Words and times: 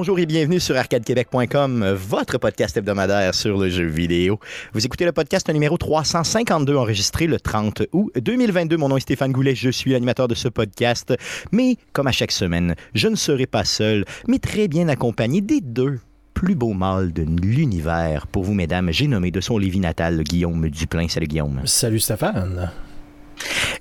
Bonjour 0.00 0.18
et 0.18 0.24
bienvenue 0.24 0.60
sur 0.60 0.78
arcadequebec.com, 0.78 1.92
votre 1.92 2.38
podcast 2.38 2.74
hebdomadaire 2.74 3.34
sur 3.34 3.58
le 3.58 3.68
jeu 3.68 3.84
vidéo. 3.84 4.40
Vous 4.72 4.86
écoutez 4.86 5.04
le 5.04 5.12
podcast 5.12 5.50
numéro 5.50 5.76
352 5.76 6.74
enregistré 6.74 7.26
le 7.26 7.38
30 7.38 7.82
août 7.92 8.10
2022. 8.16 8.78
Mon 8.78 8.88
nom 8.88 8.96
est 8.96 9.00
Stéphane 9.00 9.30
Goulet, 9.30 9.54
je 9.54 9.68
suis 9.68 9.90
l'animateur 9.90 10.26
de 10.26 10.34
ce 10.34 10.48
podcast. 10.48 11.12
Mais 11.52 11.76
comme 11.92 12.06
à 12.06 12.12
chaque 12.12 12.32
semaine, 12.32 12.76
je 12.94 13.08
ne 13.08 13.14
serai 13.14 13.44
pas 13.44 13.64
seul, 13.64 14.06
mais 14.26 14.38
très 14.38 14.68
bien 14.68 14.88
accompagné 14.88 15.42
des 15.42 15.60
deux 15.60 16.00
plus 16.32 16.54
beaux 16.54 16.72
mâles 16.72 17.12
de 17.12 17.20
l'univers. 17.22 18.26
Pour 18.26 18.44
vous, 18.44 18.54
mesdames, 18.54 18.90
j'ai 18.92 19.06
nommé 19.06 19.30
de 19.30 19.42
son 19.42 19.58
Lévis 19.58 19.80
natal 19.80 20.22
Guillaume 20.22 20.70
Duplain. 20.70 21.08
Salut 21.08 21.26
Guillaume. 21.26 21.60
Salut 21.66 22.00
Stéphane. 22.00 22.70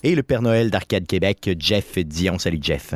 Et 0.03 0.15
le 0.15 0.23
Père 0.23 0.41
Noël 0.41 0.69
d'Arcade 0.69 1.07
Québec, 1.07 1.51
Jeff 1.57 1.97
Dion. 1.97 2.37
Salut 2.39 2.59
Jeff. 2.61 2.93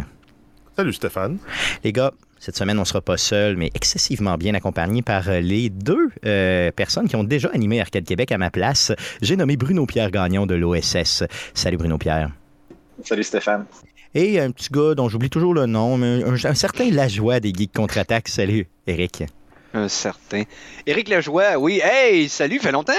Salut 0.75 0.91
Stéphane. 0.91 1.37
Les 1.85 1.93
gars, 1.93 2.11
cette 2.43 2.57
semaine, 2.57 2.77
on 2.77 2.81
ne 2.81 2.85
sera 2.85 2.99
pas 2.99 3.15
seul, 3.15 3.55
mais 3.55 3.71
excessivement 3.73 4.37
bien 4.37 4.53
accompagné 4.53 5.01
par 5.01 5.29
euh, 5.29 5.39
les 5.39 5.69
deux 5.69 6.09
euh, 6.25 6.71
personnes 6.71 7.07
qui 7.07 7.15
ont 7.15 7.23
déjà 7.23 7.49
animé 7.53 7.79
Arcade 7.79 8.03
Québec 8.03 8.33
à 8.33 8.37
ma 8.37 8.51
place. 8.51 8.91
J'ai 9.21 9.37
nommé 9.37 9.55
Bruno 9.55 9.85
Pierre 9.85 10.11
Gagnon 10.11 10.45
de 10.45 10.53
l'OSS. 10.53 11.23
Salut 11.53 11.77
Bruno 11.77 11.97
Pierre. 11.97 12.31
Salut 13.01 13.23
Stéphane. 13.23 13.65
Et 14.13 14.41
un 14.41 14.51
petit 14.51 14.67
gars 14.69 14.93
dont 14.93 15.07
j'oublie 15.07 15.29
toujours 15.29 15.53
le 15.53 15.67
nom, 15.67 15.95
mais 15.97 16.21
un, 16.21 16.33
un 16.33 16.53
certain 16.53 16.91
Lajoie 16.91 17.39
des 17.39 17.53
Geeks 17.53 17.71
Contre-Attaque. 17.73 18.27
Salut, 18.27 18.67
Eric. 18.87 19.23
Un 19.73 19.87
certain. 19.87 20.43
Éric 20.85 21.07
Lajoie, 21.07 21.57
oui. 21.57 21.79
Hey, 21.81 22.27
salut, 22.27 22.59
fait 22.59 22.73
longtemps! 22.73 22.91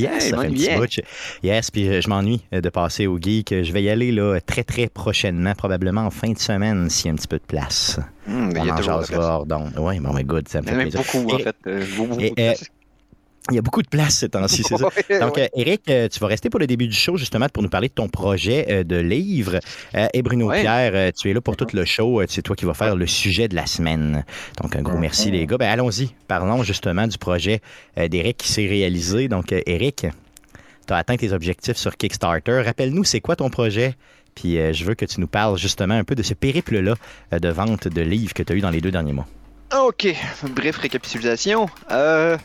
Yes, 0.00 0.24
Hey, 0.24 0.30
ça 0.30 0.36
fait 0.40 0.46
un 0.46 0.50
petit 0.52 0.68
bout. 0.78 1.02
Yes, 1.42 1.70
puis 1.70 1.88
euh, 1.88 2.00
je 2.00 2.08
m'ennuie 2.08 2.40
euh, 2.52 2.60
de 2.60 2.68
passer 2.68 3.06
au 3.06 3.18
geek. 3.18 3.54
Je 3.62 3.72
vais 3.72 3.82
y 3.82 3.90
aller 3.90 4.12
là, 4.12 4.38
très 4.40 4.64
très 4.64 4.88
prochainement, 4.88 5.54
probablement 5.54 6.02
en 6.02 6.10
fin 6.10 6.30
de 6.32 6.38
semaine, 6.38 6.88
s'il 6.90 7.06
y 7.06 7.08
a 7.10 7.12
un 7.12 7.16
petit 7.16 7.28
peu 7.28 7.38
de 7.38 7.44
place. 7.46 7.98
Hum, 8.28 8.48
On 8.56 8.60
il 8.60 8.66
y 8.66 8.70
a 8.70 8.74
en 8.74 8.82
jasera 8.82 9.36
hors 9.38 9.46
d'onde. 9.46 9.72
Oui, 9.78 9.98
bon, 10.00 10.12
mais 10.12 10.24
good, 10.24 10.48
ça 10.48 10.60
me 10.60 10.66
fait 10.66 10.74
plaisir. 10.76 11.00
beaucoup, 11.00 11.30
en 11.34 11.38
fait. 11.38 11.56
euh, 11.66 11.84
beaucoup, 11.96 12.08
beaucoup 12.10 12.20
et- 12.22 12.30
de 12.30 12.34
place. 12.34 12.64
Il 13.48 13.54
y 13.54 13.58
a 13.58 13.62
beaucoup 13.62 13.82
de 13.82 13.88
place 13.88 14.16
ces 14.18 14.28
temps-ci, 14.28 14.62
c'est 14.62 14.76
ça? 14.76 14.84
Donc, 15.20 15.36
ouais. 15.36 15.44
euh, 15.44 15.60
Eric, 15.60 15.90
euh, 15.90 16.08
tu 16.08 16.20
vas 16.20 16.26
rester 16.26 16.50
pour 16.50 16.60
le 16.60 16.66
début 16.66 16.86
du 16.86 16.94
show, 16.94 17.16
justement, 17.16 17.48
pour 17.48 17.62
nous 17.62 17.68
parler 17.70 17.88
de 17.88 17.94
ton 17.94 18.08
projet 18.08 18.66
euh, 18.68 18.84
de 18.84 18.96
livre. 18.96 19.58
Et 20.12 20.22
Bruno 20.22 20.48
Ouais. 20.48 20.60
Pierre, 20.60 21.12
tu 21.14 21.30
es 21.30 21.32
là 21.32 21.40
pour 21.40 21.56
tout 21.56 21.66
le 21.72 21.84
show. 21.84 22.22
C'est 22.28 22.42
toi 22.42 22.54
qui 22.54 22.64
vas 22.64 22.74
faire 22.74 22.96
le 22.96 23.06
sujet 23.06 23.48
de 23.48 23.54
la 23.54 23.66
semaine. 23.66 24.24
Donc, 24.60 24.76
un 24.76 24.82
gros 24.82 24.98
merci, 24.98 25.30
les 25.30 25.46
gars. 25.46 25.56
Ben, 25.58 25.68
allons-y. 25.70 26.10
Parlons 26.28 26.62
justement 26.62 27.06
du 27.06 27.18
projet 27.18 27.60
d'Eric 27.96 28.36
qui 28.36 28.48
s'est 28.52 28.66
réalisé. 28.66 29.28
Donc, 29.28 29.52
Eric, 29.66 30.06
tu 30.86 30.92
as 30.92 30.96
atteint 30.96 31.16
tes 31.16 31.32
objectifs 31.32 31.76
sur 31.76 31.96
Kickstarter. 31.96 32.62
Rappelle-nous, 32.64 33.04
c'est 33.04 33.20
quoi 33.20 33.36
ton 33.36 33.48
projet? 33.50 33.94
Puis, 34.34 34.56
je 34.72 34.84
veux 34.84 34.94
que 34.94 35.04
tu 35.04 35.20
nous 35.20 35.26
parles 35.28 35.56
justement 35.58 35.94
un 35.94 36.04
peu 36.04 36.14
de 36.14 36.22
ce 36.22 36.34
périple-là 36.34 36.94
de 37.32 37.48
vente 37.48 37.88
de 37.88 38.02
livres 38.02 38.34
que 38.34 38.42
tu 38.42 38.52
as 38.52 38.56
eu 38.56 38.60
dans 38.60 38.70
les 38.70 38.80
deux 38.80 38.90
derniers 38.90 39.12
mois. 39.12 39.26
Ok, 39.78 40.08
bref 40.50 40.78
récapitulation. 40.78 41.68
Euh, 41.92 42.36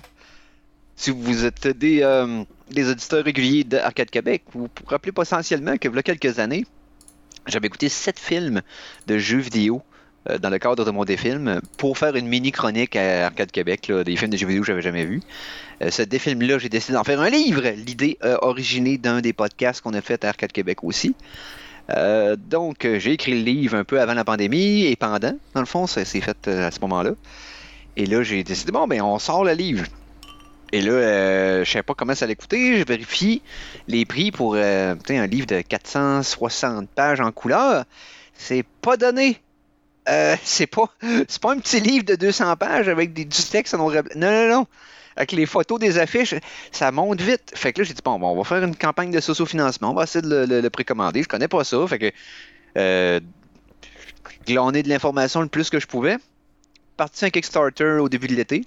si 0.95 1.11
vous 1.11 1.45
êtes 1.45 1.67
des, 1.67 2.01
euh, 2.01 2.43
auditeurs 2.69 3.23
réguliers 3.23 3.63
d'Arcade 3.63 4.09
Québec, 4.09 4.43
vous 4.53 4.61
vous 4.61 4.69
rappelez 4.87 5.11
potentiellement 5.11 5.77
que, 5.77 5.87
il 5.87 5.95
y 5.95 5.99
a 5.99 6.03
quelques 6.03 6.39
années, 6.39 6.65
j'avais 7.47 7.67
écouté 7.67 7.89
sept 7.89 8.19
films 8.19 8.61
de 9.07 9.17
jeux 9.17 9.39
vidéo 9.39 9.81
euh, 10.29 10.37
dans 10.39 10.49
le 10.49 10.57
cadre 10.57 10.85
de 10.85 10.91
mon 10.91 11.05
défilm 11.05 11.61
pour 11.77 11.97
faire 11.97 12.15
une 12.15 12.27
mini 12.27 12.51
chronique 12.51 12.95
à 12.95 13.27
Arcade 13.27 13.51
Québec, 13.51 13.91
des 13.91 14.15
films 14.15 14.31
de 14.31 14.37
jeux 14.37 14.47
vidéo 14.47 14.61
que 14.61 14.67
j'avais 14.67 14.81
jamais 14.81 15.05
vus. 15.05 15.21
Euh, 15.83 15.91
ce 15.91 16.01
défilm-là, 16.01 16.57
j'ai 16.57 16.69
décidé 16.69 16.93
d'en 16.93 17.03
faire 17.03 17.19
un 17.21 17.29
livre. 17.29 17.61
L'idée 17.67 18.17
originée 18.41 18.97
d'un 18.97 19.21
des 19.21 19.33
podcasts 19.33 19.81
qu'on 19.81 19.93
a 19.93 20.01
fait 20.01 20.23
à 20.23 20.29
Arcade 20.29 20.51
Québec 20.51 20.83
aussi. 20.83 21.15
Euh, 21.91 22.35
donc, 22.35 22.87
j'ai 22.97 23.11
écrit 23.11 23.33
le 23.33 23.43
livre 23.43 23.75
un 23.75 23.83
peu 23.83 24.01
avant 24.01 24.15
la 24.15 24.23
pandémie 24.23 24.85
et 24.85 24.95
pendant. 24.95 25.37
Dans 25.53 25.59
le 25.59 25.67
fond, 25.67 25.85
ça 25.85 26.03
s'est 26.05 26.21
fait 26.21 26.47
à 26.47 26.71
ce 26.71 26.79
moment-là. 26.79 27.11
Et 27.97 28.05
là, 28.07 28.23
j'ai 28.23 28.43
décidé, 28.43 28.71
bon, 28.71 28.87
ben, 28.87 29.01
on 29.01 29.19
sort 29.19 29.43
le 29.43 29.53
livre. 29.53 29.85
Et 30.75 30.81
là, 30.81 30.91
euh, 30.91 31.63
je 31.63 31.71
savais 31.71 31.83
pas 31.83 31.93
comment 31.93 32.15
ça 32.15 32.25
allait 32.25 32.35
coûter. 32.35 32.79
Je 32.79 32.83
vérifie 32.83 33.41
les 33.87 34.03
prix 34.03 34.31
pour 34.31 34.55
euh, 34.55 34.93
sais, 35.07 35.17
un 35.17 35.25
livre 35.25 35.47
de 35.47 35.61
460 35.61 36.89
pages 36.89 37.21
en 37.21 37.31
couleur. 37.31 37.85
C'est 38.33 38.65
pas 38.81 38.97
donné. 38.97 39.39
Euh, 40.09 40.35
c'est 40.43 40.67
pas, 40.67 40.93
c'est 41.29 41.41
pas 41.41 41.53
un 41.53 41.59
petit 41.59 41.79
livre 41.79 42.03
de 42.03 42.15
200 42.15 42.57
pages 42.57 42.89
avec 42.89 43.13
des, 43.13 43.23
du 43.23 43.41
texte 43.43 43.73
en. 43.73 43.89
Non, 43.89 44.01
non, 44.17 44.49
non. 44.49 44.67
Avec 45.15 45.31
les 45.31 45.45
photos 45.45 45.79
des 45.79 45.97
affiches, 45.97 46.35
ça 46.73 46.91
monte 46.91 47.21
vite. 47.21 47.53
Fait 47.55 47.71
que 47.71 47.79
là, 47.79 47.85
j'ai 47.85 47.93
dit, 47.93 48.01
bon, 48.03 48.19
bon, 48.19 48.31
on 48.31 48.37
va 48.37 48.43
faire 48.43 48.61
une 48.61 48.75
campagne 48.75 49.11
de 49.11 49.21
socio-financement. 49.21 49.91
On 49.91 49.93
va 49.93 50.03
essayer 50.03 50.27
de 50.27 50.59
le 50.61 50.69
précommander. 50.69 51.23
Je 51.23 51.29
connais 51.29 51.47
pas 51.47 51.63
ça. 51.63 51.87
Fait 51.87 51.99
que, 51.99 52.11
euh, 52.77 53.21
glaner 54.45 54.83
de 54.83 54.89
l'information 54.89 55.39
le 55.39 55.47
plus 55.47 55.69
que 55.69 55.79
je 55.79 55.87
pouvais. 55.87 56.17
Parti 56.97 57.23
un 57.23 57.29
Kickstarter 57.29 57.99
au 58.01 58.09
début 58.09 58.27
de 58.27 58.35
l'été. 58.35 58.65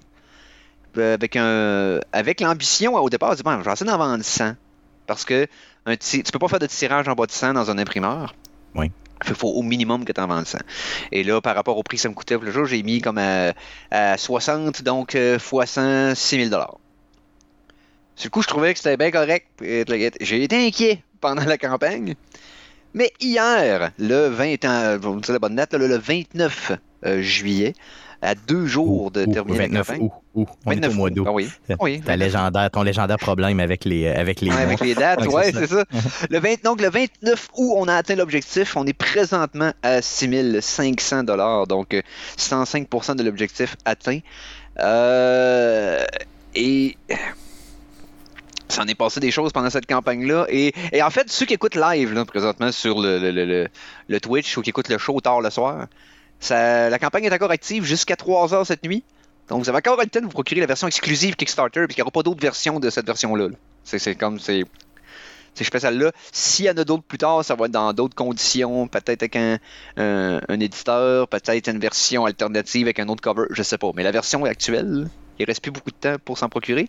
Euh, 0.97 1.13
avec 1.13 1.35
un 1.35 1.99
avec 2.11 2.41
l'ambition 2.41 2.95
au 2.95 3.09
départ, 3.09 3.35
dis, 3.35 3.43
bon, 3.43 3.59
je 3.59 3.65
vais 3.65 3.71
essayer 3.71 3.89
d'en 3.89 3.97
vendre 3.97 4.23
100. 4.23 4.53
Parce 5.07 5.25
que 5.25 5.47
un 5.85 5.95
tu 5.95 6.23
peux 6.31 6.39
pas 6.39 6.47
faire 6.47 6.59
de 6.59 6.67
tirage 6.67 7.07
en 7.07 7.13
bas 7.13 7.25
de 7.25 7.31
100 7.31 7.53
dans 7.53 7.71
un 7.71 7.77
imprimeur. 7.77 8.35
Oui. 8.75 8.91
Il 9.27 9.35
faut 9.35 9.49
au 9.49 9.63
minimum 9.63 10.05
que 10.05 10.13
tu 10.13 10.21
en 10.21 10.27
vendes 10.27 10.45
100. 10.45 10.59
Et 11.11 11.23
là, 11.23 11.41
par 11.41 11.55
rapport 11.55 11.77
au 11.77 11.83
prix 11.83 11.97
que 11.97 12.03
ça 12.03 12.09
me 12.09 12.13
coûtait 12.13 12.37
le 12.37 12.51
jour, 12.51 12.65
j'ai 12.65 12.81
mis 12.83 13.01
comme 13.01 13.17
à, 13.17 13.53
à 13.91 14.17
60, 14.17 14.83
donc 14.83 15.15
euh, 15.15 15.39
fois 15.39 15.65
100, 15.65 16.15
6 16.15 16.49
000 16.49 16.61
Sur 18.15 18.25
le 18.25 18.29
coup, 18.29 18.41
je 18.41 18.47
trouvais 18.47 18.73
que 18.73 18.79
c'était 18.79 18.97
bien 18.97 19.11
correct. 19.11 19.47
J'ai 19.59 20.43
été 20.43 20.67
inquiet 20.67 21.03
pendant 21.19 21.43
la 21.43 21.57
campagne. 21.57 22.15
Mais 22.93 23.11
hier, 23.19 23.91
le 23.99 24.27
20, 24.27 24.65
ans, 24.65 24.97
vous 24.99 25.15
me 25.15 25.21
la 25.31 25.39
bonne 25.39 25.55
date, 25.55 25.73
le 25.73 25.97
29 25.97 26.71
euh, 27.05 27.21
juillet, 27.21 27.73
à 28.21 28.35
deux 28.35 28.65
jours 28.65 29.11
de 29.11 29.25
terminer 29.25 29.59
29 29.59 29.73
la 29.73 29.79
campagne. 29.79 30.05
août. 30.05 30.11
On 30.65 30.71
est 30.71 30.75
29 30.75 30.91
au 30.91 30.95
mois 30.95 31.09
août. 31.09 31.13
d'août. 31.13 31.25
Ah 31.27 31.33
oui. 31.33 31.49
oui. 31.79 32.01
Ta 32.01 32.15
légendaire, 32.15 32.69
ton 32.71 32.83
légendaire 32.83 33.17
problème 33.17 33.59
avec 33.59 33.85
les, 33.85 34.05
euh, 34.05 34.19
avec 34.19 34.41
les 34.41 34.49
Ouais, 34.51 34.61
avec 34.61 34.79
les 34.81 34.95
dates, 34.95 35.25
ouais, 35.27 35.51
c'est 35.51 35.67
ça. 35.67 35.83
Le 36.29 36.39
20, 36.39 36.63
donc, 36.63 36.81
le 36.81 36.89
29 36.89 37.47
août, 37.55 37.73
on 37.77 37.87
a 37.87 37.95
atteint 37.95 38.15
l'objectif. 38.15 38.75
On 38.75 38.85
est 38.85 38.93
présentement 38.93 39.71
à 39.83 40.01
6500 40.01 41.23
dollars, 41.23 41.67
donc 41.67 41.93
euh, 41.93 42.01
105% 42.37 43.15
de 43.15 43.23
l'objectif 43.23 43.75
atteint. 43.85 44.19
Euh, 44.79 46.03
et 46.55 46.97
ça 48.69 48.83
en 48.83 48.87
est 48.87 48.95
passé 48.95 49.19
des 49.19 49.31
choses 49.31 49.51
pendant 49.51 49.69
cette 49.69 49.87
campagne-là. 49.87 50.45
Et, 50.49 50.73
et 50.91 51.01
en 51.01 51.09
fait, 51.09 51.29
ceux 51.29 51.45
qui 51.45 51.53
écoutent 51.55 51.75
live 51.75 52.13
là, 52.13 52.23
présentement 52.25 52.71
sur 52.71 52.99
le, 53.01 53.17
le, 53.19 53.31
le- 53.31 53.45
le- 53.45 53.67
le 54.07 54.19
Twitch 54.19 54.55
ou 54.57 54.61
qui 54.61 54.69
écoutent 54.69 54.89
le 54.89 54.97
show 54.97 55.19
tard 55.21 55.41
le 55.41 55.49
soir, 55.49 55.87
ça, 56.39 56.89
la 56.89 56.99
campagne 56.99 57.25
est 57.25 57.33
encore 57.33 57.51
active 57.51 57.83
jusqu'à 57.83 58.15
3 58.15 58.53
heures 58.53 58.65
cette 58.65 58.83
nuit. 58.83 59.03
Donc, 59.49 59.63
vous 59.63 59.69
avez 59.69 59.79
encore 59.79 59.97
le 59.99 60.05
temps 60.07 60.19
de 60.19 60.25
vous 60.25 60.31
procurer 60.31 60.61
la 60.61 60.67
version 60.67 60.87
exclusive 60.87 61.35
Kickstarter, 61.35 61.85
puis 61.87 61.95
il 61.95 61.99
n'y 61.99 62.01
aura 62.03 62.11
pas 62.11 62.23
d'autres 62.23 62.41
versions 62.41 62.79
de 62.79 62.89
cette 62.89 63.05
version-là. 63.05 63.47
là. 63.49 63.55
C'est 63.83 64.15
comme, 64.15 64.39
c'est 64.39 64.63
c'est 65.55 65.63
spécial-là. 65.63 66.11
S'il 66.31 66.65
y 66.65 66.69
en 66.69 66.77
a 66.77 66.83
d'autres 66.85 67.03
plus 67.03 67.17
tard, 67.17 67.43
ça 67.43 67.55
va 67.55 67.65
être 67.65 67.71
dans 67.71 67.91
d'autres 67.91 68.15
conditions, 68.15 68.87
peut-être 68.87 69.23
avec 69.23 69.35
un, 69.35 69.57
un- 69.97 70.59
éditeur, 70.59 71.27
peut-être 71.27 71.67
une 71.67 71.79
version 71.79 72.25
alternative 72.25 72.85
avec 72.85 72.99
un 72.99 73.07
autre 73.09 73.21
cover, 73.21 73.45
je 73.49 73.63
sais 73.63 73.77
pas. 73.79 73.89
Mais 73.95 74.03
la 74.03 74.11
version 74.11 74.45
actuelle, 74.45 75.09
il 75.39 75.45
reste 75.45 75.61
plus 75.61 75.71
beaucoup 75.71 75.89
de 75.89 75.95
temps 75.95 76.15
pour 76.23 76.37
s'en 76.37 76.47
procurer. 76.49 76.87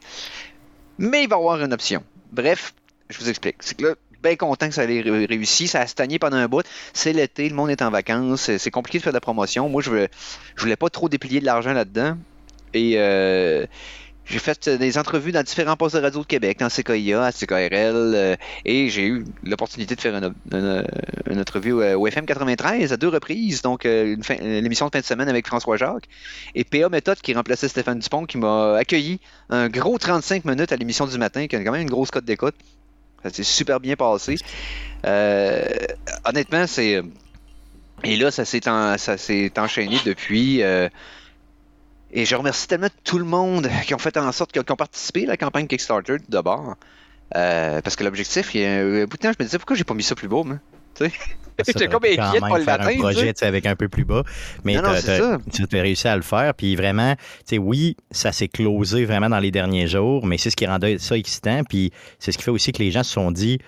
Mais 0.99 1.25
il 1.25 1.29
va 1.29 1.37
y 1.37 1.39
avoir 1.39 1.61
une 1.63 1.73
option. 1.73 2.05
Bref, 2.31 2.75
je 3.09 3.19
vous 3.19 3.29
explique. 3.31 3.57
C'est 3.61 3.77
que 3.79 3.87
là, 3.87 3.95
bien 4.23 4.37
content 4.37 4.69
que 4.69 4.75
ça 4.75 4.85
ait 4.85 5.01
ré- 5.01 5.25
réussi. 5.27 5.67
Ça 5.67 5.81
a 5.81 5.87
stagné 5.87 6.19
pendant 6.19 6.37
un 6.37 6.47
bout. 6.47 6.63
C'est 6.93 7.15
l'été, 7.15 7.49
le 7.49 7.55
monde 7.55 7.71
est 7.71 7.81
en 7.83 7.91
vacances. 7.91 8.43
C'est- 8.59 8.71
compliqué 8.71 8.99
de 8.99 9.03
faire 9.03 9.13
de 9.13 9.17
la 9.17 9.21
promotion. 9.23 9.69
Moi, 9.71 9.81
je 9.83 9.89
voulais, 9.91 10.11
je 10.55 10.61
voulais 10.63 10.77
pas 10.77 10.91
trop 10.91 11.09
déplier 11.09 11.41
de 11.41 11.47
l'argent 11.47 11.73
là-dedans. 11.73 12.17
Et 12.75 12.95
euh, 12.97 13.67
j'ai 14.27 14.39
fait 14.39 14.69
euh, 14.69 14.79
des 14.79 14.97
entrevues 14.97 15.33
dans 15.33 15.43
différents 15.43 15.77
postes 15.77 15.97
de 15.97 16.01
radio 16.01 16.21
de 16.21 16.27
Québec, 16.27 16.59
dans 16.61 16.69
CKIA, 16.69 17.25
à 17.25 17.33
CKRL, 17.33 17.71
euh, 17.95 18.37
et 18.65 18.89
j'ai 18.89 19.07
eu 19.07 19.25
l'opportunité 19.43 19.97
de 19.97 20.01
faire 20.01 20.15
une, 20.15 20.33
une- 20.53 21.41
entrevue 21.41 21.73
euh, 21.83 21.97
au 21.99 22.07
FM 22.07 22.27
93 22.27 22.93
à 22.93 22.97
deux 22.97 23.09
reprises, 23.09 23.63
donc 23.63 23.87
euh, 23.87 24.17
euh, 24.31 24.61
l'émission 24.61 24.87
de 24.87 24.93
fin 24.93 25.01
de 25.01 25.05
semaine 25.05 25.29
avec 25.29 25.47
François 25.49 25.77
Jacques, 25.77 26.05
et 26.55 26.63
PA 26.63 26.89
Méthode 26.89 27.19
qui 27.21 27.35
remplaçait 27.35 27.67
Stéphane 27.69 27.99
Dupont, 27.99 28.25
qui 28.25 28.39
m'a 28.39 28.77
accueilli 28.77 29.19
un 29.49 29.69
gros 29.69 29.99
35 29.99 30.45
minutes 30.45 30.71
à 30.71 30.77
l'émission 30.77 31.07
du 31.07 31.19
matin, 31.19 31.49
qui 31.49 31.57
a 31.57 31.65
quand 31.65 31.73
même 31.73 31.83
une 31.83 31.91
grosse 31.91 32.11
cote 32.13 32.25
d'écoute. 32.25 32.55
Ça 33.25 33.31
s'est 33.31 33.43
super 33.43 33.81
bien 33.81 33.97
passé. 33.97 34.37
Euh, 35.05 35.65
honnêtement, 36.25 36.67
c'est... 36.67 37.03
Et 38.05 38.17
là, 38.17 38.31
ça 38.31 38.45
s'est 38.47 38.69
enchaîné 39.59 39.97
depuis... 40.07 40.63
euh, 40.63 40.89
et 42.13 42.25
je 42.25 42.35
remercie 42.35 42.67
tellement 42.67 42.89
tout 43.05 43.19
le 43.19 43.25
monde 43.25 43.69
qui 43.87 43.95
ont 43.95 43.99
fait 43.99 44.17
en 44.17 44.33
sorte, 44.33 44.53
qui 44.53 44.59
ont, 44.59 44.77
participé 44.77 45.25
à 45.25 45.29
la 45.29 45.37
campagne 45.37 45.67
Kickstarter 45.67 46.17
d'abord. 46.29 46.77
Euh, 47.37 47.81
parce 47.81 47.95
que 47.95 48.03
l'objectif, 48.03 48.55
il 48.55 48.61
y 48.63 48.65
a 48.65 48.81
un 48.81 49.05
bout 49.05 49.17
de 49.17 49.23
temps, 49.23 49.33
je 49.33 49.37
me 49.39 49.45
disais 49.45 49.59
pourquoi 49.59 49.77
j'ai 49.77 49.85
pas 49.85 49.95
mis 49.95 50.03
ça 50.03 50.15
plus 50.15 50.29
beau, 50.29 50.43
moi? 50.43 50.57
Tu 50.97 51.05
sais? 51.05 51.11
Ça, 51.11 51.65
J'étais 51.67 51.89
comme 51.89 52.05
inquiet 52.05 52.41
pas 52.41 52.49
même 52.49 52.59
le 52.59 52.65
faire 52.65 52.75
atteindre, 52.75 53.07
un 53.07 53.13
projet 53.13 53.33
avec 53.43 53.67
un 53.67 53.77
peu 53.77 53.89
plus 53.89 54.05
bas, 54.05 54.25
mais 54.65 54.75
tu 54.75 55.77
as 55.77 55.83
réussi 55.83 56.09
à 56.09 56.17
le 56.17 56.23
faire. 56.23 56.55
Puis 56.55 56.75
vraiment, 56.75 57.15
tu 57.15 57.23
sais, 57.45 57.59
oui, 57.59 57.97
ça 58.11 58.33
s'est 58.33 58.49
closé 58.49 59.05
vraiment 59.05 59.29
dans 59.29 59.39
les 59.39 59.51
derniers 59.51 59.87
jours, 59.87 60.27
mais 60.27 60.39
c'est 60.39 60.51
ce 60.51 60.57
qui 60.57 60.67
rendait 60.67 60.99
ça 60.99 61.17
excitant. 61.17 61.63
Puis 61.63 61.93
c'est 62.19 62.33
ce 62.33 62.39
qui 62.39 62.45
fait 62.45 62.51
aussi 62.51 62.73
que 62.73 62.83
les 62.83 62.91
gens 62.91 63.05
se 63.05 63.13
sont 63.13 63.31
dit, 63.31 63.59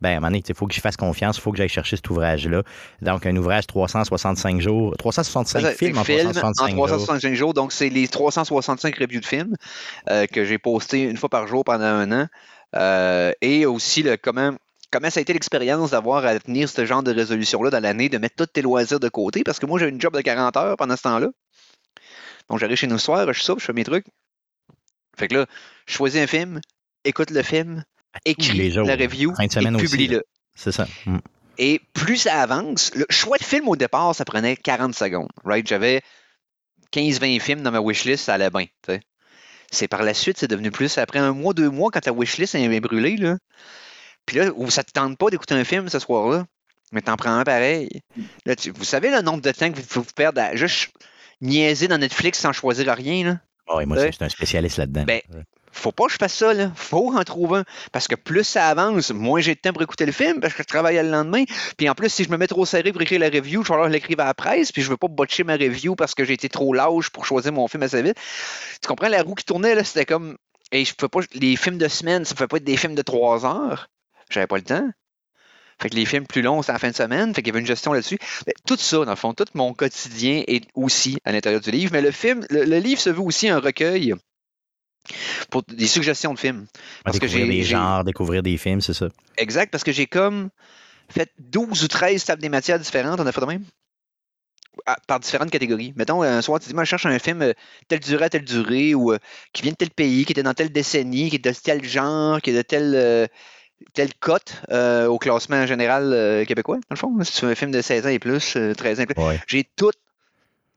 ben, 0.00 0.10
à 0.10 0.12
un 0.12 0.14
moment 0.16 0.28
donné, 0.28 0.44
il 0.48 0.54
faut 0.54 0.66
que 0.66 0.74
je 0.74 0.80
fasse 0.80 0.96
confiance, 0.96 1.38
il 1.38 1.40
faut 1.40 1.50
que 1.50 1.58
j'aille 1.58 1.68
chercher 1.68 1.96
cet 1.96 2.08
ouvrage-là. 2.08 2.62
Donc, 3.02 3.26
un 3.26 3.36
ouvrage 3.36 3.66
365 3.66 4.60
jours, 4.60 4.96
365 4.96 5.74
films 5.74 5.98
en 5.98 6.04
365, 6.04 6.72
en 6.72 6.76
365 6.76 7.34
jours. 7.34 7.54
Donc, 7.54 7.72
c'est 7.72 7.88
les 7.88 8.06
365 8.06 8.96
reviews 8.96 9.20
de 9.20 9.26
films 9.26 9.54
euh, 10.08 10.26
que 10.26 10.44
j'ai 10.44 10.58
postés 10.58 11.02
une 11.02 11.16
fois 11.16 11.28
par 11.28 11.48
jour 11.48 11.64
pendant 11.64 11.84
un 11.84 12.12
an. 12.12 12.26
Euh, 12.76 13.32
et 13.40 13.66
aussi, 13.66 14.04
le, 14.04 14.16
comment, 14.16 14.52
comment 14.92 15.10
ça 15.10 15.18
a 15.18 15.22
été 15.22 15.32
l'expérience 15.32 15.90
d'avoir 15.90 16.24
à 16.24 16.38
tenir 16.38 16.68
ce 16.68 16.84
genre 16.84 17.02
de 17.02 17.12
résolution-là 17.12 17.70
dans 17.70 17.82
l'année, 17.82 18.08
de 18.08 18.18
mettre 18.18 18.36
tous 18.36 18.46
tes 18.46 18.62
loisirs 18.62 19.00
de 19.00 19.08
côté. 19.08 19.42
Parce 19.42 19.58
que 19.58 19.66
moi, 19.66 19.80
j'ai 19.80 19.88
une 19.88 20.00
job 20.00 20.14
de 20.14 20.20
40 20.20 20.56
heures 20.56 20.76
pendant 20.76 20.96
ce 20.96 21.02
temps-là. 21.02 21.28
Donc, 22.48 22.60
j'arrive 22.60 22.76
chez 22.76 22.86
nous 22.86 22.98
ce 22.98 23.04
soir, 23.04 23.32
je 23.32 23.42
soupe, 23.42 23.58
je 23.58 23.64
fais 23.64 23.72
mes 23.72 23.84
trucs. 23.84 24.06
Fait 25.18 25.26
que 25.26 25.34
là, 25.34 25.46
je 25.86 25.94
choisis 25.94 26.20
un 26.22 26.28
film, 26.28 26.60
écoute 27.04 27.30
le 27.30 27.42
film, 27.42 27.82
écris 28.24 28.70
la 28.70 28.96
review 28.96 29.32
et 29.40 29.48
publie-le. 29.48 30.24
C'est 30.54 30.72
ça. 30.72 30.86
Mm. 31.06 31.18
Et 31.58 31.80
plus 31.92 32.16
ça 32.18 32.40
avance, 32.40 32.92
le 32.94 33.04
choix 33.10 33.36
de 33.36 33.42
film 33.42 33.68
au 33.68 33.76
départ, 33.76 34.14
ça 34.14 34.24
prenait 34.24 34.56
40 34.56 34.94
secondes. 34.94 35.28
Right? 35.44 35.66
J'avais 35.66 36.02
15-20 36.92 37.40
films 37.40 37.62
dans 37.62 37.72
ma 37.72 37.80
wishlist, 37.80 38.24
ça 38.24 38.34
allait 38.34 38.50
bien. 38.50 38.66
C'est 39.70 39.88
par 39.88 40.02
la 40.02 40.14
suite, 40.14 40.38
c'est 40.38 40.48
devenu 40.48 40.70
plus. 40.70 40.98
Après 40.98 41.18
un 41.18 41.32
mois, 41.32 41.54
deux 41.54 41.68
mois, 41.68 41.90
quand 41.92 42.00
ta 42.00 42.12
wishlist 42.12 42.54
est 42.54 42.80
brûlée, 42.80 43.16
là, 43.16 43.36
puis 44.24 44.36
là, 44.36 44.50
où 44.54 44.70
ça 44.70 44.82
ne 44.82 44.84
te 44.84 44.92
tente 44.92 45.18
pas 45.18 45.30
d'écouter 45.30 45.54
un 45.54 45.64
film 45.64 45.88
ce 45.88 45.98
soir-là, 45.98 46.44
mais 46.92 47.02
t'en 47.02 47.16
prends 47.16 47.34
un 47.34 47.44
pareil. 47.44 47.88
vous 48.74 48.84
savez 48.84 49.10
le 49.10 49.22
nombre 49.22 49.42
de 49.42 49.50
temps 49.50 49.70
que 49.70 49.78
vous, 49.78 50.02
vous 50.02 50.12
perdre 50.14 50.40
à 50.40 50.54
juste 50.54 50.90
niaiser 51.40 51.88
dans 51.88 51.98
Netflix 51.98 52.38
sans 52.38 52.52
choisir 52.52 52.94
rien? 52.94 53.24
Là? 53.24 53.40
Ah 53.68 53.76
oui, 53.76 53.86
moi, 53.86 54.06
je 54.06 54.12
suis 54.12 54.24
un 54.24 54.28
spécialiste 54.28 54.78
là-dedans. 54.78 55.04
Ben, 55.04 55.20
faut 55.78 55.92
pas 55.92 56.06
que 56.06 56.12
je 56.12 56.16
fasse 56.18 56.34
ça, 56.34 56.52
là. 56.52 56.70
Faut 56.74 57.16
en 57.16 57.24
trouver 57.24 57.58
un. 57.58 57.64
Parce 57.92 58.08
que 58.08 58.14
plus 58.14 58.44
ça 58.44 58.68
avance, 58.68 59.10
moins 59.10 59.40
j'ai 59.40 59.54
de 59.54 59.60
temps 59.60 59.72
pour 59.72 59.82
écouter 59.82 60.06
le 60.06 60.12
film, 60.12 60.40
parce 60.40 60.54
que 60.54 60.62
je 60.62 60.68
travaille 60.68 60.96
le 60.96 61.10
lendemain. 61.10 61.44
Puis 61.76 61.88
en 61.88 61.94
plus, 61.94 62.10
si 62.10 62.24
je 62.24 62.30
me 62.30 62.36
mets 62.36 62.46
trop 62.46 62.66
serré 62.66 62.92
pour 62.92 63.02
écrire 63.02 63.20
la 63.20 63.28
review, 63.28 63.62
je 63.62 63.68
vais 63.68 63.74
falloir 63.74 63.88
l'écrire 63.88 64.20
à 64.20 64.26
la 64.26 64.34
presse, 64.34 64.72
puis 64.72 64.82
je 64.82 64.90
veux 64.90 64.96
pas 64.96 65.08
botcher 65.08 65.44
ma 65.44 65.54
review 65.54 65.96
parce 65.96 66.14
que 66.14 66.24
j'ai 66.24 66.34
été 66.34 66.48
trop 66.48 66.72
lâche 66.72 67.10
pour 67.10 67.26
choisir 67.26 67.52
mon 67.52 67.68
film 67.68 67.82
assez 67.82 68.02
vite. 68.02 68.16
Tu 68.82 68.88
comprends, 68.88 69.08
la 69.08 69.22
roue 69.22 69.34
qui 69.34 69.44
tournait, 69.44 69.74
là, 69.74 69.84
c'était 69.84 70.06
comme. 70.06 70.36
Et 70.72 70.84
je 70.84 70.94
peux 70.94 71.08
pas. 71.08 71.20
Les 71.34 71.56
films 71.56 71.78
de 71.78 71.88
semaine, 71.88 72.24
ça 72.24 72.34
ne 72.34 72.38
peut 72.38 72.48
pas 72.48 72.58
être 72.58 72.64
des 72.64 72.76
films 72.76 72.94
de 72.94 73.02
trois 73.02 73.46
heures. 73.46 73.88
J'avais 74.30 74.46
pas 74.46 74.56
le 74.56 74.62
temps. 74.62 74.88
Fait 75.80 75.90
que 75.90 75.94
les 75.94 76.06
films 76.06 76.26
plus 76.26 76.42
longs, 76.42 76.62
c'est 76.62 76.72
en 76.72 76.78
fin 76.78 76.90
de 76.90 76.96
semaine. 76.96 77.34
Fait 77.34 77.42
qu'il 77.42 77.48
y 77.48 77.50
avait 77.50 77.60
une 77.60 77.66
gestion 77.66 77.92
là-dessus. 77.92 78.18
Tout 78.66 78.76
ça, 78.76 79.04
dans 79.04 79.10
le 79.10 79.16
fond, 79.16 79.32
tout 79.32 79.44
mon 79.54 79.74
quotidien 79.74 80.42
est 80.48 80.64
aussi 80.74 81.18
à 81.24 81.32
l'intérieur 81.32 81.60
du 81.60 81.70
livre. 81.70 81.92
Mais 81.92 82.02
le 82.02 82.10
film, 82.10 82.44
le, 82.50 82.64
livre 82.78 83.00
se 83.00 83.10
veut 83.10 83.20
aussi 83.20 83.48
un 83.48 83.60
recueil 83.60 84.14
pour 85.50 85.62
des 85.62 85.86
suggestions 85.86 86.34
de 86.34 86.38
films. 86.38 86.66
Parce 87.04 87.18
découvrir 87.18 87.46
que 87.46 87.52
j'ai, 87.52 87.58
des 87.58 87.64
genres, 87.64 88.04
découvrir 88.04 88.42
des 88.42 88.56
films, 88.56 88.80
c'est 88.80 88.94
ça. 88.94 89.08
Exact, 89.36 89.70
parce 89.70 89.84
que 89.84 89.92
j'ai 89.92 90.06
comme 90.06 90.50
fait 91.08 91.30
12 91.38 91.84
ou 91.84 91.88
13 91.88 92.24
tables 92.24 92.42
des 92.42 92.48
matières 92.48 92.78
différentes. 92.78 93.20
On 93.20 93.26
a 93.26 93.32
fait 93.32 93.40
de 93.40 93.46
même? 93.46 93.64
Par 95.08 95.18
différentes 95.18 95.50
catégories. 95.50 95.92
Mettons, 95.96 96.22
un 96.22 96.40
soir, 96.40 96.60
tu 96.60 96.68
dis, 96.68 96.74
moi, 96.74 96.84
je 96.84 96.90
cherche 96.90 97.06
un 97.06 97.18
film 97.18 97.42
euh, 97.42 97.52
telle 97.88 97.98
durée 97.98 98.30
telle 98.30 98.44
durée, 98.44 98.94
ou 98.94 99.12
euh, 99.12 99.18
qui 99.52 99.62
vient 99.62 99.72
de 99.72 99.76
tel 99.76 99.90
pays, 99.90 100.24
qui 100.24 100.32
était 100.32 100.44
dans 100.44 100.54
telle 100.54 100.70
décennie, 100.70 101.30
qui 101.30 101.36
est 101.36 101.44
de 101.44 101.50
tel 101.52 101.84
genre, 101.84 102.40
qui 102.40 102.50
est 102.50 102.54
de 102.54 102.62
tel, 102.62 102.92
euh, 102.94 103.26
telle 103.92 104.14
cote 104.14 104.62
au 104.70 105.18
classement 105.18 105.66
général 105.66 106.44
québécois, 106.46 106.76
dans 106.76 106.82
le 106.90 106.96
fond. 106.96 107.16
Si 107.22 107.40
tu 107.40 107.46
un 107.46 107.54
film 107.54 107.70
de 107.72 107.80
16 107.80 108.06
ans 108.06 108.10
et 108.10 108.18
plus, 108.18 108.56
13 108.76 109.00
ans 109.00 109.02
et 109.02 109.06
plus. 109.06 109.22
J'ai 109.46 109.64
tout 109.64 109.90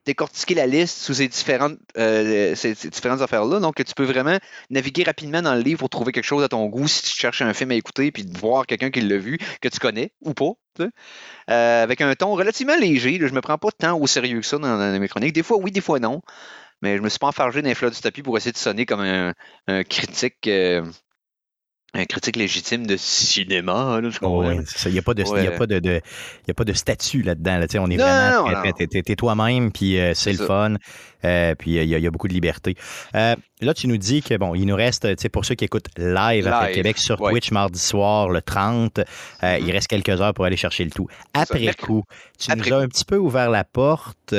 décortiquer 0.05 0.55
la 0.55 0.67
liste 0.67 0.97
sous 0.97 1.13
ces 1.15 1.27
différentes, 1.27 1.77
euh, 1.97 2.55
ces, 2.55 2.73
différentes 2.73 3.21
affaires-là. 3.21 3.59
Donc, 3.59 3.75
tu 3.75 3.93
peux 3.95 4.03
vraiment 4.03 4.37
naviguer 4.69 5.03
rapidement 5.03 5.41
dans 5.41 5.55
le 5.55 5.61
livre 5.61 5.79
pour 5.79 5.89
trouver 5.89 6.11
quelque 6.11 6.25
chose 6.25 6.43
à 6.43 6.49
ton 6.49 6.65
goût 6.67 6.87
si 6.87 7.03
tu 7.03 7.19
cherches 7.19 7.41
un 7.41 7.53
film 7.53 7.71
à 7.71 7.75
écouter 7.75 8.11
puis 8.11 8.25
voir 8.39 8.65
quelqu'un 8.65 8.89
qui 8.89 9.01
l'a 9.01 9.17
vu, 9.17 9.37
que 9.61 9.69
tu 9.69 9.79
connais 9.79 10.13
ou 10.21 10.33
pas. 10.33 10.51
Euh, 10.79 11.83
avec 11.83 12.01
un 12.01 12.13
ton 12.15 12.33
relativement 12.33 12.75
léger. 12.75 13.17
je 13.19 13.25
ne 13.25 13.31
me 13.31 13.41
prends 13.41 13.57
pas 13.57 13.69
tant 13.77 13.99
au 13.99 14.07
sérieux 14.07 14.39
que 14.39 14.45
ça 14.45 14.57
dans, 14.57 14.99
mes 14.99 15.07
chroniques. 15.07 15.33
Des 15.33 15.43
fois, 15.43 15.57
oui, 15.57 15.71
des 15.71 15.81
fois, 15.81 15.99
non. 15.99 16.21
Mais 16.81 16.97
je 16.97 17.01
me 17.01 17.09
suis 17.09 17.19
pas 17.19 17.27
enfargé 17.27 17.61
dans 17.61 17.69
les 17.69 17.89
du 17.89 18.01
tapis 18.01 18.23
pour 18.23 18.37
essayer 18.37 18.51
de 18.51 18.57
sonner 18.57 18.85
comme 18.85 19.01
un, 19.01 19.83
critique. 19.83 20.47
Euh, 20.47 20.83
un 21.93 22.05
critique 22.05 22.37
légitime 22.37 22.87
de 22.87 22.95
cinéma. 22.97 23.99
Il 24.01 24.91
n'y 24.91 24.99
a 24.99 25.01
pas 25.01 25.13
de, 25.13 25.23
a 25.23 25.57
pas 25.57 25.67
de, 25.67 26.01
a 26.49 26.53
pas 26.53 26.63
de 26.63 26.73
statut 26.73 27.21
là-dedans. 27.21 27.57
Là, 27.57 27.67
on 27.79 27.89
est 27.89 27.97
vraiment. 27.97 28.73
T'es 28.87 29.15
toi-même, 29.15 29.71
puis 29.71 29.99
euh, 29.99 30.13
c'est 30.13 30.33
le 30.33 30.45
fun. 30.45 30.75
Euh, 31.25 31.55
puis 31.55 31.75
il 31.75 31.85
y, 31.85 32.07
a 32.07 32.11
beaucoup 32.11 32.27
de 32.27 32.33
liberté. 32.33 32.75
Euh, 33.15 33.35
là, 33.61 33.73
tu 33.73 33.87
nous 33.87 33.97
dis 33.97 34.21
que 34.21 34.35
bon, 34.35 34.55
il 34.55 34.65
nous 34.65 34.75
reste, 34.75 35.27
pour 35.29 35.45
ceux 35.45 35.55
qui 35.55 35.65
écoutent 35.65 35.89
live, 35.97 36.47
à 36.47 36.71
Québec 36.71 36.97
sur 36.97 37.17
Twitch 37.17 37.51
mardi 37.51 37.79
soir, 37.79 38.29
le 38.29 38.41
30, 38.41 38.99
il 38.99 39.03
mm-hmm. 39.45 39.71
reste 39.71 39.87
quelques 39.87 40.21
heures 40.21 40.33
pour 40.33 40.45
aller 40.45 40.57
chercher 40.57 40.83
le 40.83 40.91
tout. 40.91 41.07
Après 41.33 41.73
coup, 41.73 42.03
tu 42.37 42.51
nous 42.55 42.73
as 42.73 42.77
un 42.77 42.87
petit 42.87 43.05
peu 43.05 43.17
ouvert 43.17 43.49
la 43.49 43.63
porte, 43.63 44.35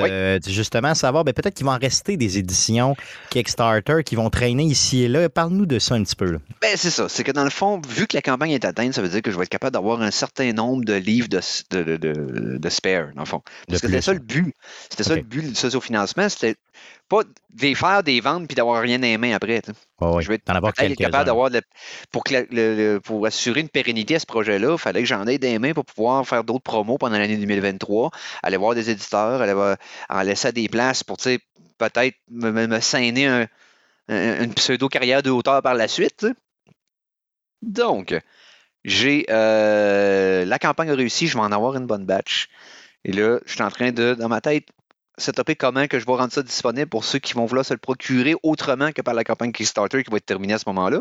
justement, 0.47 0.95
savoir, 0.95 1.25
ben, 1.25 1.33
peut-être 1.33 1.55
qu'il 1.55 1.67
va 1.67 1.73
en 1.73 1.79
rester 1.79 2.17
des 2.17 2.39
éditions 2.39 2.97
Kickstarter 3.31 4.03
qui 4.05 4.17
vont 4.17 4.31
traîner 4.31 4.65
ici 4.65 5.03
et 5.03 5.09
là. 5.09 5.29
Parle-nous 5.29 5.67
de 5.67 5.79
ça 5.79 5.95
un 5.95 6.03
petit 6.03 6.17
peu. 6.17 6.39
Ben, 6.61 6.77
c'est 6.77 6.91
ça. 6.91 7.09
C'est 7.09 7.25
que 7.25 7.33
dans 7.33 7.45
le 7.45 7.51
fond, 7.51 7.81
vu 7.89 8.07
que 8.07 8.17
la 8.17 8.23
campagne 8.23 8.51
est 8.51 8.65
atteinte, 8.65 8.95
ça 8.95 9.03
veut 9.03 9.09
dire 9.09 9.23
que 9.23 9.31
je 9.31 9.37
vais 9.37 9.45
être 9.45 9.49
capable 9.49 9.73
d'avoir 9.73 10.03
un 10.03 10.11
certain 10.11 10.53
nombre 10.53 10.85
de 10.85 10.95
livres 10.95 11.29
de, 11.29 11.41
de, 11.71 11.97
de, 11.97 12.59
de 12.59 12.69
spare, 12.69 13.13
dans 13.15 13.23
le 13.23 13.27
fond. 13.27 13.43
Parce 13.69 13.81
que 13.81 13.89
c'était 13.89 14.03
ça 14.03 14.13
le 14.13 14.21
but. 14.21 14.55
C'était 14.91 15.05
ça 15.05 15.17
le 15.17 15.23
but 15.23 15.43
du 15.43 15.55
socio-financement. 15.55 16.29
C'était 16.29 16.57
pas 17.09 17.23
de 17.25 17.75
faire 17.75 18.03
des 18.03 18.21
ventes 18.21 18.47
puis 18.47 18.55
d'avoir 18.55 18.83
rien 18.83 18.99
dans 18.99 19.07
les 19.07 19.19
mains 19.19 19.35
après. 19.35 19.61
je 20.01 20.29
vais 20.29 20.37
être, 20.37 20.45
capable 20.97 21.27
d'avoir 21.27 21.51
pour, 22.11 22.25
pour 23.03 23.27
assurer 23.27 23.61
une 23.61 23.69
pérennité 23.69 24.17
à 24.17 24.19
ce 24.19 24.27
projet-là, 24.27 24.73
il 24.73 24.79
fallait 24.79 25.01
que 25.01 25.09
j'en 25.09 25.27
ai 25.27 25.39
des 25.39 25.59
mains 25.59 25.73
pour 25.73 25.85
pouvoir 25.85 26.27
faire 26.27 26.45
d'autres 26.45 26.63
promos 26.63 26.99
pendant 26.99 27.19
l'année 27.19 27.37
2023, 27.37 28.11
aller 28.43 28.57
voir 28.57 28.75
des 28.75 28.91
éditeurs, 28.91 29.43
aller 29.43 29.77
en 30.09 30.23
laisser 30.23 30.53
des 30.53 30.69
places 30.69 31.05
pour 31.05 31.17
peut-être 31.19 32.17
me, 32.31 32.51
me, 32.51 33.49
une 34.09 34.55
pseudo-carrière 34.55 35.23
de 35.23 35.31
hauteur 35.31 35.63
par 35.63 35.75
la 35.75 35.89
suite. 35.89 36.27
Donc, 37.63 38.15
j'ai 38.85 39.27
euh, 39.31 40.45
la 40.45 40.59
campagne 40.59 40.91
a 40.91 40.95
réussi, 40.95 41.29
je 41.29 41.35
vais 41.35 41.45
en 41.45 41.53
avoir 41.53 41.77
une 41.77 41.87
bonne 41.87 42.05
batch. 42.05 42.49
Et 43.05 43.13
là, 43.13 43.39
je 43.47 43.53
suis 43.53 43.63
en 43.63 43.71
train 43.71 43.93
de, 43.93 44.15
dans 44.15 44.29
ma 44.29 44.41
tête, 44.41 44.69
setuper 45.19 45.57
comment 45.57 45.87
que 45.87 45.99
je 45.99 46.07
vais 46.07 46.13
rendre 46.13 46.33
ça 46.33 46.43
disponible 46.43 46.89
pour 46.89 47.05
ceux 47.05 47.19
qui 47.19 47.35
vont 47.35 47.47
vouloir 47.47 47.65
se 47.65 47.75
le 47.75 47.79
procurer 47.79 48.35
autrement 48.43 48.93
que 48.93 49.03
par 49.03 49.15
la 49.15 49.25
campagne 49.25 49.53
Kickstarter 49.53 50.03
qui 50.03 50.11
va 50.11 50.17
être 50.17 50.27
terminée 50.27 50.55
à 50.55 50.59
ce 50.59 50.65
moment-là. 50.69 51.01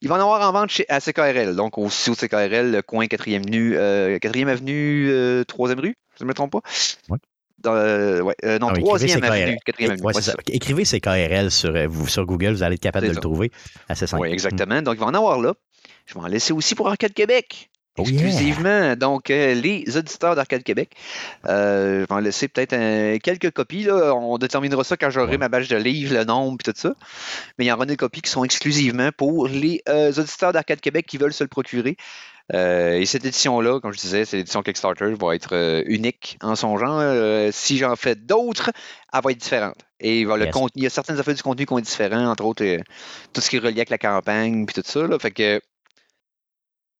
Il 0.00 0.08
va 0.08 0.16
en 0.16 0.20
avoir 0.20 0.48
en 0.48 0.52
vente 0.52 0.70
chez, 0.70 0.84
à 0.88 1.00
CKRL, 1.00 1.54
donc 1.54 1.78
au 1.78 1.88
CKRL, 1.88 2.72
le 2.72 2.82
coin 2.82 3.06
4e 3.06 3.36
avenue, 3.36 3.76
4e 3.76 4.48
avenue, 4.48 5.10
3e 5.44 5.80
rue, 5.80 5.94
je 6.18 6.24
ne 6.24 6.28
me 6.28 6.34
trompe 6.34 6.52
pas. 6.52 6.62
Ouais. 7.08 7.18
Euh, 7.66 8.32
euh, 8.44 8.58
non, 8.58 8.72
3e 8.72 9.22
avenue, 9.22 9.58
4e 9.66 9.90
avenue. 9.90 10.34
Écrivez 10.48 10.84
CKRL 10.84 11.50
sur, 11.50 11.74
euh, 11.74 11.88
sur 12.06 12.26
Google, 12.26 12.52
vous 12.52 12.62
allez 12.62 12.74
être 12.74 12.80
capable 12.80 13.06
de 13.06 13.12
le 13.12 13.20
trouver 13.20 13.50
assez 13.88 14.06
simple. 14.06 14.22
Oui, 14.22 14.32
exactement. 14.32 14.82
Donc, 14.82 14.94
il 14.94 15.00
va 15.00 15.06
en 15.06 15.14
avoir 15.14 15.40
là. 15.40 15.54
Je 16.06 16.14
vais 16.14 16.20
en 16.20 16.26
laisser 16.26 16.52
aussi 16.52 16.74
pour 16.74 16.88
Arcade 16.88 17.12
Québec. 17.12 17.70
Exclusivement. 17.98 18.96
Donc, 18.96 19.30
euh, 19.30 19.54
les 19.54 19.96
auditeurs 19.96 20.34
d'Arcade 20.34 20.62
Québec, 20.62 20.92
euh, 21.46 22.00
je 22.00 22.06
vais 22.06 22.12
en 22.12 22.20
laisser 22.20 22.48
peut-être 22.48 23.18
quelques 23.18 23.50
copies. 23.50 23.84
Là. 23.84 24.14
On 24.14 24.38
déterminera 24.38 24.82
ça 24.82 24.96
quand 24.96 25.10
j'aurai 25.10 25.36
ma 25.36 25.48
badge 25.48 25.68
de 25.68 25.76
livre, 25.76 26.14
le 26.14 26.24
nombre 26.24 26.58
et 26.60 26.72
tout 26.72 26.78
ça. 26.78 26.94
Mais 27.58 27.66
il 27.66 27.68
y 27.68 27.72
aura 27.72 27.84
des 27.84 27.96
copies 27.96 28.22
qui 28.22 28.30
sont 28.30 28.44
exclusivement 28.44 29.10
pour 29.16 29.46
les 29.46 29.82
euh, 29.88 30.10
auditeurs 30.12 30.52
d'Arcade 30.52 30.80
Québec 30.80 31.06
qui 31.06 31.18
veulent 31.18 31.34
se 31.34 31.44
le 31.44 31.48
procurer. 31.48 31.96
et 32.52 33.04
cette 33.06 33.24
édition-là, 33.24 33.80
comme 33.80 33.92
je 33.92 33.98
disais, 33.98 34.24
c'est 34.24 34.38
l'édition 34.38 34.62
Kickstarter, 34.62 35.14
va 35.20 35.34
être 35.34 35.82
unique 35.86 36.38
en 36.42 36.56
son 36.56 36.78
genre. 36.78 37.02
si 37.52 37.78
j'en 37.78 37.96
fais 37.96 38.14
d'autres, 38.14 38.70
elle 39.12 39.20
va 39.22 39.30
être 39.32 39.38
différente. 39.38 39.76
Et 40.00 40.20
il, 40.20 40.26
va 40.26 40.36
le 40.36 40.48
il 40.74 40.82
y 40.82 40.86
a 40.86 40.90
certaines 40.90 41.18
affaires 41.20 41.34
du 41.34 41.42
contenu 41.42 41.64
qui 41.64 41.70
vont 41.70 41.78
être 41.78 41.84
différents, 41.84 42.26
entre 42.26 42.44
autres 42.44 42.64
tout 43.32 43.40
ce 43.40 43.48
qui 43.48 43.56
est 43.56 43.60
relié 43.60 43.78
avec 43.78 43.90
la 43.90 43.98
campagne 43.98 44.66
et 44.68 44.72
tout 44.72 44.82
ça. 44.84 45.06
Là. 45.06 45.18
Fait 45.18 45.30
que 45.30 45.60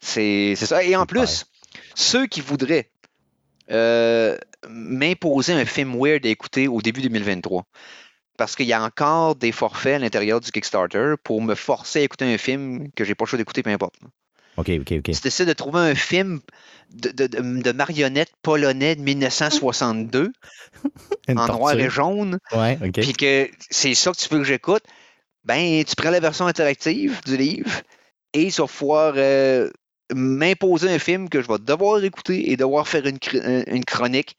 c'est 0.03 0.57
ça. 0.57 0.83
Et 0.83 0.97
en 0.97 1.07
plus, 1.07 1.47
ceux 1.95 2.27
qui 2.27 2.41
voudraient 2.41 2.91
euh, 3.71 4.37
m'imposer 4.69 5.53
un 5.53 5.65
film 5.65 5.97
weird 5.97 6.27
à 6.27 6.29
écouter 6.29 6.69
au 6.69 6.83
début 6.83 7.01
2023, 7.01 7.65
parce 8.37 8.57
qu'il 8.57 8.67
y 8.67 8.73
a 8.73 8.83
encore 8.83 9.37
des 9.37 9.53
forfaits 9.53 9.97
à 9.97 9.99
l'intérieur 10.01 10.41
du 10.41 10.51
Kickstarter 10.51 11.15
pour 11.23 11.41
me 11.41 11.55
forcer 11.55 12.01
à 12.01 12.03
écouter 12.03 12.25
un 12.25 12.39
film 12.39 12.91
que 12.97 13.05
j'ai 13.05 13.15
pas 13.15 13.25
le 13.25 13.29
choix 13.29 13.39
d'écouter, 13.39 13.63
peu 13.63 13.71
importe. 13.71 13.95
OK, 14.57 14.71
OK, 14.81 14.93
OK. 14.99 15.15
C'est 15.15 15.47
de 15.47 15.53
trouver 15.55 15.81
un 15.81 15.95
film 15.95 16.41
de, 16.93 17.11
de, 17.11 18.25
polonais 18.43 18.97
de 18.97 19.01
1962 19.01 20.33
en 21.29 21.47
noir 21.47 21.79
et 21.79 21.89
jaune. 21.89 22.39
Ouais, 22.53 22.79
OK. 22.85 23.01
Puis 23.01 23.13
que 23.15 23.49
c'est 23.71 23.95
ça 23.95 24.11
que 24.11 24.19
tu 24.19 24.29
veux 24.29 24.41
que 24.41 24.45
j'écoute. 24.45 24.83
Ben, 25.45 25.83
tu 25.85 25.97
prends 25.97 26.11
la 26.11 26.21
version 26.21 26.47
interactive 26.47 27.21
du 27.25 27.37
livre 27.37 27.71
et 28.35 28.51
sur 28.51 28.71
foire 28.71 29.15
m'imposer 30.15 30.91
un 30.91 30.99
film 30.99 31.29
que 31.29 31.43
je 31.43 31.49
vais 31.49 31.59
devoir 31.59 32.03
écouter 32.03 32.51
et 32.51 32.57
devoir 32.57 32.89
faire 32.89 33.07
une, 33.07 33.19
une 33.67 33.85
chronique 33.85 34.37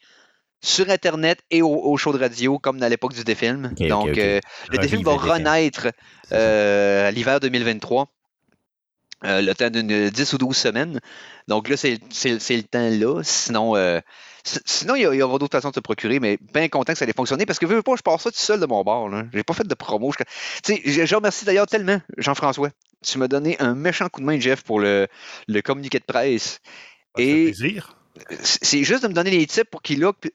sur 0.61 0.89
Internet 0.89 1.39
et 1.51 1.61
au, 1.61 1.97
show 1.97 2.13
de 2.13 2.17
radio, 2.17 2.57
comme 2.57 2.79
dans 2.79 2.87
l'époque 2.87 3.13
du 3.13 3.23
défilm. 3.23 3.73
Donc, 3.79 4.17
euh, 4.17 4.39
le 4.69 4.77
défilm 4.77 5.03
va 5.03 5.15
renaître 5.15 5.87
euh, 6.31 7.09
à 7.09 7.11
l'hiver 7.11 7.41
2023. 7.41 8.07
le 9.23 9.53
temps 9.53 9.69
d'une 9.69 10.09
10 10.09 10.33
ou 10.33 10.37
12 10.37 10.55
semaines. 10.55 10.99
Donc 11.49 11.67
là, 11.67 11.75
c'est 11.75 11.99
le 12.09 12.63
temps 12.63 12.89
là. 12.89 13.21
Sinon, 13.23 13.75
sinon 14.43 14.95
il 14.95 15.01
y, 15.01 15.21
aura 15.21 15.37
d'autres 15.37 15.57
façons 15.57 15.69
de 15.69 15.75
se 15.75 15.81
procurer, 15.81 16.21
mais 16.21 16.37
bien 16.53 16.69
content 16.69 16.93
que 16.93 16.99
ça 16.99 17.05
ait 17.05 17.13
fonctionné 17.13 17.45
parce 17.45 17.59
que 17.59 17.67
je 17.67 17.73
veux 17.73 17.81
pas, 17.81 17.95
je 17.97 18.01
pars 18.01 18.19
ça 18.21 18.31
tout 18.31 18.37
seul 18.37 18.61
de 18.61 18.65
mon 18.65 18.83
bord. 18.83 19.09
J'ai 19.33 19.43
pas 19.43 19.53
fait 19.53 19.67
de 19.67 19.75
promo. 19.75 20.13
Je, 20.17 20.75
je, 20.85 21.05
je 21.05 21.15
remercie 21.15 21.43
d'ailleurs 21.43 21.67
tellement 21.67 21.99
Jean-François. 22.17 22.69
Tu 23.03 23.17
m'as 23.17 23.27
donné 23.27 23.59
un 23.59 23.75
méchant 23.75 24.09
coup 24.09 24.21
de 24.21 24.25
main, 24.25 24.39
Jeff, 24.39 24.63
pour 24.63 24.79
le, 24.79 25.07
le 25.47 25.61
communiqué 25.61 25.99
de 25.99 26.05
presse. 26.05 26.59
Ça 27.15 27.23
Et 27.23 27.45
plaisir 27.45 27.95
c'est 28.41 28.83
juste 28.83 29.03
de 29.03 29.07
me 29.07 29.13
donner 29.13 29.31
les 29.31 29.45
tips 29.45 29.69
pour 29.69 29.81
qu'il 29.81 29.99
look. 29.99 30.29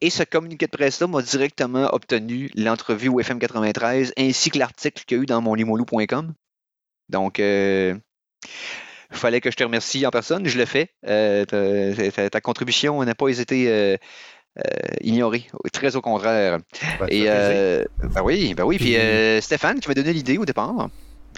Et 0.00 0.10
ce 0.10 0.22
communiqué 0.22 0.66
de 0.66 0.70
presse-là 0.70 1.06
m'a 1.06 1.22
directement 1.22 1.92
obtenu 1.92 2.50
l'entrevue 2.54 3.08
au 3.08 3.20
FM 3.20 3.38
93 3.38 4.12
ainsi 4.16 4.50
que 4.50 4.58
l'article 4.58 5.04
qu'il 5.04 5.16
y 5.16 5.20
a 5.20 5.22
eu 5.22 5.26
dans 5.26 5.40
monlimolou.com. 5.40 6.32
Donc, 7.08 7.40
euh, 7.40 7.94
il 9.10 9.16
fallait 9.16 9.40
que 9.40 9.50
je 9.50 9.56
te 9.56 9.64
remercie 9.64 10.06
en 10.06 10.10
personne. 10.10 10.46
Je 10.46 10.58
le 10.58 10.64
fais. 10.64 10.90
Euh, 11.06 11.44
ta, 11.44 12.40
contribution 12.40 13.04
n'a 13.04 13.14
pas 13.14 13.28
été 13.28 13.68
euh, 13.68 13.96
ignorée. 15.00 15.46
Très 15.72 15.96
au 15.96 16.00
contraire. 16.00 16.58
Et, 17.08 17.24
ben 17.24 18.22
oui, 18.22 18.54
ben 18.54 18.64
oui. 18.64 18.78
Puis, 18.78 18.96
Stéphane, 19.42 19.80
tu 19.80 19.88
m'as 19.88 19.94
donné 19.94 20.12
l'idée 20.12 20.38
au 20.38 20.46
départ. 20.46 20.88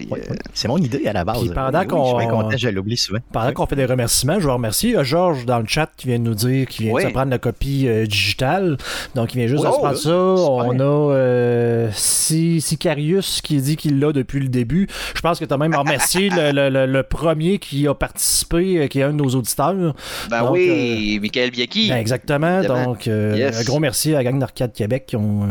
Euh, 0.00 0.34
c'est 0.54 0.68
mon 0.68 0.78
idée 0.78 1.06
à 1.06 1.12
la 1.12 1.24
base. 1.24 1.52
pendant 1.54 1.84
qu'on, 1.86 2.50
je 2.56 2.68
l'oublie 2.68 2.96
souvent. 2.96 3.18
Pendant 3.32 3.52
qu'on 3.52 3.66
fait 3.66 3.76
des 3.76 3.86
remerciements, 3.86 4.38
je 4.40 4.46
veux 4.46 4.52
remercier 4.52 4.96
euh, 4.96 5.04
Georges 5.04 5.46
dans 5.46 5.58
le 5.58 5.66
chat 5.66 5.90
qui 5.96 6.08
vient 6.08 6.18
de 6.18 6.24
nous 6.24 6.34
dire 6.34 6.66
qu'il 6.66 6.86
vient 6.86 6.94
de 6.94 7.00
se 7.00 7.06
prendre 7.08 7.30
la 7.30 7.38
copie 7.38 7.86
euh, 7.86 8.06
digitale. 8.06 8.76
Donc, 9.14 9.34
il 9.34 9.38
vient 9.38 9.46
juste 9.46 9.64
de 9.64 9.70
se 9.70 9.76
prendre 9.76 9.96
ça. 9.96 10.10
On 10.10 10.80
a 10.80 11.90
Sicarius 11.92 13.40
qui 13.40 13.60
dit 13.60 13.76
qu'il 13.76 13.98
l'a 13.98 14.12
depuis 14.12 14.40
le 14.40 14.48
début. 14.48 14.88
Je 15.14 15.20
pense 15.20 15.38
que 15.38 15.44
tu 15.44 15.52
as 15.52 15.58
même 15.58 15.74
remercié 15.74 16.28
le, 16.32 17.02
premier 17.02 17.58
qui 17.58 17.86
a 17.86 17.94
participé, 17.94 18.88
qui 18.88 19.00
est 19.00 19.02
un 19.02 19.12
de 19.12 19.22
nos 19.22 19.30
auditeurs. 19.30 19.94
Ben 20.30 20.50
oui, 20.50 21.18
Michael 21.20 21.50
Biaki. 21.50 21.88
Ben 21.88 21.96
exactement. 21.96 22.62
Donc, 22.62 23.08
un 23.08 23.64
gros 23.64 23.80
merci 23.80 24.14
à 24.14 24.18
la 24.18 24.24
gang 24.24 24.38
d'Arcade 24.38 24.72
Québec 24.72 25.04
qui 25.06 25.16
ont 25.16 25.46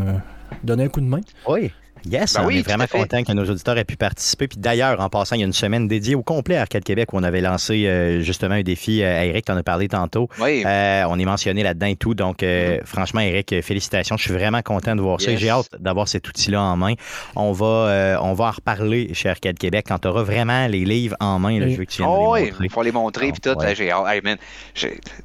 donné 0.63 0.83
un 0.83 0.89
coup 0.89 1.01
de 1.01 1.05
main. 1.05 1.21
Oui. 1.47 1.71
Yes, 2.09 2.33
ben 2.33 2.45
on 2.45 2.49
est 2.49 2.61
vraiment 2.61 2.87
content 2.87 3.23
que 3.23 3.31
nos 3.31 3.45
auditeurs 3.49 3.77
aient 3.77 3.85
pu 3.85 3.97
participer. 3.97 4.47
Puis 4.47 4.59
d'ailleurs, 4.59 4.99
en 4.99 5.09
passant, 5.09 5.35
il 5.35 5.39
y 5.39 5.43
a 5.43 5.47
une 5.47 5.53
semaine 5.53 5.87
dédiée 5.87 6.15
au 6.15 6.23
complet 6.23 6.57
à 6.57 6.61
Arcade 6.61 6.83
Québec 6.83 7.13
où 7.13 7.17
on 7.17 7.23
avait 7.23 7.41
lancé 7.41 7.87
euh, 7.87 8.21
justement 8.21 8.55
un 8.55 8.61
défi. 8.61 9.01
Euh, 9.01 9.19
à 9.19 9.25
Eric, 9.25 9.45
tu 9.45 9.51
en 9.51 9.57
as 9.57 9.63
parlé 9.63 9.87
tantôt. 9.87 10.29
Oui. 10.39 10.63
Euh, 10.65 11.03
on 11.09 11.17
est 11.17 11.25
mentionné 11.25 11.63
là-dedans 11.63 11.87
et 11.87 11.95
tout. 11.95 12.13
Donc, 12.13 12.41
mm-hmm. 12.41 12.85
franchement, 12.85 13.21
Eric, 13.21 13.61
félicitations. 13.61 14.17
Je 14.17 14.23
suis 14.23 14.33
vraiment 14.33 14.61
content 14.61 14.95
de 14.95 15.01
voir 15.01 15.19
ça. 15.19 15.35
J'ai 15.35 15.49
hâte 15.49 15.69
d'avoir 15.79 16.07
cet 16.07 16.27
outil-là 16.27 16.61
en 16.61 16.75
main. 16.75 16.93
On 17.35 17.51
va, 17.51 18.19
on 18.21 18.33
va 18.33 18.45
en 18.45 18.51
reparler 18.51 19.13
chez 19.13 19.29
Arcade 19.29 19.57
Québec 19.57 19.85
quand 19.87 19.99
tu 19.99 20.07
auras 20.07 20.23
vraiment 20.23 20.67
les 20.67 20.85
livres 20.85 21.15
en 21.19 21.39
main. 21.39 21.59
je 21.59 21.75
veux 21.75 21.85
que 21.85 21.91
tu 21.91 22.01
viennes 22.01 22.11
oh, 22.11 22.33
oui, 22.33 22.51
il 22.61 22.69
faut 22.69 22.83
les 22.83 22.91
montrer. 22.91 23.31
Puis 23.31 23.41
tout, 23.41 23.57
j'ai 23.75 23.91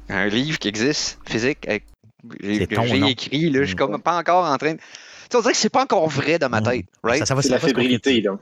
un 0.09 0.27
livre 0.27 0.59
qui 0.59 0.67
existe, 0.67 1.19
physique. 1.25 1.67
J'ai 2.41 2.63
écrit, 3.09 3.49
là, 3.49 3.61
je 3.61 3.65
suis 3.65 3.75
mm. 3.75 3.77
comme 3.77 4.01
pas 4.01 4.17
encore 4.17 4.45
en 4.45 4.57
train 4.57 4.73
de 4.73 4.79
on 5.35 5.41
dirait 5.41 5.53
que 5.53 5.57
c'est 5.57 5.69
pas 5.69 5.83
encore 5.83 6.07
vrai 6.09 6.39
dans 6.39 6.49
ma 6.49 6.61
tête, 6.61 6.85
right? 7.03 7.25
Ça, 7.25 7.35
va 7.35 7.41
la 7.43 7.59
fébrilité, 7.59 8.21
là. 8.21 8.37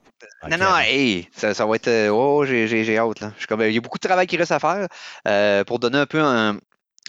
Non, 0.50 0.58
non, 0.58 0.78
hey, 0.78 1.28
ça, 1.36 1.54
ça 1.54 1.66
va 1.66 1.76
être. 1.76 1.88
Euh, 1.88 2.10
oh, 2.10 2.46
j'ai 2.46 2.98
hâte, 2.98 3.20
là. 3.20 3.34
il 3.68 3.74
y 3.74 3.78
a 3.78 3.82
beaucoup 3.82 3.98
de 3.98 4.08
travail 4.08 4.28
qui 4.28 4.38
reste 4.38 4.52
à 4.52 4.60
faire 4.60 4.88
euh, 5.28 5.64
pour 5.64 5.80
donner 5.80 5.98
un 5.98 6.06
peu 6.06 6.22
un, 6.22 6.58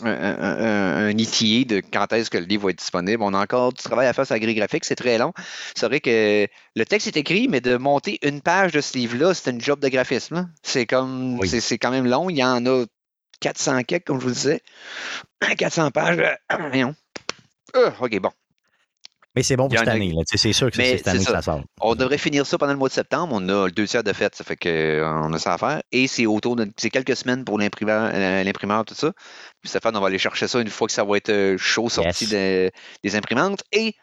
un, 0.02 1.08
un, 1.08 1.12
de 1.12 1.80
quand 1.92 2.12
est-ce 2.12 2.30
que 2.30 2.38
le 2.38 2.44
livre 2.44 2.64
va 2.64 2.70
être 2.70 2.78
disponible. 2.78 3.22
On 3.22 3.34
a 3.34 3.38
encore 3.38 3.72
du 3.72 3.82
travail 3.82 4.06
à 4.06 4.12
faire 4.12 4.26
sur 4.26 4.34
la 4.34 4.40
grille 4.40 4.54
graphique, 4.54 4.84
c'est 4.84 4.96
très 4.96 5.18
long. 5.18 5.32
C'est 5.75 5.87
vrai 5.87 6.00
que 6.00 6.46
le 6.76 6.84
texte 6.84 7.06
est 7.06 7.16
écrit, 7.16 7.49
mais 7.49 7.60
de 7.60 7.76
monter 7.76 8.18
une 8.22 8.40
page 8.40 8.72
de 8.72 8.80
ce 8.80 8.96
livre-là, 8.96 9.34
c'est 9.34 9.50
une 9.50 9.60
job 9.60 9.80
de 9.80 9.88
graphisme. 9.88 10.50
C'est 10.62 10.87
comme 10.87 11.38
c'est 11.46 11.78
quand 11.78 11.90
même 11.90 12.06
long. 12.06 12.30
Il 12.30 12.37
y 12.37 12.44
en 12.44 12.64
a 12.66 12.84
400 13.40 13.82
quelques, 13.84 14.06
comme 14.06 14.20
je 14.20 14.26
vous 14.26 14.34
disais. 14.34 14.60
400 15.58 15.90
pages. 15.90 16.38
Euh, 17.76 17.92
ok, 18.00 18.18
bon. 18.18 18.32
Mais 19.37 19.44
c'est 19.44 19.56
bon 19.56 19.68
pour 19.68 19.78
cette 19.78 19.88
année. 19.88 20.12
C'est 20.26 20.52
sûr 20.52 20.70
que 20.70 20.76
c'est 20.76 20.99
cette 20.99 21.08
année 21.08 21.25
que 21.25 21.30
ça 21.30 21.42
sort. 21.42 21.62
On 21.80 21.94
devrait 21.94 22.18
finir 22.18 22.46
ça 22.46 22.58
pendant 22.58 22.72
le 22.72 22.78
mois 22.78 22.88
de 22.88 22.94
septembre. 22.94 23.32
On 23.37 23.49
a 23.49 23.66
le 23.66 23.72
deux 23.72 23.87
tiers 23.87 24.02
de 24.02 24.12
fête, 24.12 24.34
ça 24.34 24.42
fait 24.42 24.56
qu'on 24.56 24.68
euh, 24.68 25.32
a 25.32 25.38
ça 25.38 25.54
à 25.54 25.58
faire. 25.58 25.82
Et 25.92 26.08
c'est 26.08 26.26
autour 26.26 26.56
de 26.56 26.68
c'est 26.76 26.90
quelques 26.90 27.16
semaines 27.16 27.44
pour 27.44 27.58
l'imprimeur, 27.58 28.10
euh, 28.12 28.82
tout 28.84 28.94
ça. 28.94 29.12
Puis 29.60 29.70
ça 29.70 29.80
fait 29.80 29.90
on 29.94 30.00
va 30.00 30.06
aller 30.08 30.18
chercher 30.18 30.49
ça 30.49 30.60
une 30.60 30.68
fois 30.68 30.87
que 30.88 30.92
ça 30.92 31.04
va 31.04 31.16
être 31.16 31.30
euh, 31.30 31.56
chaud 31.58 31.88
sorti 31.88 32.26
des 32.26 33.16
imprimantes. 33.16 33.62
Et 33.72 33.94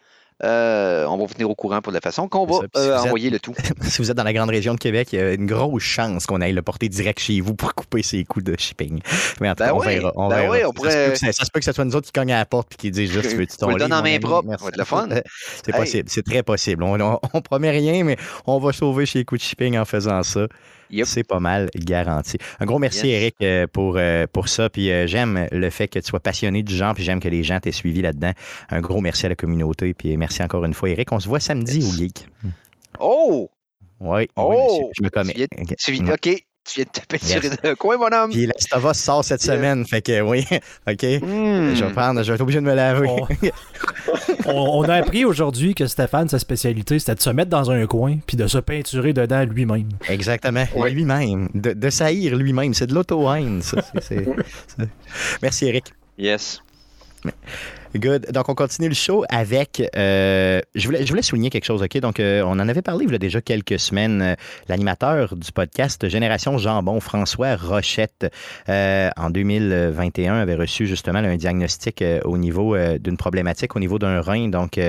euh, 0.44 1.06
on 1.06 1.18
va 1.18 1.26
vous 1.26 1.34
tenir 1.34 1.50
au 1.50 1.56
courant 1.56 1.82
pour 1.82 1.92
la 1.92 2.00
façon 2.00 2.28
qu'on 2.28 2.46
va 2.46 2.60
euh, 2.76 2.98
envoyer 3.00 3.32
le 3.32 3.40
tout. 3.40 3.56
si 3.82 3.98
vous 4.02 4.12
êtes 4.12 4.18
dans 4.18 4.24
la 4.24 4.34
grande 4.34 4.50
région 4.50 4.76
de 4.76 4.80
Québec, 4.80 5.10
il 5.12 5.20
y 5.20 5.22
a 5.22 5.34
une 5.34 5.48
grosse 5.48 5.82
chance 5.82 6.28
qu'on 6.28 6.42
aille 6.42 6.54
le 6.54 6.62
porter 6.62 6.90
direct 6.90 7.20
chez 7.20 7.42
vous 7.42 7.56
pour 7.56 7.74
couper 7.74 8.04
ses 8.04 8.24
coûts 8.24 8.42
de 8.42 8.56
shipping. 8.58 9.00
Mais 9.42 9.50
en 9.50 9.56
tout 9.56 9.64
cas, 9.64 9.72
ben 9.72 9.76
on 9.76 9.80
verra. 9.80 10.12
On 10.16 10.30
ben 10.30 10.52
verra. 10.52 10.72
pourrait... 10.74 11.16
ça, 11.16 11.32
se 11.32 11.52
peut 11.52 11.60
que 11.60 11.66
ce 11.66 11.72
soit 11.72 11.86
nous 11.86 11.96
autres 11.96 12.06
qui 12.06 12.12
cognent 12.12 12.34
à 12.34 12.38
la 12.38 12.46
porte 12.46 12.74
et 12.74 12.76
qui 12.76 12.92
disent 12.92 13.12
juste 13.12 13.30
tu 13.30 13.36
veux-tu 13.36 13.58
ton 13.58 13.70
livre? 13.70 13.88
le 13.88 13.94
en 13.94 14.04
main 14.04 14.20
propre, 14.20 14.50
ça 14.52 14.64
va 14.64 14.70
être 14.70 14.78
le 14.78 14.86
fun. 14.86 15.10
C'est 15.66 15.76
possible, 15.76 16.10
c'est 16.10 16.24
très 16.24 16.44
possible. 16.44 16.84
On, 16.84 17.20
on, 17.34 17.42
promet 17.42 17.72
rien, 17.72 18.04
mais 18.04 18.18
on 18.46 18.60
va 18.60 18.74
sauver 18.74 19.06
chez 19.06 19.20
les 19.20 19.26
coûts 19.26 19.38
de 19.38 19.42
shipping 19.42 19.78
en 19.78 19.86
faisant 19.86 20.24
ça. 20.24 20.48
C'est 21.06 21.24
pas 21.24 21.40
mal 21.40 21.70
garanti. 21.76 22.38
Un 22.60 22.66
gros 22.66 22.80
merci, 22.80 23.10
Eric, 23.10 23.36
euh, 23.42 23.68
pour, 23.68 23.96
euh, 23.98 24.26
pour 24.32 24.48
ça. 24.48 24.70
Puis 24.70 24.92
euh, 24.92 25.08
j'aime 25.08 25.48
le 25.52 25.70
fait 25.70 25.88
que 25.88 26.00
tu 26.00 26.08
sois 26.08 26.20
passionné 26.20 26.64
du 26.64 26.76
genre, 26.76 26.94
puis 26.94 27.04
j'aime 27.04 27.20
que 27.20 27.30
les 27.30 27.44
gens 27.44 27.60
t'aient 27.60 27.72
suivi 27.72 28.02
là-dedans. 28.02 28.32
Un 28.70 28.82
gros 28.82 29.02
merci 29.02 29.26
à 29.26 29.30
la 29.30 29.36
communauté, 29.36 29.94
puis 29.94 30.18
merci 30.18 30.44
encore 30.44 30.66
une 30.66 30.74
fois, 30.74 30.90
Eric. 30.90 31.12
On 31.12 31.20
se 31.20 31.28
voit 31.28 31.40
samedi 31.40 31.84
au 31.84 31.92
Geek. 31.92 32.28
Oh! 33.00 33.50
Oui, 34.00 34.28
oh! 34.36 34.92
je 34.96 35.04
me 35.04 35.10
commets. 35.10 35.48
OK. 35.60 36.47
Tu 36.68 36.82
viens 36.82 36.86
de 36.86 36.90
taper 36.90 37.18
yes. 37.26 37.42
sur 37.42 37.52
le 37.64 37.76
coin, 37.76 37.98
mon 37.98 38.12
homme. 38.12 38.32
Puis 38.32 38.46
l'Astava 38.46 38.94
sort 38.94 39.24
cette 39.24 39.42
semaine. 39.42 39.86
Fait 39.86 40.02
que 40.02 40.22
oui, 40.22 40.46
OK. 40.88 41.04
Hmm. 41.22 41.74
Je 41.74 41.86
vais 41.86 41.94
prendre, 41.94 42.22
je 42.22 42.28
vais 42.28 42.36
être 42.36 42.42
obligé 42.42 42.60
de 42.60 42.66
me 42.66 42.74
laver. 42.74 43.10
On, 44.46 44.84
a 44.84 44.96
appris 44.96 45.26
aujourd'hui 45.26 45.76
que 45.76 45.88
Stéphane, 45.88 46.30
sa 46.30 46.40
spécialité, 46.40 47.00
c'était 47.00 47.16
de 47.16 47.22
se 47.22 47.30
mettre 47.30 47.50
dans 47.50 47.72
un 47.72 47.86
coin 47.86 48.18
puis 48.26 48.38
de 48.38 48.48
se 48.48 48.58
peinturer 48.58 49.14
dedans 49.14 49.44
lui-même. 49.46 49.90
Exactement. 50.10 50.66
Lui-même. 50.86 51.50
De, 51.54 51.74
de 51.74 51.90
saillir 51.90 52.36
lui-même. 52.36 52.74
C'est 52.74 52.88
de 52.88 52.94
l'auto-haine, 52.94 53.62
ça. 53.62 53.78
Merci, 55.42 55.66
Eric. 55.68 55.94
Yes. 56.18 56.62
Good. 57.96 58.32
Donc, 58.32 58.50
on 58.50 58.56
continue 58.56 58.90
le 58.90 58.94
show 58.94 59.24
avec. 59.30 59.82
Euh, 59.96 60.62
je, 60.76 60.86
voulais, 60.86 61.06
je 61.06 61.10
voulais 61.10 61.22
souligner 61.22 61.50
quelque 61.50 61.66
chose, 61.66 61.82
OK? 61.82 61.98
Donc, 62.00 62.20
euh, 62.20 62.42
on 62.44 62.52
en 62.52 62.68
avait 62.68 62.82
parlé 62.82 63.06
il 63.06 63.12
y 63.12 63.16
a 63.16 63.18
déjà 63.18 63.42
quelques 63.42 63.80
semaines. 63.80 64.22
Euh, 64.22 64.36
l'animateur 64.68 65.36
du 65.36 65.52
podcast 65.52 66.08
Génération 66.10 66.58
Jambon, 66.58 67.00
François 67.00 67.56
Rochette, 67.56 68.28
en 68.68 69.30
2021, 69.30 70.36
avait 70.36 70.56
reçu 70.56 70.86
justement 70.86 71.20
un 71.20 71.38
diagnostic 71.38 72.04
au 72.26 72.38
niveau 72.38 72.78
d'une 72.98 73.18
problématique 73.18 73.76
au 73.76 73.80
niveau 73.80 74.00
d'un 74.00 74.22
rein. 74.22 74.50
Donc, 74.50 74.80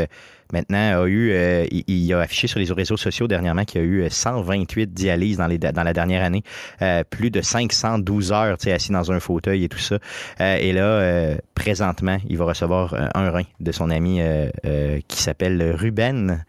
maintenant 0.52 1.02
a 1.02 1.07
eu, 1.07 1.31
euh, 1.33 1.67
il, 1.71 2.12
a 2.12 2.21
affiché 2.21 2.47
sur 2.47 2.59
les 2.59 2.71
réseaux 2.73 2.97
sociaux 2.97 3.28
dernièrement 3.28 3.64
qu'il 3.64 3.81
y 3.81 3.85
a 3.85 3.87
eu 3.87 4.07
128 4.09 4.83
euh, 4.83 4.87
dialyses 4.87 5.37
dans, 5.37 5.47
les, 5.47 5.59
dans 5.59 5.83
la 5.83 5.93
dernière 5.93 6.23
année, 6.23 6.43
euh, 6.83 7.05
plus 7.09 7.31
de 7.31 7.40
512 7.40 8.33
heures 8.33 8.57
assis 8.67 8.93
dans 8.93 9.12
un 9.12 9.21
fauteuil 9.21 9.64
et 9.64 9.69
tout 9.69 9.78
ça. 9.78 9.99
et 10.40 10.73
là, 10.73 11.37
présentement, 11.55 12.19
il 12.28 12.37
va 12.37 12.45
recevoir 12.45 12.95
un 13.14 13.31
rein 13.31 13.45
de 13.61 13.73
son 13.73 13.90
ami 13.90 14.21
qui 15.09 15.23
s'appelle 15.23 15.75
Ruben 15.75 16.45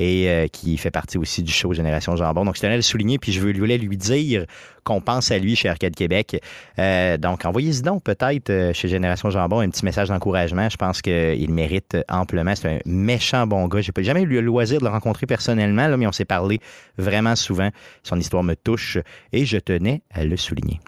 et 0.00 0.30
euh, 0.30 0.46
qui 0.48 0.78
fait 0.78 0.90
partie 0.90 1.18
aussi 1.18 1.42
du 1.42 1.52
show 1.52 1.74
Génération 1.74 2.16
Jambon. 2.16 2.46
Donc, 2.46 2.56
je 2.56 2.62
tenais 2.62 2.72
à 2.72 2.76
le 2.76 2.82
souligner, 2.82 3.18
puis 3.18 3.32
je 3.32 3.40
voulais 3.40 3.76
lui 3.76 3.96
dire 3.98 4.46
qu'on 4.82 5.02
pense 5.02 5.30
à 5.30 5.38
lui 5.38 5.56
chez 5.56 5.68
Arcade 5.68 5.94
Québec. 5.94 6.42
Euh, 6.78 7.18
donc, 7.18 7.44
envoyez-y 7.44 7.82
donc 7.82 8.02
peut-être 8.02 8.48
euh, 8.48 8.72
chez 8.72 8.88
Génération 8.88 9.28
Jambon 9.28 9.60
un 9.60 9.68
petit 9.68 9.84
message 9.84 10.08
d'encouragement. 10.08 10.70
Je 10.70 10.78
pense 10.78 11.02
qu'il 11.02 11.52
mérite 11.52 11.98
amplement. 12.08 12.54
C'est 12.56 12.76
un 12.76 12.78
méchant 12.86 13.46
bon 13.46 13.68
gars. 13.68 13.82
J'ai 13.82 13.92
jamais 13.98 14.22
eu 14.22 14.26
le 14.26 14.40
loisir 14.40 14.78
de 14.78 14.84
le 14.86 14.90
rencontrer 14.90 15.26
personnellement, 15.26 15.86
là, 15.86 15.98
mais 15.98 16.06
on 16.06 16.12
s'est 16.12 16.24
parlé 16.24 16.60
vraiment 16.96 17.36
souvent. 17.36 17.68
Son 18.02 18.18
histoire 18.18 18.42
me 18.42 18.56
touche 18.56 18.96
et 19.32 19.44
je 19.44 19.58
tenais 19.58 20.00
à 20.14 20.24
le 20.24 20.38
souligner. 20.38 20.80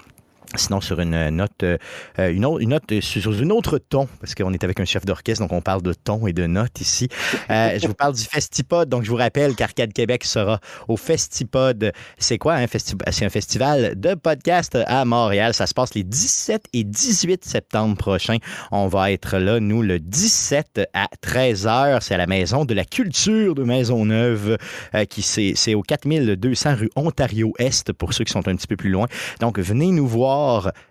Sinon, 0.55 0.83
sur 0.83 1.01
une 1.01 1.31
note, 1.31 1.63
euh, 1.63 1.79
une, 2.19 2.45
autre, 2.45 2.61
une 2.61 2.71
note 2.71 3.01
sur 3.01 3.33
une 3.33 3.53
autre 3.53 3.79
ton, 3.79 4.07
parce 4.21 4.35
qu'on 4.35 4.53
est 4.53 4.65
avec 4.65 4.81
un 4.81 4.85
chef 4.85 5.07
d'orchestre, 5.07 5.43
donc 5.43 5.53
on 5.53 5.63
parle 5.63 5.81
de 5.81 5.95
ton 5.95 6.27
et 6.27 6.35
de 6.35 6.47
notes 6.47 6.81
ici. 6.81 7.09
Euh, 7.51 7.79
je 7.83 7.87
vous 7.87 7.95
parle 7.95 8.15
du 8.15 8.23
Festipod. 8.23 8.89
Donc, 8.89 9.05
je 9.05 9.11
vous 9.11 9.17
rappelle 9.17 9.55
qu'Arcade 9.55 9.93
Québec 9.93 10.25
sera 10.25 10.61
au 10.89 10.97
Festipod. 10.99 11.93
C'est 12.19 12.37
quoi 12.37 12.55
un 12.55 12.67
festival? 12.67 13.13
C'est 13.13 13.25
un 13.25 13.31
festival 13.31 13.99
de 13.99 14.15
podcast 14.15 14.79
à 14.87 15.05
Montréal. 15.07 15.55
Ça 15.55 15.67
se 15.67 15.73
passe 15.73 15.95
les 15.95 16.05
17 16.05 16.67
et 16.75 16.85
18 16.85 17.45
septembre 17.45 17.97
prochains. 17.97 18.39
On 18.71 18.89
va 18.89 19.11
être 19.11 19.39
là, 19.39 19.59
nous, 19.59 19.81
le 19.81 19.99
17 20.01 20.83
à 20.93 21.09
13h. 21.25 22.01
C'est 22.03 22.15
à 22.15 22.19
la 22.19 22.27
Maison 22.27 22.67
de 22.67 22.75
la 22.75 22.85
Culture 22.85 23.55
de 23.55 23.65
Maisonneuve, 23.65 24.59
euh, 24.95 25.05
qui 25.07 25.23
c'est 25.23 25.75
au 25.75 25.83
4200 25.83 26.75
rue 26.75 26.91
Ontario-Est, 26.97 27.93
pour 27.93 28.13
ceux 28.13 28.25
qui 28.25 28.33
sont 28.33 28.47
un 28.47 28.57
petit 28.57 28.67
peu 28.67 28.77
plus 28.77 28.91
loin. 28.91 29.07
Donc, 29.41 29.59
venez 29.59 29.93
nous 29.93 30.07
voir 30.07 30.42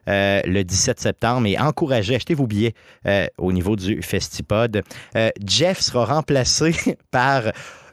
euh, 0.08 0.42
le 0.46 0.64
17 0.64 1.00
septembre 1.00 1.48
et 1.48 1.58
encouragez, 1.58 2.16
achetez 2.16 2.34
vos 2.34 2.48
billets 2.48 2.74
euh, 3.06 3.28
au 3.38 3.52
niveau 3.52 3.76
du 3.76 4.02
Festipod. 4.02 4.84
Euh, 5.16 5.30
Jeff 5.46 5.80
sera 5.80 6.06
remplacé 6.06 6.74
par 7.12 7.44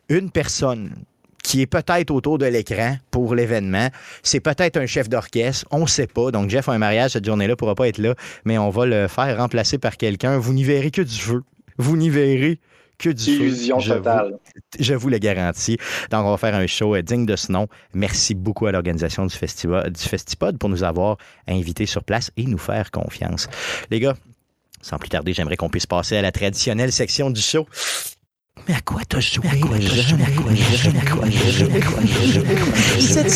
une 0.09 0.31
personne 0.31 0.95
qui 1.43 1.63
est 1.63 1.67
peut-être 1.67 2.11
autour 2.11 2.37
de 2.39 2.47
l'écran 2.47 2.97
pour 3.11 3.35
l'événement. 3.35 3.89
C'est 4.23 4.41
peut-être 4.41 4.77
un 4.77 4.87
chef 4.87 5.09
d'orchestre, 5.09 5.67
on 5.71 5.81
ne 5.81 5.87
sait 5.87 6.07
pas. 6.07 6.31
Donc 6.31 6.51
Jeff 6.51 6.69
a 6.69 6.73
un 6.73 6.79
mariage 6.79 7.13
cette 7.13 7.25
journée-là, 7.25 7.57
pourra 7.57 7.75
pas 7.75 7.89
être 7.89 7.99
là, 7.99 8.15
mais 8.45 8.59
on 8.59 8.71
va 8.71 8.87
le 8.87 9.09
faire 9.09 9.39
remplacer 9.39 9.79
par 9.79 9.97
quelqu'un. 9.97 10.39
Vous 10.39 10.53
n'y 10.53 10.65
verrez 10.65 10.91
que 10.91 11.03
du 11.03 11.17
feu. 11.17 11.43
Vous 11.79 11.97
n'y 11.97 12.11
verrez 12.11 12.59
que 12.99 13.11
du 13.11 13.31
Illusion 13.31 13.79
totale. 13.81 14.39
je 14.79 14.95
vous 14.95 15.09
le 15.09 15.19
garantis. 15.19 15.79
Donc, 16.11 16.27
on 16.27 16.31
va 16.31 16.37
faire 16.37 16.55
un 16.55 16.67
show 16.67 16.95
euh, 16.95 17.03
digne 17.03 17.27
de 17.27 17.37
ce 17.37 17.53
nom. 17.53 17.69
Merci 17.95 18.35
beaucoup 18.35 18.67
à 18.67 18.73
l'organisation 18.73 19.25
du, 19.27 19.35
festival, 19.35 19.91
du 19.91 20.03
Festipod 20.03 20.59
pour 20.59 20.69
nous 20.69 20.83
avoir 20.83 21.17
invités 21.47 21.87
sur 21.87 22.05
place 22.05 22.31
et 22.37 22.45
nous 22.45 22.59
faire 22.59 22.91
confiance. 22.91 23.49
Les 23.91 24.01
gars, 24.01 24.15
sans 24.83 24.99
plus 24.99 25.09
tarder, 25.09 25.33
j'aimerais 25.33 25.57
qu'on 25.57 25.71
puisse 25.71 25.87
passer 25.87 26.17
à 26.17 26.23
la 26.23 26.33
traditionnelle 26.33 26.93
section 26.93 27.31
du 27.31 27.41
show. 27.41 27.67
Mais 28.67 28.75
à 28.75 28.81
quoi 28.81 29.03
t'as 29.09 29.21
joué? 29.21 29.47
À 29.49 29.57
quoi 29.57 29.79
joué? 29.81 30.01
À 30.23 30.31
quoi 30.33 30.55
joué? 30.55 30.91
À 30.99 31.05
quoi 31.07 31.29
joué? 31.31 32.51
Cette 33.01 33.31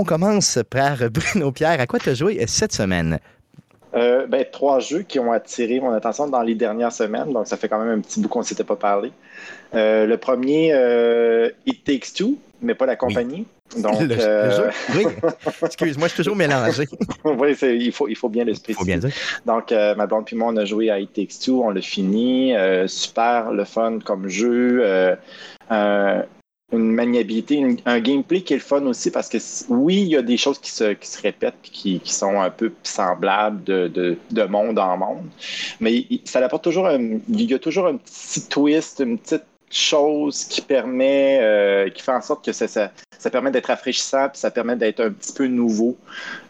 On 0.00 0.04
commence 0.04 0.58
par 0.70 0.96
Bruno 1.10 1.52
Pierre. 1.52 1.78
À 1.78 1.86
quoi 1.86 1.98
tu 1.98 2.08
as 2.08 2.14
joué 2.14 2.42
cette 2.46 2.72
semaine? 2.72 3.18
Euh, 3.94 4.26
ben, 4.26 4.46
trois 4.50 4.80
jeux 4.80 5.02
qui 5.02 5.18
ont 5.18 5.30
attiré 5.30 5.78
mon 5.78 5.92
attention 5.92 6.26
dans 6.26 6.40
les 6.40 6.54
dernières 6.54 6.92
semaines, 6.92 7.34
donc 7.34 7.46
ça 7.46 7.58
fait 7.58 7.68
quand 7.68 7.78
même 7.78 7.98
un 7.98 8.00
petit 8.00 8.18
bout 8.18 8.28
qu'on 8.28 8.38
ne 8.38 8.44
s'était 8.44 8.64
pas 8.64 8.76
parlé. 8.76 9.12
Euh, 9.74 10.06
le 10.06 10.16
premier, 10.16 10.70
euh, 10.72 11.50
It 11.66 11.84
Takes 11.84 12.14
Two, 12.16 12.38
mais 12.62 12.74
pas 12.74 12.86
la 12.86 12.96
compagnie. 12.96 13.46
Donc, 13.76 14.00
le, 14.00 14.16
jeu? 14.16 14.70
Oui. 14.96 15.04
Excuse-moi, 15.62 16.08
je 16.08 16.14
suis 16.14 16.24
toujours 16.24 16.34
mélangé. 16.34 16.86
oui, 17.24 17.54
il 17.62 17.92
faut, 17.92 18.08
il 18.08 18.16
faut 18.16 18.30
bien 18.30 18.44
le 18.44 18.54
spécifier. 18.54 18.98
Donc, 19.44 19.70
ma 19.70 20.06
blonde 20.06 20.24
puis 20.24 20.34
moi, 20.34 20.50
on 20.50 20.56
a 20.56 20.64
joué 20.64 20.90
à 20.90 20.98
It 20.98 21.12
Takes 21.12 21.38
Two, 21.44 21.62
on 21.62 21.70
l'a 21.70 21.82
fini. 21.82 22.54
super, 22.86 23.52
le 23.52 23.64
fun 23.64 23.98
comme 24.02 24.28
jeu 24.28 25.16
une 26.72 26.92
maniabilité, 26.92 27.78
un 27.84 28.00
gameplay 28.00 28.42
qui 28.42 28.54
est 28.54 28.56
le 28.56 28.62
fun 28.62 28.82
aussi 28.86 29.10
parce 29.10 29.28
que 29.28 29.38
oui, 29.68 30.02
il 30.02 30.08
y 30.08 30.16
a 30.16 30.22
des 30.22 30.36
choses 30.36 30.58
qui 30.58 30.70
se, 30.70 30.92
qui 30.92 31.08
se 31.08 31.20
répètent 31.20 31.54
qui, 31.62 32.00
qui, 32.00 32.12
sont 32.12 32.40
un 32.40 32.50
peu 32.50 32.72
semblables 32.82 33.64
de, 33.64 33.88
de, 33.88 34.16
de, 34.30 34.42
monde 34.44 34.78
en 34.78 34.96
monde, 34.96 35.26
mais 35.80 36.06
ça 36.24 36.38
apporte 36.44 36.64
toujours 36.64 36.86
un, 36.86 37.18
il 37.28 37.50
y 37.50 37.54
a 37.54 37.58
toujours 37.58 37.86
un 37.86 37.96
petit 37.96 38.46
twist, 38.48 39.00
une 39.00 39.18
petite 39.18 39.44
chose 39.70 40.44
qui 40.44 40.60
permet, 40.60 41.38
euh, 41.40 41.88
qui 41.90 42.02
fait 42.02 42.12
en 42.12 42.20
sorte 42.20 42.44
que 42.44 42.52
ça, 42.52 42.66
ça, 42.66 42.90
ça 43.16 43.30
permet 43.30 43.50
d'être 43.50 43.66
rafraîchissant, 43.66 44.28
puis 44.28 44.38
ça 44.38 44.50
permet 44.50 44.76
d'être 44.76 45.00
un 45.00 45.10
petit 45.10 45.32
peu 45.32 45.46
nouveau, 45.46 45.96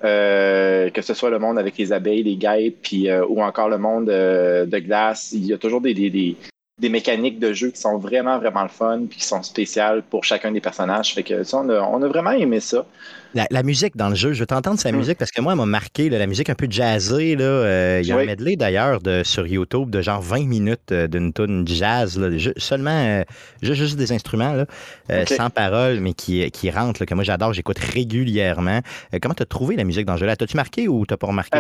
euh, 0.04 0.88
que 0.90 1.02
ce 1.02 1.12
soit 1.14 1.30
le 1.30 1.38
monde 1.38 1.58
avec 1.58 1.76
les 1.76 1.92
abeilles, 1.92 2.22
les 2.22 2.36
guêpes, 2.36 2.78
puis 2.82 3.10
euh, 3.10 3.24
ou 3.26 3.42
encore 3.42 3.68
le 3.68 3.78
monde 3.78 4.06
de 4.06 4.78
glace. 4.78 5.32
Il 5.32 5.44
y 5.46 5.52
a 5.52 5.58
toujours 5.58 5.82
des, 5.82 5.92
des, 5.92 6.08
des, 6.10 6.36
des 6.80 6.88
mécaniques 6.88 7.38
de 7.38 7.52
jeu 7.52 7.70
qui 7.70 7.80
sont 7.80 7.98
vraiment, 7.98 8.38
vraiment 8.38 8.62
le 8.62 8.68
fun 8.68 9.02
puis 9.08 9.18
qui 9.18 9.24
sont 9.24 9.42
spéciales 9.42 10.02
pour 10.02 10.24
chacun 10.24 10.50
des 10.50 10.60
personnages. 10.60 11.14
Fait 11.14 11.22
que 11.22 11.44
ça, 11.44 11.58
on 11.58 12.02
a, 12.02 12.08
vraiment 12.08 12.30
aimé 12.30 12.60
ça. 12.60 12.86
La, 13.34 13.62
musique 13.62 13.96
dans 13.96 14.08
le 14.08 14.16
jeu, 14.16 14.32
je 14.32 14.40
veux 14.40 14.46
t'entendre 14.46 14.80
sa 14.80 14.90
mm. 14.90 14.96
musique 14.96 15.18
parce 15.18 15.30
que 15.30 15.40
moi, 15.40 15.52
elle 15.52 15.58
m'a 15.58 15.66
marqué, 15.66 16.08
la 16.08 16.26
musique 16.26 16.48
un 16.48 16.54
peu 16.54 16.66
jazzée. 16.68 17.36
Là, 17.36 17.44
euh, 17.44 18.00
il 18.02 18.08
y 18.08 18.12
a 18.12 18.16
un 18.16 18.24
medley 18.24 18.56
d'ailleurs 18.56 18.98
sur 19.24 19.46
YouTube 19.46 19.90
de 19.90 20.00
genre 20.00 20.20
20 20.20 20.46
minutes 20.46 20.90
euh, 20.90 21.06
d'une 21.06 21.32
tune 21.32 21.68
jazz, 21.68 22.18
là, 22.18 22.28
seulement 22.56 22.90
euh, 22.90 23.22
juste, 23.62 23.96
des 23.96 24.12
instruments, 24.12 24.54
là, 24.54 25.26
sans 25.26 25.50
parole, 25.50 26.00
mais 26.00 26.14
qui, 26.14 26.50
qui 26.50 26.70
rentrent, 26.70 27.04
que 27.04 27.14
moi 27.14 27.24
j'adore, 27.24 27.52
j'écoute 27.52 27.78
régulièrement. 27.78 28.80
comment 29.20 29.34
tu 29.34 29.42
as 29.42 29.46
trouvé 29.46 29.76
la 29.76 29.84
musique 29.84 30.06
dans 30.06 30.14
le 30.14 30.18
jeu? 30.18 30.26
T'as-tu 30.36 30.56
marqué 30.56 30.88
ou 30.88 31.04
t'as 31.06 31.16
pas 31.16 31.26
remarqué? 31.26 31.58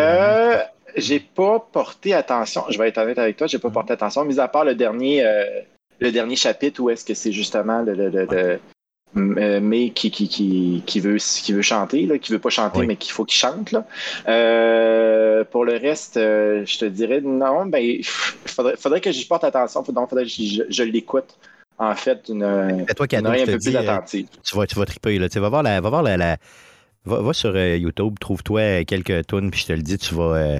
J'ai 0.96 1.20
pas 1.20 1.60
porté 1.72 2.14
attention, 2.14 2.64
je 2.68 2.78
vais 2.78 2.88
être 2.88 2.98
honnête 2.98 3.18
avec 3.18 3.36
toi, 3.36 3.46
j'ai 3.46 3.58
pas 3.58 3.68
mm. 3.68 3.72
porté 3.72 3.92
attention, 3.92 4.24
mis 4.24 4.40
à 4.40 4.48
part 4.48 4.64
le 4.64 4.74
dernier, 4.74 5.24
euh, 5.24 5.44
le 6.00 6.12
dernier 6.12 6.36
chapitre 6.36 6.80
où 6.80 6.90
est-ce 6.90 7.04
que 7.04 7.14
c'est 7.14 7.32
justement 7.32 7.82
le, 7.82 7.94
le, 7.94 8.58
euh, 9.16 9.60
mais 9.60 9.90
qui, 9.90 10.10
qui, 10.10 10.28
qui, 10.28 10.82
qui, 10.86 11.00
veut, 11.00 11.16
qui 11.16 11.52
veut 11.52 11.62
chanter, 11.62 12.06
là, 12.06 12.18
qui 12.18 12.32
veut 12.32 12.38
pas 12.38 12.50
chanter, 12.50 12.86
mais 12.86 12.96
qu'il 12.96 13.12
faut 13.12 13.24
qu'il 13.24 13.38
chante. 13.38 13.72
Là. 13.72 13.84
Euh, 14.28 15.44
pour 15.44 15.64
le 15.64 15.72
reste, 15.72 16.14
je 16.14 16.78
te 16.78 16.84
dirais 16.84 17.20
non, 17.20 17.66
ben, 17.66 17.78
il 17.78 18.04
faudrait, 18.04 18.76
faudrait 18.76 19.00
que 19.00 19.10
j'y 19.10 19.26
porte 19.26 19.42
attention, 19.42 19.82
donc 19.82 20.10
faudrait 20.10 20.24
que 20.24 20.30
je, 20.30 20.82
l'écoute. 20.84 21.36
En 21.78 21.94
fait, 21.94 22.28
une, 22.28 22.84
toi 22.94 23.06
qui 23.06 23.16
un 23.16 23.22
peu 23.22 23.58
plus 23.58 23.72
Tu 24.44 24.56
vas, 24.56 24.66
tu 24.66 24.78
vas 24.78 24.84
triper, 24.84 25.18
là. 25.18 25.28
Tu 25.28 25.38
vas 25.40 25.48
voir 25.48 25.62
la, 25.62 25.80
va 25.80 25.88
voir 25.88 26.02
la 26.02 26.36
Va, 27.06 27.32
sur 27.32 27.52
euh, 27.56 27.76
YouTube, 27.76 28.18
trouve-toi 28.20 28.84
quelques 28.84 29.26
tunes, 29.26 29.50
puis 29.50 29.60
je 29.60 29.66
te 29.66 29.72
le 29.72 29.80
dis, 29.80 29.96
tu 29.96 30.14
vas, 30.14 30.36
euh, 30.36 30.58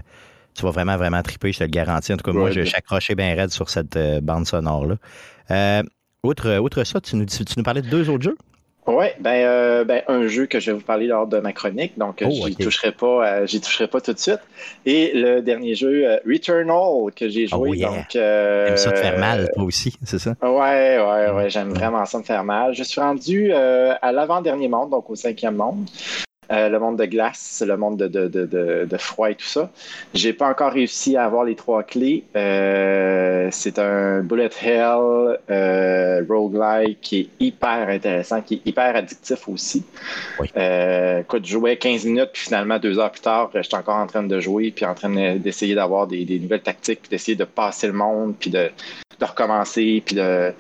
tu 0.55 0.63
vas 0.63 0.71
vraiment, 0.71 0.97
vraiment 0.97 1.23
triper, 1.23 1.53
je 1.53 1.59
te 1.59 1.65
le 1.65 1.71
garantis. 1.71 2.15
En 2.15 2.17
tout 2.17 2.25
cas, 2.25 2.33
moi, 2.33 2.51
je 2.51 2.63
suis 2.63 2.77
accroché 2.77 3.15
bien 3.15 3.35
raide 3.35 3.51
sur 3.51 3.69
cette 3.69 3.97
euh, 3.97 4.21
bande 4.23 4.47
sonore-là. 4.47 5.83
outre, 6.25 6.59
outre 6.59 6.85
ça, 6.85 7.01
tu 7.01 7.17
nous, 7.17 7.27
tu 7.27 7.45
nous 7.59 7.63
parlais 7.63 7.83
de 7.83 7.91
deux 7.91 8.09
autres 8.09 8.25
jeux? 8.25 8.39
Oui, 8.87 9.07
ben, 9.21 9.85
ben, 9.85 10.03
un 10.09 10.27
jeu 10.27 10.47
que 10.47 10.59
je 10.59 10.71
vais 10.71 10.79
vous 10.79 10.85
parler 10.85 11.07
lors 11.07 11.27
de 11.27 11.39
ma 11.39 11.53
chronique, 11.53 11.99
donc 11.99 12.25
oh, 12.25 12.31
j'y 12.31 12.57
toucherai 12.57 12.93
pas, 12.93 13.45
j'y 13.45 13.61
toucherai 13.61 13.87
pas 13.87 14.01
tout 14.01 14.15
de 14.15 14.19
suite. 14.19 14.41
Et 14.87 15.13
le 15.15 15.43
dernier 15.43 15.75
jeu, 15.75 16.07
Returnal, 16.27 17.13
que 17.15 17.29
j'ai 17.29 17.47
oh, 17.53 17.67
joué. 17.67 17.81
donc, 17.81 18.17
euh, 18.17 18.75
ça 18.77 18.93
te 18.93 18.99
faire 18.99 19.19
mal, 19.19 19.51
toi 19.55 19.65
aussi, 19.65 19.95
c'est 20.03 20.19
ça? 20.19 20.35
Ouais, 20.43 20.99
ouais, 20.99 21.31
ouais, 21.31 21.51
j'aime 21.51 21.75
vraiment 21.75 22.07
ça 22.07 22.19
me 22.19 22.25
faire 22.25 22.43
mal. 22.43 22.75
Je 22.75 22.83
suis 22.83 23.01
rendu 23.01 23.53
à 23.53 24.11
l'avant-dernier 24.11 24.69
monde, 24.69 24.91
donc 24.91 25.11
au 25.11 25.15
cinquième 25.15 25.57
monde. 25.57 25.87
Euh, 26.51 26.69
le 26.69 26.81
monde 26.81 26.99
de 26.99 27.05
glace, 27.05 27.63
le 27.65 27.77
monde 27.77 27.97
de, 27.97 28.09
de, 28.09 28.27
de, 28.27 28.85
de, 28.85 28.97
froid 28.97 29.31
et 29.31 29.37
tout 29.37 29.47
ça. 29.47 29.71
J'ai 30.15 30.33
pas 30.33 30.49
encore 30.49 30.73
réussi 30.73 31.17
à 31.17 31.25
avoir 31.25 31.45
les 31.45 31.55
trois 31.55 31.85
clés. 31.85 32.25
Euh, 32.35 33.49
c'est 33.53 33.79
un 33.79 34.21
bullet 34.23 34.51
hell 34.61 35.39
euh, 35.49 36.25
roguelike 36.29 37.01
qui 37.01 37.21
est 37.21 37.29
hyper 37.39 37.89
intéressant, 37.89 38.41
qui 38.41 38.55
est 38.55 38.69
hyper 38.69 38.97
addictif 38.97 39.49
aussi. 39.49 39.85
Oui. 40.41 40.49
Euh, 40.57 41.21
écoute, 41.21 41.47
je 41.47 41.53
jouais 41.53 41.77
15 41.77 42.05
minutes, 42.07 42.31
puis 42.33 42.43
finalement, 42.43 42.81
deux 42.81 42.99
heures 42.99 43.13
plus 43.13 43.21
tard, 43.21 43.51
j'étais 43.55 43.77
encore 43.77 43.99
en 43.99 44.09
train 44.09 44.25
de 44.25 44.41
jouer, 44.41 44.73
puis 44.73 44.85
en 44.85 44.95
train 44.95 45.37
d'essayer 45.37 45.77
d'avoir 45.77 46.09
des, 46.09 46.25
des, 46.25 46.41
nouvelles 46.41 46.63
tactiques, 46.63 47.03
puis 47.03 47.11
d'essayer 47.11 47.37
de 47.37 47.45
passer 47.45 47.87
le 47.87 47.93
monde, 47.93 48.35
puis 48.39 48.51
de, 48.51 48.71
de 49.21 49.25
recommencer, 49.25 50.03
puis 50.05 50.17
de 50.17 50.53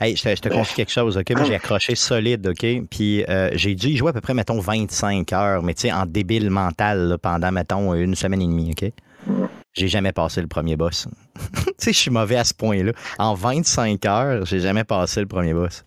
Hey, 0.00 0.16
je 0.16 0.22
te, 0.22 0.28
je 0.34 0.48
confie 0.48 0.74
quelque 0.74 0.92
chose, 0.92 1.16
OK? 1.16 1.30
Moi, 1.30 1.44
j'ai 1.44 1.54
accroché 1.54 1.94
solide, 1.94 2.46
OK? 2.46 2.66
Puis 2.90 3.24
euh, 3.28 3.50
j'ai 3.54 3.74
dû 3.74 3.88
y 3.88 3.96
jouer 3.96 4.10
à 4.10 4.12
peu 4.12 4.20
près, 4.20 4.34
mettons, 4.34 4.60
25 4.60 5.32
heures, 5.32 5.62
mais 5.62 5.74
tu 5.74 5.82
sais, 5.82 5.92
en 5.92 6.06
débile 6.06 6.50
mental 6.50 7.18
pendant, 7.20 7.52
mettons, 7.52 7.94
une 7.94 8.14
semaine 8.14 8.42
et 8.42 8.46
demie, 8.46 8.72
OK? 8.72 8.90
J'ai 9.74 9.88
jamais 9.88 10.12
passé 10.12 10.40
le 10.40 10.48
premier 10.48 10.76
boss. 10.76 11.06
tu 11.54 11.72
sais, 11.78 11.92
je 11.92 11.98
suis 11.98 12.10
mauvais 12.10 12.36
à 12.36 12.44
ce 12.44 12.52
point-là. 12.52 12.92
En 13.18 13.34
25 13.34 14.04
heures, 14.06 14.44
j'ai 14.44 14.60
jamais 14.60 14.84
passé 14.84 15.20
le 15.20 15.26
premier 15.26 15.54
boss. 15.54 15.84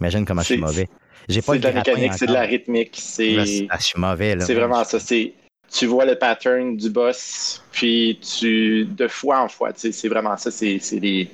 Imagine 0.00 0.24
comment 0.24 0.42
je 0.42 0.46
suis 0.46 0.58
mauvais. 0.58 0.88
J'ai 1.28 1.42
pas 1.42 1.56
de 1.56 1.62
la 1.62 1.72
mécanique, 1.72 2.14
c'est 2.14 2.26
de 2.26 2.32
la 2.32 2.42
rythmique. 2.42 2.96
C'est 2.98 3.66
ah, 3.70 3.76
je 3.78 3.84
suis 3.84 4.00
mauvais. 4.00 4.36
C'est 4.40 4.54
vraiment 4.54 4.82
ça. 4.82 4.98
Tu 4.98 5.86
vois 5.86 6.04
le 6.04 6.16
pattern 6.16 6.76
du 6.76 6.90
boss, 6.90 7.62
puis 7.70 8.18
tu 8.20 8.84
de 8.84 9.08
fois 9.08 9.40
en 9.40 9.48
fois. 9.48 9.70
C'est 9.74 10.08
vraiment 10.08 10.36
ça. 10.36 10.50
C'est 10.50 11.00
des 11.00 11.30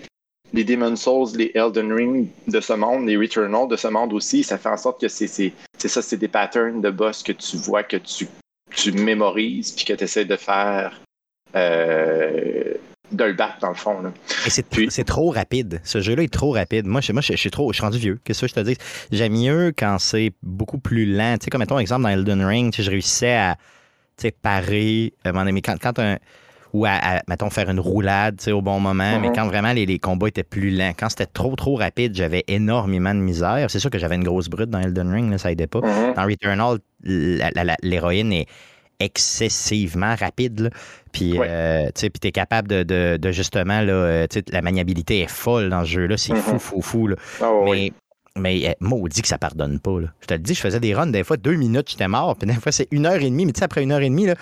les 0.52 0.64
Demon 0.64 0.96
Souls, 0.96 1.36
les 1.36 1.50
Elden 1.54 1.92
Ring 1.92 2.28
de 2.46 2.60
ce 2.60 2.72
monde, 2.72 3.06
les 3.06 3.16
Returnal 3.16 3.68
de 3.68 3.76
ce 3.76 3.88
monde 3.88 4.12
aussi, 4.12 4.42
ça 4.42 4.58
fait 4.58 4.68
en 4.68 4.76
sorte 4.76 5.00
que 5.00 5.08
c'est 5.08 5.52
ça, 5.76 6.02
c'est 6.02 6.16
des 6.16 6.28
patterns 6.28 6.80
de 6.80 6.90
boss 6.90 7.22
que 7.22 7.32
tu 7.32 7.56
vois, 7.56 7.82
que 7.82 7.96
tu, 7.96 8.26
tu 8.70 8.92
mémorises, 8.92 9.72
puis 9.72 9.84
que 9.84 9.92
tu 9.92 10.04
essaies 10.04 10.24
de 10.24 10.36
faire 10.36 11.00
euh, 11.54 12.74
de 13.12 13.24
le 13.24 13.32
battre 13.32 13.58
dans 13.60 13.68
le 13.68 13.74
fond. 13.74 13.96
Et 14.46 14.50
c'est 14.90 15.04
trop 15.04 15.30
rapide. 15.30 15.80
Ce 15.84 16.00
jeu-là 16.00 16.22
est 16.22 16.32
trop 16.32 16.52
rapide. 16.52 16.86
Moi, 16.86 17.00
je, 17.00 17.12
moi, 17.12 17.22
je, 17.22 17.34
suis 17.34 17.50
trop, 17.50 17.72
je 17.72 17.76
suis 17.76 17.84
rendu 17.84 17.98
vieux. 17.98 18.18
Qu'est-ce 18.24 18.42
que 18.42 18.48
je 18.48 18.54
te 18.54 18.60
dis? 18.60 18.76
J'aime 19.10 19.32
mieux 19.32 19.72
quand 19.76 19.98
c'est 19.98 20.32
beaucoup 20.42 20.78
plus 20.78 21.06
lent. 21.06 21.36
Tu 21.38 21.44
sais, 21.44 21.50
comme 21.50 21.60
mettons, 21.60 21.78
exemple, 21.78 22.02
dans 22.02 22.08
Elden 22.08 22.44
Ring, 22.44 22.74
je 22.76 22.90
réussissais 22.90 23.34
à 23.34 23.56
parer. 24.42 25.14
Euh, 25.26 25.32
mais 25.32 25.62
quand, 25.62 25.76
quand 25.80 25.98
un 25.98 26.18
ou 26.72 26.86
à, 26.86 27.22
mettons, 27.28 27.50
faire 27.50 27.70
une 27.70 27.80
roulade 27.80 28.40
au 28.48 28.62
bon 28.62 28.80
moment, 28.80 29.18
mais 29.20 29.32
quand 29.32 29.46
vraiment 29.46 29.72
les, 29.72 29.98
combats 29.98 30.28
étaient 30.28 30.42
plus 30.42 30.70
lents. 30.70 30.92
Quand 30.98 31.08
c'était 31.08 31.26
trop, 31.26 31.54
trop 31.56 31.76
rapide, 31.76 32.14
j'avais 32.14 32.44
énormément 32.48 33.14
de 33.14 33.20
misère. 33.20 33.70
C'est 33.70 33.78
sûr 33.78 33.90
que 33.90 33.98
j'avais 33.98 34.16
une 34.16 34.24
grosse 34.24 34.48
brute 34.48 34.70
dans 34.70 34.80
Elden 34.80 35.10
Ring, 35.12 35.30
là, 35.30 35.38
ça 35.38 35.50
aidait 35.50 35.66
pas. 35.66 35.80
Dans 35.80 36.24
Returnal, 36.24 36.78
l'héroïne 37.82 38.32
est 38.32 38.46
excessivement 39.00 40.14
rapide. 40.16 40.70
Puis, 41.12 41.38
euh, 41.38 41.90
tu 41.94 42.06
es 42.06 42.32
capable 42.32 42.68
de, 42.68 43.30
justement, 43.30 43.80
là, 43.80 43.92
euh, 43.92 44.26
la 44.50 44.62
maniabilité 44.62 45.20
est 45.20 45.30
folle 45.30 45.70
dans 45.70 45.84
ce 45.84 45.90
jeu-là. 45.90 46.16
C'est 46.16 46.32
mhm. 46.32 46.40
fou, 46.40 46.58
fou, 46.58 46.82
fou. 46.82 47.08
Ah 47.40 47.50
mais, 47.64 47.92
mais 48.36 48.68
euh, 48.68 48.72
maudit 48.80 49.22
que 49.22 49.28
ça 49.28 49.38
pardonne 49.38 49.78
pas. 49.78 49.98
Je 50.20 50.26
te 50.26 50.34
le 50.34 50.40
dis, 50.40 50.54
je 50.54 50.60
faisais 50.60 50.80
des 50.80 50.94
runs, 50.94 51.06
des 51.06 51.24
fois 51.24 51.36
deux 51.36 51.54
minutes, 51.54 51.90
j'étais 51.90 52.08
mort. 52.08 52.36
Puis 52.36 52.48
des 52.48 52.54
fois, 52.54 52.72
c'est 52.72 52.88
une 52.90 53.06
heure 53.06 53.20
et 53.22 53.30
demie. 53.30 53.46
Mais 53.46 53.52
tu 53.52 53.60
sais, 53.60 53.64
après 53.64 53.82
une 53.82 53.92
heure 53.92 54.00
et 54.00 54.08
demie, 54.08 54.26
là, 54.26 54.34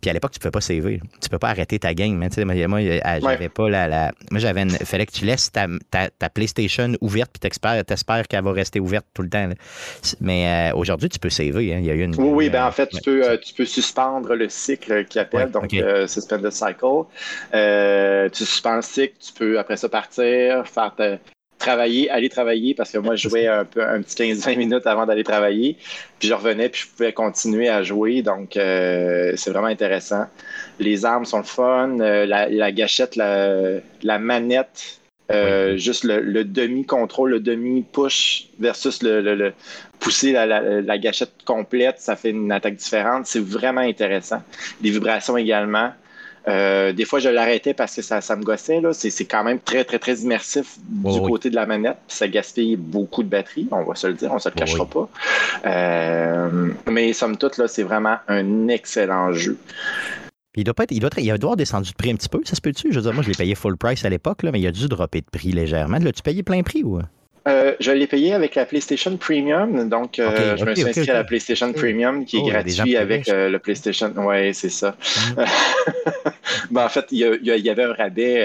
Puis 0.00 0.10
à 0.10 0.12
l'époque, 0.12 0.32
tu 0.32 0.38
ne 0.38 0.40
pouvais 0.42 0.50
pas 0.50 0.60
saver. 0.60 1.00
Tu 1.20 1.28
peux 1.28 1.38
pas 1.38 1.48
arrêter 1.48 1.78
ta 1.78 1.94
game. 1.94 2.22
Hein, 2.22 2.44
moi, 2.44 2.80
j'avais 2.80 3.48
pas 3.48 3.68
la, 3.68 3.88
la, 3.88 4.12
Moi, 4.30 4.40
j'avais 4.40 4.62
Il 4.62 4.86
fallait 4.86 5.06
que 5.06 5.12
tu 5.12 5.24
laisses 5.24 5.50
ta, 5.50 5.66
ta, 5.90 6.30
PlayStation 6.30 6.92
ouverte, 7.00 7.30
puis 7.32 7.40
tu 7.40 7.92
espères 7.92 8.28
qu'elle 8.28 8.44
va 8.44 8.52
rester 8.52 8.80
ouverte 8.80 9.06
tout 9.14 9.22
le 9.22 9.28
temps. 9.28 9.48
Mais 10.20 10.70
euh, 10.72 10.76
aujourd'hui, 10.76 11.08
tu 11.08 11.18
peux 11.18 11.30
saver. 11.30 11.74
Hein. 11.74 11.78
Il 11.78 11.86
y 11.86 11.90
a 11.90 11.94
une, 11.94 12.14
oui, 12.16 12.30
oui, 12.30 12.50
ben 12.50 12.66
en 12.66 12.70
fait, 12.70 12.88
tu, 12.88 13.00
peux, 13.00 13.28
euh, 13.28 13.36
tu 13.36 13.54
peux 13.54 13.64
suspendre 13.64 14.34
le 14.34 14.48
cycle 14.48 15.04
qui 15.06 15.18
appelle, 15.18 15.50
donc 15.50 15.72
euh, 15.74 16.06
suspend 16.06 16.38
the 16.38 16.50
cycle. 16.50 17.06
tu 18.32 18.44
suspends 18.44 18.76
le 18.76 18.82
cycle, 18.82 19.14
tu 19.18 19.32
peux 19.32 19.58
après 19.58 19.76
ça 19.76 19.88
partir, 19.88 20.66
faire 20.66 20.94
ta, 20.94 21.18
travailler, 21.58 22.08
aller 22.10 22.28
travailler, 22.28 22.74
parce 22.74 22.90
que 22.90 22.98
moi, 22.98 23.16
je 23.16 23.28
jouais 23.28 23.46
un, 23.46 23.64
peu, 23.64 23.82
un 23.82 24.00
petit 24.02 24.32
15-20 24.32 24.56
minutes 24.56 24.86
avant 24.86 25.06
d'aller 25.06 25.24
travailler. 25.24 25.76
Puis 26.18 26.28
je 26.28 26.34
revenais, 26.34 26.68
puis 26.68 26.82
je 26.82 26.96
pouvais 26.96 27.12
continuer 27.12 27.68
à 27.68 27.82
jouer. 27.82 28.22
Donc, 28.22 28.56
euh, 28.56 29.32
c'est 29.36 29.50
vraiment 29.50 29.66
intéressant. 29.66 30.26
Les 30.78 31.04
armes 31.04 31.24
sont 31.24 31.38
le 31.38 31.44
fun. 31.44 31.98
Euh, 32.00 32.26
la, 32.26 32.72
gâchette, 32.72 33.16
la, 33.16 33.80
la 34.02 34.18
manette, 34.18 35.00
euh, 35.30 35.76
juste 35.76 36.04
le, 36.04 36.44
demi-contrôle, 36.44 37.30
le 37.30 37.40
demi-push 37.40 38.48
versus 38.58 39.02
le, 39.02 39.52
pousser 39.98 40.32
la, 40.32 40.46
la, 40.46 40.98
gâchette 40.98 41.32
complète, 41.44 42.00
ça 42.00 42.16
fait 42.16 42.30
une 42.30 42.50
attaque 42.50 42.76
différente. 42.76 43.26
C'est 43.26 43.44
vraiment 43.44 43.82
intéressant. 43.82 44.42
Les 44.82 44.90
vibrations 44.90 45.36
également. 45.36 45.92
Euh, 46.48 46.92
des 46.92 47.04
fois, 47.04 47.18
je 47.18 47.28
l'arrêtais 47.28 47.74
parce 47.74 47.94
que 47.94 48.02
ça, 48.02 48.36
me 48.36 48.42
gossait. 48.42 48.80
C'est, 48.92 49.24
quand 49.26 49.44
même 49.44 49.60
très, 49.60 49.84
très, 49.84 49.98
très 49.98 50.14
immersif 50.16 50.76
du 50.88 51.20
côté 51.20 51.50
de 51.50 51.54
la 51.54 51.66
manette. 51.66 51.98
Ça 52.08 52.26
gaspille 52.28 52.76
beaucoup 52.76 53.22
de 53.22 53.28
batterie, 53.28 53.68
on 53.70 53.84
va 53.84 53.94
se 53.94 54.06
le 54.06 54.14
dire, 54.14 54.30
on 54.32 54.36
ne 54.36 54.40
se 54.40 54.48
le 54.48 54.54
cachera 54.54 54.86
pas. 54.86 55.08
Euh, 55.66 56.70
mais 56.90 57.12
somme 57.12 57.36
toute, 57.36 57.58
là, 57.58 57.68
c'est 57.68 57.82
vraiment 57.82 58.16
un 58.28 58.68
excellent 58.68 59.32
jeu. 59.32 59.58
Il 60.56 60.64
doit, 60.64 60.74
pas 60.74 60.84
être, 60.84 60.92
il, 60.92 61.00
doit 61.00 61.10
il 61.18 61.30
avoir 61.30 61.56
descendu 61.56 61.90
de 61.90 61.96
prix 61.96 62.10
un 62.10 62.16
petit 62.16 62.28
peu, 62.28 62.40
ça 62.44 62.56
se 62.56 62.60
peut-tu? 62.60 62.88
Je 62.90 62.96
veux 62.96 63.02
dire, 63.02 63.12
moi, 63.12 63.22
je 63.22 63.28
l'ai 63.28 63.34
payé 63.34 63.54
full 63.54 63.76
price 63.76 64.04
à 64.04 64.08
l'époque, 64.08 64.42
mais 64.42 64.58
il 64.58 64.66
a 64.66 64.72
dû 64.72 64.88
dropper 64.88 65.20
de 65.20 65.26
prix 65.30 65.52
légèrement. 65.52 65.98
L'as-tu 65.98 66.22
payé 66.22 66.42
plein 66.42 66.62
prix 66.62 66.82
ou? 66.82 67.00
Euh, 67.48 67.74
je 67.80 67.90
l'ai 67.92 68.06
payé 68.06 68.34
avec 68.34 68.54
la 68.54 68.66
PlayStation 68.66 69.16
Premium. 69.16 69.88
Donc, 69.88 70.18
euh, 70.18 70.56
je 70.56 70.64
me 70.64 70.74
suis 70.74 70.88
inscrit 70.88 71.10
à 71.10 71.14
la 71.14 71.24
PlayStation 71.24 71.72
Premium 71.72 72.24
qui 72.24 72.36
est 72.36 72.42
oh, 72.42 72.48
gratuit 72.48 72.96
avec 72.96 73.28
euh, 73.28 73.48
le 73.48 73.58
PlayStation. 73.58 74.12
Oui, 74.16 74.52
c'est 74.54 74.68
ça. 74.68 74.96
Mm. 75.36 75.44
ben, 76.70 76.84
en 76.84 76.88
fait, 76.88 77.06
il 77.10 77.18
y, 77.18 77.70
avait 77.70 77.84
un 77.84 77.94
rabais 77.94 78.42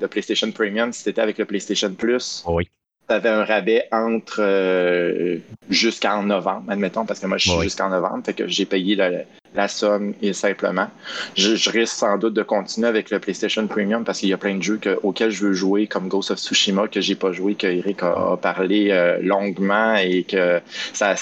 de 0.00 0.06
PlayStation 0.06 0.50
Premium 0.52 0.92
si 0.92 1.02
c'était 1.02 1.20
avec 1.20 1.38
le 1.38 1.44
PlayStation 1.44 1.92
Plus. 1.94 2.42
Oh, 2.46 2.54
oui 2.54 2.68
tu 3.08 3.14
avais 3.14 3.28
un 3.28 3.44
rabais 3.44 3.84
entre 3.92 4.40
euh, 4.40 5.38
jusqu'en 5.70 6.22
novembre, 6.22 6.64
admettons, 6.70 7.04
parce 7.04 7.20
que 7.20 7.26
moi, 7.26 7.38
je 7.38 7.50
suis 7.50 7.62
jusqu'en 7.62 7.88
novembre, 7.88 8.24
fait 8.24 8.34
que 8.34 8.48
j'ai 8.48 8.64
payé 8.64 8.96
la, 8.96 9.68
somme 9.68 10.12
et 10.20 10.32
simplement. 10.32 10.88
Je, 11.34 11.70
risque 11.70 11.94
sans 11.94 12.18
doute 12.18 12.34
de 12.34 12.42
continuer 12.42 12.88
avec 12.88 13.10
le 13.10 13.18
PlayStation 13.18 13.66
Premium 13.66 14.04
parce 14.04 14.20
qu'il 14.20 14.28
y 14.28 14.34
a 14.34 14.36
plein 14.36 14.56
de 14.56 14.62
jeux 14.62 14.78
auxquels 15.02 15.30
je 15.30 15.46
veux 15.46 15.52
jouer, 15.54 15.86
comme 15.86 16.08
Ghost 16.08 16.30
of 16.30 16.38
Tsushima, 16.38 16.88
que 16.88 17.00
j'ai 17.00 17.14
pas 17.14 17.32
joué, 17.32 17.54
que 17.54 17.66
Eric 17.66 18.02
a, 18.02 18.36
parlé 18.40 18.88
euh, 18.90 19.18
longuement 19.22 19.96
et 19.96 20.24
que 20.24 20.60
ça, 20.92 21.14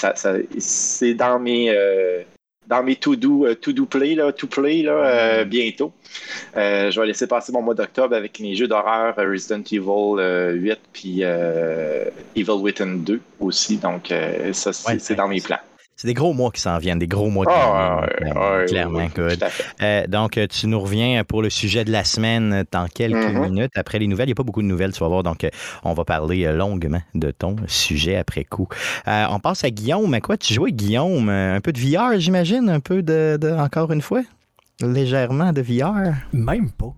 c'est 0.57 1.13
dans 1.13 1.39
mes 1.39 1.69
euh, 1.69 2.23
dans 2.67 2.83
mes 2.83 2.95
to-do 2.95 3.53
to 3.55 3.85
play, 3.85 4.15
là, 4.15 4.31
to 4.31 4.47
play 4.47 4.81
là, 4.81 5.43
bientôt. 5.45 5.93
Euh, 6.55 6.91
je 6.91 6.99
vais 6.99 7.07
laisser 7.07 7.27
passer 7.27 7.51
mon 7.51 7.61
mois 7.61 7.73
d'octobre 7.73 8.15
avec 8.15 8.39
mes 8.39 8.55
jeux 8.55 8.67
d'horreur 8.67 9.17
euh, 9.17 9.29
Resident 9.29 9.61
Evil 9.71 9.81
8 9.81 10.19
euh, 10.19 10.75
puis 10.93 11.21
Evil 12.35 12.61
Within 12.61 12.97
2 12.97 13.19
aussi. 13.39 13.77
Donc, 13.77 14.13
ça, 14.53 14.73
c'est 14.73 15.15
dans 15.15 15.27
mes 15.27 15.41
plans. 15.41 15.59
C'est 16.05 16.09
des 16.09 16.13
gros 16.13 16.33
mois 16.33 16.51
qui 16.51 16.61
s'en 16.61 16.77
viennent, 16.77 16.99
des 16.99 17.07
gros 17.07 17.31
mois. 17.31 17.45
de 17.47 18.67
clairement, 18.67 19.07
donc, 20.07 20.39
tu 20.51 20.67
nous 20.67 20.79
reviens 20.79 21.23
pour 21.23 21.41
le 21.41 21.49
sujet 21.49 21.83
de 21.83 21.91
la 21.91 22.03
semaine 22.03 22.63
dans 22.71 22.85
quelques 22.85 23.15
mm-hmm. 23.15 23.49
minutes. 23.49 23.71
Après 23.73 23.97
les 23.97 24.05
nouvelles, 24.05 24.27
il 24.27 24.33
n'y 24.33 24.33
a 24.33 24.35
pas 24.35 24.43
beaucoup 24.43 24.61
de 24.61 24.67
nouvelles, 24.67 24.93
tu 24.93 24.99
vas 24.99 25.07
voir. 25.07 25.23
Donc, 25.23 25.47
on 25.83 25.93
va 25.93 26.05
parler 26.05 26.45
longuement 26.53 27.01
de 27.15 27.31
ton 27.31 27.55
sujet 27.65 28.17
après 28.17 28.43
coup. 28.43 28.67
on 29.07 29.39
passe 29.39 29.63
à 29.63 29.71
Guillaume. 29.71 30.13
À 30.13 30.21
quoi 30.21 30.37
tu 30.37 30.53
jouais, 30.53 30.71
Guillaume? 30.71 31.27
Un 31.29 31.59
peu 31.59 31.73
de 31.73 31.79
VR, 31.79 32.19
j'imagine? 32.19 32.69
Un 32.69 32.81
peu 32.81 33.01
de, 33.01 33.39
encore 33.57 33.91
une 33.91 34.03
fois? 34.03 34.21
légèrement 34.81 35.53
de 35.53 35.61
VR? 35.61 36.13
Même 36.33 36.69
pas. 36.69 36.93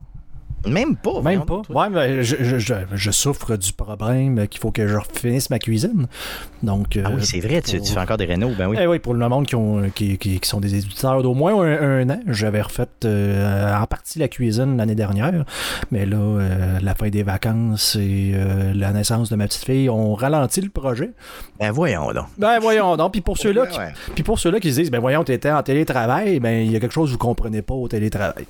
Même 0.68 0.96
pas. 0.96 1.22
Même 1.22 1.46
pas. 1.46 1.62
Ouais, 1.70 1.90
mais 1.90 2.24
je, 2.24 2.58
je, 2.58 2.74
je, 2.94 3.12
souffre 3.12 3.56
du 3.58 3.74
problème 3.74 4.48
qu'il 4.48 4.60
faut 4.60 4.72
que 4.72 4.88
je 4.88 4.98
finisse 5.14 5.50
ma 5.50 5.60
cuisine. 5.60 6.08
Donc, 6.64 6.98
ah 7.04 7.10
oui, 7.10 7.20
euh, 7.20 7.24
c'est 7.24 7.40
vrai, 7.40 7.62
tu, 7.62 7.80
fais 7.80 8.00
encore 8.00 8.18
des 8.18 8.26
rénaux. 8.26 8.52
Ben 8.58 8.68
oui. 8.68 8.78
Eh 8.80 8.88
oui, 8.88 9.00
pour 9.00 9.14
le 9.14 9.30
monde 9.30 9.46
qui, 9.46 9.56
ont, 9.56 9.90
qui, 9.94 10.18
qui, 10.18 10.40
sont 10.44 10.60
des 10.60 10.76
éditeurs 10.76 11.22
d'au 11.22 11.34
moins 11.34 11.62
un, 11.62 12.10
an, 12.10 12.20
j'avais 12.28 12.62
refait 12.62 12.88
euh, 13.06 13.76
en 13.76 13.86
partie 13.86 14.20
la 14.20 14.28
cuisine 14.28 14.78
l'année 14.78 14.96
dernière. 14.96 15.46
Mais 15.92 16.06
là, 16.06 16.18
euh, 16.18 16.80
la 16.82 16.96
fin 16.96 17.10
des 17.10 17.24
vacances 17.24 17.96
et 17.96 18.34
la 18.74 18.92
naissance 18.92 19.30
de 19.30 19.36
ma 19.36 19.48
petite 19.48 19.66
fille 19.66 19.90
ont 19.90 20.14
ralenti 20.14 20.62
le 20.62 20.70
projet. 20.70 21.12
Ben 21.60 21.72
voyons 21.72 22.12
donc. 22.12 22.26
Ben 22.38 22.60
voyons 22.60 22.98
donc. 22.98 23.12
Puis 23.12 23.22
pour 23.22 23.38
ceux-là 23.38 23.68
qui, 23.68 23.80
puis 24.16 24.24
pour 24.24 24.40
ceux-là 24.40 24.60
qui 24.60 24.72
se 24.72 24.82
disent, 24.82 24.92
ben 24.92 25.00
voyons, 25.00 25.24
tu 25.24 25.32
étais 25.32 25.52
en 25.52 25.62
télétravail, 25.64 26.40
ben 26.40 26.66
il 26.66 26.72
y 26.72 26.76
a 26.76 26.80
quelque 26.80 26.94
chose 26.94 27.10
que 27.10 27.14
vous 27.14 27.18
comprenez 27.18 27.62
pas 27.62 27.74
au 27.74 27.88
télétravail. 27.88 28.46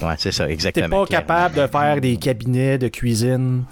Ouais, 0.00 0.14
c'est 0.18 0.32
ça, 0.32 0.48
exactement. 0.48 0.86
T'es 0.86 0.90
pas 0.90 1.06
capable 1.06 1.51
de 1.54 1.66
faire 1.66 2.00
des 2.00 2.16
cabinets 2.16 2.78
de 2.78 2.88
cuisine 2.88 3.64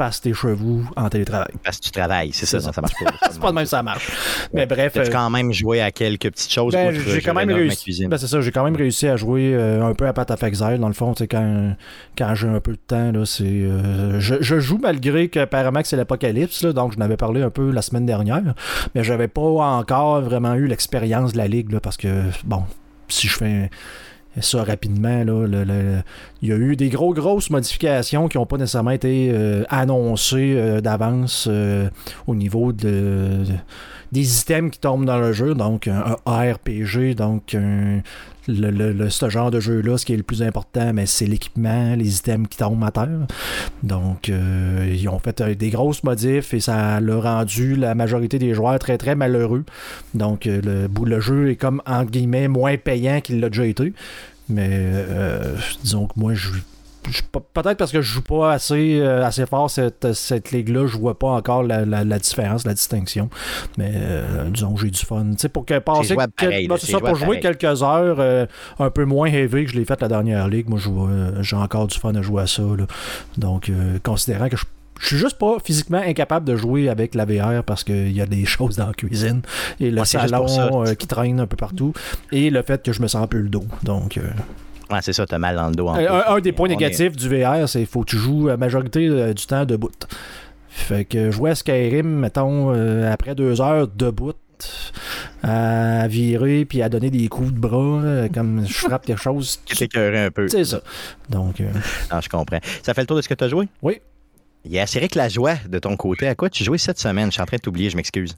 passe 0.00 0.22
tes 0.22 0.32
chevaux 0.32 0.80
en 0.96 1.10
télétravail. 1.10 1.52
Parce 1.62 1.76
que 1.78 1.84
tu 1.84 1.90
travailles, 1.90 2.30
c'est 2.32 2.46
ça, 2.46 2.58
ça, 2.58 2.72
ça 2.72 2.80
marche 2.80 2.94
pas. 3.04 3.12
c'est 3.30 3.38
pas 3.38 3.50
de 3.50 3.54
même 3.54 3.66
ça 3.66 3.82
marche. 3.82 4.10
Mais 4.54 4.64
bref. 4.64 4.94
Tu 4.94 5.00
as 5.00 5.10
quand 5.10 5.28
même 5.28 5.52
joué 5.52 5.82
à 5.82 5.90
quelques 5.90 6.30
petites 6.30 6.50
choses 6.50 6.72
ben, 6.72 6.90
j'ai 6.94 7.20
quand 7.20 7.34
même 7.34 7.50
réussi. 7.50 8.06
Ben, 8.06 8.16
c'est 8.16 8.26
ça, 8.26 8.40
j'ai 8.40 8.50
quand 8.50 8.64
même 8.64 8.76
réussi 8.76 9.08
à 9.08 9.16
jouer 9.16 9.52
euh, 9.54 9.84
un 9.84 9.92
peu 9.92 10.06
à 10.06 10.14
Path 10.14 10.30
of 10.30 10.42
Exile. 10.42 10.78
Dans 10.80 10.88
le 10.88 10.94
fond, 10.94 11.14
quand, 11.30 11.76
quand 12.16 12.34
j'ai 12.34 12.48
un 12.48 12.60
peu 12.60 12.72
de 12.72 12.78
temps, 12.78 13.12
là, 13.12 13.26
c'est. 13.26 13.44
Euh, 13.44 14.18
je, 14.20 14.58
joue 14.58 14.78
malgré 14.78 15.28
que 15.28 15.44
Paramax 15.44 15.90
c'est 15.90 15.96
l'apocalypse, 15.96 16.64
donc 16.64 16.94
je 16.94 16.98
n'avais 16.98 17.18
parlé 17.18 17.42
un 17.42 17.50
peu 17.50 17.70
la 17.70 17.82
semaine 17.82 18.06
dernière. 18.06 18.54
Mais 18.94 19.04
j'avais 19.04 19.28
pas 19.28 19.42
encore 19.42 20.22
vraiment 20.22 20.54
eu 20.54 20.66
l'expérience 20.66 21.34
de 21.34 21.38
la 21.38 21.46
Ligue, 21.46 21.78
parce 21.78 21.98
que, 21.98 22.22
bon, 22.44 22.62
si 23.08 23.28
je 23.28 23.36
fais 23.36 23.70
ça 24.40 24.62
rapidement. 24.62 25.24
Là, 25.24 26.02
il 26.42 26.48
y 26.48 26.52
a 26.52 26.56
eu 26.56 26.76
des 26.76 26.88
gros, 26.88 27.12
grosses 27.14 27.50
modifications 27.50 28.28
qui 28.28 28.38
n'ont 28.38 28.46
pas 28.46 28.56
nécessairement 28.56 28.92
été 28.92 29.30
euh, 29.32 29.64
annoncées 29.68 30.54
euh, 30.56 30.80
d'avance 30.80 31.48
euh, 31.50 31.88
au 32.26 32.34
niveau 32.34 32.72
de, 32.72 33.44
des 34.12 34.40
items 34.40 34.70
qui 34.70 34.78
tombent 34.78 35.04
dans 35.04 35.18
le 35.18 35.32
jeu. 35.32 35.54
Donc, 35.54 35.88
un, 35.88 36.16
ARPG, 36.26 37.14
donc 37.14 37.56
le, 38.48 39.08
ce 39.08 39.28
genre 39.28 39.50
de 39.50 39.60
jeu-là, 39.60 39.98
ce 39.98 40.06
qui 40.06 40.12
est 40.14 40.16
le 40.16 40.22
plus 40.22 40.42
important, 40.42 40.92
mais 40.92 41.06
c'est 41.06 41.26
l'équipement, 41.26 41.94
les 41.94 42.16
items 42.18 42.48
qui 42.48 42.58
tombent 42.58 42.84
à 42.84 42.90
terre. 42.90 43.26
Donc, 43.82 44.28
ils 44.28 45.08
ont 45.08 45.18
fait 45.18 45.42
des 45.56 45.70
grosses 45.70 46.02
modifs 46.02 46.54
et 46.54 46.60
ça 46.60 46.96
a 46.96 47.00
rendu 47.00 47.76
la 47.76 47.94
majorité 47.94 48.38
des 48.38 48.54
joueurs 48.54 48.78
très, 48.78 48.98
très 48.98 49.14
malheureux. 49.14 49.64
Donc, 50.14 50.46
le, 50.46 50.88
le 50.88 51.20
jeu 51.20 51.50
est 51.50 51.56
comme, 51.56 51.82
entre 51.86 52.10
guillemets, 52.10 52.48
moins 52.48 52.76
payant 52.76 53.20
qu'il 53.20 53.40
l'a 53.40 53.48
déjà 53.48 53.66
été. 53.66 53.92
Mais 54.50 54.68
euh, 54.72 55.56
disons 55.82 56.06
que 56.06 56.14
moi, 56.16 56.34
je, 56.34 56.50
peut-être 57.52 57.76
parce 57.76 57.92
que 57.92 58.00
je 58.00 58.12
joue 58.12 58.22
pas 58.22 58.52
assez, 58.52 59.00
euh, 59.00 59.24
assez 59.24 59.46
fort 59.46 59.70
cette, 59.70 60.12
cette 60.12 60.52
ligue-là, 60.52 60.86
je 60.86 60.96
vois 60.96 61.18
pas 61.18 61.28
encore 61.28 61.62
la, 61.62 61.84
la, 61.84 62.18
différence, 62.18 62.66
la 62.66 62.74
distinction. 62.74 63.30
Mais 63.78 63.92
euh, 63.94 64.48
disons 64.50 64.74
que 64.74 64.82
j'ai 64.82 64.90
du 64.90 65.00
fun. 65.00 65.26
Tu 65.32 65.38
sais, 65.38 65.48
pour 65.48 65.64
que 65.64 65.78
passer 65.78 66.14
ben, 66.14 66.28
ça, 66.78 67.00
pour 67.00 67.14
jouer 67.16 67.40
quelques 67.40 67.82
heures 67.82 68.48
un 68.78 68.90
peu 68.90 69.04
moins 69.04 69.28
heavy 69.28 69.64
que 69.64 69.72
je 69.72 69.76
l'ai 69.76 69.84
fait 69.84 70.00
la 70.00 70.08
dernière 70.08 70.48
ligue, 70.48 70.68
moi 70.68 70.78
j'ai 71.40 71.56
encore 71.56 71.86
du 71.86 71.98
fun 71.98 72.14
à 72.14 72.22
jouer 72.22 72.42
à 72.42 72.46
ça. 72.46 72.62
Donc, 73.38 73.70
considérant 74.02 74.48
que 74.48 74.56
je 74.56 74.64
je 75.00 75.06
suis 75.06 75.16
juste 75.16 75.38
pas 75.38 75.56
physiquement 75.64 75.98
incapable 75.98 76.46
de 76.46 76.56
jouer 76.56 76.88
avec 76.88 77.14
la 77.14 77.24
VR 77.24 77.64
parce 77.64 77.82
qu'il 77.82 78.12
y 78.12 78.20
a 78.20 78.26
des 78.26 78.44
choses 78.44 78.76
dans 78.76 78.86
la 78.86 78.92
cuisine 78.92 79.40
et 79.80 79.90
le 79.90 80.04
salon 80.04 80.86
euh, 80.86 80.94
qui 80.94 81.06
traîne 81.06 81.40
un 81.40 81.46
peu 81.46 81.56
partout 81.56 81.92
et 82.30 82.50
le 82.50 82.62
fait 82.62 82.82
que 82.82 82.92
je 82.92 83.02
me 83.02 83.08
sens 83.08 83.24
un 83.24 83.26
peu 83.26 83.38
le 83.38 83.48
dos. 83.48 83.64
Donc. 83.82 84.18
Euh, 84.18 84.22
c'est 85.00 85.12
ça, 85.12 85.26
t'as 85.26 85.38
mal 85.38 85.56
dans 85.56 85.68
le 85.68 85.74
dos. 85.74 85.88
Euh, 85.88 86.22
un, 86.28 86.40
des 86.40 86.52
points 86.52 86.68
négatifs 86.68 87.16
du 87.16 87.28
VR, 87.28 87.68
c'est 87.68 87.80
qu'il 87.80 87.88
faut 87.88 88.02
que 88.02 88.10
tu 88.10 88.16
joues 88.16 88.48
la 88.48 88.56
majorité 88.56 89.34
du 89.34 89.46
temps 89.46 89.64
debout. 89.64 89.90
Fait 90.68 91.04
que 91.04 91.30
jouer 91.30 91.50
à 91.50 91.54
Skyrim, 91.54 92.06
mettons, 92.06 92.70
après 93.10 93.34
deux 93.34 93.60
heures 93.60 93.88
debout, 93.88 94.34
à 95.42 96.06
virer 96.08 96.64
puis 96.64 96.82
à 96.82 96.88
donner 96.88 97.10
des 97.10 97.28
coups 97.28 97.52
de 97.52 97.58
bras 97.58 98.28
comme 98.32 98.66
je 98.66 98.74
frappe 98.74 99.06
quelque 99.06 99.22
chose. 99.22 99.58
Tu 99.64 99.76
t'écœurais 99.76 100.26
un 100.26 100.30
peu. 100.30 100.48
C'est 100.48 100.64
ça. 100.64 100.80
Donc. 101.28 101.60
Non, 101.60 102.20
je 102.20 102.28
comprends. 102.28 102.60
Ça 102.82 102.94
fait 102.94 103.02
le 103.02 103.06
tour 103.06 103.16
de 103.16 103.22
ce 103.22 103.28
que 103.28 103.34
tu 103.34 103.44
as 103.44 103.48
joué? 103.48 103.68
Oui. 103.82 104.00
Il 104.64 104.72
y 104.72 104.78
a 104.78 104.86
que 104.86 105.18
la 105.18 105.28
joie 105.28 105.54
de 105.68 105.78
ton 105.78 105.96
côté. 105.96 106.28
À 106.28 106.34
quoi 106.34 106.50
tu 106.50 106.64
jouais 106.64 106.78
cette 106.78 106.98
semaine? 106.98 107.26
Je 107.26 107.32
suis 107.32 107.42
en 107.42 107.46
train 107.46 107.56
de 107.56 107.62
t'oublier, 107.62 107.88
je 107.88 107.96
m'excuse. 107.96 108.36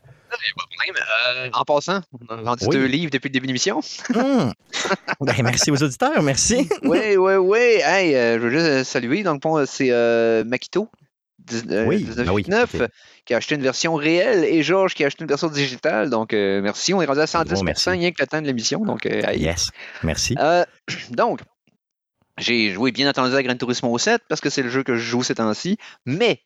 Euh, 1.36 1.50
en 1.52 1.64
passant, 1.64 2.00
on 2.12 2.32
a 2.32 2.36
vendu 2.36 2.66
deux 2.68 2.86
livres 2.86 3.10
depuis 3.10 3.28
le 3.28 3.32
début 3.32 3.46
de 3.46 3.48
l'émission. 3.48 3.80
Hmm. 4.10 4.50
Ben, 5.20 5.34
merci 5.42 5.70
aux 5.70 5.82
auditeurs, 5.82 6.22
merci. 6.22 6.68
oui, 6.82 7.16
oui, 7.16 7.34
oui. 7.34 7.58
Hey, 7.84 8.14
euh, 8.14 8.38
je 8.38 8.42
veux 8.42 8.50
juste 8.50 8.84
saluer. 8.84 9.22
Dans 9.22 9.34
le 9.34 9.40
fond, 9.40 9.64
c'est 9.66 9.90
euh, 9.90 10.42
Makito 10.44 10.88
19,9 11.48 12.78
ben 12.78 12.88
qui 13.24 13.34
a 13.34 13.36
acheté 13.36 13.54
une 13.54 13.62
version 13.62 13.94
réelle 13.94 14.44
et 14.44 14.62
Georges 14.62 14.94
qui 14.94 15.04
a 15.04 15.08
acheté 15.08 15.22
une 15.22 15.28
version 15.28 15.48
digitale. 15.48 16.10
Donc, 16.10 16.32
merci. 16.32 16.94
On 16.94 17.02
est 17.02 17.06
rendu 17.06 17.20
à 17.20 17.26
110 17.26 17.62
rien 17.86 18.10
que 18.10 18.20
le 18.20 18.26
temps 18.26 18.40
de 18.40 18.46
l'émission. 18.46 18.84
Donc, 18.84 19.04
yes. 19.04 19.70
Merci. 20.02 20.34
donc, 21.10 21.40
j'ai 22.38 22.70
joué 22.70 22.92
bien 22.92 23.08
entendu 23.08 23.34
à 23.34 23.42
Gran 23.42 23.56
Turismo 23.56 23.96
7 23.98 24.22
parce 24.28 24.40
que 24.40 24.50
c'est 24.50 24.62
le 24.62 24.70
jeu 24.70 24.82
que 24.82 24.96
je 24.96 25.02
joue 25.02 25.22
ces 25.22 25.34
temps-ci. 25.34 25.78
Mais, 26.06 26.40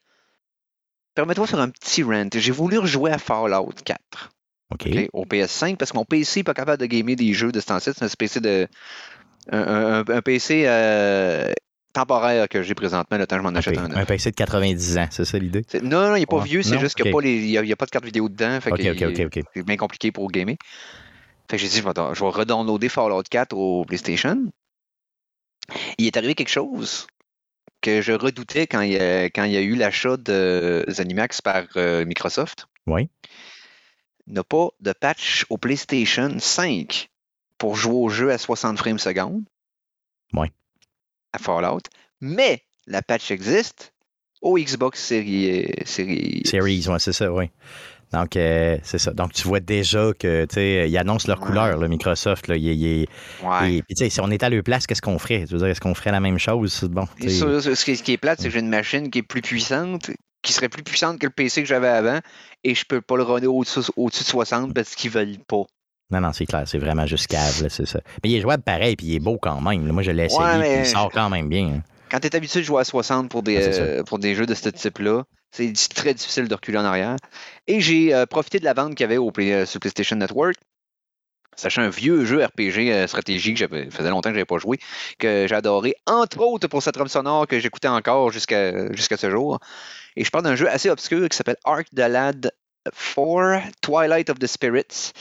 permettez-moi 1.17 1.47
de 1.47 1.51
faire 1.51 1.61
un 1.61 1.71
petit 1.71 2.05
rant. 2.05 2.29
J'ai 2.33 2.53
voulu 2.53 2.79
rejouer 2.79 3.11
à 3.11 3.19
Fallout 3.19 3.75
4. 3.85 4.31
OK. 4.73 4.89
au 5.13 5.25
PS5 5.25 5.77
parce 5.77 5.93
que 5.93 5.97
mon 5.97 6.05
PC 6.05 6.41
n'est 6.41 6.45
pas 6.45 6.55
capable 6.55 6.81
de 6.81 6.87
gamer 6.87 7.15
des 7.15 7.33
jeux 7.33 7.53
de 7.53 7.61
ce 7.61 7.67
temps-ci. 7.67 7.91
C'est 7.97 8.05
un 8.05 8.09
PC 8.09 8.41
de. 8.41 8.69
Un, 9.53 10.05
PC 10.23 10.65
euh, 10.67 11.53
temporaire 11.93 12.49
que 12.49 12.63
j'ai 12.63 12.75
présentement, 12.75 13.17
le 13.17 13.29
temps 13.29 13.37
que 13.37 13.43
je 13.43 13.49
m'en 13.49 13.55
achète 13.55 13.79
un. 13.79 13.91
Un 13.93 14.05
PC 14.05 14.33
de 14.33 14.37
90 14.37 14.99
ans, 14.99 15.07
c'est 15.11 15.25
ça 15.25 15.39
l'idée? 15.39 15.65
Non, 15.83 16.09
non, 16.09 16.17
il 16.17 16.21
n'est 16.21 16.27
pas 16.27 16.43
vieux, 16.43 16.63
c'est 16.63 16.79
juste 16.79 16.97
qu'il 16.97 17.07
n'y 17.07 17.57
a, 17.57 17.77
pas 17.77 17.87
de 17.87 17.91
carte 17.91 18.05
vidéo 18.05 18.29
dedans. 18.29 18.61
Fait 18.61 18.73
ok, 18.73 19.43
C'est 19.55 19.63
bien 19.63 19.77
compliqué 19.77 20.11
pour 20.11 20.31
gamer. 20.31 20.57
Fait 21.49 21.59
que 21.59 21.63
j'ai 21.63 21.69
dit, 21.69 21.77
je 21.77 21.85
vais, 21.85 21.93
je 22.15 22.25
vais 22.25 22.31
redownloader 22.31 22.89
Fallout 22.89 23.23
4 23.31 23.57
au 23.57 23.85
PlayStation. 23.85 24.51
Il 25.99 26.07
est 26.07 26.17
arrivé 26.17 26.35
quelque 26.35 26.51
chose 26.51 27.07
que 27.87 28.03
je 28.03 28.13
redoutais 28.13 28.67
quand 28.67 28.81
il 28.81 28.95
y 28.95 28.99
a, 28.99 29.27
quand 29.27 29.45
il 29.45 29.53
y 29.53 29.57
a 29.57 29.61
eu 29.61 29.77
l'achat 29.77 30.17
de 30.17 30.85
Zenimax 30.89 31.41
par 31.41 31.67
euh, 31.77 32.05
Microsoft. 32.05 32.67
Oui. 32.89 33.09
N'a 34.27 34.43
pas 34.43 34.71
de 34.81 34.93
patch 34.93 35.47
au 35.51 35.57
PlayStation 35.57 36.35
5 36.37 37.09
pour 37.59 37.77
jouer 37.77 37.95
au 37.95 38.09
jeu 38.09 38.33
à 38.33 38.39
60 38.39 38.77
frames 38.77 38.99
secondes. 38.99 39.45
Oui. 40.33 40.49
À 41.33 41.39
Fallout. 41.39 41.83
Mais 42.21 42.65
la 42.89 43.03
patch 43.03 43.31
existe 43.31 43.93
au 44.43 44.59
Xbox 44.59 45.01
Series. 45.01 45.71
Series, 45.85 46.43
Series 46.45 46.89
ouais, 46.89 46.99
c'est 46.99 47.13
ça, 47.13 47.33
oui. 47.33 47.51
Donc, 48.13 48.37
euh, 48.37 48.79
c'est 48.83 48.99
ça. 48.99 49.13
Donc, 49.13 49.33
tu 49.33 49.47
vois 49.47 49.61
déjà 49.61 50.11
que, 50.19 50.45
tu 50.45 50.55
sais, 50.55 50.89
ils 50.89 50.99
annoncent 50.99 51.27
leur 51.29 51.41
couleur, 51.41 51.79
le 51.79 51.89
Microsoft. 51.89 52.49
Là, 52.49 52.57
il, 52.57 53.07
puis, 53.61 53.83
tu 53.89 53.97
sais, 53.97 54.11
si 54.11 54.21
on 54.21 54.31
était 54.31 54.47
à 54.47 54.51
leur 54.51 54.63
place, 54.63 54.87
qu'est-ce 54.87 55.03
qu'on 55.03 55.19
ferait? 55.19 55.45
Je 55.47 55.53
veux 55.53 55.59
dire, 55.59 55.69
est-ce 55.69 55.81
qu'on 55.81 55.95
ferait 55.95 56.13
la 56.13 56.21
même 56.21 56.39
chose? 56.39 56.83
Bon, 56.85 57.07
ce, 57.21 58.03
qui 58.03 58.13
est 58.13 58.17
plate, 58.17 58.41
c'est 58.41 58.49
que 58.49 58.55
j'ai 58.55 58.61
une 58.61 58.69
machine 58.69 59.11
qui 59.11 59.19
est 59.19 59.23
plus 59.23 59.43
puissante, 59.43 60.11
qui 60.43 60.53
serait 60.53 60.69
plus 60.69 60.83
puissante 60.83 61.19
que 61.19 61.27
le 61.27 61.33
PC 61.33 61.63
que 61.63 61.69
j'avais 61.69 61.89
avant, 61.89 62.21
et 62.65 62.75
je 62.75 62.85
peux 62.89 63.01
pas 63.01 63.17
le 63.17 63.25
runner 63.25 63.49
au-dessus 63.49 63.81
de 63.81 64.13
60 64.13 64.73
parce 64.73 64.95
qu'ils 64.95 65.11
veulent 65.11 65.39
pas. 65.47 65.65
Non, 66.11 66.21
non, 66.21 66.33
c'est 66.33 66.47
clair, 66.47 66.63
c'est 66.67 66.79
vraiment 66.79 67.07
juste 67.07 67.27
cave, 67.27 67.67
c'est 67.69 67.87
ça. 67.87 68.01
Mais 68.23 68.31
il 68.31 68.37
est 68.37 68.41
jouable 68.41 68.63
pareil, 68.63 68.95
puis 68.95 69.09
il 69.09 69.15
est 69.17 69.21
beau 69.21 69.39
quand 69.43 69.61
même. 69.61 69.91
Moi, 69.91 70.05
je 70.05 70.13
l'ai 70.13 70.27
essayé, 70.27 70.61
puis 70.61 70.81
il 70.81 70.87
sort 70.87 71.11
quand 71.13 71.29
même 71.29 71.49
bien. 71.49 71.67
Hein. 71.67 71.83
Quand 72.09 72.21
tu 72.21 72.29
es 72.29 72.37
habitué 72.37 72.61
de 72.61 72.65
jouer 72.65 72.81
à 72.81 72.85
60 72.85 73.29
pour 73.29 73.43
des, 73.43 73.59
euh, 73.59 74.05
pour 74.05 74.21
des 74.21 74.37
jeux 74.37 74.47
de 74.47 74.55
ce 74.55 74.69
type-là, 74.69 75.25
c'est 75.57 75.95
très 75.95 76.15
difficile 76.15 76.49
de 76.49 76.55
reculer 76.55 76.79
en 76.79 76.85
arrière. 76.85 77.17
Et 77.67 77.81
j'ai 77.81 78.15
euh, 78.15 78.27
profité 78.27 78.59
de 78.59 78.65
la 78.65 78.75
vente 78.75 78.95
qu'il 78.95 79.05
y 79.05 79.05
avait 79.05 79.17
au 79.17 79.33
euh, 79.39 79.67
sur 79.67 79.81
PlayStation 79.81 80.17
Network. 80.17 80.57
Sachant 81.57 81.83
un 81.83 81.89
vieux 81.89 82.27
jeu 82.27 82.45
RPG 82.45 82.91
euh, 82.91 83.07
stratégie 83.07 83.57
j'avais 83.57 83.91
faisait 83.91 84.11
longtemps 84.11 84.29
que 84.29 84.35
je 84.35 84.41
n'avais 84.41 84.45
pas 84.45 84.59
joué, 84.59 84.79
que 85.19 85.47
j'ai 85.49 85.55
adoré, 85.55 85.95
entre 86.07 86.41
autres 86.41 86.69
pour 86.69 86.83
cette 86.83 86.95
trame 86.95 87.09
sonore 87.09 87.47
que 87.47 87.59
j'écoutais 87.59 87.89
encore 87.89 88.31
jusqu'à 88.31 89.17
ce 89.17 89.31
jour. 89.31 89.59
Et 90.17 90.25
je 90.25 90.31
parle 90.31 90.45
d'un 90.45 90.57
jeu 90.57 90.69
assez 90.69 90.91
obscur 90.91 91.27
qui 91.29 91.37
s'appelle 91.37 91.57
Ark 91.65 91.87
the 91.95 92.01
Lad 92.01 92.53
4 93.15 93.63
Twilight 93.81 94.29
of 94.29 94.39
the 94.39 94.47
Spirits. 94.47 95.13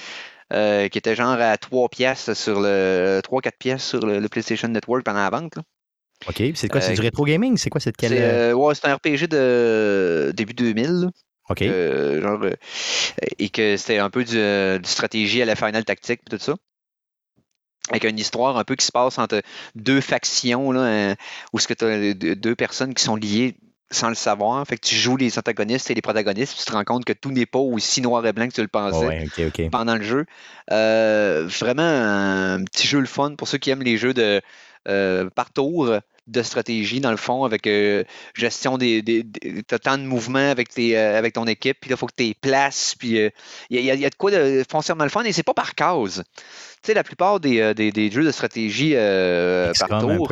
qui 0.52 0.98
était 0.98 1.16
genre 1.16 1.40
à 1.40 1.58
3 1.58 1.88
pièces 1.90 2.34
sur 2.34 2.60
le 2.60 3.22
3-4 3.24 3.52
pièces 3.58 3.86
sur 3.86 4.06
le, 4.06 4.28
PlayStation 4.28 4.68
Network 4.68 5.06
pendant 5.06 5.24
la 5.24 5.30
vente. 5.30 5.58
OK. 6.28 6.42
C'est 6.56 6.70
quoi? 6.70 6.82
C'est 6.82 6.94
du 6.94 7.02
rétro 7.02 7.26
gaming? 7.26 7.58
C'est 7.58 7.70
quoi 7.70 7.82
cette 7.82 7.98
quelle. 7.98 8.12
C'est 8.12 8.54
ouais, 8.54 8.74
un 8.84 8.96
RPG 8.96 9.28
de 9.28 10.32
début 10.36 10.54
2000. 10.54 11.10
OK. 11.50 11.62
Euh, 11.62 12.22
genre, 12.22 12.44
euh, 12.44 12.54
et 13.38 13.50
que 13.50 13.78
c'était 13.78 14.00
un 14.00 14.10
peu 14.10 14.24
du, 14.24 14.38
euh, 14.38 14.80
stratégie 14.84 15.42
à 15.42 15.46
la 15.46 15.56
Final 15.56 15.86
Tactique 15.86 16.22
et 16.26 16.30
tout 16.30 16.44
ça. 16.44 16.56
Avec 17.90 18.04
une 18.06 18.18
histoire 18.18 18.58
un 18.58 18.64
peu 18.64 18.76
qui 18.76 18.86
se 18.86 18.92
passe 18.92 19.20
entre 19.20 19.42
deux 19.76 20.02
factions, 20.02 20.72
là, 20.72 21.16
où 21.54 21.60
ce 21.60 21.68
que 21.68 21.76
tu 21.76 21.86
as 21.86 22.36
deux 22.36 22.56
personnes 22.56 22.96
qui 22.96 23.04
sont 23.04 23.16
liées 23.16 23.58
sans 23.92 24.10
le 24.10 24.16
savoir. 24.16 24.66
Fait 24.66 24.78
que 24.78 24.88
tu 24.88 24.96
joues 24.96 25.18
les 25.18 25.38
antagonistes 25.38 25.92
et 25.92 25.94
les 25.94 26.02
protagonistes, 26.02 26.54
puis 26.54 26.64
tu 26.64 26.66
te 26.66 26.76
rends 26.76 26.84
compte 26.84 27.06
que 27.06 27.14
tout 27.14 27.30
n'est 27.30 27.46
pas 27.46 27.60
aussi 27.60 28.02
noir 28.02 28.26
et 28.26 28.34
blanc 28.34 28.48
que 28.48 28.56
tu 28.56 28.62
le 28.62 28.68
pensais 28.68 29.28
pendant 29.72 29.96
le 29.96 30.02
jeu. 30.02 30.26
vraiment 30.68 31.84
un 31.84 32.64
petit 32.64 32.88
jeu 32.88 33.00
le 33.00 33.06
fun 33.06 33.36
pour 33.36 33.48
ceux 33.48 33.60
qui 33.60 33.70
aiment 33.70 33.84
les 33.84 33.98
jeux 33.98 34.16
de 34.16 34.42
par 35.36 35.54
tour 35.54 36.00
de 36.28 36.42
stratégie, 36.42 37.00
dans 37.00 37.12
le 37.12 37.18
fond, 37.18 37.44
avec 37.44 37.68
euh, 37.68 38.04
gestion 38.34 38.78
des, 38.78 39.02
des, 39.02 39.24
temps 39.64 39.98
de 39.98 40.04
mouvement 40.04 40.50
avec, 40.50 40.70
tes, 40.70 40.98
euh, 40.98 41.18
avec 41.18 41.34
ton 41.34 41.46
équipe, 41.46 41.78
puis 41.80 41.90
là, 41.90 41.96
il 41.96 42.00
faut 42.00 42.08
que 42.08 42.16
tu 42.18 42.34
places, 42.40 42.96
puis 42.98 43.12
il 43.12 43.18
euh, 43.18 43.30
y, 43.70 43.80
y, 43.80 44.06
a 44.06 44.10
de 44.10 44.16
quoi 44.16 44.32
de 44.32 44.64
foncièrement 44.70 45.04
le 45.04 45.10
fun, 45.10 45.24
et 45.24 45.32
c'est 45.32 45.44
pas 45.44 45.54
par 45.54 45.76
cause 45.76 46.24
sais, 46.82 46.94
la 46.94 47.04
plupart 47.04 47.40
des, 47.40 47.74
des, 47.74 47.92
des, 47.92 48.12
jeux 48.12 48.24
de 48.24 48.32
stratégie 48.32 48.94
par 49.80 50.02
tour, 50.02 50.32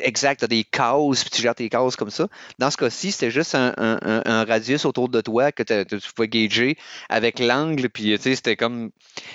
exact, 0.00 0.38
tu 0.38 0.44
as 0.44 0.48
des 0.48 0.62
cases, 0.62 1.22
puis 1.22 1.30
tu 1.30 1.42
gères 1.42 1.56
tes 1.56 1.68
cases 1.68 1.96
comme 1.96 2.10
ça. 2.10 2.28
Dans 2.60 2.70
ce 2.70 2.76
cas-ci, 2.76 3.10
c'était 3.10 3.32
juste 3.32 3.56
un, 3.56 3.74
un, 3.76 4.22
un, 4.24 4.44
radius 4.44 4.84
autour 4.84 5.08
de 5.08 5.20
toi 5.20 5.50
que 5.50 5.64
tu 5.64 6.12
pouvais 6.14 6.28
gager 6.28 6.78
avec 7.08 7.40
l'angle, 7.40 7.88
puis 7.88 8.16
tu 8.16 8.22
sais, 8.22 8.36
c'était 8.36 8.54
comme... 8.54 8.90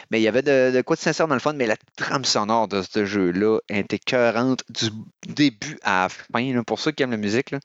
Mais 0.09 0.21
il 0.21 0.23
y 0.23 0.27
avait 0.29 0.41
de, 0.41 0.71
de, 0.73 0.81
quoi 0.81 0.95
de 0.95 1.01
sincère 1.01 1.27
dans 1.27 1.35
le 1.35 1.41
fun, 1.41 1.51
mais 1.51 1.67
la 1.67 1.75
trame 1.97 2.23
sonore 2.23 2.69
de 2.69 2.81
ce 2.81 3.03
jeu-là 3.03 3.59
était 3.67 3.97
écœurante 3.97 4.63
du 4.69 4.89
début 5.27 5.77
à 5.83 5.92
la 6.01 6.09
fin, 6.09 6.63
pour 6.63 6.79
ceux 6.79 6.91
qui 6.91 7.03
aiment 7.03 7.11
la 7.11 7.17
musique. 7.17 7.51
Là. 7.51 7.59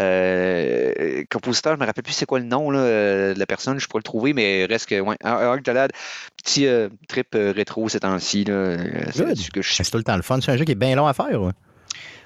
Euh, 0.00 1.22
compositeur, 1.30 1.74
je 1.74 1.80
me 1.80 1.86
rappelle 1.86 2.02
plus 2.02 2.12
c'est 2.12 2.26
quoi 2.26 2.40
le 2.40 2.46
nom 2.46 2.70
là, 2.70 2.80
euh, 2.80 3.34
de 3.34 3.38
la 3.38 3.46
personne, 3.46 3.78
je 3.78 3.86
pourrais 3.86 4.00
le 4.00 4.04
trouver, 4.04 4.32
mais 4.32 4.64
reste 4.64 4.88
que, 4.88 5.00
ouais, 5.00 5.16
Arc 5.22 5.62
petit 5.62 6.66
euh, 6.66 6.88
trip 7.08 7.28
rétro 7.32 7.88
ces 7.88 8.00
temps-ci. 8.00 8.44
C'est 8.44 9.90
tout 9.90 9.98
le 9.98 10.02
temps 10.02 10.16
le 10.16 10.22
fun. 10.22 10.40
C'est 10.40 10.50
un 10.50 10.56
jeu 10.56 10.64
qui 10.64 10.72
est 10.72 10.76
bien 10.76 10.96
long 10.96 11.06
à 11.06 11.14
faire. 11.14 11.52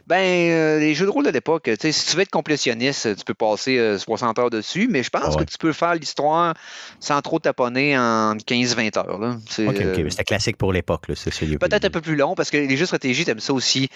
Ben, 0.07 0.81
les 0.81 0.95
jeux 0.95 1.05
de 1.05 1.11
rôle 1.11 1.27
de 1.27 1.31
l'époque, 1.31 1.71
si 1.79 2.07
tu 2.07 2.17
veux 2.17 2.23
être 2.23 2.31
complétionniste, 2.31 3.15
tu 3.15 3.25
peux 3.27 3.35
passer 3.35 3.99
60 3.99 4.39
heures 4.39 4.49
dessus, 4.49 4.89
mais 4.91 5.03
je 5.03 5.11
pense 5.11 5.37
que 5.37 5.45
tu 5.45 5.59
peux 5.59 5.75
faire 5.75 5.95
l'histoire 5.95 6.55
sans 6.99 7.21
trop 7.21 7.39
taponner 7.39 7.99
en 7.99 8.35
15-20 8.37 8.99
heures. 8.99 9.19
Là. 9.19 9.37
Ok, 9.59 9.77
ok, 9.77 10.07
c'était 10.09 10.25
classique 10.25 10.57
pour 10.57 10.73
l'époque. 10.73 11.09
Peut-être 11.09 11.85
un 11.85 11.91
peu 11.91 12.01
plus 12.01 12.17
long, 12.17 12.35
parce 12.35 12.51
que 12.51 12.57
les 12.57 12.77
jeux 12.77 12.85
de 12.85 12.87
stratégie, 12.87 13.27
t'aimes 13.27 13.41
ça 13.41 13.53
aussi 13.53 13.91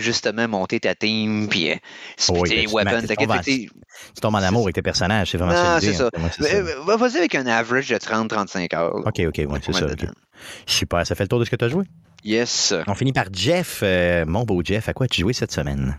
justement 0.00 0.48
monter 0.48 0.80
ta 0.80 0.94
team, 0.94 1.48
puis 1.48 1.70
euh, 1.70 1.76
oui, 2.30 2.66
weapons. 2.72 3.02
Tu 3.04 4.20
tombes 4.20 4.34
en 4.34 4.38
amour 4.38 4.64
avec 4.64 4.74
tes 4.74 4.82
personnages, 4.82 5.30
c'est 5.30 5.38
vraiment 5.38 5.52
non, 5.52 5.78
c'est 5.80 5.92
ça. 5.92 6.10
Euh, 6.14 6.96
vas-y 6.96 7.18
avec 7.18 7.34
un 7.34 7.46
average 7.46 7.88
de 7.88 7.96
30-35 7.96 8.76
heures. 8.76 8.94
OK, 8.96 9.20
OK, 9.20 9.36
ouais, 9.38 9.60
c'est 9.62 9.72
ça. 9.72 9.86
Super, 10.66 11.06
ça 11.06 11.14
fait 11.14 11.24
le 11.24 11.28
tour 11.28 11.38
de 11.38 11.44
ce 11.44 11.50
que 11.50 11.56
tu 11.56 11.64
as 11.64 11.68
joué? 11.68 11.84
Yes. 12.24 12.74
On 12.86 12.94
finit 12.94 13.12
par 13.12 13.26
Jeff. 13.32 13.80
Euh, 13.82 14.24
mon 14.26 14.44
beau 14.44 14.62
Jeff, 14.64 14.88
à 14.88 14.92
quoi 14.92 15.04
as-tu 15.04 15.22
joué 15.22 15.32
cette 15.32 15.52
semaine? 15.52 15.98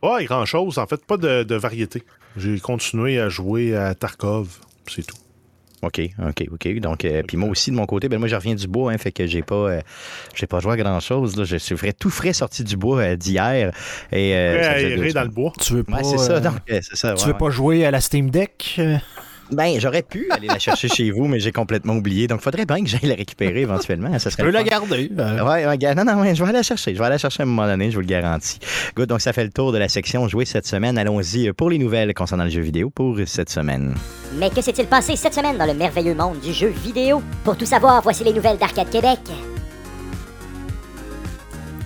Pas 0.00 0.22
grand-chose. 0.24 0.78
En 0.78 0.86
fait, 0.86 1.04
pas 1.04 1.16
de, 1.16 1.42
de 1.42 1.54
variété. 1.56 2.02
J'ai 2.36 2.60
continué 2.60 3.18
à 3.20 3.28
jouer 3.28 3.76
à 3.76 3.94
Tarkov, 3.94 4.60
c'est 4.88 5.04
tout. 5.06 5.16
OK, 5.82 6.00
OK, 6.26 6.44
OK. 6.52 6.80
Donc, 6.80 7.04
euh, 7.04 7.22
puis 7.26 7.36
moi 7.36 7.48
aussi, 7.48 7.70
de 7.70 7.76
mon 7.76 7.86
côté, 7.86 8.08
ben 8.08 8.18
moi, 8.18 8.28
je 8.28 8.34
reviens 8.34 8.54
du 8.54 8.66
bois, 8.66 8.92
hein, 8.92 8.98
fait 8.98 9.12
que 9.12 9.26
j'ai 9.26 9.42
pas, 9.42 9.54
euh, 9.54 9.80
j'ai 10.34 10.46
pas 10.46 10.60
joué 10.60 10.72
à 10.72 10.76
grand-chose. 10.76 11.36
Là. 11.36 11.44
Je 11.44 11.56
suis 11.56 11.74
vrai, 11.74 11.92
tout 11.92 12.10
frais 12.10 12.32
sorti 12.32 12.64
du 12.64 12.76
bois 12.76 12.98
euh, 12.98 13.16
d'hier. 13.16 13.72
Et, 14.12 14.34
euh, 14.34 15.12
dans 15.12 15.22
le 15.22 15.28
bois. 15.28 15.52
Tu 15.60 15.74
veux 15.74 15.84
pas, 15.84 16.02
c'est 16.02 16.18
ça, 16.18 16.40
donc, 16.40 16.56
c'est 16.68 16.96
ça. 16.96 17.14
Tu 17.14 17.26
veux 17.26 17.34
pas 17.34 17.50
jouer 17.50 17.84
à 17.84 17.90
la 17.90 18.00
Steam 18.00 18.30
Deck? 18.30 18.80
Ben, 19.50 19.80
j'aurais 19.80 20.02
pu 20.02 20.28
aller 20.30 20.48
la 20.48 20.58
chercher 20.58 20.88
chez 20.88 21.10
vous, 21.10 21.26
mais 21.26 21.40
j'ai 21.40 21.52
complètement 21.52 21.94
oublié. 21.94 22.26
Donc, 22.26 22.40
il 22.40 22.44
faudrait 22.44 22.66
bien 22.66 22.82
que 22.82 22.88
j'aille 22.88 23.08
la 23.08 23.14
récupérer 23.14 23.62
éventuellement. 23.62 24.10
Ça 24.18 24.30
serait 24.30 24.42
tu 24.42 24.46
peux 24.46 24.50
la 24.50 24.62
garder. 24.62 25.10
Euh. 25.18 25.44
Ouais, 25.44 25.66
ouais, 25.66 25.94
non, 25.94 26.04
non, 26.04 26.22
je 26.34 26.42
vais 26.42 26.48
aller 26.48 26.58
la 26.58 26.62
chercher. 26.62 26.94
Je 26.94 26.98
vais 26.98 27.04
aller 27.04 27.14
la 27.14 27.18
chercher 27.18 27.42
à 27.42 27.44
un 27.44 27.46
moment 27.46 27.66
donné, 27.66 27.90
je 27.90 27.94
vous 27.96 28.02
le 28.02 28.06
garantis. 28.06 28.58
Good, 28.96 29.08
donc 29.08 29.20
ça 29.20 29.32
fait 29.32 29.44
le 29.44 29.50
tour 29.50 29.72
de 29.72 29.78
la 29.78 29.88
section 29.88 30.28
jouée 30.28 30.44
cette 30.44 30.66
semaine. 30.66 30.98
Allons-y 30.98 31.52
pour 31.52 31.70
les 31.70 31.78
nouvelles 31.78 32.14
concernant 32.14 32.44
le 32.44 32.50
jeu 32.50 32.60
vidéo 32.60 32.90
pour 32.90 33.16
cette 33.26 33.50
semaine. 33.50 33.94
Mais 34.34 34.50
que 34.50 34.60
s'est-il 34.60 34.86
passé 34.86 35.16
cette 35.16 35.34
semaine 35.34 35.56
dans 35.56 35.66
le 35.66 35.74
merveilleux 35.74 36.14
monde 36.14 36.40
du 36.40 36.52
jeu 36.52 36.68
vidéo? 36.68 37.22
Pour 37.44 37.56
tout 37.56 37.66
savoir, 37.66 38.02
voici 38.02 38.24
les 38.24 38.32
nouvelles 38.32 38.58
d'Arcade 38.58 38.90
Québec. 38.90 39.20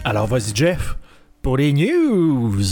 Alors, 0.04 0.26
vas-y, 0.26 0.54
Jeff, 0.54 0.96
pour 1.42 1.56
les 1.56 1.72
news. 1.72 2.62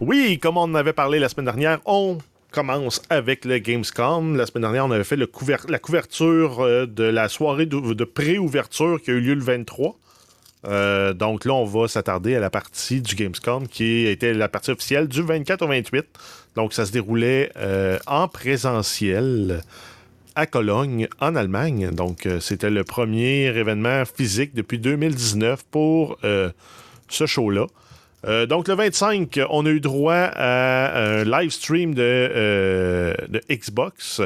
Oui, 0.00 0.38
comme 0.40 0.56
on 0.56 0.62
en 0.62 0.74
avait 0.74 0.92
parlé 0.92 1.18
la 1.18 1.28
semaine 1.28 1.46
dernière, 1.46 1.78
on 1.86 2.18
commence 2.56 3.02
avec 3.10 3.44
le 3.44 3.58
Gamescom. 3.58 4.34
La 4.34 4.46
semaine 4.46 4.62
dernière, 4.62 4.86
on 4.86 4.90
avait 4.90 5.04
fait 5.04 5.18
la 5.18 5.78
couverture 5.78 6.60
euh, 6.60 6.86
de 6.86 7.04
la 7.04 7.28
soirée 7.28 7.66
de, 7.66 8.04
pré-ouverture 8.04 8.98
qui 9.02 9.10
a 9.10 9.12
eu 9.12 9.20
lieu 9.20 9.34
le 9.34 9.42
23. 9.42 9.94
Euh, 10.66 11.12
donc 11.12 11.44
là, 11.44 11.52
on 11.52 11.66
va 11.66 11.86
s'attarder 11.86 12.34
à 12.34 12.40
la 12.40 12.48
partie 12.48 13.02
du 13.02 13.14
Gamescom 13.14 13.68
qui 13.68 14.06
était 14.06 14.32
la 14.32 14.48
partie 14.48 14.70
officielle 14.70 15.06
du 15.06 15.20
24 15.20 15.60
au 15.60 15.68
28. 15.68 16.06
Donc 16.54 16.72
ça 16.72 16.86
se 16.86 16.92
déroulait 16.92 17.52
euh, 17.58 17.98
en 18.06 18.26
présentiel 18.26 19.60
à 20.34 20.46
Cologne, 20.46 21.08
en 21.20 21.36
Allemagne. 21.36 21.90
Donc 21.90 22.26
c'était 22.40 22.70
le 22.70 22.84
premier 22.84 23.48
événement 23.48 24.04
physique 24.06 24.54
depuis 24.54 24.78
2019 24.78 25.62
pour 25.70 26.18
ce 26.22 27.26
show-là. 27.26 27.66
Donc, 28.46 28.68
le 28.68 28.74
25, 28.74 29.40
on 29.50 29.66
a 29.66 29.70
eu 29.70 29.80
droit 29.80 30.14
à 30.14 31.20
un 31.20 31.24
live 31.24 31.50
stream 31.50 31.94
de, 31.94 33.14
de 33.28 33.40
Xbox. 33.50 34.20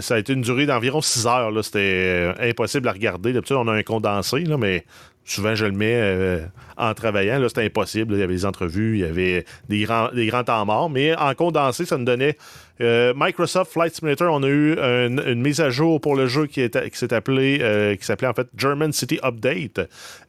Ça 0.00 0.14
a 0.14 0.18
été 0.18 0.32
une 0.32 0.42
durée 0.42 0.66
d'environ 0.66 1.00
6 1.00 1.26
heures. 1.26 1.64
C'était 1.64 2.34
impossible 2.40 2.88
à 2.88 2.92
regarder. 2.92 3.32
D'habitude, 3.32 3.56
on 3.56 3.68
a 3.68 3.72
un 3.72 3.82
condensé, 3.82 4.40
là, 4.40 4.58
mais 4.58 4.84
souvent 5.24 5.54
je 5.54 5.64
le 5.64 5.72
mets 5.72 5.96
euh, 5.96 6.40
en 6.76 6.92
travaillant. 6.94 7.38
Là, 7.38 7.48
c'était 7.48 7.64
impossible. 7.64 8.14
Il 8.14 8.20
y 8.20 8.22
avait 8.22 8.34
des 8.34 8.46
entrevues, 8.46 8.98
il 8.98 9.00
y 9.00 9.04
avait 9.04 9.44
des 9.68 9.82
grands, 9.82 10.10
des 10.12 10.30
temps 10.44 10.66
morts. 10.66 10.90
Mais 10.90 11.14
en 11.16 11.34
condensé, 11.34 11.86
ça 11.86 11.96
nous 11.96 12.04
donnait 12.04 12.36
euh, 12.80 13.14
Microsoft 13.16 13.72
Flight 13.72 13.94
Simulator. 13.94 14.32
On 14.32 14.42
a 14.42 14.48
eu 14.48 14.76
une 14.78 15.40
mise 15.40 15.60
à 15.60 15.70
jour 15.70 16.00
pour 16.00 16.14
le 16.14 16.26
jeu 16.26 16.46
qui, 16.46 16.68
qui 16.68 16.98
s'est 16.98 17.14
appelé, 17.14 17.58
euh, 17.62 17.96
qui 17.96 18.04
s'appelait 18.04 18.28
en 18.28 18.34
fait 18.34 18.48
German 18.56 18.92
City 18.92 19.18
Update. 19.22 19.80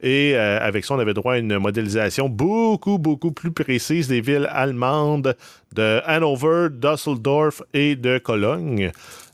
Et 0.02 0.36
avec 0.36 0.86
ça, 0.86 0.96
on 0.96 1.00
avait 1.00 1.14
droit 1.14 1.34
à 1.34 1.38
une 1.38 1.58
modélisation 1.58 2.30
beaucoup, 2.30 2.98
beaucoup 2.98 3.32
plus 3.32 3.52
précise 3.52 4.08
des 4.08 4.22
villes 4.22 4.48
allemandes 4.52 5.36
de 5.74 6.02
Hanover, 6.06 6.70
Düsseldorf 6.72 7.62
et 7.74 7.96
de 7.96 8.18
Cologne. 8.18 8.92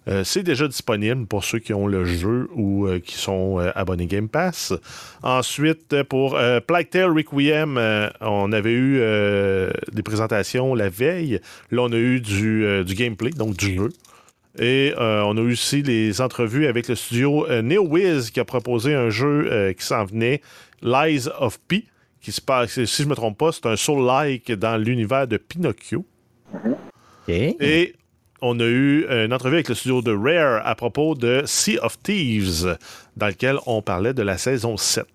Euh, 0.07 0.23
c'est 0.23 0.41
déjà 0.41 0.67
disponible 0.67 1.27
pour 1.27 1.43
ceux 1.43 1.59
qui 1.59 1.73
ont 1.73 1.85
le 1.85 2.05
jeu 2.05 2.49
ou 2.55 2.87
euh, 2.87 2.99
qui 2.99 3.15
sont 3.15 3.59
euh, 3.59 3.71
abonnés 3.75 4.07
Game 4.07 4.29
Pass. 4.29 4.73
Ensuite, 5.21 6.01
pour 6.03 6.39
Plague 6.65 6.89
Tale 6.89 7.11
Requiem, 7.11 7.79
on 8.21 8.51
avait 8.51 8.73
eu 8.73 8.99
des 9.91 10.03
présentations 10.03 10.73
la 10.73 10.89
veille. 10.89 11.39
Là, 11.69 11.83
on 11.83 11.91
a 11.91 11.97
eu 11.97 12.19
du, 12.19 12.83
du 12.83 12.95
gameplay, 12.95 13.29
donc 13.31 13.55
du 13.55 13.75
jeu. 13.75 13.89
Et 14.59 14.93
on 14.97 15.37
a 15.37 15.41
eu 15.41 15.53
aussi 15.53 15.83
les 15.83 16.21
entrevues 16.21 16.65
avec 16.65 16.87
le 16.87 16.95
studio 16.95 17.45
NeoWiz 17.61 18.31
qui 18.31 18.39
a 18.39 18.45
proposé 18.45 18.95
un 18.95 19.09
jeu 19.09 19.73
qui 19.77 19.85
s'en 19.85 20.05
venait, 20.05 20.41
Lies 20.81 21.27
of 21.39 21.59
P, 21.67 21.85
qui 22.21 22.31
se 22.31 22.41
passe, 22.41 22.83
si 22.83 23.03
je 23.03 23.03
ne 23.03 23.09
me 23.09 23.15
trompe 23.15 23.37
pas, 23.37 23.51
c'est 23.51 23.67
un 23.67 23.75
soul-like 23.75 24.51
dans 24.53 24.77
l'univers 24.77 25.27
de 25.27 25.37
Pinocchio. 25.37 26.05
Et 27.27 27.93
on 28.41 28.59
a 28.59 28.65
eu 28.65 29.05
une 29.09 29.33
entrevue 29.33 29.55
avec 29.55 29.69
le 29.69 29.75
studio 29.75 30.01
de 30.01 30.13
Rare 30.13 30.61
à 30.65 30.75
propos 30.75 31.15
de 31.15 31.43
Sea 31.45 31.77
of 31.79 32.01
Thieves, 32.01 32.77
dans 33.15 33.27
lequel 33.27 33.57
on 33.65 33.81
parlait 33.81 34.13
de 34.13 34.23
la 34.23 34.37
saison 34.37 34.77
7. 34.77 35.05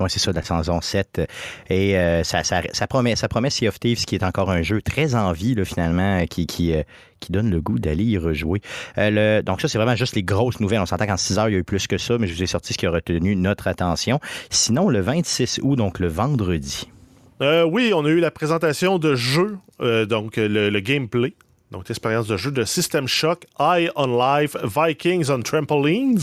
Oui, 0.00 0.10
c'est 0.10 0.18
ça, 0.18 0.32
de 0.32 0.36
la 0.36 0.42
saison 0.42 0.80
7. 0.80 1.22
Et 1.70 1.96
euh, 1.96 2.24
ça, 2.24 2.42
promet, 2.88 3.14
ça 3.14 3.28
promet 3.28 3.50
Sea 3.50 3.68
of 3.68 3.78
Thieves, 3.78 4.04
qui 4.04 4.16
est 4.16 4.24
encore 4.24 4.50
un 4.50 4.62
jeu 4.62 4.82
très 4.82 5.14
en 5.14 5.32
vie, 5.32 5.54
finalement, 5.64 6.26
qui, 6.26 6.46
qui, 6.46 6.74
euh, 6.74 6.82
qui 7.20 7.30
donne 7.30 7.50
le 7.50 7.60
goût 7.60 7.78
d'aller 7.78 8.04
y 8.04 8.18
rejouer. 8.18 8.60
Euh, 8.98 9.42
donc, 9.42 9.60
ça, 9.60 9.68
c'est 9.68 9.78
vraiment 9.78 9.94
juste 9.94 10.16
les 10.16 10.24
grosses 10.24 10.58
nouvelles. 10.58 10.80
On 10.80 10.86
s'entend 10.86 11.06
qu'en 11.06 11.16
6 11.16 11.38
heures, 11.38 11.48
il 11.48 11.52
y 11.52 11.56
a 11.56 11.60
eu 11.60 11.64
plus 11.64 11.86
que 11.86 11.98
ça, 11.98 12.18
mais 12.18 12.26
je 12.26 12.34
vous 12.34 12.42
ai 12.42 12.46
sorti 12.46 12.72
ce 12.72 12.78
qui 12.78 12.86
a 12.86 12.90
retenu 12.90 13.36
notre 13.36 13.68
attention. 13.68 14.18
Sinon, 14.50 14.88
le 14.88 15.00
26 15.00 15.60
août, 15.62 15.76
donc 15.76 16.00
le 16.00 16.08
vendredi. 16.08 16.88
oui, 17.40 17.92
on 17.94 18.04
a 18.04 18.08
eu 18.08 18.20
la 18.20 18.30
présentation 18.32 18.98
de 18.98 19.14
jeu, 19.14 19.58
donc 20.08 20.36
le 20.36 20.80
gameplay 20.80 21.34
donc, 21.74 21.90
expérience 21.90 22.28
de 22.28 22.36
jeu 22.36 22.52
de 22.52 22.62
System 22.62 23.08
Shock, 23.08 23.46
Eye 23.58 23.90
on 23.96 24.06
Life, 24.06 24.56
Vikings 24.62 25.28
on 25.28 25.40
Trampolines 25.40 26.20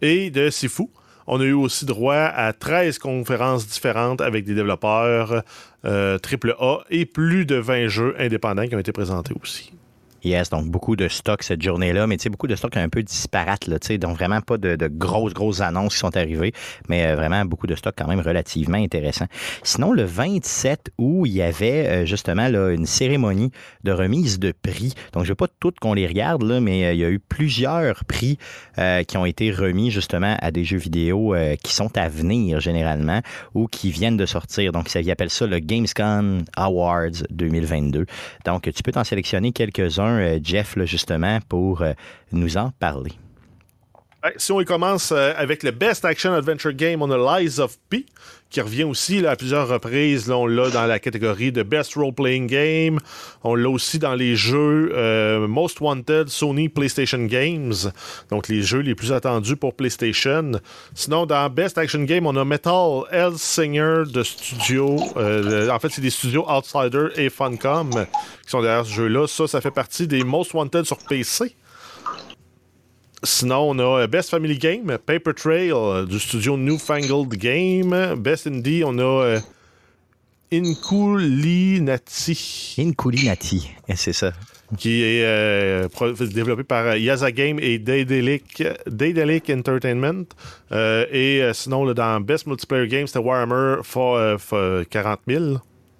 et 0.00 0.30
de 0.30 0.50
Sifu. 0.50 0.84
On 1.26 1.40
a 1.40 1.44
eu 1.44 1.52
aussi 1.52 1.84
droit 1.84 2.14
à 2.14 2.52
13 2.52 3.00
conférences 3.00 3.66
différentes 3.66 4.20
avec 4.20 4.44
des 4.44 4.54
développeurs 4.54 5.42
euh, 5.84 6.18
AAA 6.18 6.84
et 6.90 7.06
plus 7.06 7.44
de 7.44 7.56
20 7.56 7.88
jeux 7.88 8.14
indépendants 8.20 8.68
qui 8.68 8.76
ont 8.76 8.78
été 8.78 8.92
présentés 8.92 9.34
aussi. 9.42 9.72
Yes, 10.26 10.50
donc 10.50 10.66
beaucoup 10.66 10.96
de 10.96 11.06
stocks 11.06 11.44
cette 11.44 11.62
journée-là, 11.62 12.08
mais 12.08 12.16
tu 12.16 12.24
sais, 12.24 12.30
beaucoup 12.30 12.48
de 12.48 12.56
stocks 12.56 12.76
un 12.76 12.88
peu 12.88 13.00
disparates, 13.04 13.68
là, 13.68 13.78
tu 13.78 13.86
sais, 13.86 13.98
donc 13.98 14.16
vraiment 14.16 14.40
pas 14.40 14.58
de, 14.58 14.88
grosses, 14.88 15.32
grosses 15.32 15.60
annonces 15.60 15.94
qui 15.94 16.00
sont 16.00 16.16
arrivées, 16.16 16.52
mais 16.88 17.06
euh, 17.06 17.14
vraiment 17.14 17.44
beaucoup 17.44 17.68
de 17.68 17.76
stocks 17.76 17.94
quand 17.96 18.08
même 18.08 18.18
relativement 18.18 18.76
intéressants. 18.76 19.28
Sinon, 19.62 19.92
le 19.92 20.02
27 20.02 20.90
août, 20.98 21.26
il 21.26 21.32
y 21.32 21.42
avait 21.42 21.86
euh, 21.86 22.06
justement 22.06 22.46
une 22.48 22.86
cérémonie 22.86 23.52
de 23.84 23.92
remise 23.92 24.40
de 24.40 24.50
prix. 24.50 24.94
Donc, 25.12 25.22
je 25.22 25.28
veux 25.28 25.36
pas 25.36 25.46
toutes 25.60 25.78
qu'on 25.78 25.94
les 25.94 26.08
regarde, 26.08 26.42
là, 26.42 26.58
mais 26.58 26.86
euh, 26.86 26.92
il 26.92 26.98
y 26.98 27.04
a 27.04 27.08
eu 27.08 27.20
plusieurs 27.20 28.04
prix 28.04 28.36
qui 29.08 29.16
ont 29.16 29.24
été 29.24 29.50
remis 29.50 29.90
justement 29.90 30.36
à 30.40 30.50
des 30.50 30.64
jeux 30.64 30.76
vidéo 30.76 31.34
qui 31.62 31.72
sont 31.72 31.96
à 31.96 32.08
venir 32.08 32.60
généralement 32.60 33.22
ou 33.54 33.68
qui 33.68 33.90
viennent 33.90 34.18
de 34.18 34.26
sortir. 34.26 34.72
Donc, 34.72 34.94
ils 34.94 35.10
appellent 35.10 35.30
ça 35.30 35.46
le 35.46 35.60
Gamescom 35.60 36.44
Awards 36.56 37.24
2022. 37.30 38.04
Donc, 38.44 38.70
tu 38.74 38.82
peux 38.82 38.92
t'en 38.92 39.04
sélectionner 39.04 39.52
quelques-uns 39.52 40.15
euh, 40.16 40.38
Jeff, 40.42 40.78
justement, 40.84 41.38
pour 41.48 41.82
euh, 41.82 41.92
nous 42.32 42.56
en 42.56 42.70
parler. 42.78 43.12
Si 44.36 44.50
on 44.52 44.62
commence 44.64 45.12
euh, 45.12 45.32
avec 45.36 45.62
le 45.62 45.70
Best 45.70 46.04
Action 46.04 46.32
Adventure 46.34 46.72
Game, 46.72 47.02
on 47.02 47.10
a 47.10 47.40
Lies 47.40 47.60
of 47.60 47.76
P, 47.88 48.06
qui 48.50 48.60
revient 48.60 48.84
aussi 48.84 49.26
à 49.26 49.36
plusieurs 49.36 49.68
reprises. 49.68 50.28
Là, 50.28 50.36
on 50.36 50.46
l'a 50.46 50.70
dans 50.70 50.86
la 50.86 50.98
catégorie 50.98 51.52
de 51.52 51.62
Best 51.62 51.94
Role 51.94 52.14
Playing 52.14 52.46
Game. 52.46 52.98
On 53.44 53.54
l'a 53.54 53.68
aussi 53.68 53.98
dans 53.98 54.14
les 54.14 54.36
jeux 54.36 55.46
Most 55.46 55.80
Wanted 55.80 56.28
Sony 56.28 56.68
PlayStation 56.68 57.24
Games, 57.24 57.74
donc 58.30 58.48
les 58.48 58.62
jeux 58.62 58.80
les 58.80 58.94
plus 58.94 59.12
attendus 59.12 59.56
pour 59.56 59.74
PlayStation. 59.74 60.52
Sinon, 60.94 61.26
dans 61.26 61.50
Best 61.50 61.78
Action 61.78 62.02
Game, 62.04 62.26
on 62.26 62.36
a 62.36 62.44
Metal 62.44 63.02
Singer 63.36 64.04
de 64.06 64.22
studio. 64.22 64.96
en 65.16 65.78
fait, 65.78 65.88
c'est 65.90 66.02
des 66.02 66.10
studios 66.10 66.46
Outsider 66.48 67.08
et 67.16 67.30
Funcom 67.30 67.90
qui 67.90 68.50
sont 68.50 68.62
derrière 68.62 68.86
ce 68.86 68.92
jeu-là. 68.92 69.26
Ça, 69.26 69.46
ça 69.46 69.60
fait 69.60 69.70
partie 69.70 70.06
des 70.06 70.22
Most 70.24 70.54
Wanted 70.54 70.84
sur 70.84 70.98
PC. 70.98 71.56
Sinon, 73.22 73.70
on 73.70 73.78
a 73.78 74.02
euh, 74.02 74.06
Best 74.06 74.30
Family 74.30 74.58
Game, 74.58 74.98
Paper 74.98 75.32
Trail 75.34 75.72
euh, 75.72 76.04
du 76.04 76.18
studio 76.18 76.56
Newfangled 76.56 77.34
Game. 77.36 78.14
Best 78.16 78.46
Indie, 78.46 78.82
on 78.84 78.98
a 78.98 79.02
euh, 79.02 79.40
Inkulinati. 80.52 82.74
Inkulinati, 82.78 83.70
c'est 83.94 84.12
ça. 84.12 84.32
Qui 84.76 85.02
est 85.02 85.22
développé 86.32 86.64
par 86.64 86.96
Yaza 86.96 87.30
Game 87.30 87.58
et 87.60 87.78
Daedalic, 87.78 89.50
Entertainment. 89.50 90.24
et 90.72 91.50
sinon, 91.54 91.92
dans 91.92 92.20
Best 92.20 92.46
Multiplayer 92.46 92.88
Game, 92.88 93.06
c'était 93.06 93.20
Warhammer 93.20 93.82
for, 93.84 94.18
40 94.90 95.20
000. 95.28 95.44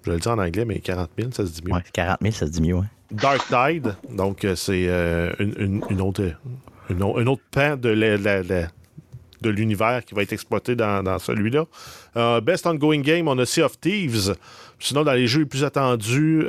Je 0.03 0.11
vais 0.11 0.17
le 0.17 0.21
dire 0.21 0.31
en 0.31 0.39
anglais, 0.39 0.65
mais 0.65 0.79
40 0.79 1.09
000, 1.17 1.31
ça 1.31 1.45
se 1.45 1.51
dit 1.51 1.61
mieux. 1.65 1.73
Ouais, 1.73 1.83
40 1.93 2.17
000, 2.21 2.33
ça 2.33 2.45
se 2.45 2.51
dit 2.51 2.61
mieux, 2.61 2.75
ouais. 2.75 2.85
Dark 3.09 3.41
Tide, 3.47 3.95
donc 4.09 4.45
c'est 4.55 4.89
une, 5.39 6.01
autre, 6.01 6.23
un 6.89 7.27
autre 7.27 7.43
pan 7.51 7.75
de, 7.77 7.89
l'univers 9.49 10.03
qui 10.05 10.15
va 10.15 10.23
être 10.23 10.33
exploité 10.33 10.75
dans, 10.75 11.19
celui-là. 11.19 11.65
Euh, 12.15 12.41
best 12.41 12.65
Ongoing 12.65 13.01
Game, 13.01 13.27
on 13.27 13.37
a 13.37 13.45
Sea 13.45 13.61
of 13.63 13.79
Thieves. 13.79 14.35
Sinon, 14.79 15.03
dans 15.03 15.13
les 15.13 15.27
jeux 15.27 15.39
les 15.39 15.45
plus 15.45 15.63
attendus 15.63 16.45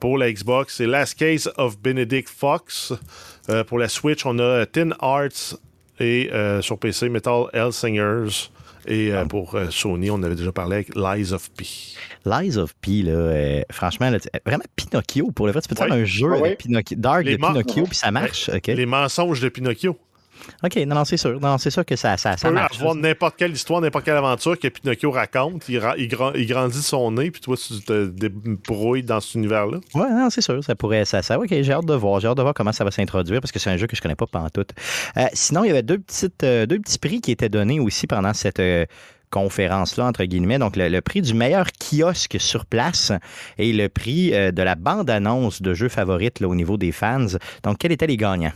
pour 0.00 0.18
la 0.18 0.32
Xbox, 0.32 0.76
c'est 0.76 0.86
Last 0.86 1.18
Case 1.18 1.50
of 1.56 1.78
Benedict 1.78 2.28
Fox. 2.28 2.92
pour 3.68 3.78
la 3.78 3.88
Switch, 3.88 4.26
on 4.26 4.38
a 4.38 4.66
Tin 4.66 4.90
Hearts 5.00 5.56
et 6.00 6.30
sur 6.60 6.78
PC, 6.78 7.08
Metal 7.08 7.44
Hellsingers. 7.52 8.50
Et 8.86 9.12
euh, 9.12 9.24
pour 9.24 9.54
euh, 9.54 9.70
Sony, 9.70 10.10
on 10.10 10.22
avait 10.22 10.34
déjà 10.34 10.52
parlé 10.52 10.76
avec 10.76 10.94
Lies 10.94 11.32
of 11.32 11.50
P. 11.52 11.66
Lies 12.24 12.56
of 12.56 12.74
P, 12.80 13.02
là, 13.02 13.12
euh, 13.12 13.62
franchement, 13.70 14.10
vraiment 14.44 14.64
Pinocchio. 14.76 15.30
Pour 15.30 15.46
le 15.46 15.52
fait, 15.52 15.60
tu 15.60 15.68
peux 15.68 15.76
faire 15.76 15.92
un 15.92 16.04
jeu 16.04 16.32
avec 16.32 16.58
Pinocchio, 16.58 16.96
Dark 16.98 17.24
de 17.24 17.36
Pinocchio, 17.36 17.84
puis 17.84 17.96
ça 17.96 18.10
marche. 18.10 18.50
Les 18.66 18.86
mensonges 18.86 19.40
de 19.40 19.48
Pinocchio. 19.48 19.96
OK, 20.64 20.76
non, 20.86 20.94
non, 20.94 21.04
c'est 21.04 21.16
sûr. 21.16 21.40
Non, 21.40 21.58
c'est 21.58 21.70
sûr 21.70 21.84
que 21.84 21.96
ça, 21.96 22.16
ça, 22.16 22.36
ça 22.36 22.50
marche. 22.50 22.78
avoir 22.78 22.94
n'importe 22.94 23.36
quelle 23.36 23.52
histoire, 23.52 23.80
n'importe 23.80 24.04
quelle 24.04 24.16
aventure 24.16 24.58
que 24.58 24.68
Pinocchio 24.68 25.10
raconte. 25.10 25.68
Il, 25.68 25.80
il, 25.98 26.46
grandit 26.46 26.82
son 26.82 27.12
nez, 27.12 27.30
puis 27.30 27.40
toi, 27.40 27.56
tu 27.56 27.80
te 27.80 28.06
débrouilles 28.06 29.02
dans 29.02 29.20
cet 29.20 29.34
univers-là. 29.34 29.78
Ouais, 29.94 30.10
non, 30.10 30.30
c'est 30.30 30.40
sûr. 30.40 30.62
Ça 30.62 30.74
pourrait. 30.74 31.04
Ça, 31.04 31.22
ça, 31.22 31.38
OK, 31.38 31.48
j'ai 31.48 31.72
hâte 31.72 31.86
de 31.86 31.94
voir. 31.94 32.20
J'ai 32.20 32.28
hâte 32.28 32.36
de 32.36 32.42
voir 32.42 32.54
comment 32.54 32.72
ça 32.72 32.84
va 32.84 32.90
s'introduire 32.90 33.40
parce 33.40 33.52
que 33.52 33.58
c'est 33.58 33.70
un 33.70 33.76
jeu 33.76 33.86
que 33.86 33.96
je 33.96 34.02
connais 34.02 34.14
pas 34.14 34.26
pantoute. 34.26 34.70
Euh, 35.16 35.26
sinon, 35.32 35.64
il 35.64 35.68
y 35.68 35.70
avait 35.70 35.82
deux, 35.82 35.98
petites, 35.98 36.44
euh, 36.44 36.66
deux 36.66 36.78
petits 36.78 36.98
prix 36.98 37.20
qui 37.20 37.30
étaient 37.30 37.48
donnés 37.48 37.80
aussi 37.80 38.06
pendant 38.06 38.34
cette. 38.34 38.60
Euh, 38.60 38.86
conférence-là, 39.30 40.04
entre 40.04 40.24
guillemets. 40.24 40.58
Donc, 40.58 40.76
le, 40.76 41.00
prix 41.00 41.22
du 41.22 41.32
meilleur 41.32 41.68
kiosque 41.72 42.36
sur 42.38 42.66
place 42.66 43.12
et 43.56 43.72
le 43.72 43.88
prix 43.88 44.30
de 44.30 44.62
la 44.62 44.74
bande-annonce 44.74 45.62
de 45.62 45.72
jeux 45.72 45.88
favorites 45.88 46.42
au 46.42 46.54
niveau 46.54 46.76
des 46.76 46.92
fans. 46.92 47.24
Donc, 47.62 47.78
quels 47.78 47.92
étaient 47.92 48.06
les 48.06 48.18
gagnants? 48.18 48.52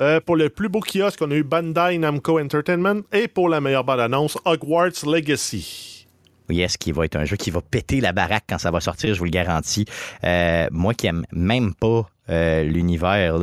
Euh, 0.00 0.18
pour 0.20 0.36
le 0.36 0.48
plus 0.48 0.68
beau 0.70 0.80
kiosque, 0.80 1.20
on 1.20 1.30
a 1.30 1.34
eu 1.34 1.42
Bandai 1.42 1.98
Namco 1.98 2.40
Entertainment. 2.40 3.02
Et 3.12 3.28
pour 3.28 3.48
la 3.48 3.60
meilleure 3.60 3.84
bande-annonce, 3.84 4.38
Hogwarts 4.46 5.04
Legacy. 5.06 6.06
Yes, 6.48 6.76
qui 6.76 6.90
va 6.90 7.04
être 7.04 7.16
un 7.16 7.24
jeu 7.24 7.36
qui 7.36 7.50
va 7.50 7.60
péter 7.60 8.00
la 8.00 8.12
baraque 8.12 8.44
quand 8.48 8.58
ça 8.58 8.70
va 8.70 8.80
sortir, 8.80 9.14
je 9.14 9.18
vous 9.18 9.26
le 9.26 9.30
garantis. 9.30 9.84
Euh, 10.24 10.66
moi 10.72 10.94
qui 10.94 11.06
aime 11.06 11.24
même 11.32 11.74
pas 11.74 12.08
euh, 12.28 12.64
l'univers 12.64 13.38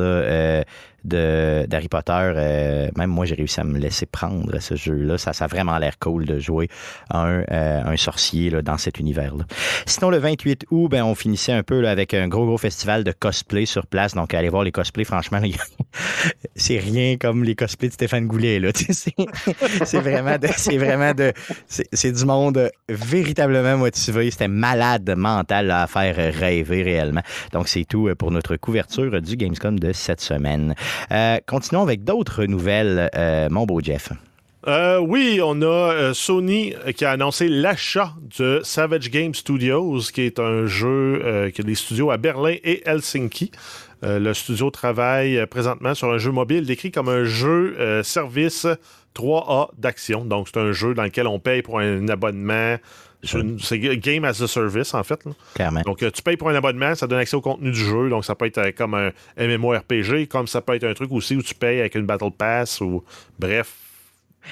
d'Harry 1.04 1.88
Potter. 1.88 2.12
Euh, 2.12 2.88
même 2.96 3.10
moi, 3.10 3.24
j'ai 3.24 3.34
réussi 3.34 3.60
à 3.60 3.64
me 3.64 3.78
laisser 3.78 4.06
prendre 4.06 4.54
à 4.54 4.60
ce 4.60 4.74
jeu-là. 4.74 5.18
Ça, 5.18 5.32
ça 5.32 5.44
a 5.44 5.48
vraiment 5.48 5.78
l'air 5.78 5.98
cool 5.98 6.24
de 6.24 6.38
jouer 6.38 6.68
un, 7.10 7.42
euh, 7.50 7.82
un 7.84 7.96
sorcier 7.96 8.50
là, 8.50 8.62
dans 8.62 8.78
cet 8.78 8.98
univers-là. 8.98 9.44
Sinon, 9.86 10.10
le 10.10 10.18
28 10.18 10.66
août, 10.70 10.88
ben, 10.88 11.04
on 11.04 11.14
finissait 11.14 11.52
un 11.52 11.62
peu 11.62 11.86
avec 11.88 12.14
un 12.14 12.28
gros, 12.28 12.46
gros 12.46 12.58
festival 12.58 13.04
de 13.04 13.12
cosplay 13.12 13.66
sur 13.66 13.86
place. 13.86 14.14
Donc, 14.14 14.34
allez 14.34 14.48
voir 14.48 14.64
les 14.64 14.72
cosplays, 14.72 15.04
franchement, 15.04 15.40
c'est 16.56 16.78
rien 16.78 17.16
comme 17.16 17.44
les 17.44 17.54
cosplays 17.54 17.88
de 17.88 17.94
Stéphane 17.94 18.26
Goulet. 18.26 18.48
C'est 19.84 20.00
vraiment 20.00 20.38
de, 20.38 20.48
c'est 20.56 20.78
vraiment 20.78 21.12
de, 21.14 21.32
c'est, 21.68 22.12
du 22.12 22.24
monde 22.24 22.70
véritablement 22.88 23.76
motivé. 23.76 24.30
C'était 24.30 24.48
malade 24.48 25.14
mental 25.16 25.70
à 25.70 25.86
faire 25.86 26.16
rêver 26.34 26.82
réellement. 26.82 27.22
Donc, 27.52 27.68
c'est 27.68 27.84
tout 27.84 28.10
pour 28.18 28.30
notre 28.30 28.56
couverture 28.56 29.20
du 29.20 29.36
Gamescom 29.36 29.78
de 29.78 29.92
cette 29.92 30.20
semaine. 30.20 30.74
Euh, 31.10 31.38
continuons 31.46 31.82
avec 31.82 32.04
d'autres 32.04 32.44
nouvelles, 32.44 33.10
euh, 33.14 33.48
mon 33.50 33.66
beau 33.66 33.80
Jeff. 33.80 34.10
Euh, 34.66 34.98
oui, 34.98 35.40
on 35.42 35.62
a 35.62 36.12
Sony 36.14 36.74
qui 36.96 37.04
a 37.04 37.12
annoncé 37.12 37.48
l'achat 37.48 38.12
de 38.38 38.60
Savage 38.64 39.10
Game 39.10 39.34
Studios, 39.34 40.00
qui 40.12 40.22
est 40.22 40.38
un 40.38 40.66
jeu 40.66 41.50
qui 41.54 41.60
a 41.60 41.64
des 41.64 41.74
studios 41.74 42.10
à 42.10 42.16
Berlin 42.16 42.56
et 42.64 42.82
Helsinki. 42.86 43.52
le 44.02 44.32
studio 44.34 44.70
travaille 44.70 45.46
présentement 45.46 45.94
sur 45.94 46.10
un 46.10 46.18
jeu 46.18 46.32
mobile 46.32 46.66
décrit 46.66 46.90
comme 46.90 47.08
un 47.08 47.24
jeu 47.24 48.02
service 48.02 48.66
3A 49.14 49.70
d'action. 49.78 50.24
Donc, 50.24 50.48
c'est 50.52 50.60
un 50.60 50.72
jeu 50.72 50.92
dans 50.92 51.04
lequel 51.04 51.26
on 51.26 51.38
paye 51.38 51.62
pour 51.62 51.78
un 51.78 52.08
abonnement 52.08 52.76
c'est 53.22 53.78
Game 53.78 54.24
as 54.24 54.40
a 54.40 54.46
Service, 54.46 54.94
en 54.94 55.02
fait. 55.02 55.20
Donc, 55.84 56.02
euh, 56.02 56.10
tu 56.10 56.22
payes 56.22 56.36
pour 56.36 56.48
un 56.48 56.54
abonnement, 56.54 56.94
ça 56.94 57.06
donne 57.06 57.18
accès 57.18 57.36
au 57.36 57.40
contenu 57.40 57.70
du 57.72 57.78
jeu. 57.78 58.08
Donc, 58.08 58.24
ça 58.24 58.34
peut 58.34 58.46
être 58.46 58.58
euh, 58.58 58.72
comme 58.72 58.94
un 58.94 59.12
MMORPG, 59.36 60.28
comme 60.28 60.46
ça 60.46 60.60
peut 60.60 60.74
être 60.74 60.84
un 60.84 60.94
truc 60.94 61.10
aussi 61.12 61.36
où 61.36 61.42
tu 61.42 61.54
payes 61.54 61.80
avec 61.80 61.94
une 61.94 62.06
Battle 62.06 62.30
Pass 62.36 62.80
ou 62.80 63.02
bref. 63.38 63.74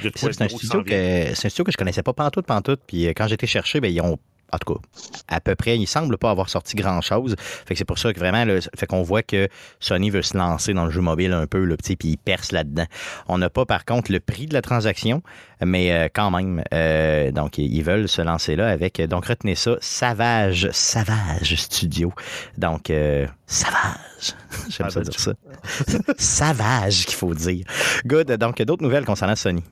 C'est 0.02 0.42
un, 0.42 0.48
studio 0.48 0.82
que, 0.82 1.30
un 1.30 1.34
studio 1.34 1.64
que 1.64 1.72
je 1.72 1.76
connaissais 1.76 2.02
pas 2.02 2.12
pantoute, 2.12 2.44
pantoute. 2.44 2.80
Puis 2.86 3.06
euh, 3.06 3.12
quand 3.16 3.28
j'étais 3.28 3.46
cherché, 3.46 3.80
ben, 3.80 3.90
ils 3.90 4.00
ont 4.00 4.18
en 4.52 4.58
tout 4.58 4.74
cas, 4.74 4.80
à 5.28 5.40
peu 5.40 5.54
près, 5.54 5.76
il 5.76 5.86
semble 5.86 6.18
pas 6.18 6.30
avoir 6.30 6.48
sorti 6.48 6.76
grand-chose. 6.76 7.34
Fait 7.38 7.74
que 7.74 7.78
c'est 7.78 7.84
pour 7.84 7.98
ça 7.98 8.12
que 8.12 8.18
vraiment, 8.18 8.44
fait 8.76 8.86
qu'on 8.86 9.02
voit 9.02 9.22
que 9.22 9.48
Sony 9.80 10.10
veut 10.10 10.22
se 10.22 10.36
lancer 10.36 10.72
dans 10.72 10.84
le 10.84 10.90
jeu 10.90 11.00
mobile 11.00 11.32
un 11.32 11.46
peu, 11.46 11.64
le 11.64 11.76
petit, 11.76 11.96
puis 11.96 12.10
il 12.10 12.16
perce 12.16 12.52
là-dedans. 12.52 12.86
On 13.28 13.38
n'a 13.38 13.50
pas, 13.50 13.66
par 13.66 13.84
contre, 13.84 14.12
le 14.12 14.20
prix 14.20 14.46
de 14.46 14.54
la 14.54 14.62
transaction, 14.62 15.22
mais 15.64 15.92
euh, 15.92 16.08
quand 16.12 16.30
même, 16.30 16.62
euh, 16.72 17.30
donc 17.32 17.58
ils 17.58 17.82
veulent 17.82 18.08
se 18.08 18.22
lancer 18.22 18.56
là 18.56 18.68
avec, 18.68 19.00
donc 19.00 19.26
retenez 19.26 19.54
ça, 19.54 19.76
Savage, 19.80 20.68
Savage 20.72 21.54
Studio. 21.56 22.12
Donc, 22.58 22.90
euh, 22.90 23.26
Savage. 23.46 24.34
J'aime 24.68 24.90
ça 24.90 25.00
dire 25.00 25.18
ça. 25.18 25.32
Savage, 26.18 27.06
qu'il 27.06 27.14
faut 27.14 27.34
dire. 27.34 27.64
Good. 28.04 28.32
Donc, 28.32 28.60
d'autres 28.62 28.82
nouvelles 28.82 29.04
concernant 29.04 29.36
Sony? 29.36 29.62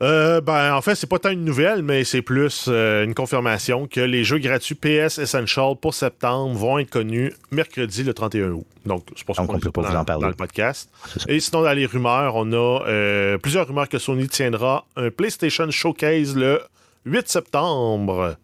Euh, 0.00 0.40
ben, 0.40 0.74
en 0.74 0.80
fait, 0.80 0.94
c'est 0.94 1.08
pas 1.08 1.18
tant 1.18 1.30
une 1.30 1.44
nouvelle, 1.44 1.82
mais 1.82 2.04
c'est 2.04 2.22
plus 2.22 2.66
euh, 2.68 3.04
une 3.04 3.14
confirmation 3.14 3.88
que 3.88 4.00
les 4.00 4.22
jeux 4.22 4.38
gratuits 4.38 4.76
PS 4.76 5.18
Essential 5.18 5.74
pour 5.80 5.92
septembre 5.92 6.56
vont 6.56 6.78
être 6.78 6.90
connus 6.90 7.32
mercredi 7.50 8.04
le 8.04 8.14
31 8.14 8.50
août. 8.50 8.66
Donc, 8.86 9.04
c'est 9.16 9.26
pour 9.26 9.34
ça 9.34 9.44
qu'on 9.44 9.58
peut 9.58 9.72
pas 9.72 9.82
vous 9.82 9.96
en 9.96 10.04
parler 10.04 10.22
dans 10.22 10.28
le 10.28 10.34
podcast. 10.34 10.88
Et 11.26 11.40
sinon, 11.40 11.62
dans 11.62 11.72
les 11.72 11.84
rumeurs, 11.84 12.36
on 12.36 12.52
a 12.52 12.84
euh, 12.86 13.38
plusieurs 13.38 13.66
rumeurs 13.66 13.88
que 13.88 13.98
Sony 13.98 14.28
tiendra 14.28 14.86
un 14.96 15.10
PlayStation 15.18 15.70
Showcase 15.70 16.34
le 16.34 16.62
8 17.04 17.28
septembre. 17.28 18.36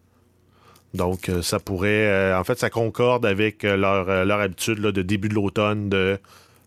Donc, 0.93 1.31
ça 1.41 1.59
pourrait. 1.59 2.35
en 2.35 2.45
fait, 2.45 2.59
ça 2.59 2.69
concorde 2.69 3.25
avec 3.25 3.63
leur, 3.63 4.27
leur 4.27 4.41
habitude 4.41 4.81
de 4.81 5.03
début 5.03 5.31
de 5.31 5.35
l'automne 5.35 5.89
de 5.89 6.19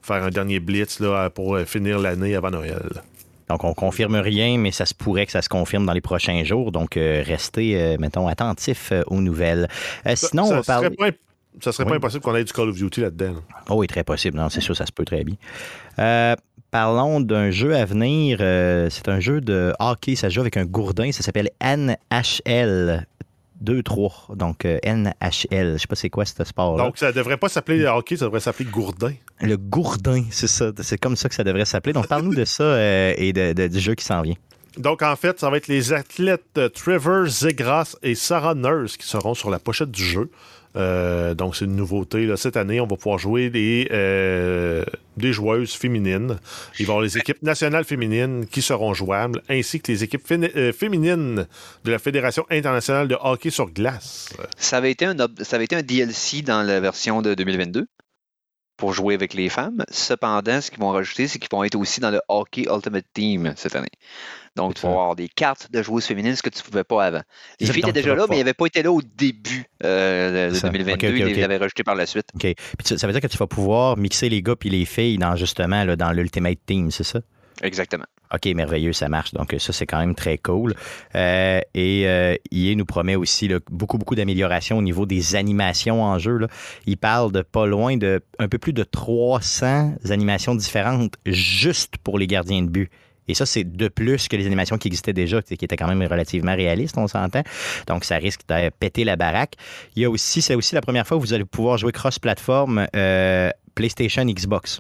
faire 0.01 0.23
un 0.23 0.31
dernier 0.31 0.59
blitz 0.59 0.99
là, 0.99 1.29
pour 1.29 1.59
finir 1.59 1.99
l'année 1.99 2.35
avant 2.35 2.49
Noël. 2.49 3.03
Donc, 3.49 3.63
on 3.63 3.73
confirme 3.73 4.15
rien, 4.15 4.57
mais 4.57 4.71
ça 4.71 4.85
se 4.85 4.93
pourrait 4.93 5.25
que 5.25 5.31
ça 5.31 5.41
se 5.41 5.49
confirme 5.49 5.85
dans 5.85 5.93
les 5.93 6.01
prochains 6.01 6.43
jours. 6.43 6.71
Donc, 6.71 6.97
euh, 6.97 7.23
restez, 7.25 7.79
euh, 7.79 7.97
mettons, 7.97 8.27
attentifs 8.27 8.91
euh, 8.91 9.03
aux 9.07 9.21
nouvelles. 9.21 9.69
sinon, 10.15 10.45
ça, 10.45 10.51
on 10.51 10.55
va 10.55 10.63
parler... 10.63 10.89
Serait 10.97 11.11
pas, 11.11 11.17
ça 11.61 11.71
serait 11.71 11.85
pas 11.85 11.95
impossible 11.95 12.23
qu'on 12.23 12.35
ait 12.35 12.43
du 12.43 12.51
Call 12.51 12.69
of 12.69 12.75
Duty 12.75 13.01
là-dedans. 13.01 13.35
Oh 13.69 13.75
oui, 13.75 13.87
très 13.87 14.03
possible. 14.03 14.37
Non, 14.37 14.49
c'est 14.49 14.61
sûr, 14.61 14.75
ça 14.75 14.85
se 14.85 14.91
peut 14.91 15.05
très 15.05 15.23
bien. 15.23 15.35
Parlons 16.71 17.19
d'un 17.19 17.51
jeu 17.51 17.75
à 17.75 17.85
venir. 17.85 18.37
c'est 18.39 19.09
un 19.09 19.19
jeu 19.19 19.41
de 19.41 19.73
hockey. 19.79 20.15
Ça 20.15 20.29
joue 20.29 20.41
avec 20.41 20.57
un 20.57 20.65
gourdin. 20.65 21.11
Ça 21.11 21.23
s'appelle 21.23 21.49
NHL. 21.61 23.05
2-3. 23.63 24.35
Donc, 24.35 24.65
euh, 24.65 24.79
NHL. 24.85 25.73
Je 25.73 25.77
sais 25.77 25.87
pas 25.87 25.95
c'est 25.95 26.09
quoi 26.09 26.25
ce 26.25 26.43
sport-là. 26.43 26.83
Donc, 26.83 26.97
ça 26.97 27.11
devrait 27.11 27.37
pas 27.37 27.49
s'appeler 27.49 27.85
hockey, 27.85 28.17
ça 28.17 28.25
devrait 28.25 28.39
s'appeler 28.39 28.69
gourdin. 28.69 29.13
Le 29.41 29.57
gourdin, 29.57 30.23
c'est 30.29 30.47
ça. 30.47 30.71
C'est 30.81 30.97
comme 30.97 31.15
ça 31.15 31.29
que 31.29 31.35
ça 31.35 31.43
devrait 31.43 31.65
s'appeler. 31.65 31.93
Donc, 31.93 32.07
parle-nous 32.07 32.35
de 32.35 32.45
ça 32.45 32.63
euh, 32.63 33.13
et 33.17 33.33
du 33.33 33.79
jeu 33.79 33.95
qui 33.95 34.05
s'en 34.05 34.21
vient. 34.21 34.35
Donc, 34.77 35.01
en 35.01 35.15
fait, 35.15 35.39
ça 35.39 35.49
va 35.49 35.57
être 35.57 35.67
les 35.67 35.91
athlètes 35.93 36.59
Trevor 36.75 37.25
Zegras 37.27 37.95
et 38.03 38.13
Sarah 38.13 38.53
Nurse 38.53 38.97
qui 38.97 39.07
seront 39.07 39.33
sur 39.33 39.49
la 39.49 39.59
pochette 39.59 39.89
du 39.89 40.03
jeu. 40.03 40.29
Euh, 40.75 41.33
donc, 41.33 41.55
c'est 41.55 41.65
une 41.65 41.75
nouveauté. 41.75 42.31
Cette 42.35 42.57
année, 42.57 42.79
on 42.79 42.87
va 42.87 42.95
pouvoir 42.95 43.17
jouer 43.17 43.49
des, 43.49 43.87
euh, 43.91 44.83
des 45.17 45.33
joueuses 45.33 45.73
féminines. 45.73 46.37
Il 46.79 46.85
va 46.85 46.93
y 46.93 46.95
avoir 46.95 47.01
les 47.01 47.17
équipes 47.17 47.41
nationales 47.41 47.83
féminines 47.83 48.45
qui 48.45 48.61
seront 48.61 48.93
jouables, 48.93 49.41
ainsi 49.49 49.79
que 49.79 49.91
les 49.91 50.03
équipes 50.03 50.23
euh, 50.31 50.71
féminines 50.73 51.47
de 51.83 51.91
la 51.91 51.99
Fédération 51.99 52.45
internationale 52.49 53.07
de 53.07 53.17
hockey 53.19 53.49
sur 53.49 53.69
glace. 53.69 54.29
Ça 54.57 54.77
avait 54.77 54.91
été 54.91 55.05
un, 55.05 55.15
ça 55.41 55.55
avait 55.55 55.65
été 55.65 55.75
un 55.75 55.83
DLC 55.83 56.41
dans 56.41 56.61
la 56.61 56.79
version 56.79 57.21
de 57.21 57.33
2022 57.33 57.87
pour 58.77 58.93
jouer 58.93 59.15
avec 59.15 59.33
les 59.33 59.49
femmes. 59.49 59.83
Cependant, 59.89 60.61
ce 60.61 60.71
qu'ils 60.71 60.79
vont 60.79 60.91
rajouter, 60.91 61.27
c'est 61.27 61.39
qu'ils 61.39 61.49
vont 61.51 61.63
être 61.63 61.75
aussi 61.75 61.99
dans 61.99 62.11
le 62.11 62.21
Hockey 62.29 62.67
Ultimate 62.71 63.05
Team 63.13 63.53
cette 63.55 63.75
année. 63.75 63.89
Donc, 64.55 64.73
tu 64.73 64.81
vas 64.81 64.89
avoir 64.89 65.15
des 65.15 65.29
cartes 65.29 65.71
de 65.71 65.83
joueuses 65.83 66.05
féminines, 66.05 66.35
ce 66.35 66.41
que 66.41 66.49
tu 66.49 66.59
ne 66.59 66.63
pouvais 66.63 66.83
pas 66.83 67.05
avant. 67.05 67.21
Les 67.59 67.67
filles 67.67 67.83
étaient 67.83 67.91
déjà 67.91 68.15
là, 68.15 68.25
mais 68.27 68.37
ils 68.37 68.39
n'avaient 68.39 68.53
pas 68.53 68.65
été 68.65 68.81
là 68.81 68.91
au 68.91 69.01
début 69.01 69.65
euh, 69.83 70.49
de 70.49 70.59
2022. 70.59 71.07
ils 71.07 71.25
les 71.25 71.43
avaient 71.43 71.57
rejetés 71.57 71.83
par 71.83 71.95
la 71.95 72.05
suite. 72.07 72.29
OK. 72.33 72.41
Puis 72.41 72.97
ça 72.97 73.05
veut 73.05 73.13
dire 73.13 73.21
que 73.21 73.27
tu 73.27 73.37
vas 73.37 73.47
pouvoir 73.47 73.97
mixer 73.97 74.29
les 74.29 74.41
gars 74.41 74.55
et 74.63 74.69
les 74.69 74.85
filles 74.85 75.17
dans 75.17 75.35
justement 75.35 75.83
là, 75.83 75.95
dans 75.95 76.11
l'Ultimate 76.11 76.57
Team, 76.65 76.89
c'est 76.89 77.03
ça? 77.03 77.19
Exactement. 77.63 78.05
OK, 78.33 78.45
merveilleux, 78.53 78.93
ça 78.93 79.09
marche. 79.09 79.33
Donc, 79.33 79.55
ça, 79.57 79.73
c'est 79.73 79.85
quand 79.85 79.99
même 79.99 80.15
très 80.15 80.37
cool. 80.37 80.73
Euh, 81.15 81.61
et 81.73 82.07
euh, 82.07 82.35
EA 82.51 82.75
nous 82.75 82.85
promet 82.85 83.15
aussi 83.15 83.49
beaucoup, 83.71 83.97
beaucoup 83.97 84.15
d'améliorations 84.15 84.77
au 84.77 84.81
niveau 84.81 85.05
des 85.05 85.35
animations 85.35 86.03
en 86.03 86.19
jeu. 86.19 86.39
Il 86.85 86.97
parle 86.97 87.31
de 87.31 87.41
pas 87.41 87.65
loin 87.65 87.97
de 87.97 88.21
un 88.39 88.47
peu 88.47 88.57
plus 88.57 88.73
de 88.73 88.83
300 88.83 89.95
animations 90.09 90.55
différentes 90.55 91.15
juste 91.25 91.97
pour 91.97 92.19
les 92.19 92.27
gardiens 92.27 92.61
de 92.61 92.69
but. 92.69 92.91
Et 93.29 93.33
ça, 93.33 93.45
c'est 93.45 93.63
de 93.63 93.87
plus 93.87 94.27
que 94.27 94.35
les 94.35 94.45
animations 94.45 94.77
qui 94.77 94.87
existaient 94.87 95.13
déjà, 95.13 95.41
qui 95.41 95.53
étaient 95.53 95.75
quand 95.75 95.87
même 95.87 96.01
relativement 96.01 96.55
réalistes, 96.55 96.97
on 96.97 97.07
s'entend. 97.07 97.43
Donc, 97.87 98.05
ça 98.05 98.15
risque 98.17 98.41
de 98.47 98.69
péter 98.69 99.03
la 99.03 99.15
baraque. 99.15 99.55
Il 99.95 100.01
y 100.01 100.05
a 100.05 100.09
aussi, 100.09 100.41
c'est 100.41 100.55
aussi 100.55 100.75
la 100.75 100.81
première 100.81 101.05
fois 101.05 101.17
que 101.17 101.21
vous 101.21 101.33
allez 101.33 101.45
pouvoir 101.45 101.77
jouer 101.77 101.91
cross-platform 101.91 102.87
euh, 102.95 103.49
PlayStation, 103.75 104.23
Xbox. 104.25 104.79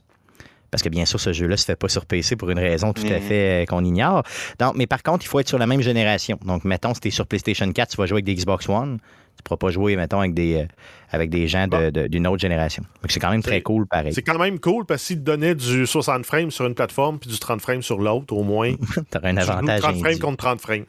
Parce 0.77 0.83
que 0.83 0.89
bien 0.89 1.05
sûr, 1.05 1.19
ce 1.19 1.33
jeu-là 1.33 1.53
ne 1.53 1.55
se 1.55 1.65
fait 1.65 1.75
pas 1.75 1.89
sur 1.89 2.05
PC 2.05 2.35
pour 2.35 2.51
une 2.51 2.59
raison 2.59 2.93
tout 2.93 3.07
à 3.07 3.19
fait 3.19 3.63
euh, 3.63 3.65
qu'on 3.65 3.83
ignore. 3.83 4.21
Donc, 4.59 4.75
mais 4.75 4.85
par 4.85 5.01
contre, 5.01 5.25
il 5.25 5.27
faut 5.27 5.39
être 5.39 5.47
sur 5.47 5.57
la 5.57 5.65
même 5.65 5.81
génération. 5.81 6.37
Donc, 6.45 6.65
mettons, 6.65 6.93
si 6.93 6.99
tu 6.99 7.07
es 7.07 7.11
sur 7.11 7.25
PlayStation 7.25 7.71
4, 7.71 7.89
tu 7.89 7.97
vas 7.97 8.05
jouer 8.05 8.17
avec 8.17 8.25
des 8.25 8.35
Xbox 8.35 8.69
One 8.69 8.99
tu 8.99 9.41
ne 9.41 9.43
pourras 9.43 9.57
pas 9.57 9.71
jouer, 9.71 9.95
mettons, 9.95 10.19
avec 10.19 10.35
des, 10.35 10.55
euh, 10.55 10.65
avec 11.09 11.31
des 11.31 11.47
gens 11.47 11.67
d'une 11.67 12.27
autre 12.27 12.39
génération. 12.39 12.83
c'est 13.09 13.19
quand 13.19 13.31
même 13.31 13.41
très 13.41 13.61
cool, 13.61 13.87
pareil. 13.87 14.13
C'est 14.13 14.21
quand 14.21 14.37
même 14.37 14.59
cool 14.59 14.85
parce 14.85 15.03
qu'ils 15.03 15.17
te 15.17 15.23
donnaient 15.23 15.55
du 15.55 15.87
60 15.87 16.25
frames 16.25 16.51
sur 16.51 16.67
une 16.67 16.75
plateforme 16.75 17.17
puis 17.17 17.29
du 17.29 17.39
30 17.39 17.59
frames 17.59 17.81
sur 17.81 17.99
l'autre, 17.99 18.35
au 18.35 18.43
moins. 18.43 18.73
tu 18.93 19.17
aurais 19.17 19.29
un 19.29 19.37
avantage. 19.37 19.81
30 19.81 19.97
frames 19.97 20.19
contre 20.19 20.37
30 20.37 20.61
frames. 20.61 20.85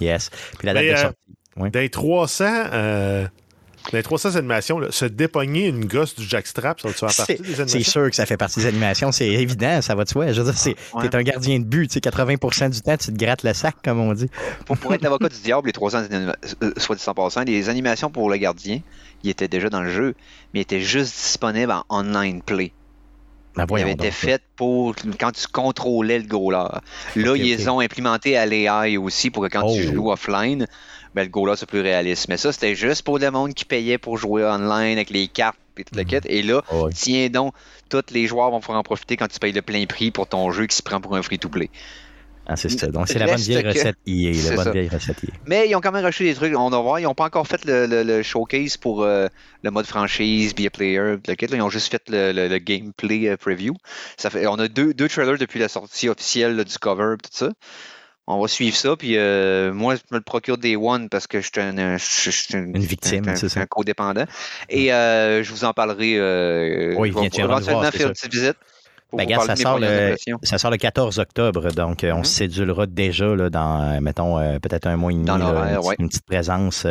Yes. 0.00 0.30
Puis 0.58 0.66
la 0.66 0.74
date 0.74 0.84
de 0.84 0.88
euh, 0.88 0.96
sortie. 0.96 1.16
Dans 1.56 1.88
300, 1.88 2.44
les 3.92 4.02
300 4.02 4.36
animations, 4.36 4.80
se 4.90 5.04
dépogner 5.04 5.66
une 5.66 5.84
gosse 5.86 6.14
du 6.14 6.26
jackstrap, 6.26 6.80
ça 6.80 6.88
va 6.88 6.94
faire 6.94 7.08
partie 7.08 7.42
des 7.42 7.60
animations? 7.60 7.66
C'est 7.66 7.90
sûr 7.90 8.10
que 8.10 8.16
ça 8.16 8.26
fait 8.26 8.36
partie 8.36 8.60
des 8.60 8.66
animations, 8.66 9.12
c'est 9.12 9.28
évident, 9.28 9.80
ça 9.82 9.94
va 9.94 10.04
de 10.04 10.08
soi. 10.08 10.32
Je 10.32 10.42
veux 10.42 10.52
dire, 10.52 10.74
t'es 11.00 11.16
un 11.16 11.22
gardien 11.22 11.58
de 11.58 11.64
but, 11.64 11.92
80% 11.92 12.70
du 12.70 12.80
temps, 12.80 12.96
tu 12.96 13.12
te 13.12 13.16
grattes 13.16 13.42
le 13.42 13.54
sac, 13.54 13.76
comme 13.82 14.00
on 14.00 14.12
dit. 14.12 14.28
Pour, 14.66 14.94
être 14.94 15.02
l'avocat 15.02 15.28
du 15.28 15.40
diable, 15.40 15.66
les 15.66 15.72
300 15.72 16.02
euh, 16.12 16.32
soit 16.76 16.96
dit 16.96 17.02
100%, 17.02 17.46
les 17.46 17.68
animations 17.68 18.10
pour 18.10 18.30
le 18.30 18.36
gardien, 18.36 18.80
ils 19.24 19.30
étaient 19.30 19.48
déjà 19.48 19.68
dans 19.68 19.82
le 19.82 19.90
jeu, 19.90 20.14
mais 20.52 20.60
ils 20.60 20.62
étaient 20.62 20.80
juste 20.80 21.14
disponibles 21.14 21.72
en 21.72 21.84
online 21.88 22.42
play. 22.42 22.72
Ben 23.56 23.66
ils 23.76 23.82
avaient 23.82 23.92
été 23.92 24.10
faits 24.12 24.42
pour 24.54 24.94
quand 25.18 25.32
tu 25.32 25.46
contrôlais 25.48 26.18
le 26.18 26.26
goaler. 26.26 26.68
Là, 27.16 27.34
ils 27.36 27.68
ont 27.68 27.80
implémenté 27.80 28.36
à 28.36 28.46
l'AI 28.46 28.96
aussi 28.96 29.30
pour 29.30 29.42
que 29.42 29.48
quand 29.48 29.74
tu 29.74 29.88
oh. 29.88 29.94
joues 29.94 30.10
offline, 30.12 30.66
ben, 31.18 31.24
le 31.24 31.30
goal-là, 31.30 31.56
c'est 31.56 31.66
plus 31.66 31.80
réaliste. 31.80 32.28
Mais 32.28 32.36
ça, 32.36 32.52
c'était 32.52 32.76
juste 32.76 33.02
pour 33.02 33.18
le 33.18 33.28
monde 33.32 33.52
qui 33.52 33.64
payait 33.64 33.98
pour 33.98 34.18
jouer 34.18 34.44
online 34.44 34.96
avec 34.96 35.10
les 35.10 35.26
cartes 35.26 35.58
et 35.76 35.82
tout 35.82 35.96
le 35.96 36.04
mhm. 36.04 36.20
Et 36.26 36.42
là, 36.42 36.62
ah 36.70 36.84
tiens 36.94 37.28
donc, 37.28 37.54
tous 37.88 38.02
les 38.12 38.26
joueurs 38.28 38.50
vont 38.52 38.60
pouvoir 38.60 38.78
en 38.78 38.82
profiter 38.84 39.16
quand 39.16 39.26
tu 39.26 39.40
payes 39.40 39.52
le 39.52 39.62
plein 39.62 39.84
prix 39.86 40.12
pour 40.12 40.28
ton 40.28 40.50
jeu 40.52 40.66
qui 40.66 40.76
se 40.76 40.82
prend 40.82 41.00
pour 41.00 41.16
un 41.16 41.22
free-to-play. 41.22 41.70
Ah, 42.46 42.56
c'est 42.56 42.68
ça. 42.68 42.86
Donc, 42.86 43.08
c'est 43.08 43.18
la 43.18 43.26
bonne 43.26 43.36
vieille 43.36 43.66
recette 43.66 43.98
EA. 44.06 44.50
La 44.50 44.62
bonne 44.62 44.72
vieille 44.72 44.88
recette 44.88 45.22
EA. 45.24 45.32
Mais 45.46 45.68
ils 45.68 45.74
ont 45.74 45.80
quand 45.80 45.90
même 45.90 46.04
rajouté 46.04 46.24
des 46.24 46.34
trucs. 46.34 46.56
On 46.56 46.70
va 46.70 46.80
voir. 46.80 47.00
Ils 47.00 47.02
n'ont 47.02 47.14
pas 47.14 47.26
encore 47.26 47.46
fait 47.48 47.60
le, 47.64 48.22
showcase 48.22 48.76
pour 48.76 49.02
euh, 49.02 49.26
le 49.64 49.70
mode 49.72 49.86
franchise, 49.86 50.54
Be 50.54 50.66
a 50.66 50.70
Player, 50.70 51.16
le 51.26 51.34
kit. 51.34 51.46
Ils 51.52 51.60
ont 51.60 51.68
juste 51.68 51.90
fait 51.90 52.02
le, 52.08 52.58
gameplay 52.58 53.28
euh, 53.28 53.36
preview. 53.36 53.74
Ça 54.16 54.30
fait, 54.30 54.46
on 54.46 54.54
a 54.54 54.68
deux, 54.68 54.94
deux 54.94 55.08
trailers 55.08 55.36
depuis 55.36 55.58
la 55.58 55.68
sortie 55.68 56.08
officielle 56.08 56.64
du 56.64 56.78
cover 56.78 57.16
tout 57.22 57.30
ça. 57.32 57.50
On 58.30 58.40
va 58.40 58.48
suivre 58.48 58.76
ça. 58.76 58.94
Puis 58.96 59.16
euh, 59.16 59.72
moi, 59.72 59.96
je 59.96 60.02
me 60.10 60.18
le 60.18 60.22
procure 60.22 60.58
des 60.58 60.76
One 60.76 61.08
parce 61.08 61.26
que 61.26 61.40
je 61.40 61.46
suis 61.50 61.60
une, 61.60 62.74
une, 62.74 62.82
victime, 62.82 63.24
c'est 63.34 63.48
ça. 63.48 63.60
Un 63.60 63.66
codépendant. 63.66 64.26
Et 64.68 64.88
je 64.88 65.50
vous 65.50 65.64
en 65.64 65.72
parlerai. 65.72 66.94
oui, 66.96 67.10
je 67.10 67.18
vais 67.18 67.26
éventuellement 67.26 67.90
faire 67.90 68.08
une 68.08 68.12
petite 68.12 68.32
visite. 68.32 68.56
Ben, 69.12 69.26
ça, 69.40 69.56
sort 69.56 69.78
le, 69.78 70.16
ça 70.42 70.58
sort 70.58 70.70
le 70.70 70.76
14 70.76 71.18
octobre, 71.18 71.72
donc 71.72 72.04
euh, 72.04 72.12
on 72.12 72.24
se 72.24 72.30
mhm. 72.30 72.50
cédulera 72.50 72.86
déjà 72.86 73.34
là, 73.34 73.48
dans, 73.48 73.82
euh, 73.82 74.00
mettons, 74.00 74.38
euh, 74.38 74.58
peut-être 74.58 74.86
un 74.86 74.98
mois 74.98 75.12
et 75.12 75.14
demi, 75.14 75.30
une, 75.98 76.08
petite 76.08 76.26
présence 76.26 76.86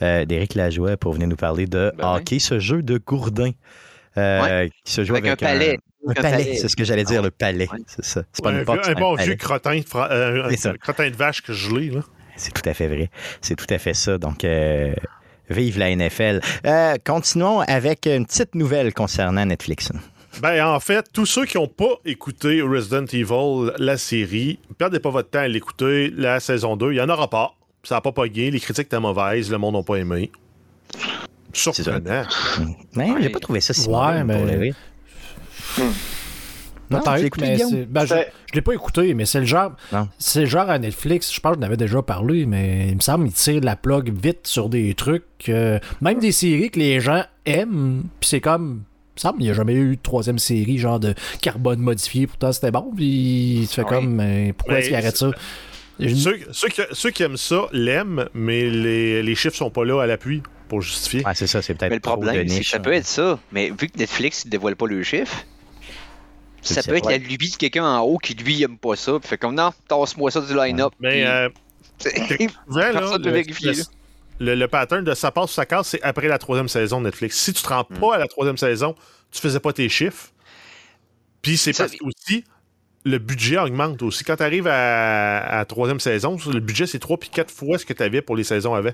d'Éric 0.00 0.56
Lajoie 0.56 0.96
pour 0.96 1.12
venir 1.12 1.28
nous 1.28 1.36
parler 1.36 1.66
de 1.66 1.92
ben 1.96 2.16
hockey, 2.16 2.40
ce 2.40 2.58
jeu 2.58 2.82
de 2.82 2.98
Gourdin. 2.98 3.52
qui 4.12 4.92
se 4.92 5.04
joue 5.04 5.14
avec, 5.14 5.30
un 5.30 5.36
palais. 5.36 5.78
Un, 6.06 6.14
palais, 6.14 6.56
c'est 6.56 6.68
ce 6.68 6.76
que 6.76 6.84
j'allais 6.84 7.04
dire, 7.04 7.22
le 7.22 7.30
palais. 7.30 7.68
C'est 7.86 8.04
ça. 8.04 8.22
C'est 8.32 8.42
pas 8.42 8.52
une 8.52 8.64
porte, 8.64 8.88
un, 8.88 8.94
bon 8.94 9.14
vieux 9.14 9.36
crottin, 9.36 9.76
de, 9.76 10.76
crottin 10.76 11.10
de 11.10 11.16
vache 11.16 11.42
que 11.42 11.52
je 11.52 11.74
lis. 11.74 11.92
C'est 12.36 12.52
tout 12.52 12.68
à 12.68 12.74
fait 12.74 12.88
vrai. 12.88 13.10
C'est 13.40 13.54
tout 13.54 13.72
à 13.72 13.78
fait 13.78 13.94
ça. 13.94 14.18
Donc, 14.18 14.44
vive 15.50 15.78
la 15.78 15.94
NFL. 15.94 16.40
continuons 17.04 17.60
avec 17.60 18.06
une 18.06 18.26
petite 18.26 18.54
nouvelle 18.54 18.92
concernant 18.92 19.44
Netflix. 19.44 19.92
Ben, 20.40 20.66
en 20.66 20.80
fait, 20.80 21.06
tous 21.12 21.26
ceux 21.26 21.44
qui 21.44 21.58
n'ont 21.58 21.68
pas 21.68 22.00
écouté 22.04 22.62
Resident 22.62 23.04
Evil, 23.04 23.72
la 23.78 23.98
série, 23.98 24.58
perdez 24.78 24.98
pas 24.98 25.10
votre 25.10 25.28
temps 25.28 25.40
à 25.40 25.48
l'écouter, 25.48 26.10
la 26.16 26.40
saison 26.40 26.76
2. 26.76 26.92
Il 26.92 26.94
n'y 26.94 27.00
en 27.00 27.08
aura 27.08 27.28
pas. 27.28 27.54
Ça 27.82 27.96
n'a 27.96 28.00
pas 28.00 28.12
pogné. 28.12 28.50
Les 28.50 28.60
critiques 28.60 28.86
étaient 28.86 29.00
mauvaises. 29.00 29.50
Le 29.50 29.58
monde 29.58 29.74
n'a 29.74 29.82
pas 29.82 29.96
aimé. 29.96 30.30
Surprenant. 31.52 32.24
Mais 32.96 33.10
j'ai 33.20 33.28
pas 33.28 33.40
trouvé 33.40 33.60
ça 33.60 33.74
si 33.74 33.88
ouais, 33.88 34.24
mais... 34.24 34.72
Non, 36.90 37.00
mais 37.06 37.30
ben, 37.88 38.04
je, 38.04 38.14
ne 38.14 38.22
l'ai 38.52 38.60
pas 38.60 38.74
écouté, 38.74 39.14
mais 39.14 39.24
c'est 39.24 39.40
le 39.40 39.46
genre. 39.46 39.72
C'est 40.18 40.40
le 40.40 40.46
genre 40.46 40.68
à 40.68 40.78
Netflix. 40.78 41.32
Je 41.32 41.40
pense 41.40 41.54
que 41.54 41.60
j'en 41.60 41.66
avais 41.66 41.78
déjà 41.78 42.02
parlé, 42.02 42.44
mais 42.44 42.88
il 42.88 42.96
me 42.96 43.00
semble 43.00 43.24
qu'il 43.24 43.34
tire 43.34 43.60
la 43.62 43.76
plug 43.76 44.12
vite 44.12 44.46
sur 44.46 44.68
des 44.68 44.92
trucs, 44.94 45.24
euh, 45.48 45.78
même 46.02 46.18
des 46.18 46.32
séries 46.32 46.70
que 46.70 46.78
les 46.78 47.00
gens 47.00 47.24
aiment. 47.46 48.04
Puis 48.20 48.28
c'est 48.28 48.40
comme 48.40 48.82
il 49.38 49.44
n'y 49.44 49.50
a 49.50 49.54
jamais 49.54 49.74
eu 49.74 49.96
de 49.96 50.02
troisième 50.02 50.38
série, 50.38 50.78
genre 50.78 51.00
de 51.00 51.14
carbone 51.40 51.80
modifié. 51.80 52.26
Pourtant, 52.26 52.52
c'était 52.52 52.70
bon. 52.70 52.90
Puis 52.94 53.66
tu 53.68 53.74
fais 53.74 53.84
comme, 53.84 54.14
mais 54.14 54.54
pourquoi 54.56 54.78
est-ce 54.78 54.88
qu'il 54.88 54.96
arrête 54.96 55.16
ça? 55.16 55.30
Ceux, 56.00 57.10
qui, 57.10 57.22
aiment 57.22 57.36
ça 57.36 57.66
l'aiment, 57.72 58.28
mais 58.34 58.68
les, 58.68 59.22
les 59.22 59.34
chiffres 59.34 59.56
sont 59.56 59.70
pas 59.70 59.84
là 59.84 60.02
à 60.02 60.06
l'appui 60.06 60.42
pour 60.68 60.80
justifier. 60.80 61.22
c'est 61.34 61.46
ça, 61.46 61.62
c'est 61.62 61.74
peut-être. 61.74 61.90
Mais 61.90 61.96
le 61.96 62.00
problème, 62.00 62.48
c'est 62.48 62.60
que 62.60 62.66
ça 62.66 62.80
peut 62.80 62.92
être 62.92 63.06
ça. 63.06 63.38
Mais 63.52 63.70
vu 63.70 63.88
que 63.88 63.98
Netflix 63.98 64.46
ne 64.46 64.50
dévoile 64.50 64.74
pas 64.74 64.86
le 64.86 65.02
chiffre, 65.02 65.44
ça 66.62 66.82
peut 66.82 66.96
être 66.96 67.10
la 67.10 67.18
lubie 67.18 67.50
de 67.50 67.56
quelqu'un 67.56 67.84
en 67.84 68.00
haut 68.00 68.18
qui 68.18 68.34
lui 68.34 68.62
aime 68.62 68.78
pas 68.78 68.96
ça. 68.96 69.18
Puis 69.18 69.28
fait 69.28 69.38
comme 69.38 69.54
non, 69.54 69.70
tasse-moi 69.88 70.30
ça 70.30 70.40
du 70.40 70.54
line-up. 70.54 70.92
Mais 71.00 71.26
euh, 71.26 71.48
le, 74.40 74.66
pattern 74.66 75.04
de 75.04 75.14
ça 75.14 75.30
passe 75.30 75.50
ou 75.50 75.54
ça 75.54 75.66
casse, 75.66 75.88
c'est 75.88 76.02
après 76.02 76.28
la 76.28 76.38
troisième 76.38 76.68
saison 76.68 77.00
de 77.00 77.06
Netflix. 77.06 77.38
Si 77.38 77.52
tu 77.52 77.62
te 77.62 77.68
rends 77.68 77.84
pas 77.84 78.14
à 78.16 78.18
la 78.18 78.28
troisième 78.28 78.56
saison, 78.56 78.94
tu 79.30 79.40
faisais 79.40 79.60
pas 79.60 79.72
tes 79.72 79.88
chiffres. 79.88 80.28
Puis 81.42 81.56
c'est 81.56 81.76
parce 81.76 81.92
que 81.92 82.04
aussi, 82.04 82.44
le 83.04 83.18
budget 83.18 83.58
augmente 83.58 84.00
aussi. 84.02 84.24
Quand 84.24 84.36
tu 84.36 84.42
arrives 84.42 84.68
à, 84.68 85.58
la 85.58 85.64
troisième 85.64 86.00
saison, 86.00 86.36
le 86.52 86.60
budget, 86.60 86.86
c'est 86.86 87.00
trois 87.00 87.18
puis 87.18 87.30
quatre 87.30 87.50
fois 87.50 87.78
ce 87.78 87.84
que 87.84 87.92
tu 87.92 88.02
avais 88.02 88.22
pour 88.22 88.36
les 88.36 88.44
saisons 88.44 88.74
avant. 88.74 88.92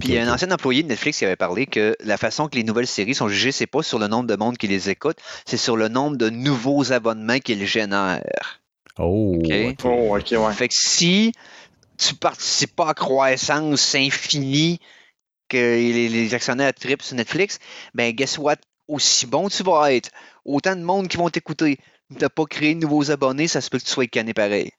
Puis 0.00 0.10
il 0.10 0.14
y 0.14 0.18
a 0.18 0.22
un 0.22 0.32
ancien 0.32 0.50
employé 0.50 0.82
de 0.82 0.88
Netflix 0.88 1.18
qui 1.18 1.24
avait 1.24 1.36
parlé 1.36 1.66
que 1.66 1.96
la 2.04 2.16
façon 2.16 2.48
que 2.48 2.56
les 2.56 2.64
nouvelles 2.64 2.86
séries 2.86 3.14
sont 3.14 3.28
jugées, 3.28 3.52
c'est 3.52 3.66
pas 3.66 3.82
sur 3.82 3.98
le 3.98 4.06
nombre 4.06 4.26
de 4.26 4.36
monde 4.36 4.56
qui 4.56 4.68
les 4.68 4.90
écoute, 4.90 5.18
c'est 5.44 5.56
sur 5.56 5.76
le 5.76 5.88
nombre 5.88 6.16
de 6.16 6.30
nouveaux 6.30 6.92
abonnements 6.92 7.38
qu'ils 7.38 7.66
génèrent. 7.66 8.60
Oh, 8.98 9.36
OK? 9.38 9.76
Oh, 9.84 10.16
ouais. 10.16 10.52
Fait 10.52 10.68
que 10.68 10.74
si 10.74 11.32
tu 11.96 12.14
participes 12.14 12.74
pas 12.74 12.88
à 12.90 12.94
croissance 12.94 13.94
infinie 13.94 14.80
que 15.48 15.56
les, 15.56 16.34
actionnaires 16.34 16.72
tripent 16.74 17.02
sur 17.02 17.16
Netflix, 17.16 17.58
ben 17.94 18.12
guess 18.12 18.38
what? 18.38 18.56
Aussi 18.86 19.26
bon 19.26 19.48
tu 19.48 19.62
vas 19.62 19.92
être, 19.92 20.10
autant 20.44 20.74
de 20.74 20.82
monde 20.82 21.08
qui 21.08 21.16
vont 21.16 21.28
t'écouter. 21.28 21.78
Tu 22.10 22.22
n'as 22.22 22.30
pas 22.30 22.46
créé 22.46 22.74
de 22.74 22.80
nouveaux 22.80 23.10
abonnés, 23.10 23.48
ça 23.48 23.60
se 23.60 23.68
peut 23.68 23.78
que 23.78 23.84
tu 23.84 23.90
sois 23.90 24.06
canné 24.06 24.32
pareil. 24.32 24.70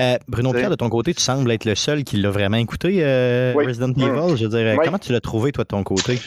Euh, 0.00 0.16
Bruno 0.28 0.52
Pierre, 0.52 0.70
de 0.70 0.74
ton 0.74 0.88
côté, 0.88 1.14
tu 1.14 1.22
sembles 1.22 1.50
être 1.50 1.64
le 1.64 1.74
seul 1.74 2.04
qui 2.04 2.16
l'a 2.16 2.30
vraiment 2.30 2.56
écouté, 2.56 2.98
euh, 3.00 3.54
Resident 3.56 3.90
Evil. 3.90 4.32
Mm. 4.32 4.36
Je 4.36 4.46
veux 4.46 4.50
dire, 4.50 4.78
comment 4.82 4.98
tu 4.98 5.12
l'as 5.12 5.20
trouvé, 5.20 5.52
toi, 5.52 5.64
de 5.64 5.68
ton 5.68 5.82
côté? 5.82 6.20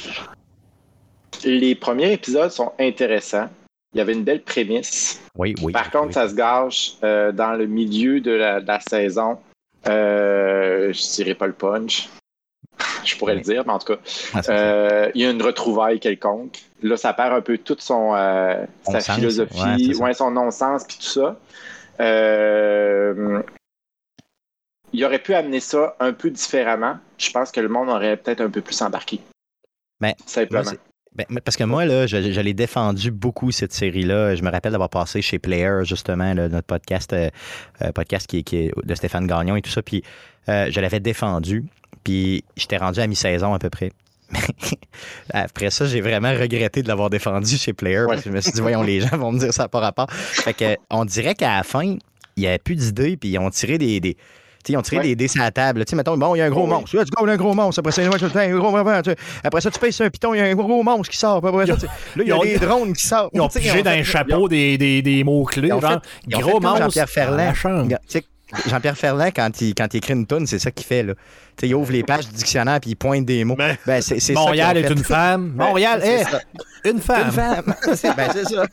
Les 1.44 1.76
premiers 1.76 2.14
épisodes 2.14 2.52
sont 2.52 2.72
intéressants. 2.80 3.50
Il 3.94 3.98
y 3.98 4.02
avait 4.02 4.14
une 4.14 4.24
belle 4.24 4.42
prémisse. 4.42 5.22
Oui, 5.36 5.56
oui. 5.62 5.74
Par 5.74 5.92
contre, 5.92 6.14
ça 6.14 6.30
se 6.30 6.36
gâche 6.36 6.94
euh, 7.04 7.32
dans 7.32 7.54
le 7.54 7.66
milieu 7.66 8.22
de 8.22 8.32
la 8.32 8.80
saison. 8.80 9.38
Je 9.86 11.16
dirais 11.16 11.36
pas 11.36 11.48
le 11.48 11.54
punch. 11.54 12.10
Je 13.06 13.16
pourrais 13.16 13.36
le 13.36 13.42
dire, 13.42 13.64
mais 13.66 13.74
en 13.74 13.80
tout 13.80 13.94
cas, 13.94 14.00
ah, 14.34 15.10
il 15.14 15.22
y 15.22 15.26
a 15.26 15.32
une 15.32 15.42
retrouvaille 15.42 16.00
quelconque. 16.00 16.60
Là, 16.84 16.98
ça 16.98 17.14
perd 17.14 17.34
un 17.34 17.42
peu 17.42 17.58
toute 17.58 17.82
son, 17.82 18.14
sa 18.84 19.00
philosophie, 19.00 19.94
ouais, 20.00 20.14
son 20.14 20.32
non-sens, 20.32 20.84
puis 20.88 20.98
tout 20.98 21.10
ça. 21.10 21.38
Euh, 22.02 23.42
il 24.94 25.06
aurait 25.06 25.20
pu 25.20 25.34
amener 25.34 25.60
ça 25.60 25.96
un 26.00 26.14
peu 26.14 26.30
différemment. 26.30 26.98
Je 27.18 27.32
pense 27.32 27.52
que 27.52 27.62
le 27.62 27.70
monde 27.70 27.90
aurait 27.90 28.18
peut-être 28.18 28.42
un 28.42 28.50
peu 28.50 28.62
plus 28.62 28.82
embarqué. 28.82 29.20
Mais, 30.02 30.16
Simplement. 30.26 30.72
Ben, 31.14 31.26
parce 31.44 31.58
que 31.58 31.66
moi, 31.66 31.86
là, 31.86 32.08
je, 32.08 32.18
l'ai 32.40 32.54
défendu 32.54 33.12
beaucoup, 33.12 33.52
cette 33.52 33.74
série-là. 33.74 34.36
Je 34.36 34.44
me 34.44 34.50
rappelle 34.50 34.72
d'avoir 34.72 34.90
passé 34.90 35.22
chez 35.22 35.40
Player, 35.40 35.80
justement, 35.84 36.34
notre 36.34 36.62
podcast, 36.62 37.12
euh, 37.12 37.30
euh, 37.82 37.92
podcast 37.92 38.28
qui, 38.28 38.38
est 38.38 38.72
de 38.82 38.96
Stéphane 38.96 39.28
Gagnon 39.28 39.58
et 39.58 39.62
tout 39.62 39.70
ça. 39.70 39.82
Puis 39.82 40.04
euh, 40.48 40.68
je 40.72 40.80
l'avais 40.80 41.02
défendu. 41.02 41.66
Puis 42.06 42.46
j'étais 42.56 42.78
rendu 42.78 43.02
à 43.02 43.08
mi-saison 43.08 43.54
à 43.54 43.60
peu 43.60 43.70
près. 43.70 43.92
Après 45.34 45.70
ça, 45.70 45.86
j'ai 45.86 46.02
vraiment 46.02 46.32
regretté 46.32 46.84
de 46.84 46.88
l'avoir 46.88 47.10
défendu 47.10 47.58
chez 47.58 47.74
Player. 47.74 48.06
Parce 48.08 48.24
que 48.24 48.30
je 48.30 48.36
me 48.36 48.42
suis 48.42 48.52
dit, 48.52 48.62
voyons, 48.62 48.84
les 48.84 49.02
gens 49.02 49.18
vont 49.18 49.32
me 49.32 49.40
dire 49.40 49.54
ça 49.54 49.68
par 49.68 49.82
rapport. 49.82 50.12
Fait 50.12 50.54
que, 50.54 50.78
on 50.90 51.06
dirait 51.06 51.36
qu'à 51.36 51.58
la 51.58 51.64
fin, 51.64 51.84
il 51.84 52.00
n'y 52.38 52.48
avait 52.48 52.60
plus 52.60 52.76
d'idées, 52.76 53.18
puis 53.18 53.30
ils 53.30 53.40
ont 53.40 53.50
tiré 53.50 53.78
des, 53.78 54.00
des 54.00 54.18
ils 54.70 54.78
ont 54.78 54.82
tiré 54.82 55.02
des 55.02 55.16
dés 55.16 55.28
sur 55.28 55.42
la 55.42 55.52
table. 55.52 55.84
sais, 55.88 55.96
mettons, 55.96 56.18
bon, 56.18 56.36
il 56.36 56.40
y 56.40 56.42
a 56.42 56.46
un 56.46 56.50
gros 56.50 56.68
monstre. 56.68 56.96
Là, 56.96 57.04
tu 57.04 57.12
go, 57.12 57.28
un 57.28 57.36
gros 57.36 57.54
monstre. 57.54 57.80
Après 57.80 57.92
ça, 57.92 58.02
un 58.04 58.10
gros 58.58 58.78
Après 59.44 59.62
ça, 59.62 59.72
tu 59.72 59.92
sur 59.92 60.06
un 60.06 60.10
piton, 60.10 60.34
il 60.34 60.38
y 60.38 60.42
a 60.42 60.46
un 60.46 60.56
gros 60.56 60.84
monstre 60.84 61.10
qui 61.10 61.18
sort. 61.18 61.38
Après 61.38 61.66
ça, 61.66 61.74
là, 61.74 62.24
il 62.24 62.28
y 62.28 62.32
a 62.32 62.40
des 62.40 62.58
drones 62.66 62.94
qui 62.94 63.06
sortent. 63.06 63.32
Ils 63.34 63.42
ont 63.42 63.50
pigé 63.50 63.84
dans 63.84 63.92
un 63.92 64.04
chapeau 64.04 64.48
des, 64.48 64.78
des, 64.78 65.02
des 65.02 65.24
mots-clés. 65.24 65.70
Gros 66.28 66.60
monstre. 66.60 66.84
Jean-Pierre 66.84 67.10
Ferland. 67.10 67.54
Jean-Pierre 68.68 68.98
Ferland, 68.98 69.32
quand 69.36 69.62
il, 69.62 69.74
quand 69.74 69.94
il 69.94 69.98
écrit 69.98 70.14
une 70.14 70.26
toune, 70.26 70.48
c'est 70.48 70.60
ça 70.60 70.72
qu'il 70.72 70.86
fait. 70.86 71.04
Là. 71.04 71.14
il 71.62 71.76
ouvre 71.76 71.92
les 71.92 72.04
pages 72.04 72.28
du 72.28 72.34
dictionnaire 72.34 72.80
puis 72.80 72.92
il 72.92 72.96
pointe 72.96 73.26
des 73.26 73.44
mots. 73.44 73.58
Ben, 73.86 74.02
c'est, 74.02 74.34
Montréal 74.34 74.78
est 74.78 74.90
une 74.90 75.04
femme. 75.04 75.54
Montréal 75.56 76.02
est 76.04 76.26
une 76.90 77.00
femme. 77.00 77.28
Une 77.28 77.32
femme. 77.32 77.64
ben, 78.18 78.30
c'est 78.34 78.46
ça. 78.46 78.66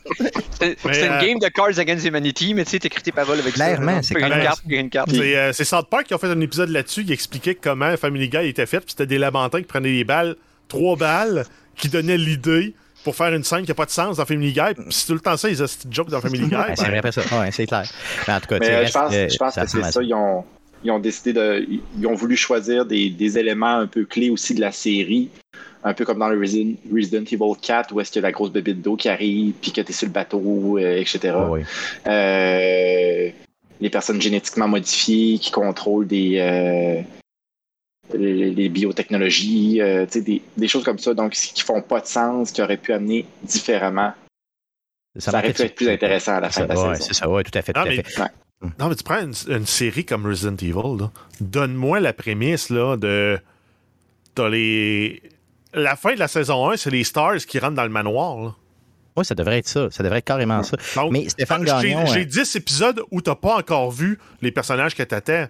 C'est, 0.59 0.77
une 0.83 1.11
euh, 1.11 1.21
game 1.21 1.39
de 1.39 1.47
Cards 1.47 1.77
Against 1.77 2.05
Humanity, 2.05 2.53
mais 2.53 2.65
tu 2.65 2.71
sais, 2.71 2.79
t'écris 2.79 3.03
tes 3.03 3.11
paroles 3.11 3.39
avec 3.39 3.53
Clairement, 3.53 4.01
ça. 4.01 4.15
Clairement, 4.15 4.35
c'est 4.35 4.39
une 4.39 4.43
carte, 4.43 4.61
une 4.67 4.89
carte. 4.89 5.09
C'est, 5.11 5.53
c'est 5.53 5.65
South 5.65 5.89
Park 5.89 6.05
qui 6.07 6.13
a 6.13 6.17
fait 6.17 6.27
un 6.27 6.41
épisode 6.41 6.69
là-dessus 6.69 7.05
qui 7.05 7.13
expliquait 7.13 7.55
comment 7.55 7.95
Family 7.97 8.29
Guy 8.29 8.47
était 8.47 8.65
fait. 8.65 8.79
Puis 8.79 8.91
c'était 8.91 9.07
des 9.07 9.17
labantins 9.17 9.59
qui 9.59 9.67
prenaient 9.67 9.91
des 9.91 10.03
balles, 10.03 10.35
trois 10.67 10.95
balles, 10.95 11.45
qui 11.75 11.89
donnaient 11.89 12.17
l'idée 12.17 12.73
pour 13.03 13.15
faire 13.15 13.33
une 13.33 13.43
scène 13.43 13.63
qui 13.63 13.71
n'a 13.71 13.75
pas 13.75 13.85
de 13.85 13.91
sens 13.91 14.17
dans 14.17 14.25
Family 14.25 14.53
Guy. 14.53 14.83
c'est 14.89 15.07
tout 15.07 15.13
le 15.13 15.19
temps 15.19 15.37
ça, 15.37 15.49
ils 15.49 15.61
ont 15.63 15.67
cette 15.67 15.91
joke 15.91 16.09
dans 16.09 16.21
Family 16.21 16.47
Guy. 16.47 16.55
c'est 16.75 16.87
vrai, 16.87 17.11
ça. 17.11 17.21
Ouais, 17.39 17.51
c'est 17.51 17.65
clair. 17.65 17.89
Mais 18.27 18.33
en 18.33 18.39
tout 18.39 18.47
cas, 18.47 18.57
je, 18.59 18.91
pense, 18.91 19.13
je 19.13 19.37
pense 19.37 19.55
que 19.55 19.67
c'est 19.67 19.91
ça. 19.91 20.01
Ils 20.03 20.13
ont, 20.13 20.43
ils 20.83 20.91
ont 20.91 20.99
décidé 20.99 21.33
de. 21.33 21.65
Ils 21.97 22.07
ont 22.07 22.15
voulu 22.15 22.35
choisir 22.35 22.85
des, 22.85 23.09
des, 23.09 23.37
éléments 23.37 23.77
un 23.77 23.87
peu 23.87 24.05
clés 24.05 24.29
aussi 24.29 24.53
de 24.53 24.61
la 24.61 24.71
série. 24.71 25.29
Un 25.83 25.93
peu 25.93 26.03
comme 26.03 26.19
dans 26.19 26.27
le 26.27 26.37
Resident, 26.37 26.75
Evil 26.91 27.55
4, 27.61 27.93
où 27.93 28.01
est-ce 28.01 28.11
qu'il 28.11 28.21
y 28.21 28.25
a 28.25 28.27
la 28.27 28.33
grosse 28.33 28.51
bébite 28.51 28.81
d'eau 28.81 28.97
qui 28.97 29.07
arrive, 29.07 29.53
puis 29.61 29.71
que 29.71 29.79
tu 29.79 29.89
es 29.89 29.93
sur 29.93 30.07
le 30.07 30.13
bateau, 30.13 30.77
euh, 30.77 30.97
etc. 30.97 31.37
euh, 32.07 33.29
les 33.79 33.89
personnes 33.89 34.21
génétiquement 34.21 34.67
modifiées 34.67 35.37
qui 35.39 35.51
contrôlent 35.51 36.07
des, 36.07 36.37
euh, 36.39 37.01
les, 38.13 38.69
biotechnologies, 38.69 39.81
euh, 39.81 40.05
des, 40.05 40.41
des, 40.55 40.67
choses 40.67 40.83
comme 40.83 40.99
ça, 40.99 41.13
donc 41.13 41.33
qui 41.33 41.61
font 41.61 41.81
pas 41.81 42.01
de 42.01 42.07
sens, 42.07 42.51
qui 42.51 42.61
auraient 42.61 42.77
pu 42.77 42.93
amener 42.93 43.25
différemment. 43.43 44.13
Ça, 45.17 45.31
aurait 45.31 45.53
pu 45.53 45.63
être 45.63 45.75
plus 45.75 45.89
intéressant 45.89 46.35
à 46.35 46.39
la 46.39 46.49
fin 46.49 46.63
de 46.63 46.69
la 46.69 46.75
saison. 46.75 46.93
C'est 46.95 47.13
ça, 47.13 47.29
oui, 47.29 47.43
tout 47.43 47.57
à 47.57 47.61
fait. 47.61 47.73
Tout 47.73 47.79
non, 47.79 47.85
mais, 47.87 48.03
fait. 48.03 48.21
non, 48.79 48.89
mais 48.89 48.95
tu 48.95 49.03
prends 49.03 49.21
une, 49.21 49.65
série 49.65 50.05
comme 50.05 50.25
Resident 50.25 50.55
Evil, 50.55 51.09
donne-moi 51.41 51.99
la 51.99 52.13
prémisse 52.13 52.69
là, 52.69 52.97
de. 52.97 53.39
T'as 54.35 54.49
les. 54.49 55.21
La 55.73 55.95
fin 55.95 56.13
de 56.13 56.19
la 56.19 56.27
saison 56.27 56.69
1, 56.69 56.77
c'est 56.77 56.89
les 56.89 57.03
Stars 57.03 57.37
qui 57.37 57.59
rentrent 57.59 57.75
dans 57.75 57.83
le 57.83 57.89
manoir. 57.89 58.37
Là. 58.37 58.55
Oui, 59.15 59.25
ça 59.25 59.35
devrait 59.35 59.59
être 59.59 59.67
ça. 59.67 59.89
Ça 59.91 60.01
devrait 60.01 60.19
être 60.19 60.25
carrément 60.25 60.63
ça. 60.63 60.77
mais 61.11 61.29
Stéphane 61.29 61.63
Gagnon. 61.63 62.05
J'ai 62.05 62.25
10 62.25 62.55
épisodes 62.55 63.01
où 63.11 63.21
tu 63.21 63.29
n'as 63.29 63.35
pas 63.35 63.57
encore 63.57 63.91
vu 63.91 64.17
les 64.41 64.51
personnages 64.51 64.95
que 64.95 65.03
tu 65.03 65.13
attends, 65.13 65.47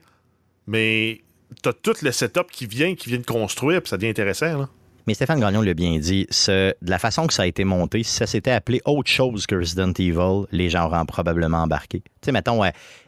mais 0.67 1.21
tu 1.61 1.69
as 1.69 1.73
tout 1.73 1.95
le 2.01 2.11
setup 2.11 2.51
qui 2.51 2.65
vient, 2.65 2.95
qui 2.95 3.09
vient 3.09 3.19
de 3.19 3.25
construire, 3.25 3.81
puis 3.81 3.89
ça 3.89 3.97
devient 3.97 4.09
intéressant. 4.09 4.57
Là. 4.57 4.69
Mais 5.07 5.15
Stéphane 5.15 5.39
Gagnon 5.39 5.61
l'a 5.61 5.73
bien 5.73 5.97
dit, 5.97 6.27
de 6.47 6.73
la 6.81 6.99
façon 6.99 7.25
que 7.25 7.33
ça 7.33 7.41
a 7.41 7.45
été 7.47 7.63
monté, 7.63 8.03
si 8.03 8.13
ça 8.13 8.27
s'était 8.27 8.51
appelé 8.51 8.79
autre 8.85 9.09
chose 9.09 9.47
que 9.47 9.55
Resident 9.55 9.91
Evil, 9.97 10.45
les 10.51 10.69
gens 10.69 10.85
auraient 10.85 11.03
probablement 11.05 11.63
embarqué. 11.63 12.01
Tu 12.01 12.11
sais, 12.25 12.31
mettons, 12.31 12.61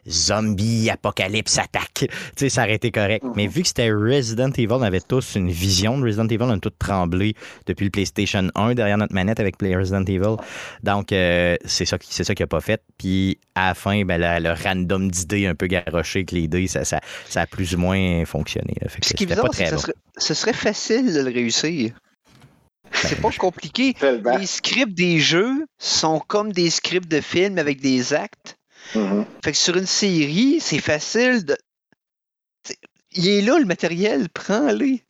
zombie, 0.08 0.90
apocalypse, 0.90 1.58
attaque. 1.58 2.08
Tu 2.36 2.46
sais, 2.46 2.50
ça 2.50 2.64
aurait 2.64 2.76
été 2.76 2.92
correct. 2.92 3.26
Mais 3.36 3.48
vu 3.48 3.62
que 3.62 3.68
c'était 3.68 3.92
Resident 3.92 4.52
Evil, 4.52 4.72
on 4.72 4.82
avait 4.82 5.02
tous 5.02 5.36
une 5.36 5.52
vision 5.52 5.98
de 5.98 6.06
Resident 6.06 6.28
Evil, 6.28 6.44
on 6.44 6.52
a 6.52 6.60
tous 6.60 6.72
tremblé 6.80 7.36
depuis 7.66 7.86
le 7.86 7.92
PlayStation 7.92 8.50
1 8.56 8.74
derrière 8.74 8.98
notre 8.98 9.14
manette 9.14 9.40
avec 9.40 9.56
Resident 9.62 10.04
Evil. 10.06 10.38
Donc, 10.84 11.12
euh, 11.12 11.56
c'est 11.66 11.86
ça, 11.86 11.98
c'est 12.02 12.24
ça 12.24 12.34
qu'il 12.34 12.44
n'a 12.44 12.48
pas 12.48 12.62
fait. 12.62 12.82
Puis, 12.98 13.40
à 13.56 13.70
la 13.70 13.74
fin, 13.74 14.04
ben, 14.06 14.20
le, 14.20 14.52
random 14.52 15.10
d'idées 15.12 15.48
un 15.48 15.56
peu 15.56 15.68
garoché 15.68 16.20
avec 16.20 16.32
les 16.32 16.48
dés, 16.48 16.68
ça, 16.68 16.84
ça, 16.86 17.00
a 17.36 17.46
plus 17.46 17.76
ou 17.76 17.78
moins 17.78 18.24
fonctionné. 18.26 18.76
Ce 19.02 19.14
qui 19.14 19.24
est 19.24 19.28
bizarre, 19.28 19.48
c'est 19.54 19.70
que 19.70 19.94
ce 20.18 20.34
serait, 20.34 20.54
facile 20.54 21.14
de 21.14 21.22
le 21.22 21.32
réussir. 21.32 21.94
C'est 22.94 23.22
pas 23.22 23.32
compliqué. 23.32 23.96
Les 24.40 24.46
scripts 24.46 24.94
des 24.94 25.20
jeux 25.20 25.66
sont 25.80 26.20
comme 26.20 26.52
des 26.52 26.70
scripts 26.70 27.10
de 27.10 27.22
films 27.22 27.58
avec 27.58 27.82
des 27.82 28.14
actes. 28.14 28.58
Mm-hmm. 28.96 29.26
Fait 29.44 29.52
que 29.52 29.58
sur 29.58 29.78
une 29.78 29.86
série, 29.86 30.60
c'est 30.60 30.80
facile 30.80 31.46
de. 31.46 31.58
il 33.14 33.28
est 33.28 33.42
là 33.42 33.60
le 33.60 33.66
matériel, 33.66 34.30
prends-le. 34.30 34.86
il 34.88 35.02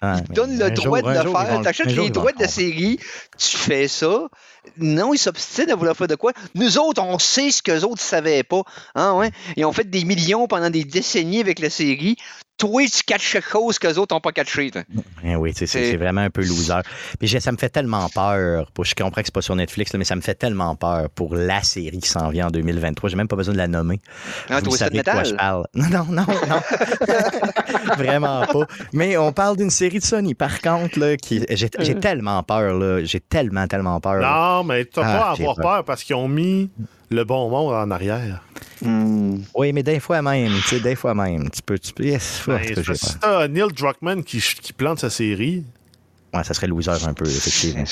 te 0.00 0.32
donne 0.32 0.58
le 0.58 0.70
droit 0.70 1.02
de 1.02 1.08
le 1.08 1.30
faire. 1.30 1.60
T'achètes 1.62 1.86
les 1.86 2.10
droits 2.10 2.32
de 2.32 2.40
la 2.40 2.48
série, 2.48 2.98
tu 3.38 3.56
fais 3.56 3.88
ça. 3.88 4.28
Non, 4.76 5.14
ils 5.14 5.18
s'obstinent 5.18 5.72
à 5.72 5.74
vouloir 5.74 5.96
faire 5.96 6.08
de 6.08 6.16
quoi? 6.16 6.32
Nous 6.54 6.78
autres, 6.78 7.02
on 7.02 7.18
sait 7.18 7.50
ce 7.50 7.62
que 7.62 7.72
les 7.72 7.84
autres 7.84 7.94
ne 7.94 7.98
savaient 7.98 8.42
pas. 8.42 8.62
Hein, 8.94 9.14
ouais? 9.14 9.30
Ils 9.56 9.64
ont 9.64 9.72
fait 9.72 9.88
des 9.88 10.04
millions 10.04 10.46
pendant 10.48 10.68
des 10.68 10.84
décennies 10.84 11.40
avec 11.40 11.60
la 11.60 11.70
série 11.70 12.16
toi, 12.60 12.82
tu 12.84 13.02
catches 13.04 13.32
quelque 13.32 13.50
chose 13.50 13.78
que 13.78 13.88
les 13.88 13.98
autres 13.98 14.14
n'ont 14.14 14.20
pas 14.20 14.32
catché. 14.32 14.70
Eh 15.24 15.34
oui, 15.34 15.52
c'est 15.54 15.96
vraiment 15.96 16.20
un 16.20 16.30
peu 16.30 16.42
loser. 16.42 16.80
Puis 17.18 17.28
ça 17.28 17.50
me 17.50 17.56
fait 17.56 17.70
tellement 17.70 18.08
peur. 18.10 18.70
je 18.82 18.94
comprends 18.94 19.22
que 19.22 19.26
c'est 19.26 19.34
pas 19.34 19.40
sur 19.40 19.56
Netflix, 19.56 19.92
mais 19.94 20.04
ça 20.04 20.14
me 20.14 20.20
fait 20.20 20.34
tellement 20.34 20.76
peur 20.76 21.08
pour 21.10 21.34
la 21.34 21.62
série 21.62 21.98
qui 21.98 22.08
s'en 22.08 22.28
vient 22.28 22.48
en 22.48 22.50
2023. 22.50 23.08
J'ai 23.08 23.16
même 23.16 23.28
pas 23.28 23.36
besoin 23.36 23.54
de 23.54 23.58
la 23.58 23.66
nommer. 23.66 24.00
Ah, 24.50 24.60
Vous 24.62 24.76
savez 24.76 24.98
de 24.98 25.02
quoi 25.02 25.24
je 25.24 25.34
parle. 25.34 25.66
Non, 25.80 26.04
non, 26.10 26.24
non, 26.26 26.26
non. 26.48 26.60
vraiment 27.96 28.46
pas. 28.46 28.66
Mais 28.92 29.16
on 29.16 29.32
parle 29.32 29.56
d'une 29.56 29.70
série 29.70 29.98
de 29.98 30.04
Sony, 30.04 30.34
par 30.34 30.60
contre, 30.60 30.98
là, 30.98 31.16
qui... 31.16 31.44
j'ai 31.48 31.70
euh. 31.78 31.94
tellement 31.94 32.42
peur. 32.42 32.74
là. 32.74 33.02
J'ai 33.02 33.20
tellement, 33.20 33.66
tellement 33.66 33.98
peur. 34.00 34.20
Non, 34.20 34.62
mais 34.62 34.84
tu 34.84 35.00
n'as 35.00 35.06
pas 35.06 35.24
à 35.24 35.28
ah, 35.30 35.32
avoir 35.32 35.56
peur 35.56 35.84
parce 35.84 36.04
qu'ils 36.04 36.16
ont 36.16 36.28
mis 36.28 36.70
le 37.10 37.24
bon 37.24 37.48
monde 37.48 37.74
en 37.74 37.90
arrière. 37.90 38.42
Hmm. 38.82 39.38
Oui, 39.54 39.72
mais 39.72 39.82
des 39.82 40.00
fois 40.00 40.22
même, 40.22 40.52
tu 40.62 40.76
sais, 40.76 40.80
des 40.80 40.94
fois 40.94 41.14
même. 41.14 41.50
Tu 41.50 41.60
peux. 41.62 41.78
Tu 41.78 41.92
peux 41.92 42.04
yes, 42.04 42.42
ben, 42.46 42.60
c'est 42.94 43.48
Neil 43.48 43.72
Druckmann 43.74 44.22
qui, 44.24 44.40
qui, 44.40 44.72
plante 44.72 45.00
sa 45.00 45.10
série. 45.10 45.64
Ouais, 46.32 46.44
ça 46.44 46.54
serait 46.54 46.68
loser 46.68 46.90
un 46.90 47.12
peu, 47.12 47.26
effectivement. 47.26 47.82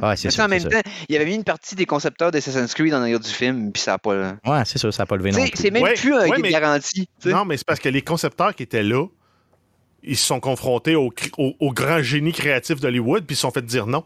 Ouais. 0.00 0.16
c'est 0.16 0.40
en 0.40 0.46
même 0.46 0.62
temps, 0.62 0.80
il 1.08 1.12
y 1.12 1.16
avait 1.16 1.26
mis 1.26 1.34
une 1.34 1.44
partie 1.44 1.74
des 1.74 1.84
concepteurs 1.84 2.30
d'Assassin's 2.30 2.72
Creed 2.74 2.92
dans 2.92 3.00
l'arrière 3.00 3.18
du 3.18 3.28
film, 3.28 3.72
puis 3.72 3.82
ça 3.82 3.92
n'a 3.92 3.98
pas. 3.98 4.36
Ouais, 4.46 4.62
c'est 4.64 4.78
sûr, 4.78 4.94
ça 4.94 5.02
n'a 5.02 5.06
pas 5.06 5.16
levé 5.16 5.32
non 5.32 5.42
plus. 5.42 5.50
C'est 5.54 5.72
même 5.72 5.82
plus 5.94 6.14
un 6.14 6.28
ouais, 6.28 6.50
garanti. 6.50 7.08
Non, 7.24 7.44
mais 7.44 7.56
c'est 7.56 7.66
parce 7.66 7.80
que 7.80 7.88
les 7.88 8.02
concepteurs 8.02 8.54
qui 8.54 8.62
étaient 8.62 8.84
là, 8.84 9.06
ils 10.04 10.16
se 10.16 10.24
sont 10.24 10.38
confrontés 10.38 10.94
au, 10.94 11.12
au, 11.38 11.72
grand 11.72 12.00
génie 12.02 12.32
créatif 12.32 12.78
d'Hollywood, 12.80 13.24
puis 13.24 13.34
ils 13.34 13.36
se 13.36 13.42
sont 13.42 13.50
fait 13.50 13.62
dire 13.62 13.88
non. 13.88 14.04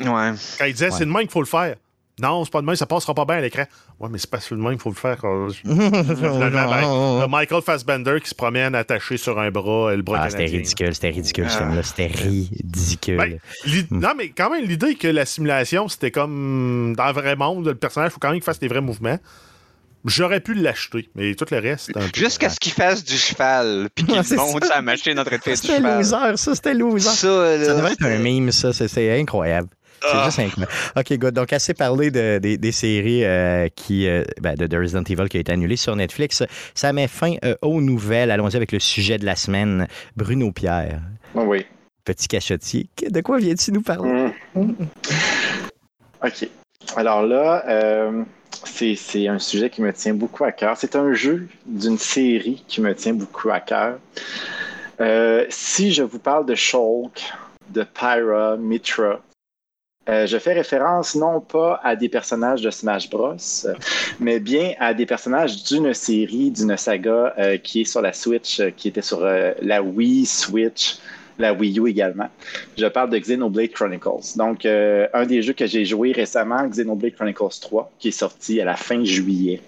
Ouais. 0.00 0.34
Quand 0.58 0.66
ils 0.66 0.74
disaient, 0.74 0.90
c'est 0.90 1.06
de 1.06 1.10
même 1.10 1.22
qu'il 1.22 1.30
faut 1.30 1.40
le 1.40 1.46
faire. 1.46 1.76
Non, 2.20 2.44
c'est 2.44 2.52
pas 2.52 2.60
de 2.60 2.66
même, 2.66 2.76
ça 2.76 2.86
passera 2.86 3.14
pas 3.14 3.24
bien 3.24 3.36
à 3.36 3.40
l'écran. 3.40 3.64
Ouais, 4.00 4.08
mais 4.10 4.18
c'est 4.18 4.30
pas 4.30 4.40
seulement 4.40 4.70
il 4.70 4.78
faut 4.78 4.90
le 4.90 4.94
faire. 4.94 5.18
Ben, 5.68 7.26
Michael 7.28 7.62
Fassbender 7.62 8.20
qui 8.22 8.30
se 8.30 8.34
promène 8.34 8.74
attaché 8.74 9.16
sur 9.16 9.38
un 9.38 9.50
bras, 9.50 9.94
le 9.94 10.02
bras 10.02 10.20
ah, 10.22 10.30
C'était 10.30 10.44
ridicule, 10.44 10.94
c'était 10.94 11.10
ridicule, 11.10 11.48
ce 11.48 11.58
film-là. 11.58 11.82
C'était 11.82 12.06
ridicule. 12.06 13.16
Ben, 13.16 13.38
hmm. 13.66 13.98
Non, 13.98 14.10
mais 14.16 14.30
quand 14.30 14.50
même, 14.50 14.64
l'idée 14.64 14.94
que 14.94 15.08
la 15.08 15.26
simulation, 15.26 15.88
c'était 15.88 16.10
comme 16.10 16.94
dans 16.96 17.06
le 17.06 17.12
vrai 17.12 17.36
monde, 17.36 17.66
le 17.66 17.74
personnage, 17.74 18.10
il 18.10 18.14
faut 18.14 18.20
quand 18.20 18.28
même 18.28 18.36
qu'il 18.36 18.44
fasse 18.44 18.58
des 18.58 18.68
vrais 18.68 18.80
mouvements. 18.80 19.18
J'aurais 20.04 20.40
pu 20.40 20.54
l'acheter, 20.54 21.08
mais 21.14 21.34
tout 21.34 21.46
le 21.50 21.58
reste. 21.58 21.90
Jusqu'à 22.14 22.48
ce 22.50 22.60
qu'il 22.60 22.72
fasse 22.72 23.04
du 23.04 23.16
cheval, 23.16 23.88
puis 23.94 24.04
qu'il 24.04 24.36
monte 24.36 24.64
sa 24.64 24.80
machine 24.80 25.18
en 25.18 25.24
train 25.24 25.36
de 25.36 25.42
faire 25.42 25.54
du 25.54 25.60
cheval. 25.60 26.04
C'était 26.04 26.16
loser, 26.16 26.36
ça, 26.36 26.54
c'était 26.54 26.74
loser. 26.74 27.08
Ça, 27.10 27.64
ça 27.64 27.74
devrait 27.74 27.92
être 27.92 28.04
un 28.04 28.18
meme, 28.18 28.52
ça, 28.52 28.72
c'est 28.72 29.20
incroyable. 29.20 29.68
C'est 30.00 30.08
ah. 30.12 30.24
juste 30.26 30.38
incroyable. 30.38 30.72
OK, 30.96 31.12
good. 31.18 31.34
Donc, 31.34 31.52
assez 31.52 31.74
parlé 31.74 32.10
de, 32.10 32.38
des 32.38 32.72
séries 32.72 33.24
euh, 33.24 33.68
qui, 33.74 34.06
euh, 34.06 34.24
ben, 34.40 34.54
de, 34.54 34.76
Resident 34.76 35.02
Evil 35.02 35.28
qui 35.28 35.36
a 35.38 35.40
été 35.40 35.52
annulée 35.52 35.76
sur 35.76 35.94
Netflix. 35.96 36.44
Ça 36.74 36.92
met 36.92 37.08
fin 37.08 37.34
euh, 37.44 37.56
aux 37.62 37.80
nouvelles. 37.80 38.30
Allons-y 38.30 38.56
avec 38.56 38.72
le 38.72 38.78
sujet 38.78 39.18
de 39.18 39.24
la 39.24 39.36
semaine. 39.36 39.88
Bruno 40.16 40.52
Pierre. 40.52 41.00
Oui. 41.34 41.66
Petit 42.04 42.28
cachotier. 42.28 42.88
De 43.08 43.20
quoi 43.20 43.38
viens-tu 43.38 43.72
nous 43.72 43.82
parler? 43.82 44.30
Mm. 44.54 44.72
OK. 46.24 46.48
Alors 46.96 47.22
là, 47.22 47.64
c'est 48.64 49.28
un 49.28 49.38
sujet 49.38 49.68
qui 49.68 49.82
me 49.82 49.92
tient 49.92 50.14
beaucoup 50.14 50.44
à 50.44 50.52
cœur. 50.52 50.76
C'est 50.78 50.96
un 50.96 51.12
jeu 51.12 51.48
d'une 51.66 51.98
série 51.98 52.64
qui 52.66 52.80
me 52.80 52.94
tient 52.94 53.12
beaucoup 53.12 53.50
à 53.50 53.60
cœur. 53.60 53.98
si 55.50 55.92
je 55.92 56.02
vous 56.02 56.18
parle 56.18 56.46
de 56.46 56.54
Shulk, 56.54 57.30
de 57.68 57.82
Pyra, 57.82 58.56
Mitra, 58.56 59.20
euh, 60.08 60.26
je 60.26 60.38
fais 60.38 60.54
référence 60.54 61.14
non 61.14 61.40
pas 61.40 61.80
à 61.82 61.94
des 61.94 62.08
personnages 62.08 62.62
de 62.62 62.70
Smash 62.70 63.10
Bros, 63.10 63.36
mais 64.20 64.40
bien 64.40 64.72
à 64.78 64.94
des 64.94 65.04
personnages 65.04 65.64
d'une 65.64 65.92
série, 65.92 66.50
d'une 66.50 66.76
saga 66.78 67.34
euh, 67.38 67.58
qui 67.58 67.82
est 67.82 67.84
sur 67.84 68.00
la 68.00 68.14
Switch, 68.14 68.60
euh, 68.60 68.70
qui 68.70 68.88
était 68.88 69.02
sur 69.02 69.20
la 69.20 69.82
Wii 69.82 70.24
Switch, 70.24 70.96
la 71.38 71.52
Wii 71.52 71.78
U 71.78 71.88
également. 71.88 72.28
Je 72.78 72.86
parle 72.86 73.10
de 73.10 73.18
Xenoblade 73.18 73.70
Chronicles. 73.70 74.36
Donc, 74.36 74.64
un 74.64 75.26
des 75.26 75.42
jeux 75.42 75.52
que 75.52 75.66
j'ai 75.66 75.84
joué 75.84 76.12
récemment, 76.12 76.66
Xenoblade 76.66 77.14
Chronicles 77.14 77.60
3, 77.60 77.92
qui 77.98 78.08
est 78.08 78.12
sorti 78.12 78.60
à 78.60 78.64
la 78.64 78.76
fin 78.76 79.04
juillet. 79.04 79.60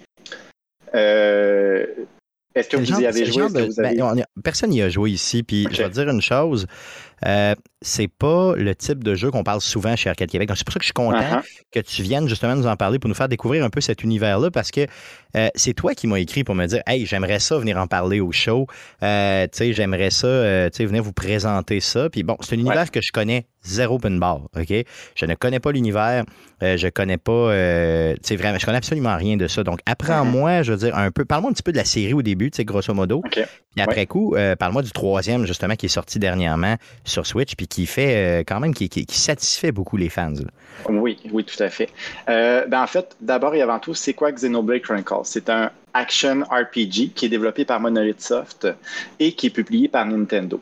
Est-ce 2.55 2.69
que 2.69 2.77
vous 2.77 3.01
y 3.01 3.07
avez 3.07 3.25
joué? 3.27 3.47
Ben, 3.53 4.25
personne 4.43 4.71
n'y 4.71 4.83
a 4.83 4.89
joué 4.89 5.11
ici. 5.11 5.43
Puis 5.43 5.69
je 5.71 5.83
vais 5.83 5.91
dire 5.91 6.09
une 6.09 6.21
chose. 6.21 6.67
Euh, 7.27 7.55
c'est 7.83 8.09
pas 8.09 8.55
le 8.57 8.75
type 8.75 9.05
de 9.05 9.15
jeu 9.15 9.31
qu'on 9.31 9.45
parle 9.45 9.61
souvent 9.61 9.97
chez 9.97 10.09
Arcade 10.09 10.31
Québec. 10.31 10.49
Donc, 10.49 10.57
c'est 10.57 10.65
pour 10.65 10.73
ça 10.73 10.79
que 10.79 10.85
je 10.85 10.89
suis 10.89 10.93
content 10.93 11.19
uh-huh. 11.19 11.43
que 11.71 11.81
tu 11.81 12.03
viennes 12.03 12.29
justement 12.29 12.57
nous 12.57 12.67
en 12.67 12.77
parler 12.77 12.99
pour 12.99 13.09
nous 13.09 13.15
faire 13.15 13.29
découvrir 13.29 13.65
un 13.65 13.71
peu 13.71 13.81
cet 13.81 14.03
univers-là 14.03 14.51
parce 14.51 14.71
que 14.71 14.87
euh, 15.37 15.49
c'est 15.55 15.75
toi 15.75 15.95
qui 15.95 16.07
m'as 16.07 16.19
écrit 16.19 16.45
pour 16.45 16.55
me 16.55 16.67
dire 16.67 16.83
Hey, 16.87 17.07
j'aimerais 17.07 17.39
ça 17.39 17.59
venir 17.59 17.77
en 17.79 17.87
parler 17.87 18.21
au 18.21 18.33
show. 18.33 18.67
Euh, 19.03 19.45
tu 19.45 19.59
sais, 19.59 19.73
j'aimerais 19.73 20.11
ça, 20.11 20.71
tu 20.71 20.77
sais, 20.77 20.85
venir 20.85 21.03
vous 21.03 21.13
présenter 21.13 21.81
ça. 21.81 22.09
Puis 22.11 22.23
bon, 22.23 22.37
c'est 22.41 22.57
un 22.57 22.59
univers 22.59 22.91
que 22.91 23.01
je 23.01 23.13
connais 23.13 23.47
zéro 23.63 23.97
open 23.97 24.19
bar, 24.19 24.49
OK? 24.57 24.73
Je 25.15 25.27
ne 25.27 25.35
connais 25.35 25.61
pas 25.61 25.71
l'univers, 25.71 26.25
je 26.63 26.89
connais 26.89 27.19
pas, 27.19 27.53
tu 28.15 28.21
sais, 28.23 28.37
vraiment, 28.37 28.59
je 28.59 28.65
connais 28.65 28.79
absolument 28.79 29.17
rien 29.17 29.37
de 29.37 29.49
ça. 29.49 29.63
Donc, 29.63 29.81
apprends-moi, 29.85 30.51
uh-huh. 30.51 30.63
je 30.63 30.73
veux 30.73 30.79
dire, 30.79 30.97
un 30.97 31.11
peu, 31.11 31.27
parle-moi 31.27 31.51
un 31.51 31.53
petit 31.53 31.63
peu 31.63 31.73
de 31.73 31.77
la 31.77 31.85
série 31.85 32.15
au 32.15 32.23
début, 32.23 32.51
tu 32.51 32.57
sais, 32.57 32.65
grosso 32.65 32.95
modo. 32.95 33.23
Puis 33.31 33.45
après 33.79 34.07
coup, 34.07 34.35
parle-moi 34.59 34.83
du 34.83 34.93
troisième, 34.93 35.45
justement, 35.45 35.75
qui 35.75 35.87
est 35.87 35.91
sorti 35.91 36.19
dernièrement 36.19 36.77
sur 37.05 37.27
Switch, 37.27 37.55
puis 37.55 37.67
qui 37.69 37.87
fait 37.87 38.41
euh, 38.41 38.45
quand 38.47 38.61
même, 38.61 38.75
qui, 38.75 38.89
satisfait 39.11 39.73
beaucoup 39.73 39.97
les 39.97 40.09
fans. 40.09 40.33
Oui, 40.89 41.19
oui, 41.33 41.45
tout 41.45 41.63
à 41.63 41.69
fait. 41.69 41.89
Euh, 42.29 42.67
ben, 42.67 42.83
en 42.83 42.87
fait, 42.87 43.17
d'abord 43.21 43.55
et 43.55 43.63
avant 43.63 43.79
tout, 43.79 43.95
c'est 43.95 44.15
quoi 44.15 44.33
Xenoblade 44.33 44.83
C'est 45.25 45.49
un 45.49 45.71
action 45.95 46.43
RPG 46.43 47.13
qui 47.15 47.27
est 47.27 47.29
développé 47.29 47.65
par 47.65 47.81
Monolith 47.81 48.21
Soft 48.21 48.69
et 49.19 49.33
qui 49.33 49.49
est 49.49 49.51
publié 49.51 49.89
par 49.89 50.07
Nintendo. 50.07 50.61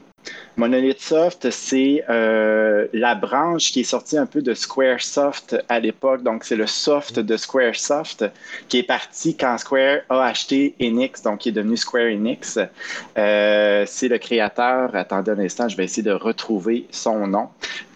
Monolith 0.56 1.00
Soft, 1.00 1.50
c'est 1.50 2.04
euh, 2.08 2.86
la 2.92 3.14
branche 3.14 3.70
qui 3.70 3.80
est 3.80 3.84
sortie 3.84 4.18
un 4.18 4.26
peu 4.26 4.42
de 4.42 4.54
Squaresoft 4.54 5.56
à 5.68 5.78
l'époque. 5.78 6.22
Donc, 6.22 6.44
c'est 6.44 6.56
le 6.56 6.66
soft 6.66 7.20
de 7.20 7.36
Squaresoft 7.36 8.24
qui 8.68 8.78
est 8.78 8.82
parti 8.82 9.36
quand 9.36 9.56
Square 9.58 10.00
a 10.08 10.24
acheté 10.24 10.74
Enix, 10.80 11.22
donc 11.22 11.40
qui 11.40 11.50
est 11.50 11.52
devenu 11.52 11.76
Square 11.76 12.06
Enix. 12.06 12.58
Euh, 13.16 13.84
c'est 13.86 14.08
le 14.08 14.18
créateur, 14.18 14.94
attendez 14.94 15.30
un 15.30 15.38
instant, 15.38 15.68
je 15.68 15.76
vais 15.76 15.84
essayer 15.84 16.02
de 16.02 16.12
retrouver 16.12 16.86
son 16.90 17.26
nom, 17.28 17.48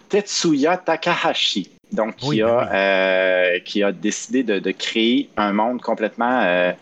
Tetsuya 0.09 0.77
Takahashi. 0.77 1.72
Donc, 1.93 2.15
qui, 2.17 2.41
a, 2.41 2.65
ben 2.65 2.69
euh, 2.73 3.59
qui 3.59 3.83
a 3.83 3.91
décidé 3.91 4.43
de, 4.43 4.71
créer 4.71 5.29
un 5.37 5.53
monde 5.53 5.81
complètement 5.81 6.73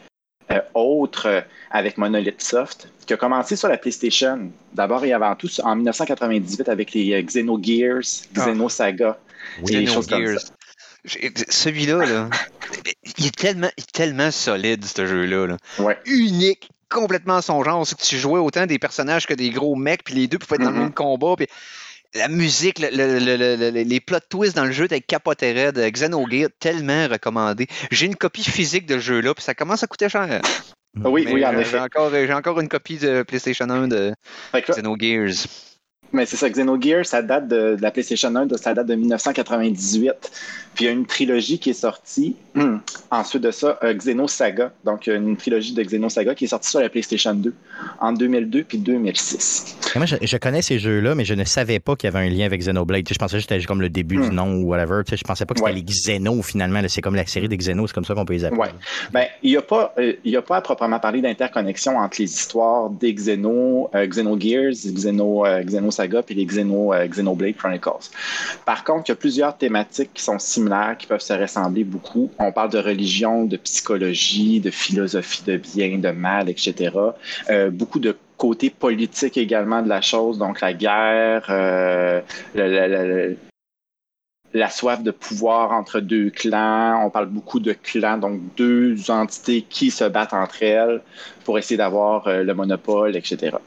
autre 0.73 1.43
avec 1.71 1.97
Monolith 1.97 2.41
Soft, 2.41 2.89
qui 3.05 3.13
a 3.13 3.17
commencé 3.17 3.55
sur 3.55 3.69
la 3.69 3.77
PlayStation, 3.77 4.51
d'abord 4.73 5.03
et 5.05 5.13
avant 5.13 5.35
tout 5.35 5.49
en 5.63 5.75
1998 5.75 6.69
avec 6.69 6.93
les 6.93 7.13
euh, 7.13 7.21
Xenogears, 7.21 8.27
ah. 8.37 8.45
Xenosaga, 8.45 9.17
oui, 9.63 9.87
choses 9.87 10.07
comme 10.07 10.37
ça. 10.37 10.53
Celui-là, 11.05 12.29
il, 13.17 13.25
est 13.25 13.35
tellement, 13.35 13.71
tellement 13.93 14.31
solide, 14.31 14.85
ce 14.85 15.05
jeu-là. 15.07 15.57
Unique, 16.05 16.69
complètement 16.89 17.41
son 17.41 17.63
genre. 17.63 17.87
C'est 17.87 17.97
que 17.97 18.03
tu 18.03 18.17
jouais 18.17 18.39
autant 18.39 18.67
des 18.67 18.77
personnages 18.77 19.25
que 19.25 19.33
des 19.33 19.49
gros 19.49 19.75
mecs, 19.75 20.03
puis 20.03 20.13
les 20.13 20.27
deux 20.27 20.37
pouvaient 20.37 20.57
être 20.57 20.63
dans 20.63 20.69
le 20.69 20.77
mm-hmm. 20.77 20.81
même 20.81 20.93
combat. 20.93 21.33
Puis 21.37 21.47
la 22.13 22.27
musique, 22.27 22.79
les 22.79 23.99
plot 23.99 24.19
twists 24.29 24.55
dans 24.55 24.65
le 24.65 24.71
jeu, 24.71 24.87
t'es 24.87 25.01
capoté 25.01 25.71
de 25.71 25.89
Xenogear, 25.89 26.49
tellement 26.59 27.07
recommandé. 27.07 27.67
J'ai 27.89 28.05
une 28.05 28.15
copie 28.15 28.43
physique 28.43 28.85
de 28.85 28.95
ce 28.95 28.99
jeu-là, 28.99 29.33
puis 29.33 29.43
ça 29.43 29.53
commence 29.53 29.83
à 29.83 29.87
coûter 29.87 30.09
cher. 30.09 30.41
Oui, 31.03 31.25
oui, 31.31 31.45
en 31.45 31.57
effet. 31.57 31.79
J'ai 32.25 32.33
encore, 32.33 32.59
une 32.59 32.67
copie 32.67 32.97
de 32.97 33.23
PlayStation 33.23 33.69
1 33.69 33.87
de 33.87 34.13
Xenogears. 34.53 35.47
Mais 36.13 36.25
c'est 36.25 36.35
ça, 36.35 36.49
Xenogears, 36.49 37.05
ça 37.05 37.21
date 37.21 37.47
de, 37.47 37.77
la 37.79 37.91
PlayStation 37.91 38.35
1, 38.35 38.57
ça 38.57 38.73
date 38.73 38.87
de 38.87 38.95
1998. 38.95 40.11
Puis 40.73 40.85
il 40.85 40.87
y 40.87 40.89
a 40.89 40.93
une 40.93 41.05
trilogie 41.05 41.59
qui 41.59 41.71
est 41.71 41.73
sortie. 41.73 42.35
Ensuite 43.09 43.43
de 43.43 43.51
ça, 43.51 43.77
euh, 43.83 43.93
Xenosaga, 43.93 44.71
donc 44.83 45.07
une 45.07 45.37
trilogie 45.37 45.73
de 45.73 45.83
Xenosaga 45.83 46.35
qui 46.35 46.45
est 46.45 46.49
sortie 46.49 46.69
sur 46.69 46.79
la 46.79 46.89
PlayStation 46.89 47.33
2 47.33 47.53
en 47.99 48.13
2002 48.13 48.63
puis 48.63 48.77
2006. 48.77 49.77
moi, 49.95 50.05
je, 50.05 50.37
connais 50.37 50.61
ces 50.61 50.79
jeux-là, 50.79 51.15
mais 51.15 51.25
je 51.25 51.33
ne 51.33 51.43
savais 51.43 51.79
pas 51.79 51.95
qu'il 51.95 52.09
y 52.09 52.15
avait 52.15 52.25
un 52.25 52.29
lien 52.29 52.45
avec 52.45 52.61
Xenoblade. 52.61 53.07
je 53.09 53.15
pensais 53.15 53.37
que 53.37 53.41
c'était 53.41 53.61
comme 53.63 53.81
le 53.81 53.89
début 53.89 54.17
du 54.17 54.29
hmm. 54.29 54.33
nom 54.33 54.53
ou 54.55 54.67
whatever. 54.67 55.01
je 55.09 55.15
pensais 55.23 55.45
pas 55.45 55.53
que 55.53 55.59
c'était 55.59 55.73
les 55.73 55.83
Xeno 55.83 56.41
finalement. 56.41 56.81
C'est 56.87 57.01
comme 57.01 57.15
la 57.15 57.25
série 57.25 57.47
des 57.47 57.57
Xeno, 57.57 57.87
c'est 57.87 57.93
comme 57.93 58.05
ça 58.05 58.13
qu'on 58.13 58.25
peut 58.25 58.33
les 58.33 58.45
appeler. 58.45 58.61
Ouais. 58.61 58.69
Ben, 59.11 59.25
il 59.43 59.51
n'y 59.51 59.57
a, 59.57 59.61
pas, 59.61 59.93
euh, 59.97 60.13
a 60.35 60.41
pas 60.41 60.57
à 60.57 60.61
proprement 60.61 60.99
parler 60.99 61.21
d'interconnexion 61.21 61.97
entre 61.97 62.17
les 62.19 62.31
histoires 62.31 62.89
des 62.89 63.13
Xeno, 63.13 63.89
euh, 63.95 64.07
Xenogears, 64.07 64.71
Xeno, 64.71 65.45
euh, 65.45 65.63
Xenosaga 65.63 66.23
puis 66.23 66.35
les 66.35 66.45
Xeno, 66.45 66.93
Xenoblade 67.07 67.55
Chronicles. 67.55 68.09
Par 68.65 68.83
contre, 68.83 69.05
il 69.07 69.11
y 69.11 69.13
a 69.13 69.15
plusieurs 69.15 69.57
thématiques 69.57 70.11
qui 70.13 70.23
sont 70.23 70.39
similaires, 70.39 70.60
qui 70.97 71.07
peuvent 71.07 71.21
se 71.21 71.33
ressembler 71.33 71.83
beaucoup. 71.83 72.31
On 72.39 72.51
parle 72.51 72.71
de 72.71 72.77
religion, 72.77 73.45
de 73.45 73.57
psychologie, 73.57 74.59
de 74.59 74.71
philosophie 74.71 75.43
de 75.45 75.57
bien, 75.57 75.97
de 75.97 76.11
mal, 76.11 76.49
etc. 76.49 76.95
Euh, 77.49 77.69
beaucoup 77.69 77.99
de 77.99 78.15
côté 78.37 78.69
politique 78.69 79.37
également 79.37 79.81
de 79.81 79.89
la 79.89 80.01
chose, 80.01 80.37
donc 80.37 80.61
la 80.61 80.73
guerre, 80.73 81.45
euh, 81.49 82.21
la, 84.53 84.69
soif 84.69 85.03
de 85.03 85.11
pouvoir 85.11 85.71
entre 85.71 85.99
deux 85.99 86.29
clans. 86.29 87.05
On 87.05 87.09
parle 87.09 87.27
beaucoup 87.27 87.59
de 87.59 87.73
clans, 87.73 88.17
donc 88.17 88.41
deux 88.57 89.11
entités 89.11 89.61
qui 89.61 89.91
se 89.91 90.05
battent 90.05 90.33
entre 90.33 90.63
elles 90.63 91.01
pour 91.45 91.59
essayer 91.59 91.77
d'avoir 91.77 92.27
euh, 92.27 92.43
le 92.43 92.53
monopole, 92.53 93.15
etc. 93.15 93.57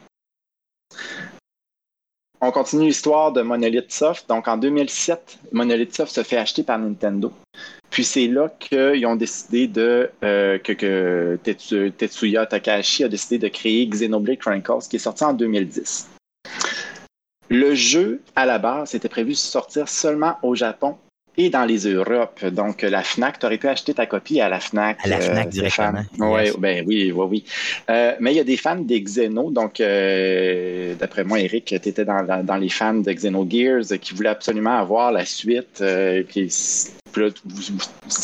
On 2.46 2.50
continue 2.50 2.88
l'histoire 2.88 3.32
de 3.32 3.40
Monolith 3.40 3.90
Soft. 3.90 4.28
Donc 4.28 4.48
en 4.48 4.58
2007, 4.58 5.38
Monolith 5.52 5.96
Soft 5.96 6.12
se 6.12 6.22
fait 6.22 6.36
acheter 6.36 6.62
par 6.62 6.78
Nintendo. 6.78 7.32
Puis 7.88 8.04
c'est 8.04 8.26
là 8.26 8.50
qu'ils 8.60 9.06
ont 9.06 9.16
décidé 9.16 9.66
de 9.66 10.10
euh, 10.22 10.58
que, 10.58 11.38
Tetsuya 11.42 12.44
Takahashi 12.44 13.02
a 13.02 13.08
décidé 13.08 13.38
de 13.38 13.48
créer 13.48 13.86
Xenoblade 13.88 14.36
Chronicles, 14.36 14.86
qui 14.90 14.96
est 14.96 14.98
sorti 14.98 15.24
en 15.24 15.32
2010. 15.32 16.10
Le 17.48 17.74
jeu, 17.74 18.20
à 18.36 18.44
la 18.44 18.58
base, 18.58 18.94
était 18.94 19.08
prévu 19.08 19.34
sortir 19.34 19.88
seulement 19.88 20.36
au 20.42 20.54
Japon 20.54 20.98
et 21.36 21.50
dans 21.50 21.64
les 21.64 21.86
Europes. 21.86 22.44
Donc, 22.44 22.82
la 22.82 23.02
FNAC, 23.02 23.38
tu 23.38 23.46
aurais 23.46 23.58
pu 23.58 23.68
acheter 23.68 23.94
ta 23.94 24.06
copie 24.06 24.40
à 24.40 24.48
la 24.48 24.60
FNAC. 24.60 24.98
À 25.04 25.08
la 25.08 25.20
FNAC 25.20 25.46
euh, 25.46 25.50
directement. 25.50 26.32
Ouais, 26.32 26.52
ben, 26.58 26.84
oui, 26.86 27.12
oui, 27.14 27.26
oui. 27.30 27.44
Euh, 27.90 28.12
mais 28.20 28.32
il 28.32 28.36
y 28.36 28.40
a 28.40 28.44
des 28.44 28.56
fans 28.56 28.76
des 28.76 29.00
Xeno. 29.00 29.50
Donc, 29.50 29.80
euh, 29.80 30.94
d'après 30.94 31.24
moi, 31.24 31.40
Eric, 31.40 31.64
tu 31.66 31.74
étais 31.74 32.04
dans, 32.04 32.44
dans, 32.44 32.56
les 32.56 32.68
fans 32.68 32.94
de 32.94 33.12
Xenogears 33.12 33.98
qui 34.00 34.14
voulaient 34.14 34.28
absolument 34.28 34.78
avoir 34.78 35.12
la 35.12 35.24
suite. 35.24 35.82
qui 36.28 36.50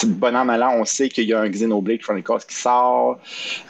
bon 0.06 0.36
an, 0.36 0.44
mal 0.44 0.62
an, 0.62 0.74
on 0.78 0.84
sait 0.84 1.08
qu'il 1.08 1.28
y 1.28 1.32
a 1.32 1.40
un 1.40 1.48
Xenoblade 1.48 2.00
Chronicles 2.00 2.44
qui 2.48 2.54
sort, 2.54 3.18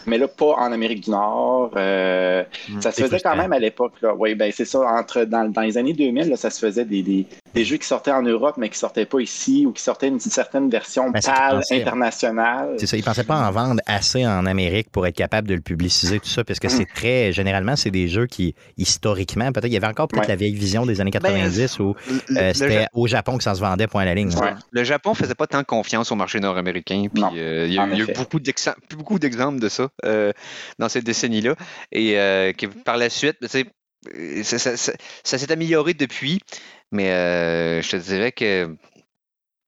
mais 0.06 0.18
là, 0.18 0.28
pas 0.28 0.54
en 0.56 0.72
Amérique 0.72 1.04
du 1.04 1.10
Nord. 1.10 1.72
Euh, 1.76 2.44
hmm. 2.68 2.80
ça 2.80 2.92
se 2.92 3.02
faisait 3.02 3.20
quand 3.20 3.36
même 3.36 3.52
à 3.52 3.58
l'époque. 3.58 3.92
Oui, 4.18 4.34
ben 4.34 4.50
c'est 4.54 4.64
ça. 4.64 4.80
Entre, 4.80 5.24
dans, 5.24 5.60
les 5.60 5.78
années 5.78 5.92
2000, 5.92 6.36
ça 6.36 6.50
se 6.50 6.58
faisait 6.58 6.84
des, 6.84 7.26
jeux 7.54 7.76
qui 7.76 7.86
sortaient 7.86 8.12
en 8.12 8.22
Europe, 8.22 8.56
mais 8.56 8.68
qui 8.68 8.78
sortaient 8.78 9.06
pas 9.06 9.20
ici, 9.20 9.66
ou 9.66 9.72
qui 9.72 9.82
sortaient 9.82 10.08
une, 10.08 10.20
certaine 10.20 10.70
version 10.70 11.10
ben, 11.10 11.20
pâle 11.20 11.60
internationale. 11.70 12.74
C'est 12.78 12.86
ça. 12.86 12.96
Ils 12.96 13.04
pensaient 13.04 13.24
pas 13.24 13.36
en 13.36 13.50
vendre 13.50 13.80
assez 13.86 14.26
en 14.26 14.46
Amérique 14.46 14.90
pour 14.90 15.06
être 15.06 15.16
capable 15.16 15.48
de 15.48 15.54
le 15.54 15.60
publiciser, 15.60 16.20
tout 16.20 16.28
ça, 16.28 16.44
parce 16.44 16.58
que 16.58 16.68
c'est 16.68 16.84
hmm. 16.84 16.94
très. 16.94 17.32
Généralement, 17.32 17.76
c'est 17.76 17.90
des 17.90 18.08
jeux 18.08 18.26
qui, 18.26 18.54
historiquement, 18.76 19.52
peut-être, 19.52 19.66
il 19.66 19.72
y 19.72 19.76
avait 19.76 19.86
encore 19.86 20.08
peut-être 20.08 20.28
la 20.28 20.36
vieille 20.36 20.54
vision 20.54 20.86
des 20.86 21.00
années 21.00 21.10
90 21.10 21.78
ben, 21.78 21.84
où 21.84 21.94
euh, 22.36 22.52
c'était 22.54 22.86
au 22.94 23.06
Japon 23.06 23.38
que 23.38 23.44
ça 23.44 23.54
se 23.54 23.60
vendait, 23.60 23.86
point 23.86 24.02
à 24.02 24.06
la 24.06 24.14
ligne. 24.14 24.30
Le 24.70 24.84
Japon 24.84 25.09
faisait 25.14 25.34
pas 25.34 25.46
tant 25.46 25.64
confiance 25.64 26.12
au 26.12 26.16
marché 26.16 26.40
nord-américain. 26.40 27.06
Puis 27.12 27.22
euh, 27.36 27.66
il 27.66 27.74
y 27.74 27.78
a, 27.78 27.86
eu 27.86 28.06
beaucoup 28.14 28.38
d'exemples 29.18 29.60
de 29.60 29.68
ça 29.68 29.88
euh, 30.04 30.32
dans 30.78 30.88
cette 30.88 31.04
décennie-là. 31.04 31.54
Et 31.92 32.18
euh, 32.18 32.52
par 32.84 32.96
la 32.96 33.10
suite, 33.10 33.36
ça, 33.46 34.58
ça 34.58 35.38
s'est 35.38 35.52
amélioré 35.52 35.94
depuis. 35.94 36.40
Mais 36.92 37.10
je 37.82 37.88
te 37.88 37.96
dirais 37.96 38.32
que 38.32 38.76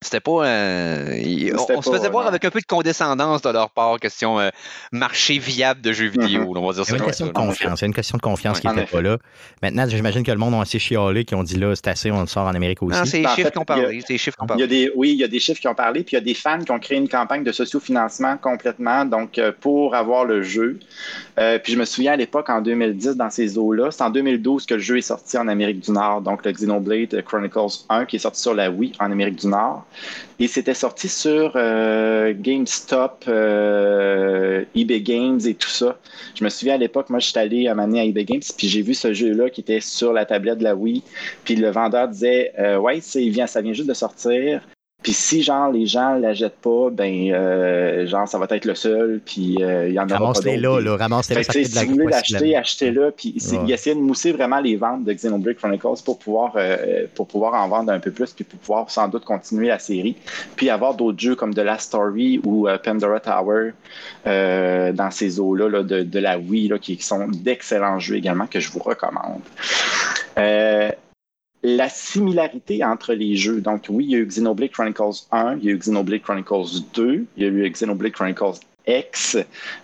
c'était 0.02 0.20
pas 0.20 0.32
on, 0.32 1.82
se 1.82 1.90
faisait 1.90 2.08
voir 2.08 2.26
avec 2.26 2.44
un 2.44 2.50
peu 2.50 2.60
de 2.60 2.66
condescendance 2.66 3.42
de 3.42 3.50
leur 3.50 3.70
part, 3.70 3.98
question 4.00 4.40
euh, 4.40 4.50
marché 4.90 5.38
viable 5.38 5.80
de 5.80 5.92
jeux 5.92 6.08
vidéo. 6.08 6.42
Mm-hmm. 6.42 6.58
on 6.58 6.70
va 6.70 6.84
dire 6.84 6.94
une 6.94 7.04
question 7.04 7.26
de 7.26 7.32
confiance. 7.32 7.80
C'est 7.80 7.86
une 7.86 7.94
question 7.94 8.16
de 8.16 8.22
confiance 8.22 8.60
qui 8.60 8.66
n'était 8.66 8.86
pas 8.86 9.00
là. 9.00 9.18
Maintenant, 9.62 9.86
j'imagine 9.88 10.22
que 10.22 10.32
le 10.32 10.38
monde 10.38 10.54
a 10.54 10.60
assez 10.60 10.78
chialé 10.78 11.24
qui 11.24 11.34
ont 11.34 11.42
dit 11.42 11.58
là, 11.58 11.74
c'est 11.74 11.88
assez, 11.88 12.10
on 12.10 12.20
le 12.20 12.26
sort 12.26 12.46
en 12.46 12.54
Amérique 12.54 12.82
aussi. 12.82 12.98
c'est 13.06 13.20
les 13.20 13.28
chiffres 13.28 13.50
qui 13.50 13.58
ont 13.58 13.64
parlé. 13.64 14.02
oui, 14.96 15.10
il 15.12 15.18
y 15.18 15.24
a 15.24 15.28
des 15.28 15.40
chiffres 15.40 15.60
qui 15.60 15.68
ont 15.68 15.74
parlé, 15.74 16.02
puis 16.02 16.16
il 16.16 16.18
y 16.18 16.22
a 16.22 16.24
des 16.24 16.34
fans 16.34 16.60
qui 16.60 16.70
ont 16.70 16.78
créé 16.78 16.98
une 16.98 17.08
campagne 17.08 17.44
de 17.44 17.52
sociofinancement 17.52 18.36
complètement, 18.36 19.04
donc 19.04 19.38
euh, 19.38 19.52
pour 19.58 19.94
avoir 19.94 20.24
le 20.24 20.42
jeu. 20.42 20.78
Euh, 21.38 21.58
puis 21.58 21.72
je 21.72 21.78
me 21.78 21.84
souviens 21.84 22.12
à 22.12 22.16
l'époque, 22.16 22.48
en 22.50 22.60
2010, 22.60 23.16
dans 23.16 23.30
ces 23.30 23.58
eaux-là, 23.58 23.90
c'est 23.90 24.02
en 24.02 24.10
2012 24.10 24.66
que 24.66 24.74
le 24.74 24.80
jeu 24.80 24.98
est 24.98 25.02
sorti 25.02 25.38
en 25.38 25.48
Amérique 25.48 25.80
du 25.80 25.90
Nord, 25.90 26.22
donc 26.22 26.44
le 26.44 26.52
Xenoblade 26.52 27.22
Chronicles 27.24 27.84
1 27.88 28.04
qui 28.06 28.16
est 28.16 28.20
sorti 28.20 28.40
sur 28.40 28.54
la 28.54 28.70
Wii 28.70 28.92
en 29.00 29.10
Amérique 29.10 29.36
du 29.36 29.46
Nord. 29.46 29.84
Et 30.38 30.48
c'était 30.48 30.74
sorti 30.74 31.08
sur 31.08 31.52
euh, 31.56 32.34
GameStop, 32.36 33.24
euh, 33.28 34.64
eBay 34.74 35.00
Games 35.00 35.40
et 35.44 35.54
tout 35.54 35.68
ça. 35.68 35.98
Je 36.34 36.44
me 36.44 36.48
souviens 36.48 36.74
à 36.74 36.78
l'époque, 36.78 37.10
moi, 37.10 37.18
j'étais 37.18 37.40
allé 37.40 37.68
à 37.68 37.72
à 37.72 38.04
eBay 38.04 38.24
Games, 38.24 38.40
puis 38.56 38.68
j'ai 38.68 38.82
vu 38.82 38.94
ce 38.94 39.12
jeu-là 39.12 39.50
qui 39.50 39.60
était 39.60 39.80
sur 39.80 40.12
la 40.12 40.24
tablette 40.24 40.58
de 40.58 40.64
la 40.64 40.74
Wii. 40.74 41.02
Puis 41.44 41.56
le 41.56 41.70
vendeur 41.70 42.08
disait, 42.08 42.52
ouais, 42.78 43.00
ça 43.00 43.20
vient, 43.20 43.46
ça 43.46 43.60
vient 43.60 43.72
juste 43.72 43.88
de 43.88 43.94
sortir. 43.94 44.62
Puis 45.02 45.12
si 45.12 45.42
genre 45.42 45.70
les 45.72 45.86
gens 45.86 46.14
la 46.14 46.32
jettent 46.32 46.60
pas, 46.62 46.88
ben 46.90 47.32
euh, 47.32 48.06
genre 48.06 48.28
ça 48.28 48.38
va 48.38 48.46
être 48.50 48.64
le 48.64 48.74
seul, 48.74 49.20
puis 49.24 49.56
euh, 49.60 49.88
il 49.88 49.94
y 49.94 49.98
en 49.98 50.06
ramasse 50.06 50.40
pas 50.40 50.56
là, 50.56 50.80
là, 50.80 50.96
ramasse-les 50.96 51.42
Si 51.64 51.84
vous 51.84 51.92
voulez 51.92 52.06
l'acheter, 52.06 52.56
achetez-le. 52.56 53.12
Puis 53.16 53.34
essaie 53.68 53.94
de 53.94 54.00
mousser 54.00 54.32
vraiment 54.32 54.60
les 54.60 54.76
ventes 54.76 55.04
de 55.04 55.12
Xenoblade 55.12 55.56
Chronicles 55.56 56.02
pour 56.04 56.18
pouvoir 56.18 56.52
euh, 56.56 57.06
pour 57.14 57.26
pouvoir 57.26 57.54
en 57.54 57.68
vendre 57.68 57.92
un 57.92 57.98
peu 57.98 58.12
plus, 58.12 58.32
puis 58.32 58.44
pour 58.44 58.60
pouvoir 58.60 58.90
sans 58.90 59.08
doute 59.08 59.24
continuer 59.24 59.68
la 59.68 59.78
série, 59.78 60.16
puis 60.54 60.70
avoir 60.70 60.94
d'autres 60.94 61.18
jeux 61.18 61.34
comme 61.34 61.52
The 61.54 61.58
Last 61.58 61.88
Story 61.88 62.40
ou 62.44 62.68
Pandora 62.84 63.18
Tower 63.20 63.72
dans 64.24 65.10
ces 65.10 65.40
eaux-là 65.40 65.68
là, 65.68 65.82
de, 65.82 66.02
de, 66.02 66.18
la 66.18 66.38
Wii 66.38 66.68
là, 66.68 66.78
qui, 66.78 66.96
qui 66.96 67.04
sont 67.04 67.26
d'excellents 67.28 67.98
jeux 67.98 68.16
également 68.16 68.46
que 68.46 68.60
je 68.60 68.70
vous 68.70 68.80
recommande 68.80 69.40
la 71.62 71.88
similarité 71.88 72.84
entre 72.84 73.14
les 73.14 73.36
jeux. 73.36 73.60
Donc, 73.60 73.86
oui, 73.88 74.04
il 74.04 74.10
y 74.10 74.14
a 74.16 74.18
eu 74.18 74.26
Xenoblade 74.26 74.70
Chronicles 74.70 75.26
1, 75.30 75.58
il 75.58 75.64
y 75.64 75.68
a 75.68 75.72
eu 75.72 75.78
Xenoblade 75.78 76.22
Chronicles 76.22 76.82
2, 76.94 77.26
il 77.36 77.42
y 77.42 77.46
a 77.46 77.48
eu 77.48 77.70
Xenoblade 77.70 78.12
Chronicles 78.12 78.60
X, 78.86 79.36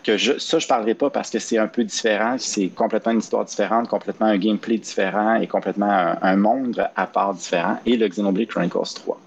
que 0.03 0.17
je, 0.17 0.39
ça, 0.39 0.59
je 0.59 0.67
parlerai 0.67 0.95
pas 0.95 1.11
parce 1.11 1.31
que 1.31 1.39
c'est 1.39 1.59
un 1.59 1.69
peu 1.69 1.85
différent. 1.85 2.37
C'est 2.39 2.69
complètement 2.69 3.13
une 3.13 3.21
histoire 3.21 3.45
différente, 3.45 3.89
complètement 3.89 4.27
un 4.27 4.39
gameplay 4.39 4.79
différent 4.79 5.37
et 5.37 5.47
complètement 5.47 6.17
un, 6.21 6.37
monde 6.37 6.89
à 6.97 7.07
part 7.07 7.35
différent. 7.35 7.79
Et 7.87 7.97
le 7.97 8.09
Xenoblade 8.09 8.49
Chronicles 8.49 8.95
3. 8.95 9.21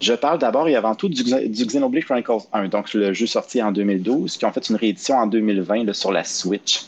Je 0.00 0.12
parle 0.12 0.38
d'abord 0.38 0.68
et 0.68 0.76
avant 0.76 0.94
tout 0.94 1.08
du, 1.08 1.22
du, 1.22 1.66
Xenoblade 1.66 2.04
Chronicles 2.04 2.46
1, 2.52 2.68
donc 2.68 2.92
le 2.94 3.12
jeu 3.12 3.26
sorti 3.26 3.62
en 3.62 3.72
2012, 3.72 4.36
qui 4.36 4.44
ont 4.44 4.52
fait 4.52 4.68
une 4.68 4.76
réédition 4.76 5.16
en 5.16 5.26
2020 5.26 5.92
sur 5.92 6.12
la 6.12 6.24
Switch. 6.24 6.86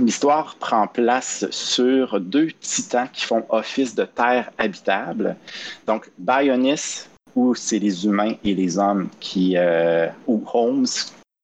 L'histoire 0.00 0.54
prend 0.60 0.86
place 0.86 1.46
sur 1.50 2.20
deux 2.20 2.52
titans 2.60 3.08
qui 3.12 3.24
font 3.24 3.44
office 3.48 3.94
de 3.96 4.04
terre 4.04 4.50
habitable. 4.56 5.36
Donc, 5.86 6.08
Bionis, 6.18 7.06
où 7.34 7.54
c'est 7.54 7.80
les 7.80 8.06
humains 8.06 8.34
et 8.44 8.54
les 8.54 8.78
hommes 8.78 9.08
qui, 9.18 9.54
euh, 9.56 10.08
ou 10.28 10.44
Holmes 10.52 10.86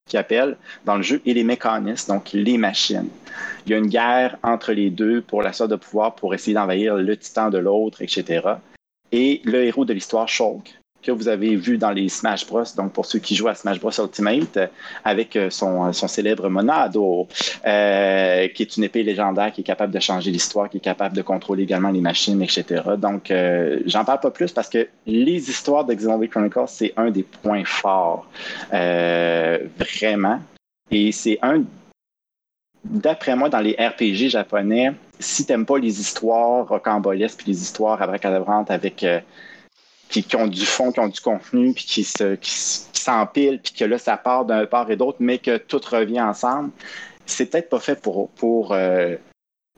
qui 0.06 0.16
appellent 0.16 0.56
dans 0.84 0.96
le 0.96 1.02
jeu, 1.02 1.20
et 1.24 1.34
les 1.34 1.44
mécanistes, 1.44 2.08
donc 2.08 2.30
les 2.32 2.58
machines. 2.58 3.08
Il 3.66 3.72
y 3.72 3.74
a 3.74 3.78
une 3.78 3.88
guerre 3.88 4.36
entre 4.42 4.72
les 4.72 4.90
deux 4.90 5.22
pour 5.22 5.42
la 5.42 5.52
sorte 5.52 5.70
de 5.70 5.76
pouvoir 5.76 6.14
pour 6.14 6.34
essayer 6.34 6.54
d'envahir 6.54 6.96
le 6.96 7.16
titan 7.16 7.50
de 7.50 7.58
l'autre, 7.58 8.02
etc. 8.02 8.46
Et 9.10 9.40
le 9.44 9.64
héros 9.64 9.84
de 9.84 9.92
l'histoire, 9.92 10.28
Shulk, 10.28 10.78
que 11.04 11.12
vous 11.12 11.28
avez 11.28 11.54
vu 11.54 11.78
dans 11.78 11.90
les 11.90 12.08
Smash 12.08 12.46
Bros. 12.46 12.64
Donc, 12.76 12.92
pour 12.92 13.06
ceux 13.06 13.18
qui 13.18 13.36
jouent 13.36 13.48
à 13.48 13.54
Smash 13.54 13.78
Bros. 13.78 13.90
Ultimate, 13.96 14.56
euh, 14.56 14.66
avec 15.04 15.36
euh, 15.36 15.50
son, 15.50 15.92
son 15.92 16.08
célèbre 16.08 16.48
Monado, 16.48 17.28
euh, 17.66 18.48
qui 18.48 18.62
est 18.62 18.76
une 18.76 18.84
épée 18.84 19.02
légendaire 19.02 19.52
qui 19.52 19.60
est 19.60 19.64
capable 19.64 19.92
de 19.92 20.00
changer 20.00 20.30
l'histoire, 20.30 20.68
qui 20.68 20.78
est 20.78 20.80
capable 20.80 21.14
de 21.14 21.22
contrôler 21.22 21.64
également 21.64 21.90
les 21.90 22.00
machines, 22.00 22.40
etc. 22.42 22.82
Donc, 22.96 23.32
j'en 23.86 24.04
parle 24.04 24.20
pas 24.20 24.30
plus 24.30 24.52
parce 24.52 24.68
que 24.68 24.88
les 25.06 25.50
histoires 25.50 25.84
de 25.84 25.94
Xenoblade 25.94 26.30
Chronicles, 26.30 26.68
c'est 26.68 26.92
un 26.96 27.10
des 27.10 27.22
points 27.22 27.64
forts, 27.64 28.26
vraiment. 28.70 30.40
Et 30.90 31.12
c'est 31.12 31.38
un 31.42 31.62
d'après 32.84 33.34
moi, 33.34 33.48
dans 33.48 33.60
les 33.60 33.72
RPG 33.72 34.28
japonais, 34.28 34.92
si 35.18 35.46
t'aimes 35.46 35.64
pas 35.66 35.78
les 35.78 36.00
histoires 36.00 36.68
rocambolesques 36.68 37.38
puis 37.38 37.52
les 37.52 37.62
histoires 37.62 38.00
abracadabrantes 38.00 38.70
avec 38.70 39.04
qui, 40.22 40.36
ont 40.36 40.46
du 40.46 40.64
fond, 40.64 40.92
qui 40.92 41.00
ont 41.00 41.08
du 41.08 41.20
contenu, 41.20 41.72
puis 41.72 41.84
qui 41.84 42.04
se 42.04 42.34
qui, 42.36 42.50
s'empilent, 42.50 43.60
puis 43.60 43.74
que 43.74 43.84
là, 43.84 43.98
ça 43.98 44.16
part 44.16 44.44
d'un 44.46 44.66
part 44.66 44.90
et 44.90 44.96
d'autre, 44.96 45.18
mais 45.20 45.38
que 45.38 45.58
tout 45.58 45.80
revient 45.90 46.22
ensemble, 46.22 46.70
c'est 47.26 47.46
peut-être 47.46 47.68
pas 47.68 47.80
fait 47.80 48.00
pour, 48.00 48.30
pour 48.30 48.74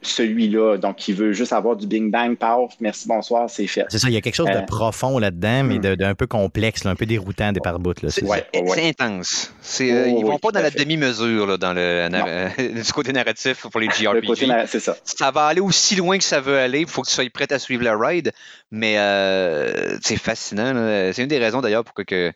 celui-là. 0.02 0.76
Donc, 0.76 1.08
il 1.08 1.14
veut 1.14 1.32
juste 1.32 1.52
avoir 1.52 1.76
du 1.76 1.86
bing 1.86 2.10
bang, 2.10 2.36
paf, 2.36 2.74
merci, 2.80 3.08
bonsoir, 3.08 3.48
c'est 3.48 3.66
fait. 3.66 3.86
C'est 3.88 3.98
ça, 3.98 4.08
il 4.08 4.14
y 4.14 4.16
a 4.16 4.20
quelque 4.20 4.34
chose 4.34 4.46
de 4.46 4.52
euh, 4.52 4.62
profond 4.62 5.18
là-dedans, 5.18 5.64
mais 5.64 5.78
hmm. 5.78 5.96
d'un 5.96 6.14
peu 6.14 6.26
complexe, 6.26 6.84
un 6.86 6.94
peu 6.94 7.06
déroutant 7.06 7.52
des 7.52 7.60
par 7.60 7.78
C'est 8.08 8.24
ouais, 8.24 8.46
intense. 8.88 9.52
Euh, 9.80 10.08
ils 10.08 10.24
vont 10.24 10.38
pas 10.38 10.50
dans 10.50 10.60
la 10.60 10.70
demi-mesure 10.70 11.58
dans 11.58 11.72
le, 11.72 12.82
du 12.82 12.92
côté 12.92 13.12
narratif 13.12 13.66
pour 13.68 13.80
les 13.80 13.88
JRPG. 13.88 14.66
c'est 14.66 14.80
ça. 14.80 14.96
Ça 15.04 15.30
va 15.30 15.46
aller 15.46 15.60
aussi 15.60 15.96
loin 15.96 16.18
que 16.18 16.24
ça 16.24 16.40
veut 16.40 16.58
aller. 16.58 16.80
Il 16.80 16.86
faut 16.86 17.02
que 17.02 17.08
tu 17.08 17.14
sois 17.14 17.24
prêt 17.30 17.52
à 17.52 17.58
suivre 17.58 17.84
le 17.84 17.96
ride, 17.96 18.32
mais 18.70 18.98
euh, 18.98 19.98
c'est 20.02 20.16
fascinant. 20.16 20.72
C'est 21.12 21.22
une 21.22 21.28
des 21.28 21.38
raisons 21.38 21.60
d'ailleurs 21.60 21.84
pour 21.84 21.94
que 21.94 22.32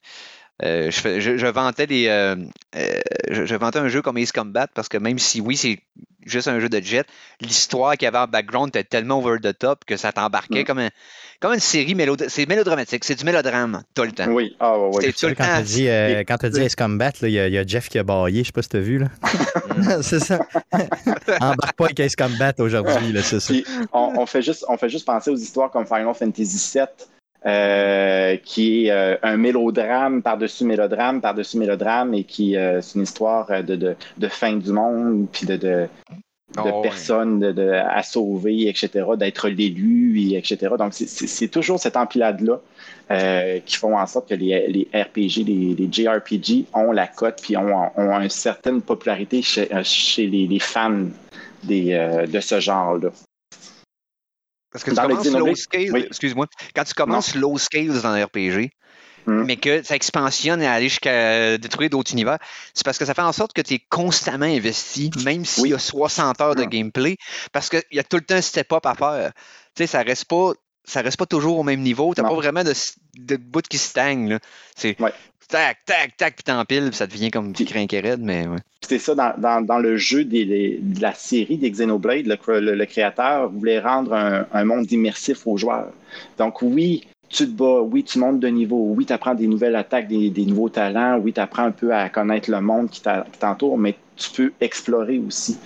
euh, 0.62 0.90
je, 0.90 1.46
vantais 1.46 1.86
les, 1.86 2.08
euh, 2.08 2.36
euh, 2.76 3.00
je, 3.30 3.54
vantais 3.54 3.78
un 3.78 3.88
jeu 3.88 4.02
comme 4.02 4.18
Ace 4.18 4.32
Combat 4.32 4.66
parce 4.74 4.88
que 4.88 4.98
même 4.98 5.18
si 5.18 5.40
oui, 5.40 5.56
c'est 5.56 5.78
juste 6.26 6.48
un 6.48 6.60
jeu 6.60 6.68
de 6.68 6.80
jet, 6.80 7.06
l'histoire 7.40 7.92
qu'il 7.92 8.04
y 8.04 8.08
avait 8.08 8.18
en 8.18 8.26
background 8.26 8.68
était 8.68 8.84
tellement 8.84 9.20
over 9.20 9.38
the 9.42 9.56
top 9.56 9.84
que 9.86 9.96
ça 9.96 10.12
t'embarquait 10.12 10.62
mm. 10.62 10.64
comme, 10.64 10.78
un, 10.80 10.90
comme 11.40 11.54
une 11.54 11.60
série 11.60 11.96
c'est 12.28 12.46
mélodramatique, 12.46 13.04
c'est 13.04 13.14
du 13.14 13.24
mélodrame 13.24 13.82
tout 13.94 14.02
le 14.02 14.12
temps. 14.12 14.28
Oui, 14.28 14.54
ah 14.60 14.76
oui. 14.78 15.14
Quand 15.26 16.36
tu 16.38 16.50
dit 16.50 16.60
Ace 16.60 16.76
Combat, 16.76 17.12
il 17.22 17.30
y, 17.30 17.38
a 17.38 17.66
Jeff 17.66 17.88
qui 17.88 17.98
a 17.98 18.02
baillé, 18.02 18.42
je 18.42 18.48
sais 18.48 18.52
pas 18.52 18.62
si 18.62 18.68
tu 18.68 18.76
as 18.76 18.80
vu. 18.80 18.98
là. 18.98 19.06
Mm. 19.76 20.02
c'est 20.02 20.20
ça. 20.20 20.40
Embarque 21.40 21.76
pas 21.76 21.84
avec 21.86 22.00
Ace 22.00 22.16
Combat 22.16 22.52
aujourd'hui, 22.58 23.14
c'est 23.22 23.40
ça. 23.40 23.54
on, 23.94 24.12
on, 24.18 24.26
fait 24.26 24.42
juste, 24.42 24.66
on 24.68 24.76
fait 24.76 24.90
juste 24.90 25.06
penser 25.06 25.30
aux 25.30 25.36
histoires 25.36 25.70
comme 25.70 25.86
Final 25.86 26.12
Fantasy 26.14 26.72
VII 26.74 26.84
euh, 27.46 28.36
qui 28.44 28.84
est 28.84 28.90
euh, 28.90 29.16
un 29.22 29.38
mélodrame 29.38 30.20
par-dessus 30.20 30.66
mélodrame 30.66 31.22
par-dessus 31.22 31.56
mélodrame 31.56 32.12
et 32.12 32.24
qui 32.24 32.54
euh, 32.54 32.82
c'est 32.82 32.96
une 32.96 33.04
histoire 33.04 33.64
de, 33.64 33.76
de, 33.76 33.96
de, 34.18 34.28
fin 34.28 34.52
du 34.52 34.70
monde 34.72 35.26
puis 35.32 35.46
de, 35.46 35.56
de, 35.56 35.88
oh, 36.58 36.82
personnes 36.82 37.40
de, 37.40 37.70
à 37.70 38.02
sauver, 38.02 38.68
etc., 38.68 39.06
d'être 39.16 39.48
l'élu, 39.48 40.20
et 40.20 40.36
etc. 40.36 40.74
Donc, 40.78 40.92
c'est 40.92 41.48
toujours 41.48 41.80
cette 41.80 41.96
empilade-là 41.96 42.60
qui 43.64 43.76
font 43.76 43.98
en 43.98 44.06
sorte 44.06 44.28
que 44.28 44.34
les, 44.34 44.68
les 44.68 44.88
RPG, 44.92 45.42
les, 45.46 45.74
les, 45.74 45.88
JRPG 45.90 46.66
ont 46.74 46.92
la 46.92 47.06
cote 47.06 47.40
puis 47.40 47.56
ont, 47.56 47.90
ont, 47.96 48.20
une 48.20 48.28
certaine 48.28 48.82
popularité 48.82 49.40
chez, 49.40 49.66
chez 49.82 50.26
les, 50.26 50.46
les, 50.46 50.58
fans 50.58 51.06
des, 51.62 52.26
de 52.30 52.40
ce 52.40 52.60
genre-là. 52.60 53.08
Parce 54.72 54.84
que 54.84 54.90
tu 54.90 54.96
commences 54.96 55.26
low 55.26 55.54
scale, 55.54 55.96
excuse-moi, 55.96 56.46
quand 56.74 56.84
tu 56.84 56.94
commences 56.94 57.34
low 57.34 57.58
scale 57.58 57.88
dans 57.88 58.06
un 58.06 58.24
RPG, 58.24 58.70
hmm. 59.26 59.44
mais 59.44 59.56
que 59.56 59.82
ça 59.82 59.96
expansionne 59.96 60.62
et 60.62 60.66
aller 60.66 60.88
jusqu'à 60.88 61.58
détruire 61.58 61.90
d'autres 61.90 62.12
univers, 62.12 62.38
c'est 62.74 62.84
parce 62.84 62.98
que 62.98 63.04
ça 63.04 63.14
fait 63.14 63.22
en 63.22 63.32
sorte 63.32 63.52
que 63.52 63.62
tu 63.62 63.74
es 63.74 63.80
constamment 63.88 64.46
investi, 64.46 65.10
même 65.24 65.44
s'il 65.44 65.68
y 65.68 65.74
a 65.74 65.78
60 65.78 66.40
heures 66.40 66.54
de 66.54 66.64
hmm. 66.64 66.68
gameplay, 66.68 67.16
parce 67.52 67.68
qu'il 67.68 67.82
y 67.90 67.98
a 67.98 68.04
tout 68.04 68.16
le 68.16 68.22
temps 68.22 68.36
un 68.36 68.40
step-up 68.40 68.86
à 68.86 68.94
faire. 68.94 69.32
Tu 69.74 69.82
sais, 69.82 69.86
ça 69.86 70.02
reste 70.02 70.26
pas 70.26 70.52
ça 70.84 71.02
reste 71.02 71.18
pas 71.18 71.26
toujours 71.26 71.58
au 71.58 71.62
même 71.62 71.80
niveau. 71.80 72.14
Tu 72.14 72.22
n'as 72.22 72.28
pas 72.28 72.34
vraiment 72.34 72.64
de, 72.64 72.72
de 73.16 73.36
bout 73.36 73.62
qui 73.62 73.78
stagne. 73.78 74.38
C'est 74.76 74.96
tac, 75.50 75.78
tac, 75.84 76.16
tac, 76.16 76.34
puis 76.36 76.44
t'empiles, 76.44 76.90
ça 76.92 77.06
devient 77.06 77.30
comme 77.30 77.52
du 77.52 77.64
raide, 77.64 78.20
mais 78.20 78.46
ouais. 78.46 78.58
C'est 78.82 78.98
ça, 78.98 79.14
dans, 79.14 79.60
dans, 79.62 79.78
le 79.78 79.96
jeu 79.96 80.24
des, 80.24 80.78
de 80.80 81.02
la 81.02 81.14
série 81.14 81.58
des 81.58 81.70
Xenoblade, 81.70 82.26
le, 82.26 82.74
le, 82.74 82.86
créateur 82.86 83.50
voulait 83.50 83.78
rendre 83.78 84.14
un, 84.14 84.64
monde 84.64 84.90
immersif 84.90 85.46
aux 85.46 85.56
joueurs. 85.56 85.92
Donc 86.38 86.62
oui, 86.62 87.06
tu 87.28 87.46
te 87.46 87.52
bats, 87.52 87.82
oui, 87.82 88.02
tu 88.02 88.18
montes 88.18 88.40
de 88.40 88.48
niveau, 88.48 88.94
oui, 88.96 89.06
tu 89.06 89.12
apprends 89.12 89.34
des 89.34 89.46
nouvelles 89.46 89.76
attaques, 89.76 90.08
des, 90.08 90.30
des 90.30 90.44
nouveaux 90.46 90.70
talents, 90.70 91.18
oui, 91.18 91.32
tu 91.32 91.40
apprends 91.40 91.64
un 91.64 91.70
peu 91.70 91.94
à 91.94 92.08
connaître 92.08 92.50
le 92.50 92.60
monde 92.60 92.90
qui 92.90 93.02
t'entoure, 93.38 93.78
mais 93.78 93.96
tu 94.16 94.30
peux 94.30 94.52
explorer 94.60 95.18
aussi. 95.18 95.56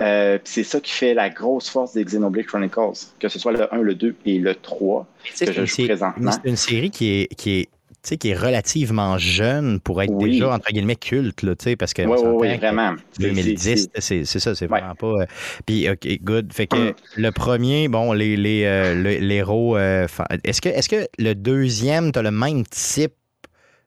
Euh, 0.00 0.38
c'est 0.44 0.64
ça 0.64 0.80
qui 0.80 0.92
fait 0.92 1.14
la 1.14 1.30
grosse 1.30 1.68
force 1.68 1.92
des 1.92 2.04
Xenoblade 2.04 2.46
Chronicles, 2.46 3.06
que 3.18 3.28
ce 3.28 3.38
soit 3.38 3.52
le 3.52 3.72
1, 3.72 3.78
le 3.78 3.94
2 3.94 4.14
et 4.26 4.38
le 4.38 4.54
3 4.54 5.06
que 5.40 5.52
je 5.52 5.64
joue 5.64 5.84
présentement. 5.84 6.30
C'est 6.32 6.48
une 6.48 6.56
série 6.56 6.90
qui 6.90 7.22
est, 7.22 7.34
qui 7.34 7.60
est 7.60 7.68
qui 8.14 8.30
est 8.30 8.36
relativement 8.36 9.18
jeune 9.18 9.80
pour 9.80 10.02
être 10.02 10.16
déjà, 10.16 10.52
entre 10.52 10.72
guillemets, 10.72 10.96
culte, 10.96 11.42
là, 11.42 11.54
parce 11.78 11.92
que... 11.92 12.02
Oui, 12.02 12.18
oui, 12.24 12.56
vraiment. 12.56 12.94
2010, 13.18 13.88
c'est 13.98 14.24
ça, 14.24 14.54
c'est 14.54 14.66
vraiment 14.66 14.94
pas... 14.94 15.06
Euh, 15.06 15.26
puis, 15.66 15.90
OK, 15.90 16.06
good. 16.22 16.52
Fait 16.52 16.66
que 16.66 16.76
hum. 16.76 16.94
le 17.16 17.30
premier, 17.32 17.88
bon, 17.88 18.12
les, 18.12 18.36
les, 18.36 18.64
euh, 18.64 18.94
l'héros... 19.20 19.76
est-ce 19.78 20.60
que, 20.60 20.68
est 20.68 20.88
que 20.88 21.08
le 21.18 21.34
deuxième, 21.34 22.12
tu 22.12 22.18
as 22.18 22.22
le 22.22 22.30
même 22.30 22.64
type 22.66 23.12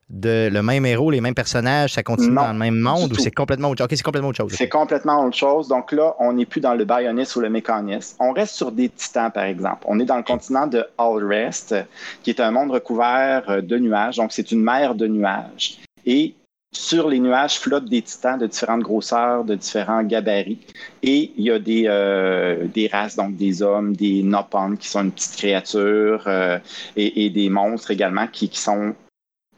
de 0.10 0.50
le 0.52 0.64
même 0.64 0.86
héros, 0.86 1.12
les 1.12 1.22
mêmes 1.22 1.36
personnages, 1.36 1.94
ça 1.94 2.04
continue 2.04 2.34
dans 2.34 2.52
le 2.52 2.58
même 2.58 2.80
monde 2.80 3.12
ou 3.12 3.16
c'est 3.16 3.32
complètement 3.32 3.70
autre 3.70 3.86
chose? 3.86 3.90
c'est 3.98 4.04
complètement 4.04 4.30
autre 4.30 4.38
chose. 4.38 4.54
C'est 4.54 4.70
complètement 4.70 5.24
autre 5.26 5.38
chose. 5.38 5.68
Donc 5.68 5.92
là, 5.92 6.16
on 6.20 6.34
n'est 6.34 6.46
plus 6.46 6.62
dans 6.62 6.74
le 6.74 6.86
Bionis 6.86 7.28
ou 7.36 7.42
le 7.42 7.50
Mécanis. 7.50 8.16
On 8.20 8.32
reste 8.32 8.56
sur 8.56 8.72
des 8.72 8.90
titans, 8.90 9.32
par 9.32 9.44
exemple. 9.44 9.86
On 9.86 10.00
est 10.00 10.06
dans 10.06 10.18
le 10.18 10.24
continent 10.24 10.68
de 10.68 10.84
Allrest, 10.98 11.76
qui 12.24 12.32
est 12.32 12.40
un 12.40 12.52
monde 12.52 12.72
recouvert 12.72 13.44
euh, 13.50 13.62
de 13.62 13.78
nuages. 13.78 14.18
Donc, 14.18 14.32
c'est 14.32 14.52
une 14.52 14.64
mer 14.64 14.96
de 14.96 15.08
nuages. 15.08 15.78
Et 16.06 16.34
sur 16.72 17.08
les 17.10 17.20
nuages 17.20 17.60
flottent 17.60 17.90
des 17.90 18.02
titans 18.02 18.38
de 18.38 18.48
différentes 18.48 18.82
grosseurs, 18.82 19.44
de 19.44 19.56
différents 19.56 20.04
gabarits. 20.04 20.60
Et 21.04 21.32
il 21.38 21.44
y 21.44 21.52
a 21.52 21.60
des, 21.60 21.86
euh, 21.88 22.66
des 22.68 22.88
races, 22.88 23.16
donc 23.16 23.36
des 23.36 23.62
hommes, 23.62 23.96
des 23.96 24.24
Nopons, 24.24 24.76
qui 24.76 24.88
sont 24.88 25.04
une 25.04 25.12
petite 25.12 25.36
créature, 25.36 26.24
euh, 26.28 26.60
et, 26.96 27.30
des 27.30 27.50
monstres 27.50 27.92
également 27.92 28.28
qui, 28.28 28.50
qui 28.50 28.60
sont 28.60 28.94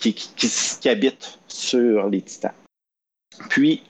qui, 0.01 0.13
qui, 0.13 0.89
habitent 0.89 1.39
sur 1.47 2.09
les 2.09 2.21
titans. 2.21 2.51
Puis, 3.49 3.83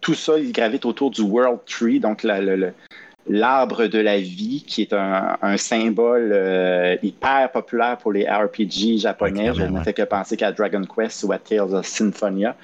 tout 0.00 0.14
ça, 0.14 0.38
il 0.38 0.52
gravite 0.52 0.84
autour 0.84 1.10
du 1.10 1.22
World 1.22 1.60
Tree, 1.66 2.00
donc 2.00 2.24
l'arbre 2.24 3.86
de 3.86 3.98
la 3.98 4.18
vie, 4.18 4.64
qui 4.66 4.82
est 4.82 4.92
un, 4.92 5.56
symbole 5.56 6.32
euh, 6.34 6.96
hyper 7.02 7.50
populaire 7.52 7.96
pour 7.98 8.12
les 8.12 8.28
RPG 8.28 8.98
japonais. 8.98 9.54
Je 9.54 9.62
ne 9.62 9.82
fais 9.82 9.94
que 9.94 10.02
penser 10.02 10.36
qu'à 10.36 10.52
Dragon 10.52 10.82
Quest 10.82 11.22
ou 11.24 11.32
à 11.32 11.38
Tales 11.38 11.74
of 11.74 11.86
Symphonia, 11.86 12.56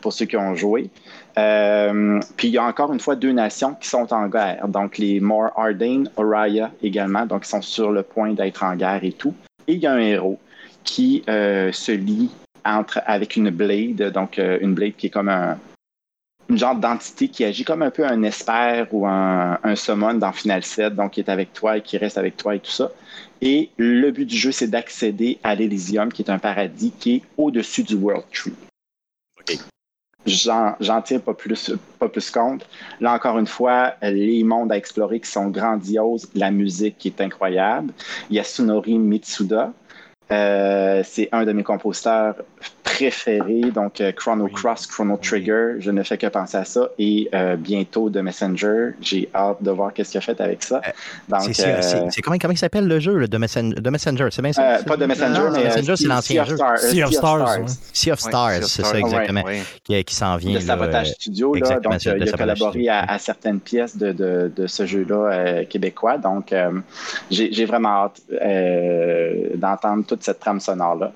pour 0.00 0.12
ceux 0.12 0.24
qui 0.24 0.36
ont 0.36 0.54
joué. 0.56 0.90
Euh, 1.38 2.18
puis 2.36 2.48
il 2.48 2.54
y 2.54 2.58
a 2.58 2.64
encore 2.64 2.92
une 2.92 2.98
fois 2.98 3.14
deux 3.14 3.30
nations 3.30 3.74
qui 3.74 3.88
sont 3.88 4.12
en 4.12 4.26
guerre. 4.26 4.66
Donc 4.66 4.98
les 4.98 5.20
More 5.20 5.52
Ardain, 5.56 6.04
Oraya 6.16 6.72
également, 6.82 7.26
donc 7.26 7.46
ils 7.46 7.50
sont 7.50 7.62
sur 7.62 7.92
le 7.92 8.02
point 8.02 8.32
d'être 8.32 8.64
en 8.64 8.74
guerre 8.74 9.04
et 9.04 9.12
tout. 9.12 9.34
Et 9.68 9.74
il 9.74 9.78
y 9.78 9.86
a 9.86 9.92
un 9.92 9.98
héros 9.98 10.40
qui 10.88 11.22
euh, 11.28 11.70
se 11.70 11.92
lie 11.92 12.30
entre, 12.64 13.00
avec 13.04 13.36
une 13.36 13.50
blade, 13.50 14.10
donc 14.10 14.38
euh, 14.38 14.58
une 14.62 14.74
blade 14.74 14.96
qui 14.96 15.08
est 15.08 15.10
comme 15.10 15.28
un, 15.28 15.58
une 16.48 16.56
genre 16.56 16.74
d'entité 16.74 17.28
qui 17.28 17.44
agit 17.44 17.62
comme 17.62 17.82
un 17.82 17.90
peu 17.90 18.06
un 18.06 18.22
esper 18.22 18.86
ou 18.90 19.06
un, 19.06 19.58
un, 19.62 19.76
summon 19.76 20.14
dans 20.14 20.32
Final 20.32 20.62
7, 20.62 20.94
donc 20.94 21.12
qui 21.12 21.20
est 21.20 21.28
avec 21.28 21.52
toi 21.52 21.76
et 21.76 21.82
qui 21.82 21.98
reste 21.98 22.16
avec 22.16 22.38
toi 22.38 22.56
et 22.56 22.60
tout 22.60 22.70
ça. 22.70 22.90
Et 23.42 23.68
le 23.76 24.10
but 24.10 24.24
du 24.24 24.36
jeu, 24.36 24.50
c'est 24.50 24.68
d'accéder 24.68 25.38
à 25.44 25.54
l'Elysium, 25.54 26.10
qui 26.10 26.22
est 26.22 26.30
un 26.30 26.38
paradis 26.38 26.92
qui 26.98 27.16
est 27.16 27.22
au-dessus 27.36 27.82
du 27.82 27.94
World 27.94 28.24
Tree. 28.32 28.54
OK. 29.40 29.58
J'en 30.24 31.02
tiens 31.04 31.20
pas 31.20 31.34
plus, 31.34 31.70
pas 31.98 32.08
plus 32.08 32.30
compte. 32.30 32.66
Là, 33.00 33.12
encore 33.12 33.38
une 33.38 33.46
fois, 33.46 33.94
les 34.02 34.42
mondes 34.42 34.72
à 34.72 34.76
explorer 34.76 35.20
qui 35.20 35.30
sont 35.30 35.48
grandioses, 35.48 36.28
la 36.34 36.50
musique 36.50 36.96
qui 36.98 37.08
est 37.08 37.20
incroyable. 37.20 37.92
Il 38.30 38.36
y 38.36 38.38
a 38.38 38.44
Sunori 38.44 38.98
Mitsuda, 38.98 39.72
c'est 40.30 41.28
un 41.32 41.44
de 41.44 41.52
mes 41.52 41.62
compositeurs 41.62 42.36
préférés, 42.88 43.70
donc 43.74 44.00
euh, 44.00 44.12
Chrono 44.12 44.48
Cross, 44.48 44.86
Chrono 44.86 45.16
Trigger. 45.16 45.74
Je 45.78 45.90
ne 45.90 46.02
fais 46.02 46.16
que 46.16 46.26
penser 46.26 46.56
à 46.56 46.64
ça. 46.64 46.88
Et 46.98 47.28
euh, 47.34 47.56
bientôt 47.56 48.08
The 48.10 48.18
Messenger. 48.18 48.90
J'ai 49.00 49.28
hâte 49.34 49.62
de 49.62 49.70
voir 49.70 49.92
qu'est-ce 49.92 50.12
qu'il 50.12 50.18
a 50.18 50.22
fait 50.22 50.40
avec 50.40 50.62
ça. 50.62 50.80
c'est 51.52 52.22
comment, 52.22 52.38
comment 52.38 52.52
il 52.52 52.58
s'appelle 52.58 52.88
le 52.88 52.98
jeu, 52.98 53.14
le 53.14 53.28
The, 53.28 53.36
Messenger? 53.36 54.28
C'est 54.30 54.42
bien 54.42 54.52
ça? 54.52 54.78
pas 54.86 54.96
The 54.96 55.02
Messenger, 55.02 55.48
mais 55.52 55.64
Messenger, 55.64 55.96
c'est 55.96 56.06
l'ancien 56.06 56.44
jeu. 56.44 56.56
Sea 56.76 57.04
of 57.04 57.12
Stars. 57.12 57.68
Sea 57.92 58.12
of 58.12 58.20
Stars, 58.20 58.64
c'est 58.64 58.84
ça 58.84 58.98
exactement. 58.98 59.44
Qui, 59.84 60.02
qui 60.04 60.14
s'en 60.14 60.36
vient. 60.36 60.54
Le 60.54 60.60
Sabotage 60.60 61.10
Studio, 61.12 61.54
là, 61.54 61.80
donc 61.80 62.02
il 62.04 62.28
a 62.28 62.36
collaboré 62.36 62.88
à, 62.88 63.18
certaines 63.18 63.60
pièces 63.60 63.96
de, 63.96 64.12
de, 64.12 64.50
de 64.54 64.66
ce 64.66 64.86
jeu-là 64.86 65.64
québécois. 65.64 66.18
Donc 66.18 66.54
j'ai 67.30 67.64
vraiment 67.64 68.06
hâte 68.06 68.22
d'entendre 69.56 70.04
tout 70.06 70.18
cette 70.20 70.40
trame 70.40 70.60
sonore-là. 70.60 71.12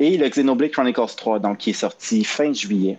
Et 0.00 0.16
le 0.16 0.28
Xenoblade 0.28 0.70
Chronicles 0.70 1.14
3, 1.14 1.38
donc, 1.40 1.58
qui 1.58 1.70
est 1.70 1.74
sorti 1.74 2.24
fin 2.24 2.52
juillet. 2.54 2.96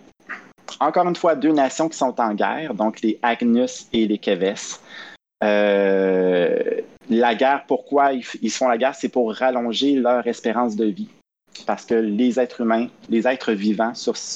Encore 0.78 1.06
une 1.06 1.16
fois, 1.16 1.34
deux 1.34 1.52
nations 1.52 1.88
qui 1.88 1.98
sont 1.98 2.14
en 2.20 2.32
guerre, 2.32 2.74
donc 2.74 3.00
les 3.02 3.18
Agnus 3.22 3.88
et 3.92 4.06
les 4.06 4.18
Keves. 4.18 4.78
Euh, 5.42 6.80
la 7.10 7.34
guerre, 7.34 7.64
pourquoi 7.66 8.12
ils, 8.12 8.50
font 8.50 8.68
la 8.68 8.78
guerre, 8.78 8.94
c'est 8.94 9.08
pour 9.08 9.34
rallonger 9.34 9.96
leur 9.96 10.24
espérance 10.28 10.76
de 10.76 10.84
vie. 10.84 11.08
parce 11.66 11.84
que 11.84 11.94
les 11.94 12.38
êtres 12.38 12.60
humains, 12.60 12.86
les 13.10 13.26
êtres 13.26 13.52
vivants 13.52 13.92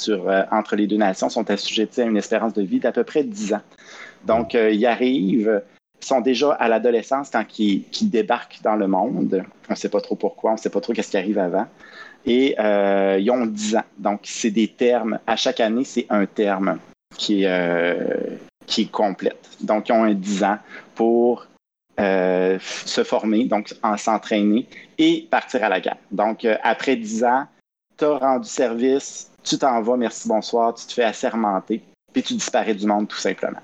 euh, 0.08 0.44
entre 0.50 0.74
les 0.74 0.88
deux 0.88 0.96
nations 0.96 1.28
sont 1.28 1.48
assujettis 1.48 2.02
à 2.02 2.04
une 2.04 2.16
espérance 2.16 2.52
de 2.52 2.62
vie 2.62 2.80
d'à 2.80 2.90
peu 2.90 3.04
près 3.04 3.22
10 3.22 3.54
ans. 3.54 3.62
Donc, 4.24 4.56
euh, 4.56 4.70
ils 4.70 4.84
arrivent, 4.86 5.62
sont 6.00 6.20
déjà 6.20 6.52
à 6.52 6.68
l'adolescence 6.68 7.30
quand 7.30 7.44
ils, 7.60 7.84
débarquent 8.02 8.60
dans 8.62 8.76
le 8.76 8.88
monde. 8.88 9.44
On 9.68 9.72
ne 9.72 9.76
sait 9.76 9.88
pas 9.88 10.00
trop 10.00 10.16
pourquoi, 10.16 10.50
on 10.50 10.54
ne 10.54 10.58
sait 10.58 10.70
pas 10.70 10.80
trop 10.80 10.92
qu'est-ce 10.92 11.12
qui 11.12 11.16
arrive 11.16 11.38
avant. 11.38 11.66
Et 12.26 12.56
euh, 12.58 13.18
ils 13.20 13.30
ont 13.30 13.46
10 13.46 13.76
ans. 13.76 13.84
Donc, 13.98 14.20
c'est 14.24 14.50
des 14.50 14.68
termes. 14.68 15.18
À 15.26 15.36
chaque 15.36 15.60
année, 15.60 15.84
c'est 15.84 16.06
un 16.10 16.26
terme 16.26 16.78
qui 17.16 17.44
est, 17.44 18.38
qui 18.66 18.88
complète. 18.88 19.48
Donc, 19.60 19.88
ils 19.88 19.92
ont 19.92 20.04
un 20.04 20.14
10 20.14 20.44
ans 20.44 20.58
pour 20.94 21.46
se 21.98 23.04
former, 23.04 23.44
donc 23.44 23.74
en 23.82 23.96
s'entraîner 23.96 24.66
et 24.98 25.26
partir 25.30 25.64
à 25.64 25.68
la 25.68 25.80
guerre. 25.80 25.98
Donc, 26.10 26.44
euh, 26.44 26.56
après 26.62 26.96
10 26.96 27.24
ans, 27.24 27.46
tu 27.96 28.04
as 28.04 28.18
rendu 28.18 28.48
service, 28.48 29.30
tu 29.42 29.58
t'en 29.58 29.80
vas, 29.82 29.96
merci, 29.96 30.28
bonsoir, 30.28 30.74
tu 30.74 30.86
te 30.86 30.92
fais 30.92 31.04
assermenter, 31.04 31.82
puis 32.12 32.22
tu 32.22 32.34
disparais 32.34 32.74
du 32.74 32.86
monde 32.86 33.08
tout 33.08 33.16
simplement. 33.16 33.60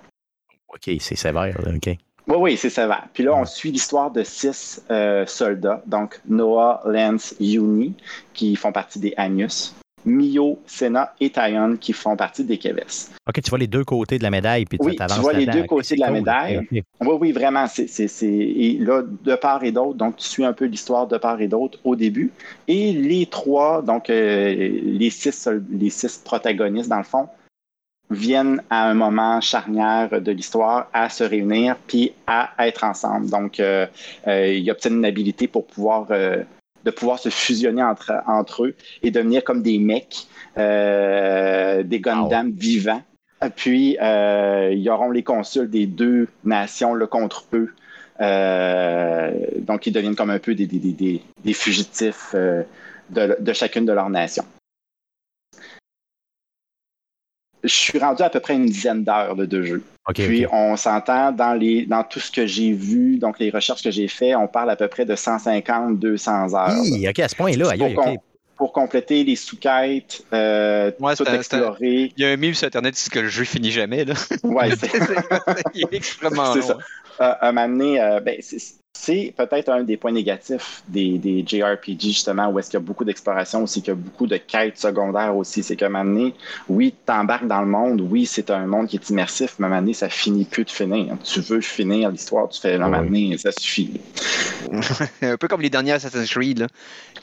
OK, 0.68 0.90
c'est 1.00 1.16
sévère, 1.16 1.58
OK. 1.66 1.96
Oui, 2.28 2.36
oui, 2.38 2.56
c'est 2.56 2.70
sévère. 2.70 3.08
Puis 3.12 3.24
là, 3.24 3.34
on 3.34 3.44
suit 3.44 3.72
l'histoire 3.72 4.10
de 4.10 4.22
six 4.22 4.82
euh, 4.90 5.26
soldats, 5.26 5.82
donc 5.86 6.20
Noah, 6.28 6.82
Lance, 6.86 7.34
Uni, 7.40 7.94
qui 8.32 8.54
font 8.54 8.72
partie 8.72 9.00
des 9.00 9.12
Agnus, 9.16 9.74
Mio, 10.04 10.58
Senna 10.66 11.14
et 11.20 11.30
Tyon 11.30 11.76
qui 11.76 11.92
font 11.92 12.16
partie 12.16 12.44
des 12.44 12.58
Keves. 12.58 13.08
OK, 13.28 13.40
tu 13.40 13.50
vois 13.50 13.58
les 13.58 13.66
deux 13.66 13.84
côtés 13.84 14.18
de 14.18 14.22
la 14.22 14.30
médaille. 14.30 14.64
Puis 14.64 14.78
oui, 14.80 14.96
tu 14.96 15.20
vois 15.20 15.32
les 15.32 15.46
deux 15.46 15.64
côtés 15.64 15.94
de 15.94 16.00
la 16.00 16.10
médaille. 16.10 16.60
Oui, 16.70 16.82
oui, 17.20 17.32
vraiment. 17.32 17.66
C'est, 17.66 18.22
Et 18.22 18.78
là, 18.80 19.02
de 19.02 19.34
part 19.34 19.64
et 19.64 19.72
d'autre, 19.72 19.94
donc 19.94 20.16
tu 20.16 20.26
suis 20.26 20.44
un 20.44 20.52
peu 20.52 20.64
l'histoire 20.64 21.06
de 21.06 21.18
part 21.18 21.40
et 21.40 21.48
d'autre 21.48 21.78
au 21.84 21.96
début. 21.96 22.32
Et 22.68 22.92
les 22.92 23.26
trois, 23.26 23.82
donc 23.82 24.10
euh, 24.10 24.54
les, 24.54 25.10
six, 25.10 25.48
les 25.70 25.90
six 25.90 26.20
protagonistes, 26.24 26.88
dans 26.88 26.98
le 26.98 27.04
fond, 27.04 27.28
viennent 28.12 28.62
à 28.70 28.88
un 28.88 28.94
moment 28.94 29.40
charnière 29.40 30.20
de 30.20 30.32
l'histoire 30.32 30.88
à 30.92 31.08
se 31.08 31.24
réunir 31.24 31.76
puis 31.86 32.12
à 32.26 32.50
être 32.60 32.84
ensemble. 32.84 33.28
Donc, 33.30 33.60
euh, 33.60 33.86
euh, 34.26 34.52
ils 34.52 34.70
obtiennent 34.70 34.98
une 34.98 35.04
habilité 35.04 35.48
pour 35.48 35.66
pouvoir 35.66 36.08
de 36.84 36.90
pouvoir 36.90 37.18
se 37.18 37.28
fusionner 37.28 37.82
entre, 37.82 38.12
entre 38.26 38.64
eux 38.64 38.74
et 39.02 39.10
devenir 39.10 39.44
comme 39.44 39.62
des 39.62 39.78
mecs, 39.78 40.26
euh, 40.58 41.82
des 41.82 42.00
Gundam 42.00 42.50
vivants. 42.50 43.02
Puis, 43.56 43.98
euh, 44.00 44.72
ils 44.72 44.88
auront 44.88 45.10
les 45.10 45.22
consuls 45.22 45.68
des 45.68 45.86
deux 45.86 46.28
nations 46.44 46.94
le 46.94 47.06
contre 47.06 47.44
eux. 47.54 47.74
Euh, 48.20 49.32
donc, 49.58 49.86
ils 49.86 49.92
deviennent 49.92 50.14
comme 50.14 50.30
un 50.30 50.38
peu 50.38 50.54
des, 50.54 50.66
des, 50.66 51.52
fugitifs 51.52 52.34
de, 52.34 53.36
de, 53.40 53.52
chacune 53.52 53.84
de 53.84 53.92
leurs 53.92 54.10
nations 54.10 54.44
je 57.62 57.74
suis 57.74 57.98
rendu 57.98 58.22
à 58.22 58.30
peu 58.30 58.40
près 58.40 58.54
une 58.54 58.66
dizaine 58.66 59.04
d'heures 59.04 59.36
de 59.36 59.62
jeu. 59.62 59.82
Puis 60.14 60.46
on 60.50 60.76
s'entend 60.76 61.30
dans 61.30 61.54
les 61.54 61.86
dans 61.86 62.02
tout 62.02 62.18
ce 62.18 62.30
que 62.30 62.46
j'ai 62.46 62.72
vu, 62.72 63.18
donc 63.18 63.38
les 63.38 63.50
recherches 63.50 63.82
que 63.82 63.90
j'ai 63.90 64.08
faites, 64.08 64.34
on 64.36 64.48
parle 64.48 64.70
à 64.70 64.76
peu 64.76 64.88
près 64.88 65.04
de 65.04 65.14
150, 65.14 65.98
200 65.98 66.54
heures. 66.54 66.74
Oui, 66.82 67.08
ok, 67.08 67.18
à 67.20 67.28
ce 67.28 67.36
point-là. 67.36 67.72
Pour, 68.56 68.72
compléter 68.72 69.24
les 69.24 69.34
sous-quêtes, 69.34 70.24
euh, 70.32 70.92
tout 70.92 71.24
explorer. 71.24 72.12
Il 72.16 72.22
y 72.22 72.24
a 72.24 72.28
un 72.28 72.36
mime 72.36 72.54
sur 72.54 72.68
Internet 72.68 72.94
qui 72.94 73.04
dit 73.04 73.10
que 73.10 73.18
le 73.18 73.28
jeu 73.28 73.42
finit 73.42 73.72
jamais. 73.72 74.04
Là. 74.04 74.14
Ouais, 74.44 74.70
c'est 75.74 75.92
extrêmement 75.92 76.54
long. 76.54 76.62
Ça. 76.62 76.78
Euh, 77.20 77.34
un 77.40 77.52
moment 77.52 77.68
donné, 77.68 78.00
euh, 78.00 78.20
ben, 78.20 78.36
c'est 78.94 79.32
peut-être 79.36 79.70
un 79.70 79.82
des 79.82 79.96
points 79.96 80.12
négatifs 80.12 80.82
des, 80.86 81.18
des 81.18 81.44
JRPG, 81.46 82.00
justement, 82.00 82.48
où 82.48 82.58
est-ce 82.58 82.70
qu'il 82.70 82.78
y 82.78 82.82
a 82.82 82.84
beaucoup 82.84 83.04
d'exploration 83.04 83.62
aussi, 83.62 83.80
qu'il 83.80 83.88
y 83.88 83.96
a 83.96 83.98
beaucoup 83.98 84.26
de 84.26 84.36
quêtes 84.36 84.78
secondaires 84.78 85.34
aussi. 85.34 85.62
C'est 85.62 85.76
qu'à 85.76 85.86
un 85.86 85.88
moment 85.88 86.04
donné, 86.04 86.34
oui, 86.68 86.94
tu 87.04 87.12
embarques 87.12 87.46
dans 87.46 87.62
le 87.62 87.66
monde, 87.66 88.00
oui, 88.02 88.26
c'est 88.26 88.50
un 88.50 88.66
monde 88.66 88.88
qui 88.88 88.96
est 88.96 89.10
immersif, 89.10 89.54
mais 89.58 89.64
à 89.64 89.66
un 89.66 89.70
moment 89.70 89.82
donné, 89.82 89.94
ça 89.94 90.10
finit 90.10 90.44
plus 90.44 90.64
de 90.64 90.70
finir. 90.70 91.16
Tu 91.24 91.40
veux 91.40 91.62
finir 91.62 92.10
l'histoire, 92.10 92.48
tu 92.50 92.60
fais, 92.60 92.74
à 92.74 92.76
un 92.76 92.88
moment 92.88 93.02
donné, 93.02 93.36
ça 93.38 93.50
suffit. 93.50 94.00
un 95.22 95.36
peu 95.36 95.48
comme 95.48 95.62
les 95.62 95.70
derniers 95.70 95.92
Assassin's 95.92 96.30
Creed, 96.30 96.58
là. 96.58 96.66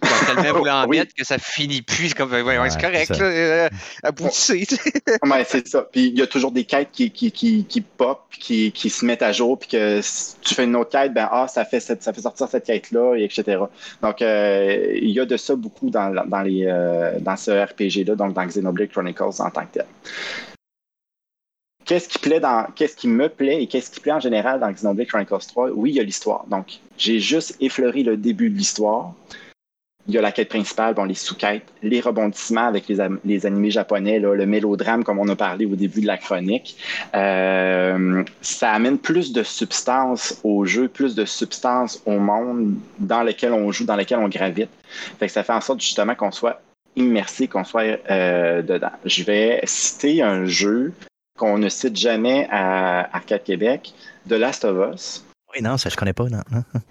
Quand 0.01 0.33
tellement 0.33 0.53
voulu 0.59 0.69
en 0.71 0.87
mettre 0.87 1.13
que 1.13 1.25
ça 1.25 1.37
finit 1.37 1.81
plus, 1.81 2.13
comme, 2.13 2.31
ouais, 2.31 2.41
ouais, 2.41 2.69
c'est 2.69 2.81
correct, 2.81 3.09
là, 3.09 3.25
euh, 3.25 3.69
aboutissez. 4.03 4.65
ouais, 5.23 5.45
c'est 5.47 5.67
ça. 5.67 5.81
Puis 5.91 6.07
il 6.07 6.17
y 6.17 6.21
a 6.21 6.27
toujours 6.27 6.51
des 6.51 6.63
quêtes 6.63 6.89
qui, 6.91 7.11
qui, 7.11 7.31
qui, 7.31 7.65
qui 7.65 7.81
pop, 7.81 8.23
qui, 8.31 8.71
qui 8.71 8.89
se 8.89 9.05
mettent 9.05 9.21
à 9.21 9.31
jour, 9.31 9.59
puis 9.59 9.69
que 9.69 9.99
si 10.01 10.35
tu 10.41 10.55
fais 10.55 10.63
une 10.63 10.75
autre 10.75 10.91
quête, 10.91 11.13
ben, 11.13 11.27
ah, 11.31 11.47
ça 11.47 11.58
fait, 11.65 11.79
ça 11.79 12.13
fait 12.13 12.21
sortir 12.21 12.47
cette 12.47 12.65
quête-là, 12.65 13.15
etc. 13.15 13.63
Donc, 14.01 14.21
euh, 14.21 14.93
il 14.95 15.09
y 15.09 15.19
a 15.19 15.25
de 15.25 15.37
ça 15.37 15.55
beaucoup 15.55 15.89
dans, 15.89 16.13
dans, 16.25 16.41
les, 16.41 16.65
euh, 16.65 17.19
dans 17.19 17.35
ce 17.35 17.51
RPG-là, 17.51 18.15
donc 18.15 18.33
dans 18.33 18.45
Xenoblade 18.45 18.89
Chronicles 18.89 19.21
en 19.39 19.49
tant 19.49 19.65
que 19.65 19.73
tel. 19.73 19.85
Qu'est-ce 21.85 22.07
qui 22.07 22.19
plaît 22.19 22.39
dans, 22.39 22.67
qu'est-ce 22.75 22.95
qui 22.95 23.07
me 23.07 23.29
plaît 23.29 23.63
et 23.63 23.67
qu'est-ce 23.67 23.89
qui 23.89 23.99
plaît 23.99 24.11
en 24.11 24.19
général 24.19 24.59
dans 24.59 24.71
Xenoblade 24.71 25.07
Chronicles 25.07 25.47
3? 25.47 25.71
Oui, 25.71 25.91
il 25.91 25.95
y 25.95 25.99
a 25.99 26.03
l'histoire. 26.03 26.45
Donc, 26.47 26.79
j'ai 26.97 27.19
juste 27.19 27.55
effleuré 27.59 28.03
le 28.03 28.15
début 28.15 28.49
de 28.49 28.55
l'histoire 28.55 29.13
il 30.07 30.15
y 30.15 30.17
a 30.17 30.21
la 30.21 30.31
quête 30.31 30.49
principale, 30.49 30.95
bon, 30.95 31.03
les 31.03 31.13
sous-quêtes, 31.13 31.65
les 31.83 32.01
rebondissements 32.01 32.65
avec 32.65 32.87
les, 32.87 32.97
les 33.25 33.45
animés 33.45 33.69
japonais, 33.69 34.17
le 34.19 34.45
mélodrame, 34.45 35.03
comme 35.03 35.19
on 35.19 35.27
a 35.29 35.35
parlé 35.35 35.65
au 35.65 35.75
début 35.75 36.01
de 36.01 36.07
la 36.07 36.17
chronique. 36.17 36.77
Euh, 37.13 38.23
ça 38.41 38.71
amène 38.71 38.97
plus 38.97 39.31
de 39.31 39.43
substance 39.43 40.39
au 40.43 40.65
jeu, 40.65 40.87
plus 40.87 41.13
de 41.13 41.25
substance 41.25 42.01
au 42.07 42.17
monde 42.17 42.73
dans 42.97 43.21
lequel 43.21 43.53
on 43.53 43.71
joue, 43.71 43.85
dans 43.85 43.95
lequel 43.95 44.17
on 44.17 44.29
gravite. 44.29 44.71
Fait 45.19 45.27
que 45.27 45.31
ça 45.31 45.43
fait 45.43 45.53
en 45.53 45.61
sorte 45.61 45.81
justement 45.81 46.15
qu'on 46.15 46.31
soit 46.31 46.59
immersé, 46.95 47.47
qu'on 47.47 47.63
soit 47.63 47.99
euh, 48.09 48.63
dedans. 48.63 48.91
Je 49.05 49.23
vais 49.23 49.61
citer 49.65 50.23
un 50.23 50.45
jeu 50.45 50.91
qu'on 51.37 51.59
ne 51.59 51.69
cite 51.69 51.95
jamais 51.95 52.47
à 52.49 53.15
Arcade 53.15 53.43
Québec, 53.43 53.93
The 54.27 54.33
Last 54.33 54.65
of 54.65 54.93
Us. 54.93 55.23
Oui, 55.53 55.63
non, 55.63 55.77
ça, 55.77 55.89
je 55.89 55.95
connais 55.95 56.13
pas. 56.13 56.25
Non, 56.25 56.41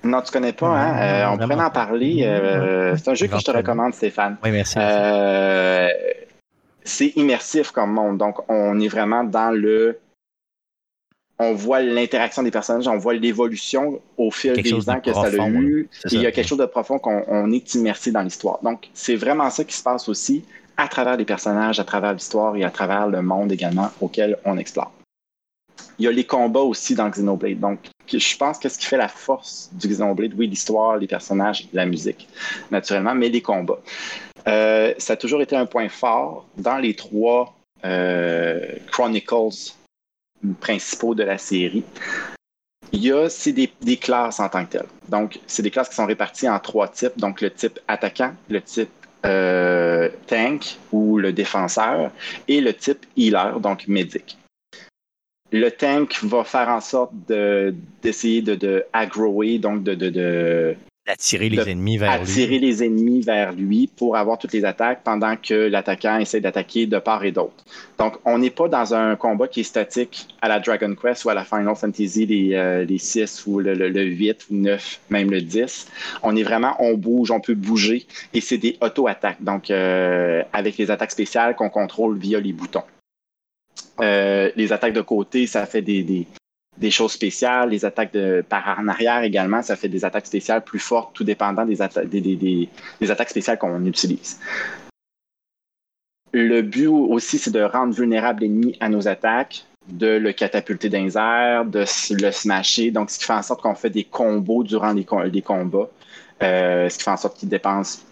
non 0.02 0.22
tu 0.22 0.32
connais 0.32 0.52
pas, 0.52 0.68
hein? 0.68 0.98
Euh, 0.98 1.34
on 1.34 1.38
pourrait 1.38 1.64
en 1.64 1.70
parler. 1.70 2.24
Euh, 2.24 2.96
c'est 2.96 3.08
un 3.08 3.14
jeu 3.14 3.28
que 3.28 3.38
je 3.38 3.44
te 3.44 3.50
recommande, 3.50 3.94
Stéphane. 3.94 4.36
Oui, 4.42 4.50
merci. 4.50 4.76
Euh, 4.78 5.88
c'est 6.82 7.12
immersif 7.16 7.70
comme 7.70 7.92
monde. 7.92 8.18
Donc, 8.18 8.38
on 8.48 8.80
est 8.80 8.88
vraiment 8.88 9.24
dans 9.24 9.50
le. 9.50 10.00
On 11.40 11.54
voit 11.54 11.80
l'interaction 11.80 12.42
des 12.42 12.50
personnages, 12.50 12.88
on 12.88 12.98
voit 12.98 13.14
l'évolution 13.14 14.00
au 14.16 14.32
fil 14.32 14.54
des 14.54 14.90
ans 14.90 15.00
que 15.00 15.12
ça 15.12 15.26
a 15.26 15.48
eu. 15.48 15.88
il 16.10 16.20
y 16.20 16.26
a 16.26 16.32
quelque 16.32 16.48
chose 16.48 16.58
de 16.58 16.66
profond 16.66 16.98
qu'on 16.98 17.52
est 17.52 17.74
immersé 17.76 18.10
dans 18.10 18.22
l'histoire. 18.22 18.58
Donc, 18.64 18.88
c'est 18.92 19.14
vraiment 19.14 19.48
ça 19.48 19.62
qui 19.62 19.76
se 19.76 19.84
passe 19.84 20.08
aussi 20.08 20.44
à 20.76 20.88
travers 20.88 21.16
les 21.16 21.24
personnages, 21.24 21.78
à 21.78 21.84
travers 21.84 22.12
l'histoire 22.12 22.56
et 22.56 22.64
à 22.64 22.70
travers 22.70 23.06
le 23.06 23.22
monde 23.22 23.52
également 23.52 23.90
auquel 24.00 24.36
on 24.44 24.58
explore. 24.58 24.90
Il 26.00 26.06
y 26.06 26.08
a 26.08 26.10
les 26.10 26.24
combats 26.24 26.60
aussi 26.60 26.96
dans 26.96 27.08
Xenoblade. 27.08 27.60
Donc, 27.60 27.78
je 28.10 28.36
pense 28.36 28.58
que 28.58 28.68
ce 28.68 28.78
qui 28.78 28.86
fait 28.86 28.96
la 28.96 29.08
force 29.08 29.70
du 29.72 29.88
Xenoblade, 29.88 30.32
oui, 30.36 30.46
l'histoire, 30.46 30.96
les 30.96 31.06
personnages, 31.06 31.68
la 31.72 31.86
musique, 31.86 32.28
naturellement, 32.70 33.14
mais 33.14 33.28
les 33.28 33.42
combats. 33.42 33.80
Euh, 34.46 34.94
ça 34.98 35.14
a 35.14 35.16
toujours 35.16 35.42
été 35.42 35.56
un 35.56 35.66
point 35.66 35.88
fort 35.88 36.46
dans 36.56 36.78
les 36.78 36.94
trois 36.94 37.54
euh, 37.84 38.76
Chronicles 38.90 39.74
principaux 40.60 41.14
de 41.14 41.24
la 41.24 41.38
série. 41.38 41.84
Il 42.92 43.04
y 43.04 43.12
a, 43.12 43.28
c'est 43.28 43.52
des, 43.52 43.96
classes 43.96 44.40
en 44.40 44.48
tant 44.48 44.64
que 44.64 44.72
telles. 44.72 44.86
Donc, 45.08 45.38
c'est 45.46 45.62
des 45.62 45.70
classes 45.70 45.90
qui 45.90 45.96
sont 45.96 46.06
réparties 46.06 46.48
en 46.48 46.58
trois 46.58 46.88
types. 46.88 47.18
Donc, 47.18 47.42
le 47.42 47.50
type 47.50 47.78
attaquant, 47.86 48.32
le 48.48 48.62
type 48.62 48.88
euh, 49.26 50.08
tank 50.26 50.78
ou 50.92 51.18
le 51.18 51.32
défenseur 51.32 52.10
et 52.46 52.60
le 52.60 52.72
type 52.72 53.04
healer, 53.16 53.60
donc 53.60 53.86
médic 53.88 54.38
le 55.50 55.70
tank 55.70 56.18
va 56.24 56.44
faire 56.44 56.68
en 56.68 56.80
sorte 56.80 57.12
d'essayer 58.02 58.42
de, 58.42 58.54
de, 58.54 58.84
aggroer, 58.92 59.58
donc 59.58 59.82
de, 59.82 59.94
de 59.94 60.76
d'attirer 61.08 61.48
les 61.48 61.70
ennemis 61.70 61.96
vers 61.96 62.10
attirer 62.10 62.58
les 62.58 62.84
ennemis 62.84 63.22
vers 63.22 63.52
lui 63.52 63.88
pour 63.96 64.16
avoir 64.16 64.36
toutes 64.36 64.52
les 64.52 64.66
attaques 64.66 65.00
pendant 65.02 65.36
que 65.36 65.54
l'attaquant 65.54 66.18
essaie 66.18 66.40
d'attaquer 66.40 66.86
de 66.86 66.98
part 66.98 67.24
et 67.24 67.32
d'autre. 67.32 67.64
Donc, 67.98 68.16
on 68.26 68.36
n'est 68.38 68.50
pas 68.50 68.68
dans 68.68 68.92
un 68.92 69.16
combat 69.16 69.48
qui 69.48 69.60
est 69.60 69.64
statique 69.64 70.28
à 70.42 70.48
la 70.48 70.60
Dragon 70.60 70.94
Quest 70.94 71.24
ou 71.24 71.30
à 71.30 71.34
la 71.34 71.44
Final 71.44 71.74
Fantasy, 71.74 72.26
les, 72.26 72.54
euh, 72.54 72.84
les 72.84 72.98
6 72.98 73.46
ou 73.46 73.58
le, 73.58 73.72
le, 73.72 74.02
8 74.02 74.46
ou 74.50 74.56
9, 74.56 75.00
même 75.08 75.30
le 75.30 75.40
10. 75.40 75.88
On 76.22 76.36
est 76.36 76.42
vraiment, 76.42 76.76
on 76.78 76.94
bouge, 76.94 77.30
on 77.30 77.40
peut 77.40 77.54
bouger 77.54 78.06
et 78.34 78.42
c'est 78.42 78.58
des 78.58 78.76
auto-attaques. 78.82 79.42
Donc, 79.42 79.70
euh, 79.70 80.42
avec 80.52 80.76
les 80.76 80.90
attaques 80.90 81.12
spéciales 81.12 81.56
qu'on 81.56 81.70
contrôle 81.70 82.18
via 82.18 82.38
les 82.38 82.52
boutons. 82.52 82.84
Euh, 84.00 84.50
les 84.56 84.72
attaques 84.72 84.92
de 84.92 85.00
côté, 85.00 85.46
ça 85.46 85.66
fait 85.66 85.82
des, 85.82 86.26
des, 86.76 86.90
choses 86.90 87.12
spéciales. 87.12 87.70
Les 87.70 87.84
attaques 87.84 88.12
de, 88.12 88.44
par 88.48 88.78
en 88.78 88.88
arrière 88.88 89.22
également, 89.22 89.62
ça 89.62 89.76
fait 89.76 89.88
des 89.88 90.04
attaques 90.04 90.26
spéciales 90.26 90.62
plus 90.62 90.78
fortes, 90.78 91.14
tout 91.14 91.24
dépendant 91.24 91.64
des, 91.64 91.76
des, 92.06 92.68
des, 93.00 93.10
attaques 93.10 93.30
spéciales 93.30 93.58
qu'on 93.58 93.84
utilise. 93.84 94.38
Le 96.32 96.60
but 96.62 96.88
aussi, 96.88 97.38
c'est 97.38 97.50
de 97.50 97.62
rendre 97.62 97.94
vulnérable 97.94 98.42
l'ennemi 98.42 98.76
à 98.80 98.88
nos 98.88 99.08
attaques, 99.08 99.64
de 99.88 100.08
le 100.08 100.32
catapulter 100.32 100.88
dans 100.90 101.02
les 101.02 101.16
airs, 101.16 101.64
de 101.64 101.84
le 102.10 102.30
smasher. 102.30 102.90
Donc, 102.90 103.10
ce 103.10 103.18
qui 103.18 103.24
fait 103.24 103.32
en 103.32 103.42
sorte 103.42 103.62
qu'on 103.62 103.74
fait 103.74 103.90
des 103.90 104.04
combos 104.04 104.62
durant 104.62 104.92
les, 104.92 105.04
combats. 105.42 105.88
Euh, 106.42 106.88
ce 106.88 106.98
qui 106.98 107.04
fait 107.04 107.10
en 107.10 107.16
sorte 107.16 107.38
qu'il 107.38 107.48
dépense, 107.48 108.04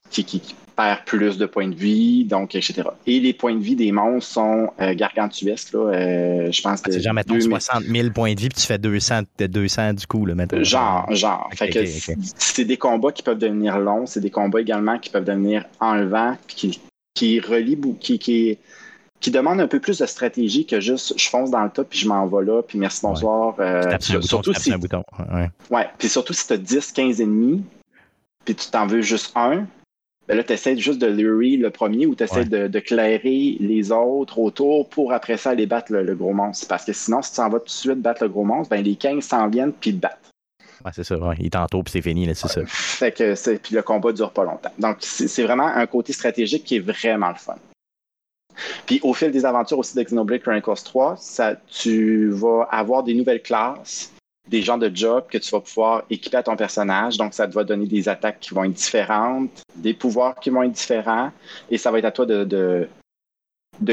perd 0.76 1.04
plus 1.06 1.38
de 1.38 1.46
points 1.46 1.68
de 1.68 1.74
vie, 1.74 2.24
donc, 2.24 2.54
etc. 2.54 2.82
Et 3.06 3.18
les 3.18 3.32
points 3.32 3.54
de 3.54 3.62
vie 3.62 3.74
des 3.74 3.90
monstres 3.92 4.32
sont 4.32 4.70
euh, 4.80 4.94
gargantuesques. 4.94 5.72
Là, 5.72 5.78
euh, 5.78 6.52
je 6.52 6.62
pense 6.62 6.82
ah, 6.84 6.88
c'est 6.90 7.00
genre, 7.00 7.14
mettons, 7.14 7.40
60 7.40 7.84
000 7.84 8.10
points 8.10 8.34
de 8.34 8.40
vie, 8.40 8.48
puis 8.48 8.60
tu 8.60 8.66
fais 8.66 8.78
200, 8.78 9.22
200 9.38 9.94
du 9.94 10.06
coup. 10.06 10.26
Là, 10.26 10.34
mettons. 10.34 10.62
Genre, 10.62 11.06
genre. 11.14 11.50
fait 11.54 11.70
que 11.70 11.80
c'est 12.36 12.64
des 12.64 12.76
combats 12.76 13.10
qui 13.10 13.22
peuvent 13.22 13.38
devenir 13.38 13.78
longs, 13.78 14.06
c'est 14.06 14.20
des 14.20 14.30
combats 14.30 14.60
également 14.60 14.98
qui 14.98 15.10
peuvent 15.10 15.24
devenir 15.24 15.64
enlevants, 15.80 16.36
puis 16.46 16.56
qui, 16.56 16.80
qui 17.14 17.40
relient, 17.40 17.96
qui, 17.98 18.18
qui, 18.18 18.58
qui 19.20 19.30
demandent 19.30 19.60
un 19.60 19.68
peu 19.68 19.80
plus 19.80 19.98
de 19.98 20.06
stratégie 20.06 20.66
que 20.66 20.80
juste 20.80 21.18
je 21.18 21.28
fonce 21.28 21.50
dans 21.50 21.64
le 21.64 21.70
top 21.70 21.88
puis 21.88 21.98
je 21.98 22.08
m'en 22.08 22.26
vais 22.26 22.44
là, 22.44 22.62
puis 22.62 22.78
merci, 22.78 23.00
bonsoir. 23.02 23.54
Euh, 23.58 23.96
surtout 24.20 24.52
si, 24.52 24.72
un 24.72 24.78
bouton. 24.78 25.02
Ouais. 25.70 25.88
puis 25.96 26.08
surtout 26.08 26.34
si 26.34 26.46
tu 26.46 26.52
as 26.52 26.58
10, 26.58 26.92
15 26.92 27.20
ennemis, 27.22 27.64
puis 28.44 28.54
tu 28.54 28.70
t'en 28.70 28.86
veux 28.86 29.00
juste 29.00 29.32
un, 29.34 29.66
ben 30.28 30.36
là, 30.36 30.42
tu 30.42 30.52
essaies 30.52 30.76
juste 30.76 31.00
de 31.00 31.06
lurer 31.06 31.56
le 31.56 31.70
premier 31.70 32.06
ou 32.06 32.14
tu 32.14 32.24
essaies 32.24 32.44
de, 32.44 32.78
clairer 32.80 33.56
les 33.60 33.92
autres 33.92 34.38
autour 34.38 34.88
pour 34.88 35.12
après 35.12 35.36
ça 35.36 35.50
aller 35.50 35.66
battre 35.66 35.92
le, 35.92 36.14
gros 36.14 36.32
monstre. 36.32 36.66
Parce 36.68 36.84
que 36.84 36.92
sinon, 36.92 37.22
si 37.22 37.30
tu 37.30 37.36
s'en 37.36 37.48
vas 37.48 37.58
tout 37.58 37.66
de 37.66 37.70
suite 37.70 38.00
battre 38.00 38.24
le 38.24 38.28
gros 38.28 38.44
monstre, 38.44 38.70
ben 38.70 38.82
les 38.82 38.96
15 38.96 39.22
s'en 39.22 39.48
viennent 39.48 39.72
puis 39.72 39.94
te 39.94 40.00
battent. 40.00 40.32
Ouais, 40.84 40.90
c'est 40.94 41.04
ça, 41.04 41.16
ouais. 41.16 41.36
il 41.38 41.50
t'entoure 41.50 41.84
puis 41.84 41.92
c'est 41.92 42.02
fini, 42.02 42.26
c'est 42.34 42.48
ça. 42.48 42.60
Fait 42.66 43.12
que 43.12 43.56
puis 43.56 43.74
le 43.74 43.82
combat 43.82 44.12
dure 44.12 44.30
pas 44.30 44.44
longtemps. 44.44 44.72
Donc, 44.78 44.98
c'est 45.00 45.42
vraiment 45.42 45.66
un 45.66 45.86
côté 45.86 46.12
stratégique 46.12 46.64
qui 46.64 46.76
est 46.76 46.80
vraiment 46.80 47.28
le 47.28 47.36
fun. 47.36 47.56
Puis 48.86 49.00
au 49.02 49.12
fil 49.14 49.30
des 49.30 49.44
aventures 49.44 49.78
aussi 49.78 49.96
de 49.96 50.02
Xenoblade 50.02 50.42
Chronicles 50.42 50.82
3, 50.84 51.16
ça, 51.18 51.56
tu 51.68 52.30
vas 52.30 52.68
avoir 52.70 53.02
des 53.02 53.14
nouvelles 53.14 53.42
classes 53.42 54.12
des 54.48 54.62
genres 54.62 54.78
de 54.78 54.90
jobs 54.94 55.26
que 55.28 55.38
tu 55.38 55.50
vas 55.50 55.60
pouvoir 55.60 56.04
équiper 56.10 56.36
à 56.36 56.42
ton 56.42 56.56
personnage. 56.56 57.16
Donc, 57.16 57.34
ça 57.34 57.46
te 57.46 57.52
va 57.52 57.64
donner 57.64 57.86
des 57.86 58.08
attaques 58.08 58.40
qui 58.40 58.54
vont 58.54 58.64
être 58.64 58.72
différentes, 58.72 59.62
des 59.74 59.94
pouvoirs 59.94 60.36
qui 60.36 60.50
vont 60.50 60.62
être 60.62 60.72
différents, 60.72 61.30
et 61.70 61.78
ça 61.78 61.90
va 61.90 61.98
être 61.98 62.04
à 62.04 62.12
toi 62.12 62.26
de, 62.26 62.44
de 62.44 62.88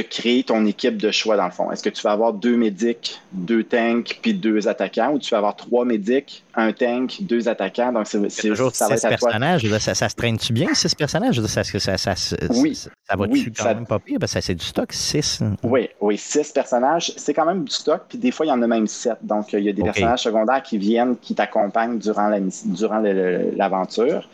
créer 0.02 0.44
ton 0.44 0.66
équipe 0.66 0.98
de 0.98 1.12
choix 1.12 1.36
dans 1.36 1.46
le 1.46 1.52
fond. 1.52 1.72
Est-ce 1.72 1.84
que 1.84 1.90
tu 1.90 2.02
vas 2.02 2.12
avoir 2.12 2.34
deux 2.34 2.56
médics, 2.56 3.22
deux 3.32 3.64
tanks, 3.64 4.20
puis 4.22 4.34
deux 4.34 4.68
attaquants, 4.68 5.12
ou 5.14 5.20
tu 5.20 5.32
vas 5.32 5.38
avoir 5.38 5.56
trois 5.56 5.86
médics, 5.86 6.44
un 6.56 6.72
tank, 6.72 7.18
deux 7.22 7.48
attaquants? 7.48 7.92
Donc 7.92 8.08
c'est 8.08 8.50
toujours 8.50 8.74
ça 8.76 8.88
va 8.88 8.96
être 8.96 9.10
personnages. 9.10 9.68
Ça, 9.80 9.96
ça, 9.96 10.10
se 10.10 10.16
traîne-tu 10.16 10.54
bien 10.54 10.74
six 10.74 10.96
personnages? 10.96 11.42
Ça, 11.46 11.64
ça, 11.64 11.98
ça, 11.98 12.36
oui, 12.50 12.76
ça 12.76 12.90
va 13.16 13.26
oui, 13.26 13.52
quand 13.58 13.66
même 13.66 13.86
pas 13.86 14.00
pire? 14.00 14.20
ça 14.26 14.42
c'est 14.42 14.56
du 14.56 14.66
stock 14.66 14.92
six. 14.94 15.42
Oui, 15.64 15.90
oui, 16.00 16.18
six 16.18 16.52
personnages, 16.52 17.14
c'est 17.18 17.34
quand 17.34 17.46
même 17.46 17.64
du 17.66 17.72
stock. 17.74 18.04
Puis 18.08 18.18
des 18.18 18.32
fois 18.32 18.46
il 18.46 18.50
y 18.50 18.52
en 18.52 18.62
a 18.62 18.68
même 18.68 18.88
sept. 18.88 19.18
Donc 19.22 19.54
il 19.54 19.64
y 19.64 19.70
a 19.70 19.74
des 19.74 19.84
personnages 19.84 20.24
secondaires 20.24 20.64
qui 20.64 20.78
viennent, 20.78 21.18
qui 21.18 21.36
t'accompagnent 21.36 21.98
durant 21.98 22.30
la 22.30 22.40
durant 22.66 23.00
l'aventure. 23.00 24.30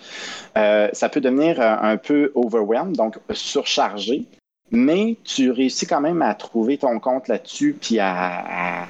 Euh, 0.57 0.89
ça 0.93 1.09
peut 1.09 1.21
devenir 1.21 1.59
euh, 1.59 1.75
un 1.81 1.97
peu 1.97 2.31
overwhelmed, 2.35 2.95
donc 2.95 3.17
surchargé 3.33 4.25
mais 4.71 5.17
tu 5.23 5.51
réussis 5.51 5.87
quand 5.87 6.01
même 6.01 6.21
à 6.21 6.33
trouver 6.35 6.77
ton 6.77 6.99
compte 6.99 7.27
là-dessus, 7.27 7.75
puis 7.79 7.99
à, 7.99 8.87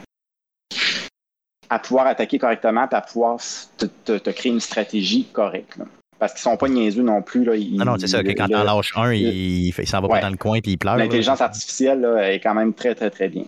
à, 1.69 1.79
pouvoir 1.79 2.07
attaquer 2.07 2.39
correctement, 2.39 2.87
puis 2.87 2.97
à 2.97 3.01
pouvoir 3.01 3.39
te, 3.77 4.29
créer 4.31 4.51
une 4.51 4.59
stratégie 4.59 5.25
correcte. 5.25 5.77
Parce 6.17 6.33
qu'ils 6.33 6.41
sont 6.41 6.57
pas 6.57 6.67
niaiseux 6.67 7.01
non 7.01 7.21
plus. 7.21 7.45
Là. 7.45 7.55
non, 7.55 7.93
non, 7.93 7.97
c'est 7.97 8.07
ça, 8.07 8.21
que 8.21 8.31
quand 8.31 8.49
t'en 8.49 8.65
lâches 8.65 8.91
un, 8.97 9.13
il, 9.13 9.67
il 9.67 9.87
s'en 9.87 10.01
va 10.01 10.09
pas 10.09 10.19
dans 10.19 10.29
le 10.29 10.35
coin 10.35 10.59
puis 10.59 10.73
il 10.73 10.77
pleure. 10.77 10.97
L'intelligence 10.97 11.39
artificielle 11.39 12.01
là, 12.01 12.33
est 12.33 12.41
quand 12.41 12.53
même 12.53 12.73
très, 12.73 12.93
très, 12.93 13.09
très 13.09 13.29
bien. 13.29 13.45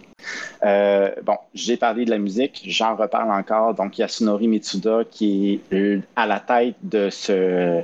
Euh, 0.63 1.11
bon, 1.23 1.35
j'ai 1.53 1.75
parlé 1.75 2.05
de 2.05 2.11
la 2.11 2.17
musique, 2.17 2.63
j'en 2.67 2.95
reparle 2.95 3.29
encore. 3.29 3.73
Donc, 3.73 3.97
il 3.97 4.01
y 4.01 4.03
a 4.05 4.07
Sunori 4.07 4.47
Mitsuda 4.47 5.01
qui 5.11 5.59
est 5.69 5.99
à 6.15 6.25
la 6.25 6.39
tête 6.39 6.75
de 6.81 7.09
ce, 7.09 7.81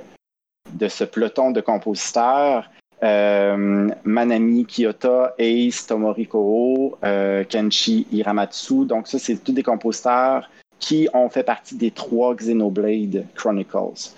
de 0.74 0.88
ce 0.88 1.04
peloton 1.04 1.52
de 1.52 1.60
compositeurs. 1.60 2.70
Euh, 3.04 3.90
Manami 4.04 4.66
Kiyota, 4.66 5.36
Ace 5.38 5.86
Tomoriko, 5.86 6.98
euh, 7.04 7.44
Kenshi 7.44 8.08
Hiramatsu. 8.12 8.86
Donc, 8.86 9.08
ça, 9.08 9.20
c'est 9.20 9.44
tous 9.44 9.52
des 9.52 9.64
compositeurs 9.64 10.50
qui 10.80 11.08
ont 11.14 11.30
fait 11.30 11.44
partie 11.44 11.76
des 11.76 11.92
trois 11.92 12.36
Xenoblade 12.36 13.26
Chronicles. 13.36 14.12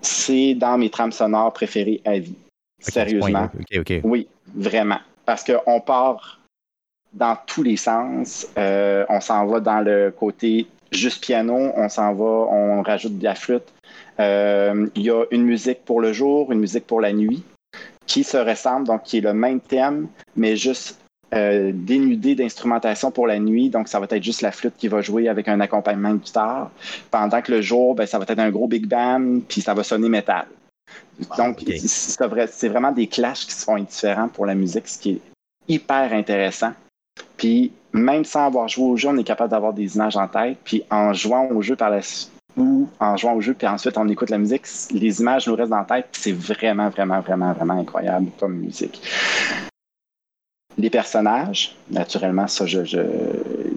C'est 0.00 0.54
dans 0.54 0.78
mes 0.78 0.90
trames 0.90 1.12
sonores 1.12 1.52
préférées 1.52 2.00
à 2.04 2.18
vie. 2.18 2.36
Sérieusement. 2.80 3.50
Oui, 4.04 4.28
vraiment. 4.54 5.00
Parce 5.26 5.44
qu'on 5.44 5.80
part 5.80 6.40
dans 7.12 7.36
tous 7.46 7.62
les 7.62 7.76
sens. 7.76 8.46
Euh, 8.56 9.04
on 9.08 9.20
s'en 9.20 9.46
va 9.46 9.60
dans 9.60 9.80
le 9.80 10.10
côté 10.16 10.66
juste 10.92 11.22
piano, 11.22 11.72
on 11.76 11.88
s'en 11.88 12.14
va, 12.14 12.24
on 12.24 12.82
rajoute 12.82 13.18
de 13.18 13.24
la 13.24 13.34
flûte. 13.34 13.72
Euh, 14.20 14.86
il 14.94 15.02
y 15.02 15.10
a 15.10 15.24
une 15.30 15.44
musique 15.44 15.84
pour 15.84 16.00
le 16.00 16.12
jour, 16.12 16.52
une 16.52 16.60
musique 16.60 16.86
pour 16.86 17.00
la 17.00 17.12
nuit, 17.12 17.42
qui 18.06 18.24
se 18.24 18.36
ressemble, 18.36 18.86
donc 18.86 19.02
qui 19.04 19.18
est 19.18 19.22
le 19.22 19.34
même 19.34 19.60
thème, 19.60 20.08
mais 20.36 20.56
juste 20.56 20.98
euh, 21.34 21.72
dénudé 21.74 22.34
d'instrumentation 22.34 23.10
pour 23.10 23.26
la 23.26 23.38
nuit. 23.38 23.68
Donc, 23.68 23.88
ça 23.88 24.00
va 24.00 24.06
être 24.10 24.22
juste 24.22 24.40
la 24.40 24.50
flûte 24.50 24.74
qui 24.78 24.88
va 24.88 25.02
jouer 25.02 25.28
avec 25.28 25.46
un 25.46 25.60
accompagnement 25.60 26.14
de 26.14 26.18
guitare. 26.18 26.70
Pendant 27.10 27.42
que 27.42 27.52
le 27.52 27.60
jour, 27.60 27.94
ben, 27.94 28.06
ça 28.06 28.18
va 28.18 28.24
être 28.26 28.38
un 28.38 28.50
gros 28.50 28.66
big 28.66 28.86
band, 28.86 29.40
puis 29.46 29.60
ça 29.60 29.74
va 29.74 29.84
sonner 29.84 30.08
métal. 30.08 30.46
Donc, 31.36 31.62
c'est 31.86 32.68
vraiment 32.68 32.92
des 32.92 33.08
clashs 33.08 33.44
qui 33.46 33.52
sont 33.52 33.76
différents 33.78 34.28
pour 34.28 34.46
la 34.46 34.54
musique, 34.54 34.88
ce 34.88 34.98
qui 34.98 35.10
est 35.10 35.20
hyper 35.68 36.14
intéressant. 36.14 36.72
Puis, 37.36 37.72
même 37.92 38.24
sans 38.24 38.46
avoir 38.46 38.68
joué 38.68 38.86
au 38.86 38.96
jeu, 38.96 39.08
on 39.10 39.16
est 39.18 39.24
capable 39.24 39.50
d'avoir 39.50 39.74
des 39.74 39.96
images 39.96 40.16
en 40.16 40.28
tête. 40.28 40.56
Puis, 40.64 40.82
en 40.90 41.12
jouant 41.12 41.50
au 41.50 41.60
jeu 41.60 41.76
par 41.76 41.90
la 41.90 42.00
suite, 42.00 42.30
ou 42.58 42.88
en 43.00 43.16
jouant 43.16 43.34
au 43.34 43.40
jeu, 43.40 43.54
puis 43.54 43.66
ensuite 43.66 43.96
on 43.96 44.08
écoute 44.08 44.30
la 44.30 44.38
musique, 44.38 44.66
les 44.90 45.20
images 45.20 45.46
nous 45.46 45.54
restent 45.54 45.70
dans 45.70 45.78
la 45.78 45.84
tête, 45.84 46.08
c'est 46.12 46.32
vraiment, 46.32 46.88
vraiment, 46.88 47.20
vraiment, 47.20 47.52
vraiment 47.52 47.78
incroyable 47.80 48.30
comme 48.38 48.56
musique. 48.56 49.00
Les 50.76 50.90
personnages, 50.90 51.76
naturellement, 51.90 52.46
ça, 52.46 52.64
je, 52.64 52.84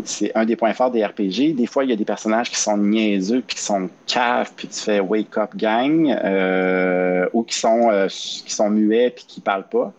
c'est 0.06 0.32
un 0.36 0.46
des 0.46 0.56
points 0.56 0.74
forts 0.74 0.92
des 0.92 1.04
RPG. 1.04 1.56
Des 1.56 1.66
fois, 1.66 1.84
il 1.84 1.90
y 1.90 1.94
a 1.94 1.96
des 1.96 2.06
personnages 2.06 2.52
qui 2.52 2.60
sont 2.60 2.78
niaiseux, 2.78 3.42
puis 3.42 3.56
qui 3.56 3.64
sont 3.64 3.90
caves, 4.06 4.52
puis 4.56 4.68
tu 4.68 4.80
fais 4.80 5.00
wake 5.00 5.36
up 5.36 5.56
gang, 5.56 6.16
euh, 6.24 7.28
ou 7.34 7.42
qui 7.42 7.58
sont, 7.58 7.90
euh, 7.90 8.08
qui 8.08 8.54
sont 8.54 8.70
muets, 8.70 9.10
puis 9.10 9.26
qui 9.28 9.42
parlent 9.42 9.68
pas. 9.68 9.92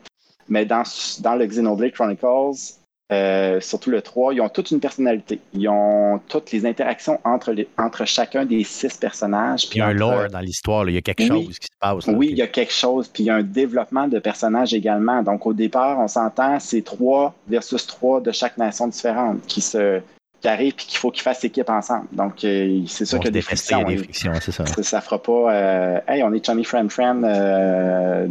Mais 0.49 0.65
dans, 0.65 0.85
dans 1.21 1.35
le 1.35 1.45
Xenoblade 1.45 1.93
Chronicles, 1.93 2.82
euh, 3.13 3.61
surtout 3.61 3.91
le 3.91 4.01
3, 4.01 4.35
ils 4.35 4.41
ont 4.41 4.49
toute 4.49 4.71
une 4.71 4.81
personnalité. 4.81 5.41
Ils 5.53 5.69
ont 5.69 6.21
toutes 6.29 6.51
les 6.53 6.65
interactions 6.65 7.21
entre, 7.25 7.55
entre 7.79 8.07
chacun 8.07 8.47
des 8.47 8.65
six 8.65 8.97
personnages. 8.97 9.69
Puis 9.69 9.79
il 9.79 9.81
y 9.81 9.83
a 9.83 9.89
un 9.89 9.93
lore 9.93 10.29
dans 10.31 10.41
l'histoire, 10.41 10.89
il 10.89 10.95
y 10.95 10.99
a 10.99 11.03
quelque 11.03 11.27
chose 11.27 11.59
qui 11.59 11.67
se 11.67 11.79
passe. 11.79 12.07
oui, 12.07 12.29
il 12.31 12.39
y 12.39 12.43
a 12.43 12.47
quelque 12.47 12.73
chose, 12.73 13.09
puis 13.09 13.25
il 13.25 13.27
y 13.27 13.31
a 13.31 13.37
un 13.37 13.43
développement 13.43 14.09
de 14.09 14.19
personnages 14.19 14.73
également. 14.73 15.23
Donc 15.23 15.47
au 15.47 15.53
départ, 15.53 15.99
on 15.99 16.09
s'entend, 16.09 16.59
c'est 16.59 16.83
trois 16.83 17.35
versus 17.49 17.87
trois 17.87 18.21
de 18.21 18.33
chaque 18.33 18.57
nation 18.57 18.89
différente 18.89 19.41
qui 19.47 19.61
se 19.61 20.01
qui 20.41 20.49
arrivent 20.49 20.75
puis 20.75 20.87
qu'il 20.87 20.99
faut 20.99 21.13
qu'ils 21.13 21.23
fassent 21.23 21.45
équipe 21.45 21.71
ensemble. 21.71 22.07
Donc, 22.11 22.43
euh, 22.43 22.83
c'est 22.89 23.05
sûr 23.05 23.21
que 23.21 23.29
des 23.29 23.43
frictions. 23.43 23.85
Des 23.85 23.99
frictions, 23.99 24.33
c'est 24.41 24.51
ça. 24.51 24.65
ça. 24.67 25.01
fera 25.01 25.23
pas 25.23 25.55
euh, 25.55 26.01
Hey, 26.09 26.25
on 26.25 26.33
est 26.33 26.45
chummy 26.45 26.65
friend 26.65 26.91
friend 26.91 27.21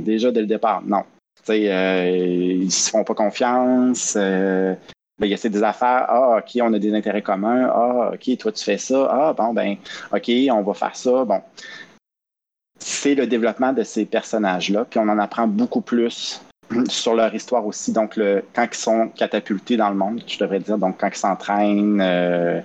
déjà 0.04 0.30
dès 0.32 0.42
le 0.42 0.48
départ. 0.48 0.82
Non. 0.86 1.04
Euh, 1.52 2.60
ils 2.64 2.72
se 2.72 2.90
font 2.90 3.04
pas 3.04 3.14
confiance. 3.14 4.16
Euh, 4.18 4.74
ben, 5.20 5.28
il 5.28 5.32
y 5.32 5.34
a 5.34 5.50
des 5.50 5.64
affaires. 5.64 6.06
Ah, 6.08 6.38
OK, 6.40 6.60
on 6.62 6.74
a 6.74 6.80
des 6.80 6.94
intérêts 6.94 7.22
communs. 7.22 7.70
Ah, 7.74 8.12
OK, 8.14 8.38
toi, 8.38 8.52
tu 8.52 8.64
fais 8.64 8.78
ça. 8.78 9.08
Ah, 9.12 9.34
bon, 9.34 9.54
ben, 9.54 9.78
OK, 10.12 10.32
on 10.52 10.62
va 10.62 10.74
faire 10.74 10.96
ça. 10.96 11.26
Bon. 11.26 11.42
C'est 12.80 13.14
le 13.14 13.28
développement 13.28 13.74
de 13.74 13.84
ces 13.84 14.06
personnages-là. 14.06 14.86
Puis 14.86 15.00
on 15.00 15.08
en 15.08 15.20
apprend 15.20 15.48
beaucoup 15.48 15.82
plus 15.82 16.42
sur 16.90 17.14
leur 17.14 17.34
histoire 17.36 17.66
aussi. 17.66 17.92
Donc, 17.92 18.16
le, 18.16 18.44
quand 18.54 18.68
ils 18.72 18.78
sont 18.78 19.10
catapultés 19.10 19.78
dans 19.78 19.90
le 19.90 19.96
monde, 19.96 20.24
je 20.26 20.40
devrais 20.40 20.60
dire, 20.60 20.78
donc 20.78 20.98
quand 21.00 21.10
ils 21.10 21.16
s'entraînent 21.16 22.02
euh, 22.02 22.62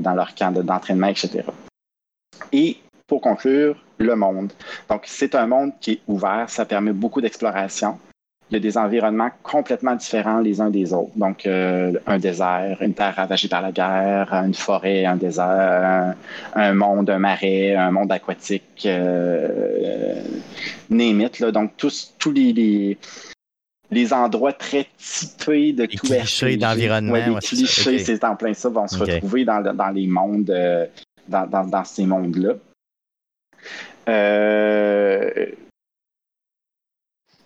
dans 0.00 0.14
leur 0.14 0.34
camp 0.34 0.52
d'entraînement, 0.52 1.06
etc. 1.06 1.44
Et 2.52 2.79
pour 3.10 3.20
conclure, 3.20 3.74
le 3.98 4.14
monde. 4.14 4.52
Donc, 4.88 5.02
c'est 5.06 5.34
un 5.34 5.48
monde 5.48 5.72
qui 5.80 5.90
est 5.94 6.00
ouvert, 6.06 6.48
ça 6.48 6.64
permet 6.64 6.92
beaucoup 6.92 7.20
d'exploration. 7.20 7.98
Il 8.48 8.54
y 8.54 8.56
a 8.56 8.60
des 8.60 8.78
environnements 8.78 9.30
complètement 9.42 9.96
différents 9.96 10.38
les 10.38 10.60
uns 10.60 10.70
des 10.70 10.92
autres. 10.92 11.10
Donc, 11.16 11.44
euh, 11.44 11.92
un 12.06 12.18
désert, 12.20 12.78
une 12.82 12.94
terre 12.94 13.16
ravagée 13.16 13.48
par 13.48 13.62
la 13.62 13.72
guerre, 13.72 14.32
une 14.32 14.54
forêt, 14.54 15.06
un 15.06 15.16
désert, 15.16 16.14
un, 16.54 16.72
monde, 16.74 17.10
un 17.10 17.18
marais, 17.18 17.74
un 17.74 17.90
monde 17.90 18.12
aquatique, 18.12 18.86
euh, 18.86 20.22
là. 20.88 21.50
Donc, 21.50 21.72
tous, 21.76 22.14
tous 22.16 22.30
les, 22.30 22.96
les, 23.90 24.12
endroits 24.12 24.52
très 24.52 24.86
typés 24.98 25.72
de 25.72 25.82
les 25.82 25.88
tout 25.88 26.06
clichés 26.06 26.56
d'environnement. 26.56 27.14
les 27.14 27.34
clichés, 27.40 27.98
c'est 27.98 28.22
en 28.22 28.36
plein 28.36 28.54
ça, 28.54 28.68
vont 28.68 28.86
se 28.86 28.98
retrouver 28.98 29.44
dans, 29.44 29.62
dans, 29.74 29.90
les 29.90 30.06
mondes, 30.06 30.50
euh, 30.50 30.86
dans, 31.28 31.48
dans, 31.48 31.64
dans, 31.64 31.84
ces 31.84 32.06
mondes-là. 32.06 32.54
Euh, 34.08 35.46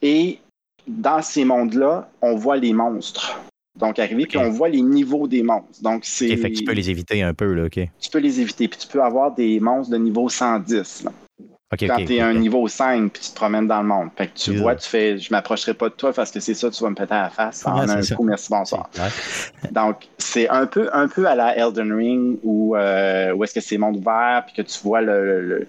et 0.02 0.38
dans 0.86 1.22
ces 1.22 1.44
mondes-là, 1.44 2.10
on 2.20 2.36
voit 2.36 2.56
les 2.56 2.72
monstres. 2.72 3.40
Donc, 3.78 3.98
arriver, 3.98 4.26
puis 4.26 4.38
on 4.38 4.50
voit 4.50 4.68
les 4.68 4.82
niveaux 4.82 5.26
des 5.26 5.42
monstres. 5.42 5.82
Donc, 5.82 6.04
c'est. 6.04 6.36
fait 6.36 6.52
que 6.52 6.58
tu 6.58 6.64
peux 6.64 6.72
les 6.72 6.90
éviter 6.90 7.22
un 7.22 7.34
peu, 7.34 7.52
là, 7.54 7.64
OK. 7.64 7.80
Tu 8.00 8.10
peux 8.10 8.20
les 8.20 8.40
éviter, 8.40 8.68
puis 8.68 8.78
tu 8.78 8.86
peux 8.86 9.02
avoir 9.02 9.34
des 9.34 9.58
monstres 9.58 9.92
de 9.92 9.98
niveau 9.98 10.28
110. 10.28 11.06
quand 11.70 12.04
tu 12.06 12.14
es 12.14 12.20
un 12.20 12.34
niveau 12.34 12.68
5 12.68 13.10
puis 13.12 13.20
tu 13.20 13.30
te 13.30 13.34
promènes 13.34 13.66
dans 13.66 13.82
le 13.82 13.88
monde. 13.88 14.10
Fait 14.16 14.28
que 14.28 14.34
tu 14.34 14.56
vois, 14.56 14.76
tu 14.76 14.88
fais 14.88 15.18
je 15.18 15.32
m'approcherai 15.32 15.74
pas 15.74 15.88
de 15.88 15.94
toi 15.94 16.12
parce 16.12 16.30
que 16.30 16.38
c'est 16.38 16.54
ça, 16.54 16.70
tu 16.70 16.84
vas 16.84 16.90
me 16.90 16.94
péter 16.94 17.14
à 17.14 17.22
la 17.22 17.30
face 17.30 17.66
en 17.66 17.88
un 17.88 18.00
coup, 18.00 18.22
merci, 18.22 18.48
bonsoir. 18.48 18.88
Donc, 19.72 20.06
c'est 20.18 20.48
un 20.48 20.66
peu, 20.66 20.88
un 20.92 21.08
peu 21.08 21.26
à 21.26 21.34
la 21.34 21.56
Elden 21.56 21.92
Ring 21.92 22.38
où, 22.44 22.76
euh, 22.76 23.32
où 23.32 23.42
est-ce 23.42 23.54
que 23.54 23.60
c'est 23.60 23.76
monde 23.76 23.96
ouvert 23.96 24.44
puis 24.46 24.54
que 24.54 24.62
tu 24.62 24.78
vois 24.84 25.00
le, 25.00 25.66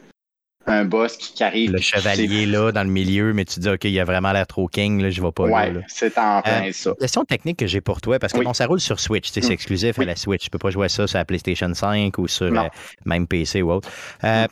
un 0.67 0.85
boss 0.85 1.17
qui, 1.17 1.43
arrive. 1.43 1.71
Le 1.71 1.79
chevalier 1.79 2.45
là 2.45 2.71
dans 2.71 2.83
le 2.83 2.89
milieu, 2.89 3.33
mais 3.33 3.45
tu 3.45 3.59
dis 3.59 3.69
OK, 3.69 3.83
il 3.83 3.91
y 3.91 3.99
a 3.99 4.05
vraiment 4.05 4.31
l'air 4.31 4.47
trop 4.47 4.67
king, 4.67 5.01
là, 5.01 5.09
je 5.09 5.21
vais 5.21 5.31
pas 5.31 5.43
ouais, 5.43 5.71
là. 5.71 5.81
c'est 5.87 6.17
en 6.17 6.41
plein 6.41 6.67
euh, 6.67 6.71
ça. 6.73 6.93
Question 6.99 7.23
technique 7.25 7.57
que 7.57 7.67
j'ai 7.67 7.81
pour 7.81 8.01
toi, 8.01 8.19
parce 8.19 8.33
que 8.33 8.41
bon, 8.41 8.53
ça 8.53 8.65
roule 8.65 8.79
sur 8.79 8.99
Switch, 8.99 9.29
c'est 9.31 9.47
mm. 9.47 9.51
exclusif 9.51 9.99
à 9.99 10.05
la 10.05 10.15
Switch. 10.15 10.43
Tu 10.43 10.49
peux 10.49 10.59
pas 10.59 10.71
jouer 10.71 10.89
ça 10.89 11.07
sur 11.07 11.17
la 11.17 11.25
PlayStation 11.25 11.73
5 11.73 12.17
ou 12.17 12.27
sur 12.27 12.47
euh, 12.47 12.67
même 13.05 13.27
PC 13.27 13.61
ou 13.61 13.71
autre. 13.71 13.89
Euh, 14.23 14.47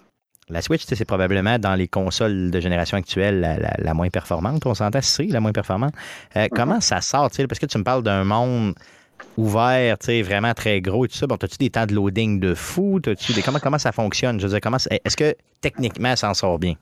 la 0.50 0.62
Switch, 0.62 0.84
c'est 0.86 1.06
probablement 1.06 1.58
dans 1.58 1.76
les 1.76 1.88
consoles 1.88 2.52
de 2.52 2.60
génération 2.60 2.98
actuelle 2.98 3.76
la, 3.80 3.94
moins 3.94 4.10
performante. 4.10 4.66
On 4.66 4.74
s'entend, 4.74 5.00
c'est 5.02 5.24
la 5.24 5.40
moins 5.40 5.54
performante. 5.54 5.94
Euh, 6.36 6.46
mm-hmm. 6.46 6.50
Comment 6.50 6.82
ça 6.82 7.02
sort? 7.02 7.30
Parce 7.30 7.60
que 7.60 7.66
tu 7.66 7.78
me 7.78 7.84
parles 7.84 8.04
d'un 8.04 8.24
monde 8.24 8.76
ouvert, 9.38 9.98
vraiment 10.24 10.54
très 10.54 10.82
gros 10.82 11.06
et 11.06 11.08
tout 11.08 11.18
ça. 11.18 11.28
Bon, 11.28 11.36
as-tu 11.36 11.58
des 11.58 11.70
temps 11.70 11.86
de 11.86 11.94
loading 11.94 12.40
de 12.40 12.54
fou? 12.54 13.00
Des... 13.00 13.16
Comment, 13.44 13.60
comment 13.60 13.80
ça 13.80 13.92
fonctionne? 13.92 14.40
Je 14.40 14.46
veux 14.46 14.52
dire, 14.52 14.62
comment... 14.62 14.78
Est-ce 14.78 15.18
que 15.18 15.36
techniquement, 15.62 16.16
ça 16.16 16.30
en 16.30 16.34
sort 16.34 16.60
bien? 16.60 16.76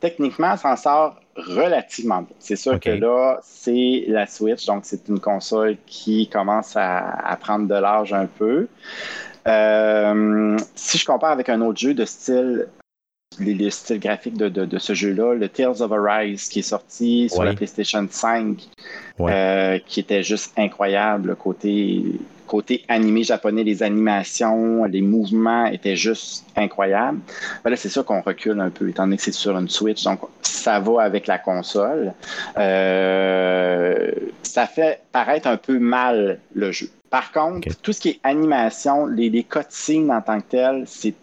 Techniquement, 0.00 0.56
ça 0.56 0.72
en 0.72 0.76
sort 0.76 1.20
relativement 1.36 2.22
bien. 2.22 2.36
C'est 2.38 2.56
sûr 2.56 2.78
que 2.78 2.90
là, 2.90 3.40
c'est 3.42 4.04
la 4.06 4.26
Switch, 4.26 4.66
donc 4.66 4.84
c'est 4.84 5.08
une 5.08 5.20
console 5.20 5.76
qui 5.86 6.28
commence 6.28 6.76
à 6.76 7.36
prendre 7.40 7.66
de 7.66 7.74
l'âge 7.74 8.12
un 8.12 8.26
peu. 8.26 8.68
Euh, 9.46 10.56
si 10.74 10.98
je 10.98 11.06
compare 11.06 11.30
avec 11.30 11.48
un 11.48 11.60
autre 11.62 11.78
jeu 11.78 11.94
de 11.94 12.04
style, 12.04 12.68
le 13.40 13.70
style 13.70 14.00
graphique 14.00 14.36
de, 14.36 14.78
ce 14.78 14.94
jeu-là, 14.94 15.34
le 15.34 15.48
Tales 15.48 15.82
of 15.82 15.92
Arise 15.92 16.48
qui 16.48 16.60
est 16.60 16.62
sorti 16.62 17.28
sur 17.28 17.44
la 17.44 17.54
PlayStation 17.54 18.06
5, 18.08 18.68
euh, 19.20 19.78
qui 19.86 20.00
était 20.00 20.22
juste 20.22 20.52
incroyable, 20.56 21.36
côté 21.36 22.04
côté 22.48 22.82
animé 22.88 23.22
japonais, 23.22 23.62
les 23.62 23.82
animations, 23.82 24.84
les 24.84 25.02
mouvements 25.02 25.66
étaient 25.66 25.96
juste 25.96 26.44
incroyables. 26.56 27.20
Ben 27.62 27.70
là, 27.70 27.76
c'est 27.76 27.90
sûr 27.90 28.04
qu'on 28.04 28.22
recule 28.22 28.58
un 28.58 28.70
peu, 28.70 28.88
étant 28.88 29.04
donné 29.04 29.18
que 29.18 29.22
c'est 29.22 29.32
sur 29.32 29.56
une 29.56 29.68
Switch, 29.68 30.02
donc 30.02 30.20
ça 30.42 30.80
va 30.80 31.02
avec 31.02 31.26
la 31.28 31.38
console. 31.38 32.14
Euh, 32.56 34.10
ça 34.42 34.66
fait 34.66 35.02
paraître 35.12 35.46
un 35.46 35.58
peu 35.58 35.78
mal 35.78 36.40
le 36.54 36.72
jeu. 36.72 36.88
Par 37.10 37.32
contre, 37.32 37.68
tout 37.82 37.92
ce 37.92 38.00
qui 38.00 38.08
est 38.08 38.20
animation, 38.24 39.06
les, 39.06 39.30
les 39.30 39.44
cutscenes 39.44 40.10
en 40.10 40.20
tant 40.20 40.40
que 40.40 40.46
telles, 40.50 40.84
c'est 40.86 41.14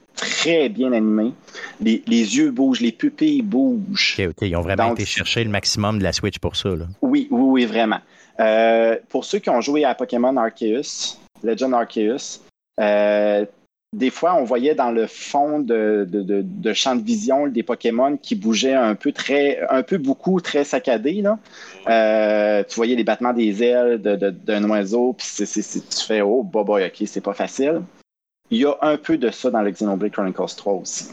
très 0.45 0.69
bien 0.69 0.93
animé. 0.93 1.33
Les, 1.81 2.01
yeux 2.07 2.51
bougent, 2.51 2.81
les 2.81 2.91
pupilles 2.91 3.41
bougent. 3.41 4.17
OK, 4.19 4.27
OK. 4.29 4.47
Ils 4.47 4.55
ont 4.55 4.61
vraiment 4.61 4.93
été 4.93 5.05
chercher 5.05 5.43
le 5.43 5.49
maximum 5.49 5.99
de 5.99 6.03
la 6.03 6.13
Switch 6.13 6.39
pour 6.39 6.55
ça. 6.55 6.69
Là. 6.69 6.85
Oui, 7.01 7.27
oui, 7.31 7.41
oui, 7.41 7.65
vraiment. 7.65 7.99
Euh, 8.39 8.97
pour 9.09 9.25
ceux 9.25 9.39
qui 9.39 9.49
ont 9.49 9.61
joué 9.61 9.85
à 9.85 9.95
Pokémon 9.95 10.35
Arceus, 10.37 11.17
Legend 11.43 11.73
Arceus, 11.73 12.41
euh, 12.79 13.45
des 13.93 14.09
fois, 14.09 14.35
on 14.35 14.43
voyait 14.43 14.75
dans 14.75 14.91
le 14.91 15.07
fond 15.07 15.59
de, 15.59 16.05
de, 16.09 16.73
champ 16.73 16.95
de 16.95 17.01
vision 17.01 17.47
des 17.47 17.63
Pokémon 17.63 18.17
qui 18.17 18.35
bougeaient 18.35 18.73
un 18.73 18.93
peu, 18.93 19.13
très, 19.13 19.61
un 19.69 19.83
peu 19.83 19.97
beaucoup, 19.97 20.41
très 20.41 20.65
saccadés. 20.65 21.21
Là. 21.21 21.39
Euh, 21.87 22.63
tu 22.67 22.75
voyais 22.75 22.95
les 22.95 23.05
battements 23.05 23.31
des 23.31 23.63
ailes 23.63 24.01
d'un 24.01 24.69
oiseau, 24.69 25.13
puis 25.13 25.27
tu 25.37 26.05
fais 26.05 26.21
Oh, 26.21 26.43
boy, 26.43 26.85
ok, 26.85 27.07
c'est 27.07 27.21
pas 27.21 27.33
facile. 27.33 27.81
Il 28.55 28.61
y 28.61 28.65
a 28.65 28.77
un 28.81 28.95
peu 28.95 29.17
de 29.17 29.29
ça 29.31 29.51
dans 29.51 29.61
le 29.61 29.69
Xenoblade 29.69 30.13
Chronicles 30.13 30.55
3 30.55 30.73
aussi. 30.73 31.09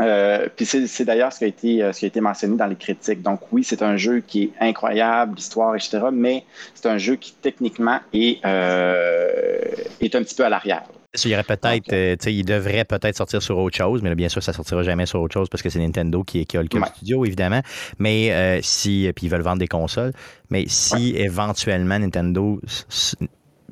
Euh, 0.00 0.48
puis 0.56 0.66
c'est 0.66 1.04
d'ailleurs 1.04 1.32
ce, 1.32 1.38
qui 1.38 1.44
a 1.44 1.46
été, 1.46 1.82
euh, 1.82 1.92
ce 1.92 2.00
qui 2.00 2.04
a 2.06 2.08
été 2.08 2.20
mentionné 2.20 2.56
dans 2.56 2.66
les 2.66 2.74
critiques. 2.74 3.22
Donc 3.22 3.40
oui, 3.52 3.62
c'est 3.62 3.82
un 3.82 3.96
jeu 3.96 4.20
qui 4.26 4.44
est 4.44 4.52
incroyable, 4.58 5.36
l'histoire, 5.36 5.76
etc., 5.76 6.00
mais 6.12 6.44
c'est 6.74 6.88
un 6.88 6.98
jeu 6.98 7.14
qui 7.14 7.32
techniquement 7.34 8.00
est, 8.12 8.40
est 8.44 10.14
un 10.16 10.22
petit 10.22 10.34
peu 10.34 10.44
à 10.44 10.48
l'arrière. 10.48 10.82
Il 11.24 11.30
y 11.30 11.34
aurait 11.34 11.44
peut-être, 11.44 11.92
euh, 11.92 12.16
il 12.26 12.44
devrait 12.44 12.86
peut-être 12.86 13.16
sortir 13.16 13.42
sur 13.42 13.58
autre 13.58 13.76
chose, 13.76 14.00
mais 14.02 14.14
bien 14.14 14.30
sûr, 14.30 14.42
ça 14.42 14.54
sortira 14.54 14.82
jamais 14.82 15.04
sur 15.04 15.20
autre 15.20 15.34
chose 15.34 15.50
parce 15.50 15.62
que 15.62 15.68
c'est 15.68 15.78
Nintendo 15.78 16.24
qui, 16.24 16.46
qui 16.46 16.56
a 16.56 16.62
le 16.62 16.68
studio, 16.96 17.26
évidemment. 17.26 17.60
Mais 17.98 18.32
euh, 18.32 18.60
si, 18.62 19.10
puis 19.14 19.26
ils 19.26 19.28
veulent 19.28 19.42
vendre 19.42 19.58
des 19.58 19.68
consoles, 19.68 20.12
mais 20.48 20.64
si 20.68 21.14
éventuellement 21.14 21.98
Nintendo 21.98 22.60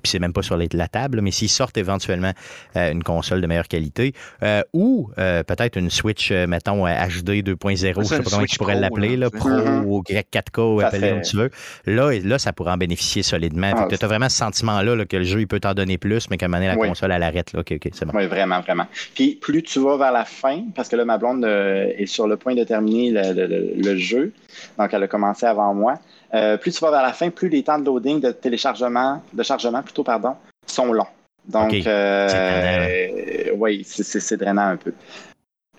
puis 0.00 0.10
c'est 0.10 0.18
même 0.18 0.32
pas 0.32 0.42
sur 0.42 0.56
la 0.56 0.88
table, 0.88 1.20
mais 1.20 1.30
s'ils 1.30 1.48
sortent 1.48 1.76
éventuellement 1.76 2.32
euh, 2.76 2.92
une 2.92 3.02
console 3.02 3.40
de 3.40 3.46
meilleure 3.46 3.68
qualité, 3.68 4.14
euh, 4.42 4.62
ou 4.72 5.10
euh, 5.18 5.42
peut-être 5.42 5.76
une 5.76 5.90
Switch, 5.90 6.32
mettons, 6.32 6.84
HD 6.86 7.42
2.0, 7.42 7.76
je 7.76 8.02
sais 8.04 8.22
pas 8.22 8.30
comment 8.30 8.44
tu 8.44 8.58
pourrais 8.58 8.78
l'appeler, 8.78 9.16
là, 9.16 9.30
Pro 9.30 9.48
ou 9.48 10.02
Grec 10.02 10.28
4K, 10.32 10.84
appelez 10.84 11.10
comme 11.10 11.22
tu 11.22 11.36
veux. 11.36 11.50
Là, 11.86 12.12
là, 12.22 12.38
ça 12.38 12.52
pourrait 12.52 12.72
en 12.72 12.76
bénéficier 12.76 13.22
solidement. 13.22 13.72
Ah, 13.74 13.86
tu 13.88 13.96
as 14.02 14.08
vraiment 14.08 14.28
ce 14.28 14.36
sentiment-là 14.36 15.04
que 15.04 15.16
le 15.16 15.24
jeu, 15.24 15.40
il 15.40 15.46
peut 15.46 15.60
t'en 15.60 15.74
donner 15.74 15.98
plus, 15.98 16.28
mais 16.30 16.36
qu'à 16.36 16.46
un 16.46 16.48
moment 16.48 16.62
donné, 16.62 16.74
la 16.74 16.88
console, 16.88 17.12
elle 17.12 17.22
arrête. 17.22 17.52
Là. 17.52 17.62
c'est 17.66 18.04
bon. 18.04 18.12
Oui, 18.14 18.26
vraiment, 18.26 18.60
vraiment. 18.60 18.86
Puis 19.14 19.36
plus 19.40 19.62
tu 19.62 19.80
vas 19.80 19.96
vers 19.96 20.12
la 20.12 20.24
fin, 20.24 20.64
parce 20.74 20.88
que 20.88 20.96
là, 20.96 21.04
ma 21.04 21.18
blonde 21.18 21.44
est 21.44 22.06
sur 22.06 22.26
le 22.26 22.36
point 22.36 22.54
de 22.54 22.64
terminer 22.64 23.10
le 23.10 23.96
jeu, 23.96 24.32
donc 24.78 24.92
elle 24.92 25.02
a 25.02 25.08
commencé 25.08 25.46
avant 25.46 25.74
moi. 25.74 25.94
Euh, 26.34 26.56
plus 26.56 26.72
tu 26.72 26.80
vas 26.80 26.90
vers 26.90 27.02
la 27.02 27.12
fin, 27.12 27.30
plus 27.30 27.48
les 27.48 27.62
temps 27.62 27.78
de 27.78 27.84
loading, 27.84 28.20
de 28.20 28.30
téléchargement, 28.30 29.22
de 29.32 29.42
chargement 29.42 29.82
plutôt, 29.82 30.04
pardon, 30.04 30.36
sont 30.66 30.92
longs. 30.92 31.06
Donc, 31.46 31.74
euh, 31.86 33.50
oui, 33.56 33.82
c'est 33.84 34.36
drainant 34.36 34.68
un 34.68 34.76
peu. 34.76 34.92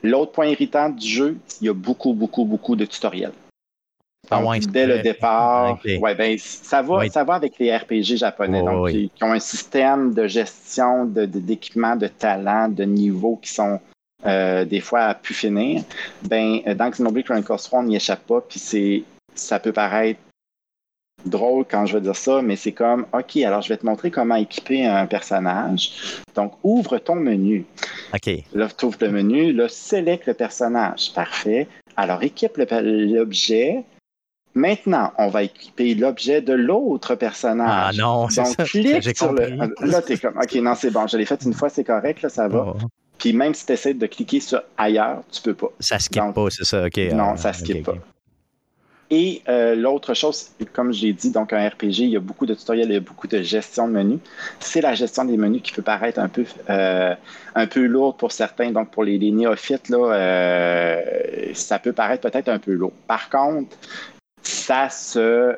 L'autre 0.03 0.31
point 0.31 0.47
irritant 0.47 0.89
du 0.89 1.07
jeu, 1.07 1.37
il 1.61 1.67
y 1.67 1.69
a 1.69 1.73
beaucoup, 1.73 2.13
beaucoup, 2.13 2.43
beaucoup 2.43 2.75
de 2.75 2.85
tutoriels. 2.85 3.33
Ah 4.29 4.41
dès 4.69 4.85
le 4.85 4.99
départ, 4.99 5.79
ouais, 5.83 6.15
ben, 6.15 6.37
ça, 6.37 6.81
va, 6.81 7.07
ça 7.09 7.23
va 7.23 7.33
avec 7.33 7.59
les 7.59 7.75
RPG 7.75 8.17
japonais, 8.17 8.61
donc, 8.61 8.89
qui, 8.89 9.11
ont 9.21 9.33
un 9.33 9.39
système 9.39 10.13
de 10.13 10.25
gestion 10.27 11.05
d'équipement, 11.05 11.95
de, 11.95 12.01
de 12.01 12.07
talent, 12.07 12.69
de 12.69 12.83
niveau 12.83 13.37
qui 13.41 13.51
sont 13.51 13.79
euh, 14.25 14.63
des 14.63 14.79
fois 14.79 15.01
à 15.01 15.15
pu 15.15 15.33
finir. 15.33 15.83
Ben, 16.23 16.61
dans 16.75 16.89
Xenoblade 16.89 17.25
Chronicles 17.25 17.57
3, 17.57 17.79
on 17.79 17.83
n'y 17.83 17.95
échappe 17.95 18.25
pas, 18.25 18.41
puis 18.41 19.03
ça 19.35 19.59
peut 19.59 19.73
paraître 19.73 20.19
drôle 21.25 21.65
quand 21.69 21.85
je 21.85 21.95
veux 21.95 22.01
dire 22.01 22.15
ça, 22.15 22.41
mais 22.41 22.55
c'est 22.55 22.71
comme, 22.71 23.05
OK, 23.13 23.37
alors 23.37 23.61
je 23.61 23.69
vais 23.69 23.77
te 23.77 23.85
montrer 23.85 24.11
comment 24.11 24.35
équiper 24.35 24.85
un 24.85 25.05
personnage. 25.05 25.91
Donc, 26.35 26.53
ouvre 26.63 26.97
ton 26.97 27.15
menu. 27.15 27.65
OK. 28.13 28.29
Là, 28.53 28.67
tu 28.75 28.85
ouvres 28.85 28.97
le 29.01 29.11
menu, 29.11 29.53
là, 29.53 29.67
sélecte 29.69 30.27
le 30.27 30.33
personnage. 30.33 31.13
Parfait. 31.13 31.67
Alors, 31.97 32.23
équipe 32.23 32.57
l'objet. 32.57 33.83
Maintenant, 34.53 35.13
on 35.17 35.29
va 35.29 35.43
équiper 35.43 35.95
l'objet 35.95 36.41
de 36.41 36.53
l'autre 36.53 37.15
personnage. 37.15 37.69
Ah 37.69 37.91
non, 37.97 38.27
c'est 38.27 38.43
ça. 38.43 38.63
clique 38.65 39.15
sur 39.15 39.31
le. 39.31 39.55
Là, 39.79 40.01
tu 40.01 40.13
es 40.13 40.17
comme, 40.17 40.37
OK, 40.37 40.55
non, 40.55 40.75
c'est 40.75 40.91
bon, 40.91 41.07
je 41.07 41.15
l'ai 41.15 41.25
fait 41.25 41.41
une 41.45 41.53
fois, 41.53 41.69
c'est 41.69 41.85
correct, 41.85 42.21
là, 42.21 42.29
ça 42.29 42.49
va. 42.49 42.75
Oh. 42.75 42.87
Puis 43.17 43.33
même 43.33 43.53
si 43.53 43.65
tu 43.65 43.73
essaies 43.73 43.93
de 43.93 44.07
cliquer 44.07 44.39
sur 44.39 44.61
ailleurs, 44.77 45.21
tu 45.31 45.41
peux 45.41 45.53
pas. 45.53 45.67
Ça 45.79 45.99
skip 45.99 46.23
pas, 46.33 46.47
c'est 46.49 46.65
ça, 46.65 46.85
OK. 46.85 46.97
Non, 47.13 47.31
ah, 47.33 47.37
ça 47.37 47.53
skip 47.53 47.85
pas. 47.85 47.93
Et 49.13 49.41
euh, 49.49 49.75
l'autre 49.75 50.13
chose, 50.13 50.51
comme 50.71 50.93
je 50.93 51.01
l'ai 51.01 51.11
dit, 51.11 51.31
donc 51.31 51.51
un 51.51 51.67
RPG, 51.67 51.99
il 51.99 52.09
y 52.11 52.15
a 52.15 52.21
beaucoup 52.21 52.45
de 52.45 52.53
tutoriels, 52.53 52.87
il 52.87 52.93
y 52.93 52.97
a 52.97 53.01
beaucoup 53.01 53.27
de 53.27 53.41
gestion 53.41 53.85
de 53.89 53.93
menus. 53.93 54.19
C'est 54.61 54.79
la 54.79 54.93
gestion 54.93 55.25
des 55.25 55.35
menus 55.35 55.61
qui 55.61 55.73
peut 55.73 55.81
paraître 55.81 56.17
un 56.17 56.29
peu, 56.29 56.45
euh, 56.69 57.13
un 57.53 57.67
peu 57.67 57.85
lourde 57.85 58.17
pour 58.17 58.31
certains. 58.31 58.71
Donc 58.71 58.89
pour 58.89 59.03
les, 59.03 59.19
néophytes, 59.19 59.89
là, 59.89 60.13
euh, 60.13 61.51
ça 61.53 61.77
peut 61.77 61.91
paraître 61.91 62.21
peut-être 62.29 62.47
un 62.47 62.59
peu 62.59 62.71
lourd. 62.71 62.93
Par 63.05 63.29
contre, 63.29 63.75
ça 64.43 64.89
se 64.89 65.57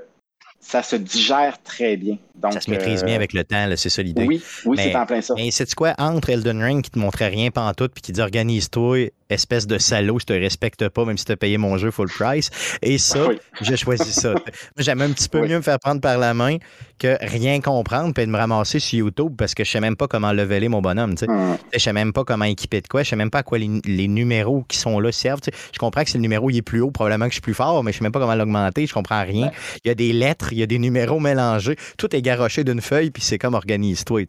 ça 0.60 0.82
se 0.82 0.96
digère 0.96 1.62
très 1.62 1.98
bien. 1.98 2.18
ça 2.42 2.62
se 2.62 2.72
maîtrise 2.72 3.04
bien 3.04 3.16
avec 3.16 3.34
le 3.34 3.44
temps, 3.44 3.68
c'est 3.76 3.90
ça 3.90 4.02
l'idée. 4.02 4.26
Oui, 4.26 4.42
oui 4.66 4.78
c'est 4.80 4.96
en 4.96 5.06
plein 5.06 5.22
ça. 5.22 5.34
Mais 5.36 5.52
c'est 5.52 5.72
quoi? 5.76 5.94
Entre 6.00 6.30
Elden 6.30 6.64
Ring 6.64 6.82
qui 6.82 6.90
te 6.90 6.98
montrait 6.98 7.28
rien 7.28 7.50
tout 7.76 7.90
puis 7.90 8.02
qui 8.02 8.14
dit 8.14 8.22
organise-toi, 8.22 9.10
espèce 9.30 9.68
de 9.68 9.78
salaud, 9.78 10.20
je 10.20 10.26
te 10.26 10.34
respecte 10.34 10.88
pas, 10.90 11.06
même 11.06 11.18
si 11.18 11.26
tu 11.26 11.32
as 11.32 11.38
payé 11.38 11.58
mon 11.58 11.78
jeu 11.78 11.92
full 11.92 12.10
price. 12.10 12.50
Et 12.82 12.98
ça, 12.98 13.28
j'ai 13.62 13.78
choisi 13.78 14.12
ça. 14.12 14.36
J'aime 14.78 15.02
un 15.02 15.12
petit 15.12 15.30
peu 15.30 15.42
mieux 15.42 15.58
me 15.58 15.62
faire 15.62 15.80
prendre 15.80 16.02
par 16.02 16.18
la 16.18 16.34
main 16.34 16.58
que 17.00 17.18
rien 17.22 17.60
comprendre 17.62 18.14
puis 18.14 18.26
de 18.26 18.32
me 18.32 18.38
ramasser 18.38 18.80
sur 18.80 19.00
YouTube 19.00 19.34
parce 19.38 19.54
que 19.54 19.64
je 19.64 19.72
sais 19.72 19.80
même 19.80 19.96
pas 19.96 20.08
comment 20.08 20.32
leveler 20.32 20.70
mon 20.70 20.82
bonhomme. 20.82 21.16
Je 21.20 21.26
ne 21.26 21.56
Je 21.74 21.80
sais 21.80 21.94
même 21.94 22.14
pas 22.14 22.24
comment 22.24 22.46
équiper 22.46 22.82
de 22.82 22.88
quoi. 22.88 23.04
Je 23.04 23.10
sais 23.10 23.16
même 23.16 23.30
pas 23.30 23.40
à 23.40 23.44
quoi 23.44 23.58
les, 23.58 24.08
numéros 24.08 24.64
qui 24.68 24.78
sont 24.78 25.00
là 25.00 25.12
servent. 25.12 25.42
Je 25.72 25.80
comprends 25.80 26.04
que 26.04 26.10
si 26.10 26.18
le 26.18 26.22
numéro 26.22 26.50
il 26.50 26.58
est 26.58 26.62
plus 26.62 26.82
haut, 26.82 26.92
probablement 26.92 27.26
que 27.26 27.32
je 27.32 27.36
suis 27.36 27.42
plus 27.42 27.54
fort, 27.54 27.84
mais 27.84 27.92
je 27.92 27.98
sais 27.98 28.04
même 28.04 28.12
pas 28.12 28.20
comment 28.20 28.36
l'augmenter. 28.36 28.86
Je 28.86 28.94
comprends 28.94 29.24
rien. 29.24 29.52
Il 29.84 29.88
y 29.88 29.92
a 29.92 29.96
des 29.96 30.14
lettres, 30.14 30.54
il 30.54 30.60
y 30.60 30.64
a 30.64 30.66
des 30.66 30.80
numéros 30.80 31.20
mélangés. 31.20 31.76
Tout 31.98 32.16
est 32.16 32.22
garoché 32.22 32.64
d'une 32.64 32.82
feuille, 32.82 33.12
puis 33.12 33.24
c'est 33.24 33.38
comme 33.38 33.54
organise-toi. 33.54 34.22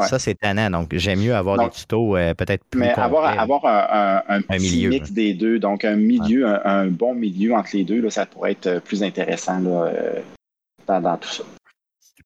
Ça, 0.00 0.18
c'est 0.18 0.34
tannant. 0.34 0.70
Donc, 0.70 0.90
j'aime 0.92 1.20
mieux 1.20 1.34
avoir 1.34 1.58
des 1.58 1.70
tutos 1.70 2.16
euh, 2.16 2.34
peut-être 2.34 2.64
plus. 2.64 2.80
Mais 2.80 2.90
avoir, 2.90 3.38
avoir 3.38 3.64
un, 3.64 4.22
un, 4.28 4.36
un, 4.36 4.39
milieu, 4.48 4.88
mix 4.88 5.12
des 5.12 5.34
deux, 5.34 5.58
donc 5.58 5.84
un 5.84 5.96
milieu, 5.96 6.46
un, 6.66 6.86
bon 6.86 7.14
milieu 7.14 7.54
entre 7.54 7.70
les 7.74 7.84
deux, 7.84 8.00
là, 8.00 8.10
ça 8.10 8.26
pourrait 8.26 8.52
être 8.52 8.80
plus 8.80 9.02
intéressant 9.02 9.58
là, 9.60 9.92
euh, 9.94 10.20
dans, 10.86 11.16
tout 11.16 11.28
ça. 11.28 11.44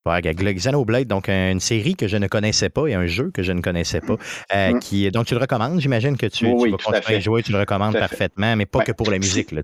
Xenoblade, 0.06 1.08
donc 1.08 1.28
une 1.28 1.60
série 1.60 1.94
que 1.94 2.08
je 2.08 2.16
ne 2.16 2.26
connaissais 2.26 2.68
pas 2.68 2.86
et 2.86 2.94
un 2.94 3.06
jeu 3.06 3.30
que 3.32 3.42
je 3.42 3.52
ne 3.52 3.60
connaissais 3.60 4.00
pas. 4.00 4.16
Euh, 4.54 4.72
mm. 4.72 4.78
qui, 4.80 5.10
donc, 5.10 5.26
tu 5.26 5.34
le 5.34 5.40
recommandes, 5.40 5.80
j'imagine 5.80 6.16
que 6.16 6.26
tu, 6.26 6.46
vas 6.46 6.52
continuer 6.52 7.16
à 7.16 7.20
jouer, 7.20 7.42
tu 7.42 7.52
le 7.52 7.60
recommandes 7.60 7.94
parfaitement, 7.98 8.54
mais 8.56 8.66
pas 8.66 8.80
que 8.80 8.92
pour 8.92 9.10
la 9.10 9.18
musique, 9.18 9.52
là, 9.52 9.62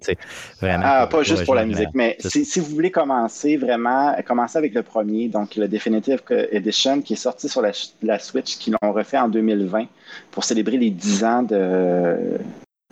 vraiment. 0.61 0.85
Ah, 0.87 1.07
pas 1.07 1.23
juste 1.23 1.45
pour 1.45 1.55
la 1.55 1.67
musique, 1.67 1.91
mais 1.95 2.17
si, 2.21 2.61
vous 2.61 2.75
voulez 2.75 2.91
commencer 2.91 3.57
vraiment, 3.57 4.15
commencer 4.27 4.59
avec 4.59 4.75
le 4.75 4.83
premier, 4.83 5.29
donc 5.29 5.57
le 5.57 5.69
Definitive 5.69 6.23
Edition 6.53 7.03
qui 7.03 7.15
est 7.15 7.17
sorti 7.17 7.49
sur 7.49 7.63
la, 7.63 7.73
la 8.03 8.19
Switch, 8.19 8.59
qui 8.59 8.71
l'ont 8.71 8.93
refait 8.93 9.19
en 9.19 9.29
2020 9.29 9.87
pour 10.31 10.45
célébrer 10.45 10.77
les 10.77 10.91
10 10.91 11.25
ans 11.25 11.43
de, 11.43 12.39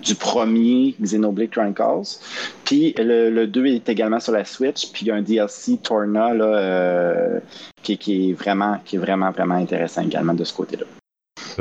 du 0.03 0.15
premier 0.15 0.95
Xenoblade 1.01 1.51
Chronicles. 1.51 2.21
Puis 2.65 2.95
le, 2.99 3.47
2 3.47 3.67
est 3.67 3.89
également 3.89 4.21
sur 4.21 4.33
la 4.33 4.45
Switch. 4.45 4.93
Puis 4.93 5.07
il 5.07 5.09
y 5.09 5.11
a 5.11 5.17
un 5.17 5.23
DLC 5.23 5.79
Torna 5.79 6.35
là, 6.35 6.45
euh, 6.45 7.41
qui, 7.83 7.99
qui, 7.99 8.31
est 8.31 8.33
vraiment, 8.33 8.79
qui 8.85 8.97
est 8.97 8.99
vraiment, 8.99 9.31
vraiment 9.31 9.57
intéressant 9.57 10.03
également 10.03 10.35
de 10.35 10.45
ce 10.45 10.55
côté-là. 10.55 10.87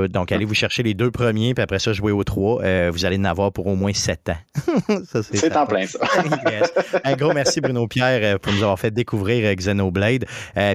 Donc, 0.06 0.32
allez 0.32 0.46
vous 0.46 0.54
chercher 0.54 0.84
les 0.84 0.94
deux 0.94 1.12
premiers, 1.12 1.54
puis 1.54 1.64
après 1.64 1.80
ça, 1.80 1.94
jouer 1.94 2.12
aux 2.12 2.24
trois. 2.24 2.62
Euh, 2.64 2.90
vous 2.92 3.06
allez 3.06 3.18
en 3.18 3.26
avoir 3.26 3.52
pour 3.52 3.68
au 3.68 3.76
moins 3.76 3.94
sept 3.94 4.30
ans. 4.30 4.38
c'est 5.22 5.56
en 5.56 5.66
plein, 5.66 5.88
ça. 5.88 6.00
Un 7.04 7.16
gros 7.16 7.34
merci, 7.34 7.62
Bruno 7.62 7.88
Pierre, 7.88 8.20
euh, 8.24 8.38
pour 8.38 8.54
nous 8.54 8.62
avoir 8.62 8.80
fait 8.80 8.92
découvrir 8.92 9.46
euh, 9.46 9.56
Xenoblade. 9.56 10.26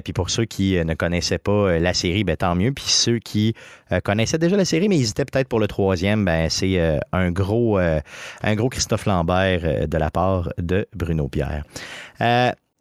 puis 0.03 0.13
pour 0.13 0.29
ceux 0.29 0.45
qui 0.45 0.75
ne 0.83 0.93
connaissaient 0.93 1.37
pas 1.37 1.79
la 1.79 1.93
série, 1.93 2.23
ben, 2.23 2.35
tant 2.35 2.55
mieux. 2.55 2.71
Puis 2.71 2.85
ceux 2.87 3.19
qui 3.19 3.55
connaissaient 4.03 4.39
déjà 4.39 4.57
la 4.57 4.65
série, 4.65 4.89
mais 4.89 4.97
hésitaient 4.97 5.25
peut-être 5.25 5.47
pour 5.47 5.59
le 5.59 5.67
troisième, 5.67 6.25
ben, 6.25 6.49
c'est 6.49 6.99
un, 7.11 7.31
gros, 7.31 7.77
un 7.77 8.55
gros 8.55 8.69
Christophe 8.69 9.05
Lambert 9.05 9.87
de 9.87 9.97
la 9.97 10.09
part 10.09 10.49
de 10.57 10.87
Bruno 10.93 11.27
Pierre. 11.27 11.63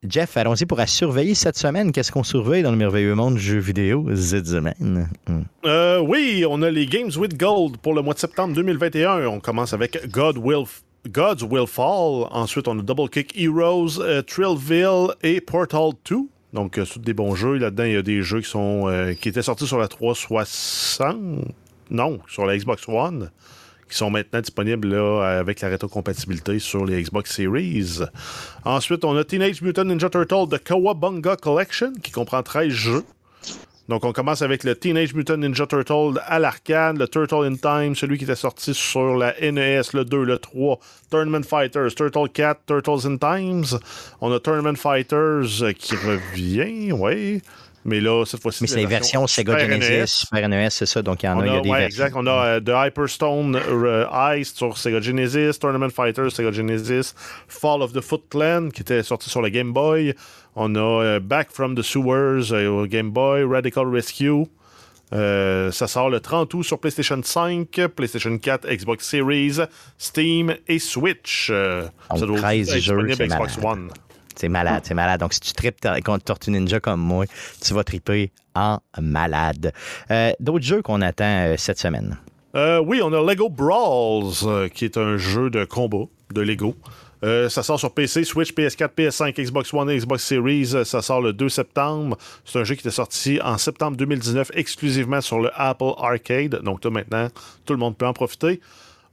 Jeff, 0.08 0.36
allons-y 0.36 0.66
pour 0.66 0.80
surveiller 0.80 1.34
cette 1.34 1.56
semaine. 1.56 1.92
Qu'est-ce 1.92 2.10
qu'on 2.10 2.24
surveille 2.24 2.64
dans 2.64 2.72
le 2.72 2.76
merveilleux 2.76 3.14
monde 3.14 3.34
du 3.36 3.40
jeu 3.40 3.58
vidéo 3.58 4.08
cette 4.16 4.48
semaine? 4.48 5.08
Hmm. 5.28 5.42
Euh, 5.64 6.00
oui, 6.00 6.44
on 6.48 6.60
a 6.62 6.70
les 6.70 6.86
Games 6.86 7.12
with 7.16 7.38
Gold 7.38 7.76
pour 7.76 7.94
le 7.94 8.02
mois 8.02 8.14
de 8.14 8.18
septembre 8.18 8.52
2021. 8.54 9.26
On 9.28 9.38
commence 9.38 9.72
avec 9.72 10.10
God 10.10 10.38
Will, 10.38 10.64
Gods 11.08 11.44
Will 11.48 11.68
Fall. 11.68 12.26
Ensuite, 12.32 12.66
on 12.66 12.80
a 12.80 12.82
Double 12.82 13.08
Kick 13.10 13.32
Heroes, 13.40 14.00
euh, 14.00 14.22
Trillville 14.22 15.14
et 15.22 15.40
Portal 15.40 15.92
2. 16.10 16.16
Donc, 16.52 16.78
euh, 16.78 16.84
des 16.96 17.14
bons 17.14 17.36
jeux. 17.36 17.58
Là-dedans, 17.58 17.84
il 17.84 17.92
y 17.92 17.96
a 17.96 18.02
des 18.02 18.22
jeux 18.22 18.40
qui, 18.40 18.50
sont, 18.50 19.14
qui 19.20 19.28
étaient 19.28 19.42
sortis 19.42 19.68
sur 19.68 19.78
la 19.78 19.86
360. 19.86 21.16
Non, 21.92 22.18
sur 22.26 22.44
la 22.44 22.56
Xbox 22.56 22.88
One 22.88 23.30
qui 23.92 23.98
sont 23.98 24.10
maintenant 24.10 24.40
disponibles 24.40 24.88
là, 24.88 25.38
avec 25.38 25.60
la 25.60 25.68
rétrocompatibilité 25.68 26.58
sur 26.58 26.86
les 26.86 27.02
Xbox 27.02 27.30
Series. 27.30 28.00
Ensuite, 28.64 29.04
on 29.04 29.14
a 29.18 29.22
Teenage 29.22 29.60
Mutant 29.60 29.84
Ninja 29.84 30.08
Turtle 30.08 30.48
de 30.48 30.56
Kawabunga 30.56 31.36
Collection, 31.36 31.92
qui 32.02 32.10
comprend 32.10 32.42
13 32.42 32.70
jeux. 32.70 33.04
Donc, 33.90 34.04
on 34.04 34.12
commence 34.12 34.40
avec 34.40 34.64
le 34.64 34.74
Teenage 34.74 35.12
Mutant 35.12 35.36
Ninja 35.36 35.66
Turtle 35.66 36.18
à 36.24 36.38
l'arcade, 36.38 36.96
le 36.96 37.06
Turtle 37.06 37.44
in 37.44 37.56
Time, 37.56 37.94
celui 37.94 38.16
qui 38.16 38.24
était 38.24 38.34
sorti 38.34 38.72
sur 38.72 39.16
la 39.16 39.34
NES, 39.38 39.82
le 39.92 40.04
2, 40.06 40.24
le 40.24 40.38
3, 40.38 40.78
Tournament 41.10 41.44
Fighters, 41.44 41.94
Turtle 41.94 42.30
Cat, 42.32 42.60
Turtles 42.66 43.06
in 43.06 43.18
Times. 43.18 43.78
On 44.22 44.32
a 44.32 44.40
Tournament 44.40 44.76
Fighters 44.76 45.74
qui 45.76 45.96
revient, 45.96 46.92
oui. 46.92 47.42
Mais 47.84 48.00
là, 48.00 48.24
cette 48.24 48.40
fois-ci. 48.40 48.62
Mais 48.62 48.68
c'est 48.68 48.76
les 48.76 48.86
versions 48.86 49.26
Sega 49.26 49.58
Genesis, 49.58 50.02
e 50.02 50.06
Super 50.06 50.48
NES, 50.48 50.70
c'est 50.70 50.86
ça. 50.86 51.02
Donc, 51.02 51.22
il 51.22 51.26
y 51.26 51.28
en 51.28 51.40
a, 51.40 51.46
il 51.46 51.52
y 51.52 51.56
a 51.56 51.60
des 51.60 51.70
ouais, 51.70 51.84
exact. 51.84 52.14
On 52.16 52.26
a 52.26 52.60
The 52.60 52.72
Hyperstone 52.74 53.56
uh, 53.56 54.38
Ice 54.38 54.54
sur 54.54 54.78
Sega 54.78 55.00
Genesis, 55.00 55.58
Tournament 55.58 55.90
Fighters, 55.90 56.30
Sega 56.30 56.52
Genesis, 56.52 57.14
Fall 57.48 57.82
of 57.82 57.92
the 57.92 58.00
Foot 58.00 58.24
Clan, 58.30 58.68
qui 58.72 58.82
était 58.82 59.02
sorti 59.02 59.28
sur 59.28 59.42
le 59.42 59.48
Game 59.48 59.72
Boy. 59.72 60.14
On 60.54 60.74
a 60.76 61.16
uh, 61.16 61.20
Back 61.20 61.50
from 61.50 61.74
the 61.74 61.82
Sewers 61.82 62.52
au 62.52 62.86
Game 62.86 63.10
Boy, 63.10 63.44
Radical 63.44 63.88
Rescue. 63.88 64.46
ça 65.10 65.88
sort 65.88 66.08
le 66.08 66.20
30 66.20 66.54
août 66.54 66.62
sur 66.62 66.78
PlayStation 66.78 67.20
5, 67.22 67.68
PlayStation 67.96 68.38
4, 68.38 68.68
Xbox 68.68 69.08
Series, 69.08 69.58
Steam 69.98 70.54
et 70.68 70.78
Switch. 70.78 71.48
ça 71.48 72.26
doit 72.26 72.38
13 72.38 72.78
jeux, 72.78 73.06
Xbox 73.08 73.58
One. 73.62 73.90
C'est 74.36 74.48
malade, 74.48 74.82
c'est 74.84 74.94
malade. 74.94 75.20
Donc, 75.20 75.32
si 75.32 75.40
tu 75.40 75.52
tripes 75.52 75.76
contre 76.04 76.24
Tortue 76.24 76.50
Ninja 76.50 76.80
comme 76.80 77.00
moi, 77.00 77.24
tu 77.60 77.74
vas 77.74 77.84
triper 77.84 78.30
en 78.54 78.78
malade. 79.00 79.72
Euh, 80.10 80.32
d'autres 80.40 80.64
jeux 80.64 80.82
qu'on 80.82 81.00
attend 81.00 81.24
euh, 81.24 81.54
cette 81.56 81.78
semaine? 81.78 82.18
Euh, 82.54 82.80
oui, 82.80 83.00
on 83.02 83.12
a 83.12 83.20
Lego 83.22 83.48
Brawls, 83.48 84.70
qui 84.70 84.84
est 84.84 84.96
un 84.98 85.16
jeu 85.16 85.48
de 85.48 85.64
combat 85.64 86.04
de 86.34 86.42
Lego. 86.42 86.76
ça 87.22 87.62
sort 87.62 87.78
sur 87.78 87.94
PC, 87.94 88.24
Switch, 88.24 88.52
PS4, 88.52 88.90
PS5, 88.94 89.42
Xbox 89.42 89.72
One 89.72 89.88
et 89.88 89.96
Xbox 89.96 90.22
Series. 90.22 90.84
Ça 90.84 91.00
sort 91.00 91.22
le 91.22 91.32
2 91.32 91.48
septembre. 91.48 92.18
C'est 92.44 92.58
un 92.58 92.64
jeu 92.64 92.74
qui 92.74 92.80
était 92.80 92.90
sorti 92.90 93.40
en 93.42 93.56
septembre 93.56 93.96
2019 93.96 94.50
exclusivement 94.54 95.22
sur 95.22 95.40
le 95.40 95.50
Apple 95.54 95.92
Arcade. 95.98 96.60
Donc, 96.62 96.84
là, 96.84 96.90
maintenant, 96.90 97.28
tout 97.64 97.72
le 97.72 97.78
monde 97.78 97.96
peut 97.96 98.06
en 98.06 98.12
profiter. 98.12 98.60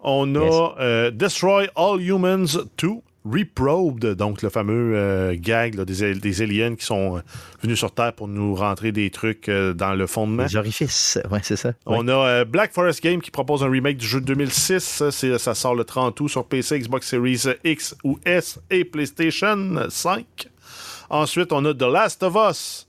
On 0.01 0.35
a 0.35 1.11
Destroy 1.11 1.69
All 1.75 2.01
Humans 2.01 2.57
2 2.77 2.89
Reprobed, 3.25 4.15
donc 4.15 4.41
le 4.41 4.49
fameux 4.49 4.95
euh, 4.95 5.35
gag 5.37 5.75
des, 5.83 6.15
des, 6.15 6.41
aliens 6.41 6.75
qui 6.75 6.85
sont 6.85 7.17
euh, 7.17 7.21
venus 7.61 7.77
sur 7.77 7.91
Terre 7.91 8.13
pour 8.13 8.29
nous 8.29 8.55
rentrer 8.55 8.93
des 8.93 9.09
trucs 9.09 9.49
euh, 9.49 9.73
dans 9.73 9.93
le 9.93 10.07
fondement. 10.07 10.43
Les 10.43 10.55
orifices, 10.55 11.19
ouais, 11.29 11.41
c'est 11.43 11.57
ça. 11.57 11.73
On 11.85 12.07
a 12.07 12.45
Black 12.45 12.71
Forest 12.73 13.03
Game 13.03 13.21
qui 13.21 13.29
propose 13.29 13.61
un 13.61 13.69
remake 13.69 13.97
du 13.97 14.07
jeu 14.07 14.21
de 14.21 14.25
2006. 14.25 15.03
Ça 15.37 15.53
sort 15.53 15.75
le 15.75 15.83
30 15.83 16.19
août 16.21 16.29
sur 16.29 16.45
PC, 16.45 16.79
Xbox 16.79 17.07
Series 17.07 17.43
X 17.65 17.95
ou 18.05 18.17
S 18.23 18.59
et 18.69 18.85
PlayStation 18.85 19.87
5. 19.89 20.25
Ensuite, 21.09 21.51
on 21.51 21.65
a 21.65 21.73
The 21.73 21.81
Last 21.83 22.23
of 22.23 22.37
Us. 22.49 22.87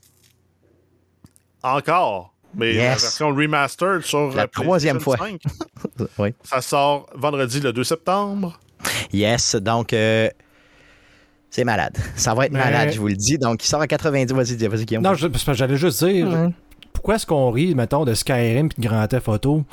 Encore. 1.61 2.33
Mais 2.53 2.73
la 2.73 2.89
version 2.95 3.33
remastered 3.35 4.03
sur 4.03 4.31
la 4.33 4.47
troisième 4.47 4.99
fois. 4.99 5.17
oui. 6.17 6.33
Ça 6.43 6.61
sort 6.61 7.07
vendredi 7.15 7.59
le 7.59 7.73
2 7.73 7.83
septembre. 7.83 8.59
Yes, 9.13 9.55
donc 9.55 9.93
euh, 9.93 10.29
c'est 11.49 11.63
malade. 11.63 11.97
Ça 12.15 12.33
va 12.33 12.45
être 12.45 12.53
malade, 12.53 12.91
je 12.93 12.99
vous 12.99 13.07
le 13.07 13.15
dis. 13.15 13.37
Donc, 13.37 13.63
il 13.63 13.67
sort 13.67 13.81
à 13.81 13.87
90. 13.87 14.33
Vas-y, 14.33 14.67
vas-y, 14.67 14.85
Guillaume. 14.85 15.03
Non, 15.03 15.13
j'allais 15.13 15.77
juste 15.77 16.03
dire, 16.03 16.51
pourquoi 16.93 17.15
est-ce 17.15 17.25
qu'on 17.25 17.51
rit, 17.51 17.75
mettons, 17.75 18.05
de 18.05 18.13
Skyrim 18.13 18.67
et 18.67 18.81
de 18.81 18.87
Grand 18.87 19.07
Theft 19.07 19.27
Auto, 19.27 19.63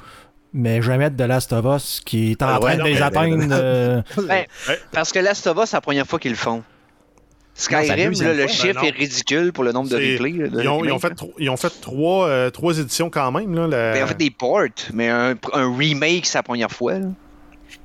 mais 0.53 0.83
jamais 0.83 1.11
de 1.11 1.25
Last 1.25 1.53
of 1.53 1.65
Us 1.67 2.01
qui 2.05 2.33
est 2.33 2.43
en 2.43 2.49
ah 2.49 2.59
train 2.59 2.77
de 2.77 2.83
les 2.85 3.03
atteindre? 3.03 3.37
Euh, 3.51 4.03
ben, 4.27 4.45
parce 4.93 5.13
que 5.13 5.19
Last 5.19 5.47
of 5.47 5.57
Us, 5.59 5.71
c'est 5.71 5.77
la 5.77 5.81
première 5.81 6.07
fois 6.07 6.19
qu'ils 6.19 6.33
le 6.33 6.37
font. 6.37 6.63
Skyrim, 7.55 8.13
le 8.13 8.47
chiffre 8.47 8.85
est 8.85 8.91
ridicule 8.91 9.53
pour 9.53 9.65
le 9.65 9.73
nombre 9.73 9.89
de 9.91 9.97
replays. 9.97 10.31
ils, 10.31 10.69
ont, 10.69 10.99
fait, 10.99 11.13
ils, 11.39 11.51
ont, 11.51 11.57
fait, 11.57 11.73
trois, 11.81 12.29
euh, 12.29 12.51
trois 12.51 12.79
éditions 12.79 13.11
quand 13.11 13.33
même. 13.33 13.55
Là, 13.55 13.67
ben, 13.69 13.97
ils 13.97 14.03
ont 14.05 14.07
fait 14.07 14.15
des 14.15 14.31
ports, 14.31 14.63
mais 14.93 15.09
un, 15.09 15.37
remake, 15.53 16.27
c'est 16.27 16.39
la 16.39 16.45
première 16.45 16.71
fois. 16.71 16.95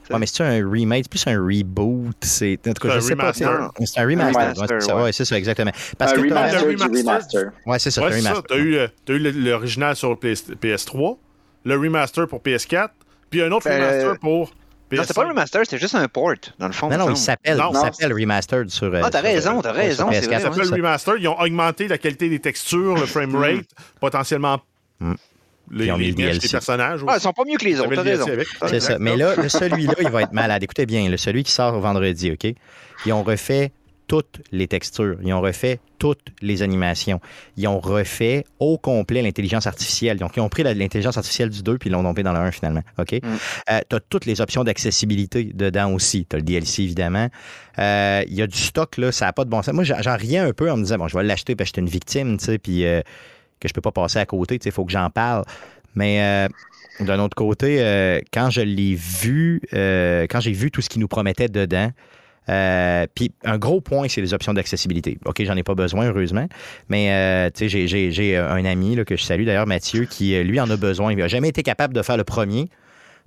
Ouais, 0.10 0.20
mais 0.20 0.26
c'est 0.26 0.44
un 0.44 0.70
remake, 0.70 1.06
c'est 1.06 1.10
plus 1.10 1.28
un 1.28 1.40
reboot. 1.40 2.16
C'est 2.22 2.60
en 2.68 2.74
tout 2.74 2.88
cas, 2.88 2.96
je 2.96 3.00
sais 3.00 3.16
pas. 3.16 3.34
C'est 3.34 3.46
un 3.46 3.72
remaster. 4.06 4.96
Ouais, 4.96 5.12
c'est 5.12 5.26
ça, 5.26 5.38
exactement. 5.38 5.72
Parce 5.98 6.14
un 6.14 6.16
que 6.16 6.22
remaster, 6.22 6.62
remaster. 6.64 7.52
Ouais, 7.66 7.80
c'est 7.80 7.92
ça. 7.92 8.04
Ouais, 8.04 8.22
Tu 8.22 8.54
as 8.54 8.58
eu, 8.58 8.78
as 8.80 8.90
eu 9.08 9.32
l'original 9.32 9.96
sur 9.96 10.16
PS3, 10.16 11.18
le 11.66 11.78
remaster 11.78 12.28
pour 12.28 12.42
PS4, 12.42 12.90
puis 13.30 13.42
un 13.42 13.52
autre 13.52 13.68
euh, 13.70 13.76
remaster 13.76 14.20
pour. 14.20 14.52
PS5. 14.92 14.98
Non, 14.98 15.04
c'est 15.08 15.14
pas 15.16 15.24
un 15.24 15.30
remaster, 15.30 15.62
c'est 15.68 15.78
juste 15.80 15.96
un 15.96 16.08
port, 16.08 16.34
dans 16.60 16.68
le 16.68 16.74
fond. 16.74 16.90
Non, 16.90 16.98
non, 16.98 17.10
il 17.10 17.18
s'appelle 17.18 17.60
remastered 17.62 18.70
sur. 18.70 18.94
Ah, 19.02 19.10
t'as 19.10 19.22
raison, 19.22 19.62
t'as 19.62 19.72
raison. 19.72 20.12
Ça 20.12 20.22
s'appelle 20.40 20.72
remaster. 20.72 21.16
Ils 21.18 21.28
ont 21.28 21.40
augmenté 21.40 21.88
la 21.88 21.98
qualité 21.98 22.30
des 22.30 22.40
textures, 22.40 22.96
le 22.96 23.06
frame 23.06 23.36
rate, 23.36 23.66
potentiellement. 24.00 24.62
Mm 25.69 25.80
les, 25.80 25.91
ont 25.91 25.98
mis 25.98 26.07
le 26.07 26.14
DLC. 26.14 26.49
personnages. 26.49 27.02
Ah, 27.07 27.15
ils 27.18 27.22
sont 27.22 27.34
pas 27.34 27.44
mieux 27.45 27.57
que 27.57 27.65
les 27.65 27.80
autres, 27.80 28.02
raison. 28.02 28.26
C'est 28.68 28.80
ça. 28.80 28.98
Mais 28.99 29.15
là, 29.15 29.35
celui-là, 29.48 29.95
il 29.99 30.10
va 30.10 30.23
être 30.23 30.34
malade. 30.34 30.64
Écoutez 30.64 30.85
bien, 30.85 31.10
le 31.10 31.18
celui 31.18 31.44
qui 31.44 31.52
sort 31.52 31.80
vendredi, 31.80 32.31
OK? 32.31 32.53
Ils 33.06 33.14
ont 33.14 33.23
refait 33.23 33.72
toutes 34.07 34.41
les 34.52 34.68
textures. 34.68 35.18
Ils 35.23 35.34
ont 35.34 35.41
refait 35.41 35.80
toutes 35.98 36.27
les 36.41 36.61
animations. 36.61 37.22
Ils 37.57 37.68
ont 37.68 37.80
refait 37.80 38.44
au 38.60 38.77
complet 38.77 39.22
l'intelligence 39.22 39.68
artificielle. 39.68 40.18
Donc, 40.18 40.34
ils 40.35 40.41
ont 40.41 40.49
pris 40.49 40.64
l'intelligence 40.64 41.18
artificielle 41.18 41.49
du 41.49 41.64
2 41.64 41.77
puis 41.77 41.90
ils 41.90 41.94
l'ont 41.94 42.03
tombé 42.03 42.23
dans 42.23 42.34
le 42.34 42.40
1 42.40 42.52
finalement. 42.52 42.81
OK? 42.99 43.14
Mm. 43.14 43.27
Euh, 43.72 43.80
tu 43.90 43.95
as 43.95 43.99
toutes 44.02 44.26
les 44.26 44.41
options 44.41 44.64
d'accessibilité 44.64 45.45
dedans 45.45 45.94
aussi. 45.94 46.26
Tu 46.30 46.35
as 46.35 46.40
le 46.40 46.45
DLC, 46.45 46.84
évidemment. 46.84 47.30
Euh, 47.80 48.23
il 48.27 48.35
y 48.35 48.41
a 48.41 48.48
du 48.48 48.57
stock, 48.57 48.98
là, 48.98 49.11
ça 49.11 49.26
n'a 49.26 49.34
pas 49.34 49.45
de 49.45 49.49
bon 49.49 49.61
sens. 49.61 49.73
Moi, 49.73 49.84
j'en 49.84 50.18
riais 50.18 50.40
un 50.40 50.52
peu 50.52 50.69
en 50.69 50.77
me 50.77 50.84
disant, 50.84 50.98
bon, 50.98 51.07
je 51.07 51.18
vais 51.18 51.23
l'acheter 51.23 51.56
parce 51.56 51.72
que 51.72 51.76
j'étais 51.76 51.81
une 51.81 51.91
victime, 51.91 52.38
tu 52.38 52.45
sais, 52.45 52.57
puis... 52.60 52.85
Euh, 52.85 53.02
que 53.64 53.69
je 53.69 53.73
peux 53.73 53.81
pas 53.81 53.91
passer 53.91 54.19
à 54.19 54.26
côté. 54.26 54.60
Il 54.64 54.72
faut 54.72 54.85
que 54.85 54.91
j'en 54.91 55.10
parle. 55.10 55.44
Mais 55.95 56.22
euh, 56.22 56.48
d'un 57.06 57.19
autre 57.19 57.35
côté, 57.35 57.77
euh, 57.80 58.19
quand 58.31 58.49
je 58.49 58.61
l'ai 58.61 58.95
vu, 58.95 59.61
euh, 59.73 60.23
quand 60.30 60.40
j'ai 60.40 60.52
vu 60.52 60.72
tout 60.72 60.81
ce 60.81 60.90
qu'il 60.90 61.02
nous 61.02 61.07
promettait 61.07 61.48
dedans, 61.48 61.91
puis 63.15 63.31
un 63.44 63.57
gros 63.57 63.80
point, 63.80 64.07
c'est 64.10 64.22
les 64.22 64.34
options 64.34 64.53
d'accessibilité. 64.53 65.18
OK, 65.26 65.44
j'en 65.44 65.56
ai 65.56 65.64
pas 65.64 65.76
besoin, 65.76 66.07
heureusement. 66.07 66.48
Mais 66.90 67.52
j'ai 67.56 68.38
un 68.38 68.65
ami 68.65 68.95
là, 68.95 69.06
que 69.06 69.15
je 69.15 69.23
salue 69.23 69.45
d'ailleurs, 69.45 69.68
Mathieu, 69.68 70.06
qui 70.06 70.38
lui 70.44 70.60
en 70.60 70.69
a 70.69 70.76
besoin. 70.76 71.14
Il 71.14 71.18
n'a 71.18 71.27
jamais 71.27 71.49
été 71.49 71.64
capable 71.64 71.94
de 71.94 72.02
faire 72.02 72.18
le 72.18 72.26
premier 72.26 72.69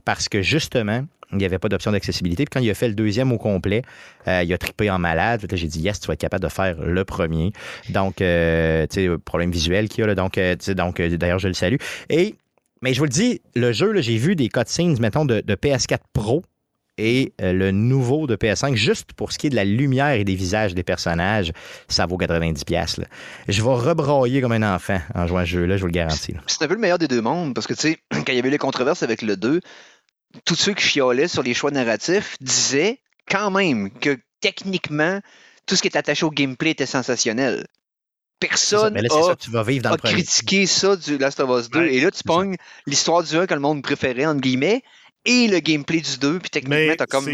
parce 0.05 0.29
que 0.29 0.43
justement, 0.43 1.05
il 1.33 1.39
n'y 1.39 1.45
avait 1.45 1.59
pas 1.59 1.69
d'option 1.69 1.93
d'accessibilité. 1.93 2.45
Puis 2.45 2.51
quand 2.53 2.65
il 2.65 2.71
a 2.71 2.75
fait 2.75 2.89
le 2.89 2.95
deuxième 2.95 3.33
au 3.33 3.39
complet, 3.39 3.83
euh, 4.29 4.43
il 4.45 4.53
a 4.53 4.59
trippé 4.59 4.91
en 4.91 4.99
malade. 4.99 5.47
J'ai 5.53 5.67
dit, 5.67 5.81
yes, 5.81 6.01
tu 6.01 6.07
vas 6.07 6.15
être 6.15 6.21
capable 6.21 6.45
de 6.45 6.49
faire 6.49 6.81
le 6.81 7.05
premier. 7.05 7.53
Donc, 7.91 8.21
euh, 8.21 8.87
tu 8.89 9.07
sais, 9.07 9.19
problème 9.25 9.51
visuel 9.51 9.89
qu'il 9.89 10.01
y 10.01 10.05
a. 10.05 10.07
Là, 10.07 10.15
donc, 10.15 10.39
euh, 10.39 10.57
donc 10.75 11.01
d'ailleurs, 11.01 11.39
je 11.39 11.49
le 11.49 11.55
salue. 11.55 11.77
Et, 12.11 12.37
mais 12.83 12.95
je 12.95 12.99
vous 12.99 13.05
le 13.05 13.11
dis, 13.11 13.41
le 13.55 13.73
jeu, 13.73 14.01
j'ai 14.01 14.17
vu 14.17 14.37
des 14.37 14.49
cutscenes, 14.49 14.99
mettons, 15.01 15.25
de, 15.25 15.41
PS4 15.41 15.99
Pro 16.13 16.43
et 16.99 17.35
le 17.39 17.73
nouveau 17.73 18.27
de 18.27 18.37
PS5, 18.37 18.75
juste 18.75 19.13
pour 19.13 19.31
ce 19.31 19.39
qui 19.39 19.49
est 19.49 19.51
de 19.51 19.57
la 19.57 19.67
lumière 19.67 20.13
et 20.13 20.25
des 20.25 20.35
visages 20.35 20.75
des 20.75 20.83
personnages, 20.83 21.53
ça 21.89 22.07
vaut 22.07 22.17
90$. 22.17 23.05
Je 23.49 23.63
vais 23.63 23.69
rebrailler 23.69 24.41
comme 24.41 24.53
un 24.53 24.75
enfant 24.75 24.99
en 25.15 25.27
jouant 25.27 25.41
à 25.41 25.45
ce 25.45 25.51
jeu-là, 25.51 25.77
je 25.77 25.83
vous 25.83 25.89
le 25.89 25.93
garantis. 25.93 26.35
C'est 26.47 26.63
un 26.63 26.69
peu 26.69 26.75
le 26.75 26.81
meilleur 26.81 26.99
des 26.99 27.09
deux 27.09 27.21
mondes, 27.21 27.55
parce 27.55 27.67
que, 27.67 27.75
tu 27.75 27.81
sais, 27.81 27.99
quand 28.11 28.29
il 28.29 28.37
y 28.37 28.39
avait 28.39 28.49
eu 28.49 28.53
les 28.53 28.59
controverses 28.59 29.03
avec 29.03 29.21
le 29.21 29.37
2, 29.37 29.61
tous 30.45 30.55
ceux 30.55 30.75
qui 30.75 30.87
chiolaient 30.87 31.29
sur 31.29 31.43
les 31.43 31.55
choix 31.55 31.71
narratifs 31.71 32.37
disaient 32.41 33.01
quand 33.29 33.51
même 33.51 33.91
que 33.91 34.19
techniquement, 34.41 35.21
tout 35.67 35.77
ce 35.77 35.83
qui 35.83 35.89
est 35.89 35.97
attaché 35.97 36.25
au 36.25 36.31
gameplay 36.31 36.71
était 36.71 36.87
sensationnel. 36.87 37.67
Personne 38.39 38.95
n'a 38.95 39.97
critiqué 39.97 40.67
ça 40.67 40.95
du 40.95 41.17
Last 41.19 41.41
of 41.41 41.59
Us 41.59 41.71
2. 41.71 41.87
et 41.87 42.01
là, 42.01 42.11
tu 42.11 42.23
pognes 42.23 42.57
l'histoire 42.87 43.23
du 43.23 43.35
1 43.35 43.47
que 43.47 43.55
le 43.55 43.61
monde 43.61 43.83
préférait, 43.83 44.27
entre 44.27 44.43
guillemets, 44.43 44.83
et 45.25 45.49
le 45.49 45.59
gameplay 45.59 46.01
du 46.01 46.19
2, 46.19 46.39
puis 46.39 46.51
techniquement, 46.51 46.95
t'as 46.97 47.07
comme. 47.07 47.29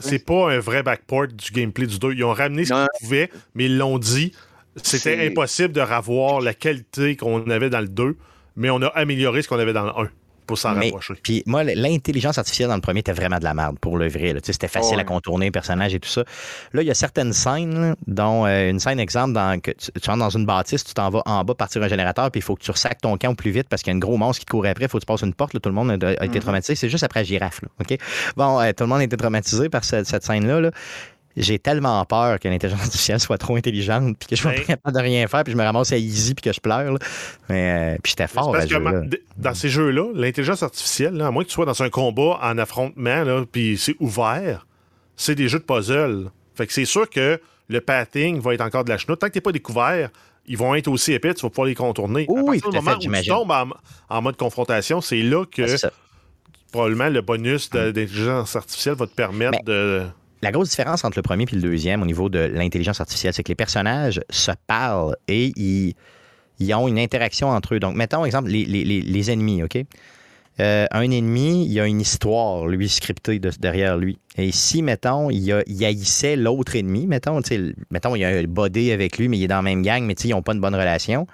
C'est 0.00 0.24
pas 0.24 0.52
un 0.52 0.58
vrai 0.60 0.82
backport 0.82 1.26
du 1.26 1.50
gameplay 1.50 1.86
du 1.86 1.98
2. 1.98 2.12
Ils 2.14 2.24
ont 2.24 2.32
ramené 2.32 2.64
ce 2.64 2.72
qu'ils 2.72 3.00
pouvaient, 3.00 3.30
mais 3.54 3.66
ils 3.66 3.76
l'ont 3.76 3.98
dit. 3.98 4.32
C'était 4.82 5.26
impossible 5.26 5.72
de 5.72 5.80
revoir 5.80 6.40
la 6.40 6.54
qualité 6.54 7.16
qu'on 7.16 7.50
avait 7.50 7.68
dans 7.68 7.80
le 7.80 7.88
2, 7.88 8.16
mais 8.56 8.70
on 8.70 8.80
a 8.80 8.86
amélioré 8.88 9.42
ce 9.42 9.48
qu'on 9.48 9.58
avait 9.58 9.72
dans 9.72 9.84
le 9.84 9.90
1 9.90 10.10
pour 10.48 10.58
s'en 10.58 10.74
rapprocher. 10.74 11.14
Puis 11.22 11.44
moi, 11.46 11.62
l'intelligence 11.62 12.38
artificielle 12.38 12.68
dans 12.68 12.74
le 12.74 12.80
premier 12.80 13.00
était 13.00 13.12
vraiment 13.12 13.38
de 13.38 13.44
la 13.44 13.54
merde 13.54 13.78
pour 13.78 13.98
le 13.98 14.08
vrai. 14.08 14.34
C'était 14.42 14.66
facile 14.66 14.98
à 14.98 15.04
contourner 15.04 15.48
un 15.48 15.50
personnage 15.50 15.94
et 15.94 16.00
tout 16.00 16.08
ça. 16.08 16.24
Là, 16.72 16.82
il 16.82 16.88
y 16.88 16.90
a 16.90 16.94
certaines 16.94 17.32
scènes, 17.32 17.94
dont 18.06 18.46
euh, 18.46 18.70
une 18.70 18.80
scène 18.80 18.98
exemple, 18.98 19.34
dans, 19.34 19.60
que 19.60 19.70
tu, 19.70 19.90
rentres 20.10 20.18
dans 20.18 20.30
une 20.30 20.46
bâtisse, 20.46 20.82
tu 20.82 20.94
t'en 20.94 21.10
vas 21.10 21.22
en 21.26 21.44
bas 21.44 21.54
partir 21.54 21.82
un 21.82 21.88
générateur, 21.88 22.30
puis 22.30 22.40
il 22.40 22.42
faut 22.42 22.56
que 22.56 22.62
tu 22.62 22.70
ressacs 22.70 23.00
ton 23.00 23.16
camp 23.16 23.30
au 23.30 23.34
plus 23.34 23.50
vite 23.50 23.68
parce 23.68 23.82
qu'il 23.82 23.92
y 23.92 23.94
a 23.94 23.96
un 23.96 24.00
gros 24.00 24.16
monstre 24.16 24.40
qui 24.40 24.46
court 24.46 24.66
après, 24.66 24.86
il 24.86 24.88
faut 24.88 24.98
que 24.98 25.04
tu 25.04 25.06
passes 25.06 25.22
une 25.22 25.34
porte, 25.34 25.52
tout 25.60 25.68
le 25.68 25.74
monde 25.74 26.02
a, 26.02 26.12
été 26.24 26.38
mhm. 26.38 26.40
traumatisé. 26.40 26.74
C'est 26.74 26.88
juste 26.88 27.04
après 27.04 27.20
la 27.20 27.24
girafe. 27.24 27.60
OK? 27.80 27.98
Bon, 28.36 28.60
euh, 28.60 28.72
tout 28.72 28.84
le 28.84 28.88
monde 28.88 29.00
a 29.00 29.04
été 29.04 29.16
traumatisé 29.16 29.68
par 29.68 29.84
cette, 29.84 30.06
cette 30.06 30.24
scène-là. 30.24 30.60
Là 30.60 30.70
j'ai 31.38 31.58
tellement 31.58 32.04
peur 32.04 32.38
que 32.38 32.48
l'intelligence 32.48 32.82
artificielle 32.82 33.20
soit 33.20 33.38
trop 33.38 33.56
intelligente, 33.56 34.16
puis 34.18 34.28
que 34.28 34.36
je 34.36 34.48
ne 34.48 34.54
pas 34.54 34.60
capable 34.62 34.96
de 34.96 35.02
rien 35.02 35.26
faire, 35.28 35.44
puis 35.44 35.52
je 35.52 35.58
me 35.58 35.62
ramasse 35.62 35.92
à 35.92 35.96
easy, 35.96 36.34
puis 36.34 36.42
que 36.42 36.52
je 36.52 36.60
pleure. 36.60 36.98
Mais, 37.48 37.94
euh, 37.94 37.98
puis 38.02 38.10
j'étais 38.10 38.26
fort. 38.26 38.52
Parce 38.52 38.66
que 38.66 39.20
dans 39.36 39.54
ces 39.54 39.68
jeux-là, 39.68 40.10
l'intelligence 40.14 40.62
artificielle, 40.62 41.20
à 41.20 41.30
moins 41.30 41.44
que 41.44 41.48
tu 41.48 41.54
sois 41.54 41.66
dans 41.66 41.82
un 41.82 41.90
combat 41.90 42.38
en 42.42 42.58
affrontement, 42.58 43.44
puis 43.50 43.78
c'est 43.78 43.96
ouvert, 44.00 44.66
c'est 45.16 45.34
des 45.34 45.48
jeux 45.48 45.58
de 45.58 45.64
puzzle. 45.64 46.30
Fait 46.54 46.66
que 46.66 46.72
c'est 46.72 46.84
sûr 46.84 47.08
que 47.08 47.40
le 47.68 47.80
pathing 47.80 48.40
va 48.40 48.54
être 48.54 48.62
encore 48.62 48.84
de 48.84 48.90
la 48.90 48.98
chenoute. 48.98 49.20
Tant 49.20 49.28
que 49.28 49.32
tu 49.32 49.38
n'es 49.38 49.42
pas 49.42 49.52
découvert, 49.52 50.10
ils 50.46 50.56
vont 50.56 50.74
être 50.74 50.88
aussi 50.88 51.12
épais, 51.12 51.34
tu 51.34 51.42
vas 51.42 51.50
pouvoir 51.50 51.66
les 51.68 51.74
contourner. 51.74 52.26
Oui, 52.28 52.60
à 52.64 52.70
moment 52.70 52.92
où 52.92 52.98
tu 52.98 53.28
tombes 53.28 53.52
en, 54.08 54.22
mode 54.22 54.36
confrontation, 54.36 55.00
c'est 55.00 55.22
là 55.22 55.44
que 55.44 55.62
probablement 56.72 57.08
le 57.08 57.20
bonus 57.20 57.70
hum. 57.72 57.92
d'intelligence 57.92 58.56
artificielle 58.56 58.94
va 58.94 59.06
te 59.06 59.14
permettre 59.14 59.62
de 59.64 60.06
la 60.42 60.52
grosse 60.52 60.70
différence 60.70 61.04
entre 61.04 61.18
le 61.18 61.22
premier 61.22 61.44
et 61.50 61.54
le 61.54 61.62
deuxième 61.62 62.02
au 62.02 62.06
niveau 62.06 62.28
de 62.28 62.38
l'intelligence 62.38 63.00
artificielle, 63.00 63.34
c'est 63.34 63.42
que 63.42 63.48
les 63.48 63.56
personnages 63.56 64.20
se 64.30 64.52
parlent 64.66 65.16
et 65.26 65.52
ils, 65.56 66.74
ont 66.74 66.88
une 66.88 66.98
interaction 66.98 67.48
entre 67.48 67.74
eux. 67.74 67.80
Donc, 67.80 67.96
mettons, 67.96 68.24
exemple, 68.24 68.50
les, 68.50 69.30
ennemis, 69.30 69.62
OK? 69.62 69.78
Euh, 70.60 70.86
un 70.90 71.10
ennemi, 71.10 71.66
il 71.68 71.78
a 71.78 71.86
une 71.86 72.00
histoire, 72.00 72.66
lui, 72.66 72.88
scriptée 72.88 73.38
derrière 73.38 73.96
lui. 73.96 74.18
Et 74.36 74.50
si, 74.50 74.82
mettons, 74.82 75.30
il, 75.30 75.52
a, 75.52 75.62
haïssait 75.82 76.34
l'autre 76.34 76.74
ennemi, 76.74 77.06
mettons, 77.06 77.40
mettons, 77.90 78.16
il 78.16 78.20
y 78.20 78.24
a 78.24 78.28
un 78.28 78.42
body 78.42 78.90
avec 78.90 79.18
lui, 79.18 79.28
mais 79.28 79.38
il 79.38 79.44
est 79.44 79.48
dans 79.48 79.56
la 79.56 79.62
même 79.62 79.82
gang, 79.82 80.02
mais 80.02 80.14
ils 80.14 80.30
n'ont 80.30 80.42
pas 80.42 80.54
une 80.54 80.60
bonne 80.60 80.74
relation, 80.74 81.28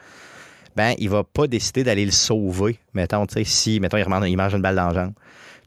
ben, 0.76 0.94
il 0.98 1.08
va 1.08 1.24
pas 1.24 1.46
décider 1.46 1.84
d'aller 1.84 2.04
le 2.04 2.10
sauver, 2.10 2.78
mettons, 2.92 3.24
si, 3.44 3.80
mettons, 3.80 3.96
il, 3.96 4.28
il 4.28 4.36
mange 4.36 4.54
une 4.54 4.62
balle 4.62 4.76
dans 4.76 4.88
la 4.88 4.94
jambe. 4.94 5.12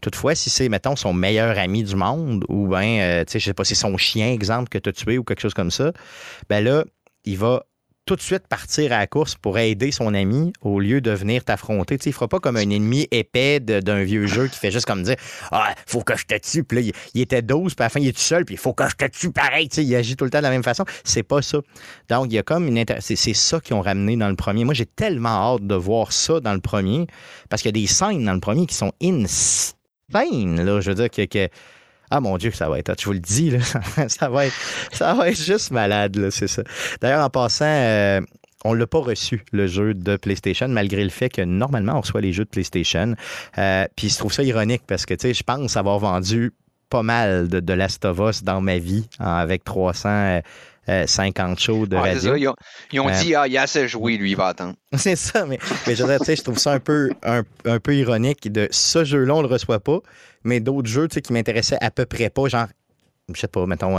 Toutefois, 0.02 0.36
si 0.36 0.50
c'est, 0.50 0.70
mettons, 0.70 0.96
son 0.96 1.14
meilleur 1.14 1.58
ami 1.58 1.84
du 1.84 1.96
monde, 1.96 2.46
ou 2.50 2.68
bien, 2.68 3.00
euh, 3.00 3.26
tu 3.26 3.34
sais, 3.34 3.40
je 3.40 3.46
sais 3.46 3.54
pas, 3.54 3.64
c'est 3.64 3.76
son 3.76 3.98
chien, 3.98 4.32
exemple, 4.32 4.70
que 4.70 4.78
tu 4.78 4.90
as 4.90 4.94
tué 4.94 5.18
ou 5.18 5.24
quelque 5.24 5.42
chose 5.42 5.54
comme 5.54 5.72
ça, 5.72 5.92
ben 6.50 6.64
là, 6.64 6.84
il 7.26 7.38
va 7.38 7.64
tout 8.08 8.16
de 8.16 8.22
suite 8.22 8.48
partir 8.48 8.94
à 8.94 9.00
la 9.00 9.08
course 9.08 9.36
pour 9.36 9.60
aider 9.60 9.92
son 9.92 10.14
ami 10.14 10.54
au 10.62 10.80
lieu 10.80 11.02
de 11.02 11.12
venir 11.12 11.44
t'affronter. 11.44 12.00
Il 12.06 12.14
fera 12.14 12.28
pas 12.28 12.40
comme 12.40 12.56
un 12.56 12.70
ennemi 12.70 13.06
épais 13.12 13.60
d'un 13.60 14.04
vieux 14.04 14.26
jeu 14.28 14.48
qui 14.48 14.58
fait 14.58 14.72
juste 14.72 14.86
comme 14.86 15.04
dire 15.04 15.18
Ah, 15.52 15.76
faut 15.86 16.02
que 16.02 16.16
je 16.18 16.26
te 16.26 16.36
tue. 16.40 16.64
Puis 16.64 16.82
là, 16.82 16.92
il, 17.14 17.22
était 17.22 17.42
12, 17.42 17.76
puis 17.76 17.84
à 17.84 17.86
la 17.86 17.90
fin, 17.90 18.00
il 18.00 18.08
est 18.08 18.14
tout 18.14 18.20
seul, 18.20 18.46
puis 18.46 18.56
il 18.56 18.58
faut 18.58 18.74
que 18.74 18.90
je 18.90 18.96
te 18.96 19.06
tue 19.06 19.32
pareil. 19.32 19.68
Il 19.78 19.96
agit 19.96 20.16
tout 20.16 20.24
le 20.24 20.32
temps 20.32 20.40
de 20.40 20.44
la 20.44 20.50
même 20.50 20.64
façon. 20.64 20.86
C'est 21.04 21.24
pas 21.24 21.42
ça. 21.42 21.60
Donc, 22.10 22.28
il 22.28 22.36
y 22.36 22.38
a 22.40 22.44
comme 22.44 22.66
une 22.68 22.84
C'est 23.02 23.34
ça 23.34 23.60
qu'ils 23.60 23.76
ont 23.76 23.82
ramené 23.82 24.16
dans 24.16 24.30
le 24.30 24.38
premier. 24.38 24.64
Moi, 24.64 24.74
j'ai 24.74 24.86
tellement 24.86 25.56
hâte 25.56 25.68
de 25.68 25.76
voir 25.76 26.14
ça 26.14 26.40
dans 26.40 26.54
le 26.54 26.62
premier 26.62 27.08
parce 27.50 27.62
qu'il 27.62 27.76
y 27.76 27.78
a 27.78 27.82
des 27.82 27.88
scènes 27.88 28.24
dans 28.24 28.34
le 28.34 28.40
premier 28.40 28.66
qui 28.66 28.76
sont 28.76 28.94
insane 29.04 29.77
là. 30.14 30.80
Je 30.82 30.92
veux 30.92 30.96
dire 30.96 31.10
que, 31.10 31.50
ah 32.10 32.20
mon 32.20 32.38
Dieu, 32.38 32.52
ça 32.52 32.70
va 32.70 32.80
être, 32.80 33.00
je 33.00 33.06
vous 33.06 33.14
le 33.14 33.20
dis, 33.20 33.52
là, 33.52 33.60
ça, 34.08 34.30
va 34.30 34.46
être, 34.46 34.56
ça 34.92 35.14
va 35.14 35.30
être 35.30 35.42
juste 35.42 35.72
malade, 35.72 36.30
c'est 36.30 36.48
ça. 36.48 36.64
D'ailleurs, 37.02 37.26
en 37.26 37.30
passant, 37.30 37.66
euh, 37.66 38.22
on 38.64 38.74
ne 38.74 38.80
l'a 38.80 38.88
pas 38.88 39.00
reçu, 39.00 39.44
le 39.52 39.68
jeu 39.68 39.94
de 39.94 40.16
PlayStation, 40.18 40.68
malgré 40.68 41.04
le 41.04 41.10
fait 41.10 41.30
que 41.30 41.42
normalement, 41.42 41.94
on 41.98 42.02
reçoit 42.02 42.22
les 42.22 42.34
jeux 42.34 42.46
de 42.46 42.50
PlayStation. 42.50 43.16
Euh, 43.58 43.86
puis 43.96 44.10
je 44.10 44.18
trouve 44.18 44.34
ça 44.34 44.44
ironique 44.44 44.84
parce 44.88 45.06
que, 45.06 45.14
tu 45.14 45.28
sais, 45.28 45.34
je 45.34 45.44
pense 45.44 45.78
avoir 45.78 46.00
vendu 46.00 46.52
pas 46.90 47.04
mal 47.04 47.50
de, 47.50 47.60
de 47.60 47.74
Last 47.74 48.06
of 48.06 48.20
Us 48.20 48.44
dans 48.44 48.62
ma 48.62 48.78
vie 48.78 49.08
avec 49.20 49.66
300 49.66 50.40
50 50.88 51.60
shows 51.60 51.86
de 51.86 51.96
radio. 51.96 52.56
Ils 52.92 53.00
ont, 53.00 53.10
dit, 53.10 53.36
ah, 53.36 53.48
il 53.48 53.58
a 53.58 53.64
assez 53.64 53.88
joué, 53.88 54.18
lui, 54.18 54.32
il 54.32 54.38
va 54.38 54.48
attendre. 54.48 54.76
C'est 54.98 55.16
ça, 55.16 55.46
mais, 55.46 55.60
mais 55.86 55.96
je, 55.96 56.04
dire, 56.04 56.36
je 56.36 56.42
trouve 56.42 56.58
ça 56.58 56.74
un 56.74 56.80
peu, 56.80 57.10
un, 57.24 57.44
peu 57.80 57.96
ironique 57.96 58.52
de 58.52 58.68
ce 58.72 59.04
jeu-là, 59.04 59.36
on 59.36 59.42
le 59.42 59.48
reçoit 59.48 59.80
pas, 59.80 60.00
mais 60.44 60.60
d'autres 60.60 60.88
jeux 60.88 61.08
qui 61.08 61.34
m'intéressaient 61.34 61.78
à 61.82 61.92
peu 61.92 62.06
près 62.06 62.30
pas, 62.30 62.48
genre 62.48 62.68
je 63.36 63.42
sais 63.42 63.48
pas, 63.48 63.66
mettons, 63.66 63.98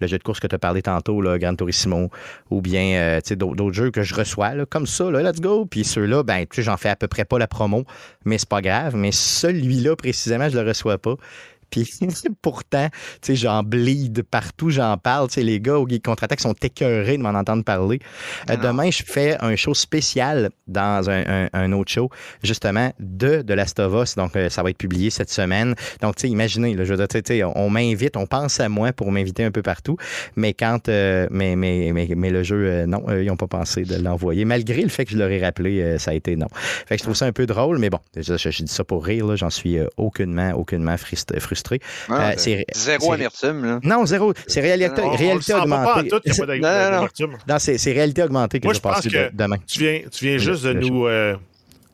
le 0.00 0.06
jeu 0.06 0.16
de 0.16 0.22
course 0.22 0.40
que 0.40 0.46
tu 0.46 0.54
as 0.54 0.58
parlé 0.58 0.80
tantôt, 0.80 1.20
là, 1.20 1.38
Gran 1.38 1.54
Turismo, 1.54 2.08
ou 2.50 2.62
bien 2.62 3.20
euh, 3.20 3.20
d'autres 3.36 3.72
jeux 3.74 3.90
que 3.90 4.02
je 4.02 4.14
reçois, 4.14 4.54
là, 4.54 4.64
comme 4.64 4.86
ça, 4.86 5.10
là, 5.10 5.22
let's 5.22 5.40
go. 5.40 5.66
Puis 5.66 5.84
ceux-là, 5.84 6.22
ben, 6.22 6.46
j'en 6.56 6.76
fais 6.78 6.88
à 6.88 6.96
peu 6.96 7.06
près 7.06 7.26
pas 7.26 7.38
la 7.38 7.46
promo, 7.46 7.84
mais 8.24 8.38
c'est 8.38 8.48
pas 8.48 8.62
grave. 8.62 8.96
Mais 8.96 9.12
celui-là, 9.12 9.96
précisément, 9.96 10.48
je 10.48 10.58
le 10.58 10.66
reçois 10.66 10.96
pas. 10.96 11.16
Puis 11.70 11.88
pourtant, 12.42 12.88
tu 12.90 13.18
sais, 13.22 13.36
j'en 13.36 13.62
bleed 13.62 14.22
partout, 14.22 14.70
j'en 14.70 14.96
parle. 14.98 15.28
Tu 15.28 15.34
sais, 15.34 15.42
les 15.42 15.60
gars 15.60 15.78
au 15.78 15.88
Geek 15.88 16.04
Contre-Attaque 16.04 16.40
sont 16.40 16.54
écœurés 16.62 17.16
de 17.16 17.22
m'en 17.22 17.30
entendre 17.30 17.64
parler. 17.64 18.00
Euh, 18.50 18.56
demain, 18.56 18.90
je 18.90 19.02
fais 19.04 19.36
un 19.40 19.56
show 19.56 19.74
spécial 19.74 20.50
dans 20.66 21.08
un, 21.10 21.72
autre 21.72 21.90
show, 21.90 22.10
justement, 22.42 22.92
de 22.98 23.42
de 23.42 23.54
Last 23.54 23.78
of 23.78 24.02
Us. 24.02 24.16
Donc, 24.16 24.36
euh, 24.36 24.48
ça 24.48 24.62
va 24.62 24.70
être 24.70 24.78
publié 24.78 25.10
cette 25.10 25.30
semaine. 25.30 25.74
Donc, 26.00 26.16
tu 26.16 26.22
sais, 26.22 26.28
imaginez, 26.28 26.76
je 26.76 26.82
veux 26.82 26.96
dire, 26.96 27.08
tu 27.08 27.20
sais, 27.24 27.44
on 27.44 27.70
m'invite, 27.70 28.16
on 28.16 28.26
pense 28.26 28.60
à 28.60 28.68
moi 28.68 28.92
pour 28.92 29.12
m'inviter 29.12 29.44
un 29.44 29.50
peu 29.50 29.62
partout. 29.62 29.96
Mais 30.36 30.52
quand, 30.52 30.88
euh, 30.88 31.28
mais, 31.30 31.56
mais, 31.56 31.92
mais, 31.92 32.30
le 32.30 32.42
jeu, 32.42 32.86
non, 32.86 33.04
ils 33.10 33.26
n'ont 33.26 33.36
pas 33.36 33.46
pensé 33.46 33.82
de 33.82 33.96
l'envoyer. 33.96 34.44
Malgré 34.44 34.82
le 34.82 34.88
fait 34.88 35.04
que 35.04 35.12
je 35.12 35.18
leur 35.18 35.30
ai 35.30 35.42
rappelé, 35.42 35.98
ça 35.98 36.12
a 36.12 36.14
été 36.14 36.36
non. 36.36 36.48
Fait 36.52 36.96
que 36.96 36.98
je 36.98 37.04
trouve 37.04 37.16
ça 37.16 37.26
un 37.26 37.32
peu 37.32 37.46
drôle, 37.46 37.78
mais 37.78 37.90
bon, 37.90 37.98
je, 38.16 38.62
dis 38.62 38.72
ça 38.72 38.84
pour 38.84 39.04
rire, 39.04 39.36
j'en 39.36 39.50
suis 39.50 39.78
aucunement, 39.96 40.52
aucunement 40.52 40.96
frustré 40.96 41.59
euh, 42.10 42.32
c'est 42.36 42.64
zéro 42.74 43.12
amertume. 43.12 43.80
Non, 43.82 44.06
zéro. 44.06 44.32
C'est 44.46 44.60
réalité, 44.60 45.00
réalité 45.02 45.54
augmentée. 45.54 46.10
non, 47.48 47.58
c'est 47.58 47.92
réalité 47.92 48.22
augmentée 48.22 48.60
que 48.60 48.66
Moi, 48.66 48.74
je, 48.74 48.80
pense 48.80 49.00
que 49.00 49.30
demain. 49.32 49.56
Tu 49.66 49.78
viens, 49.80 50.00
tu 50.10 50.24
viens 50.26 50.38
juste 50.38 50.64
de 50.64 50.72
nous. 50.72 51.06
Euh, 51.06 51.36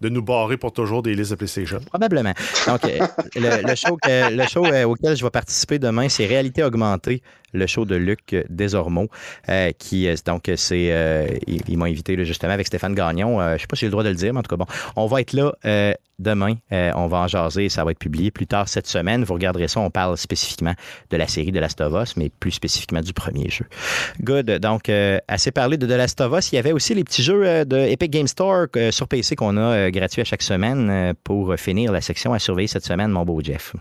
de 0.01 0.09
nous 0.09 0.23
barrer 0.23 0.57
pour 0.57 0.73
toujours 0.73 1.03
des 1.03 1.15
listes 1.15 1.31
de 1.31 1.37
PlayStation. 1.37 1.81
Probablement. 1.87 2.33
Donc, 2.67 2.85
euh, 2.85 2.99
le, 3.37 3.75
show, 3.75 3.99
le 4.07 4.47
show 4.47 4.65
auquel 4.65 5.17
je 5.17 5.25
vais 5.25 5.31
participer 5.31 5.79
demain, 5.79 6.09
c'est 6.09 6.27
Réalité 6.27 6.63
augmentée, 6.63 7.23
le 7.53 7.67
show 7.67 7.85
de 7.85 7.95
Luc 7.95 8.35
Desormeaux, 8.51 9.09
qui, 9.79 10.09
donc, 10.25 10.51
c'est, 10.57 11.39
il, 11.47 11.79
m'a 11.79 11.87
invité 11.87 12.23
justement 12.25 12.53
avec 12.53 12.67
Stéphane 12.67 12.95
Gagnon. 12.95 13.41
je 13.41 13.53
ne 13.55 13.59
sais 13.59 13.67
pas 13.67 13.77
si 13.77 13.81
j'ai 13.81 13.87
le 13.87 13.93
droit 13.93 14.03
de 14.03 14.09
le 14.09 14.17
dire, 14.17 14.33
mais 14.33 14.41
en 14.41 14.43
tout 14.43 14.55
cas, 14.55 14.57
bon, 14.57 14.67
on 14.97 15.07
va 15.07 15.21
être 15.21 15.33
là 15.33 15.53
Demain, 16.19 16.55
euh, 16.73 16.93
on 16.95 17.09
va 17.09 17.19
en 17.19 17.29
jaser 17.29 17.67
et 17.67 17.69
ça 17.69 17.85
va 17.85 17.91
être 17.91 17.99
publié 17.99 18.31
plus 18.31 18.47
tard 18.47 18.71
cette 18.71 18.87
semaine. 18.87 19.23
Vous 19.23 19.35
regarderez 19.35 19.69
ça, 19.69 19.81
on 19.81 19.91
parle 19.91 20.17
spécifiquement 20.17 20.73
de 21.11 21.17
la 21.19 21.29
série 21.29 21.53
de 21.53 21.61
Last 21.61 21.79
of 21.83 21.93
Us, 21.93 22.17
mais 22.17 22.31
plus 22.31 22.53
spécifiquement 22.53 23.03
du 23.03 23.13
premier 23.13 23.51
jeu. 23.51 23.67
Good. 24.23 24.47
Donc, 24.61 24.89
euh, 24.89 25.19
assez 25.29 25.51
parlé 25.51 25.77
de 25.77 25.87
The 25.87 25.91
Last 25.91 26.19
of 26.23 26.33
Us. 26.39 26.53
Il 26.53 26.55
y 26.55 26.59
avait 26.59 26.73
aussi 26.73 26.95
les 26.95 27.05
petits 27.05 27.23
jeux 27.23 27.47
euh, 27.47 27.65
de 27.67 27.77
Epic 27.77 28.11
Game 28.11 28.29
Store 28.29 28.67
sur 28.91 29.09
PC 29.09 29.37
qu'on 29.37 29.59
a 29.59 29.86
gratuits 29.91 30.23
à 30.23 30.25
chaque 30.25 30.43
semaine 30.43 31.15
pour 31.25 31.55
finir 31.57 31.93
la 31.93 32.01
section 32.01 32.33
à 32.33 32.39
surveiller 32.39 32.69
cette 32.69 32.85
semaine, 32.85 33.11
mon 33.11 33.25
beau 33.25 33.41
Jeff. 33.43 33.75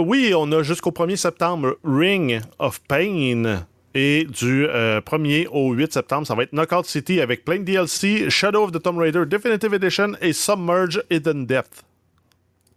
oui, 0.00 0.32
on 0.36 0.50
a 0.52 0.62
jusqu'au 0.62 0.90
1er 0.90 1.16
septembre 1.16 1.78
Ring 1.84 2.40
of 2.58 2.80
Pain 2.88 3.64
et 3.94 4.24
du 4.24 4.66
1er 4.66 5.46
euh, 5.46 5.50
au 5.50 5.72
8 5.72 5.92
septembre, 5.92 6.26
ça 6.26 6.34
va 6.34 6.42
être 6.42 6.52
Knockout 6.52 6.84
City 6.84 7.20
avec 7.20 7.44
plein 7.44 7.58
de 7.58 7.64
DLC, 7.64 8.28
Shadow 8.28 8.64
of 8.64 8.72
the 8.72 8.82
Tomb 8.82 8.98
Raider 8.98 9.24
Definitive 9.24 9.72
Edition 9.72 10.12
et 10.20 10.32
Submerge 10.32 11.02
Hidden 11.10 11.46
Depth. 11.46 11.84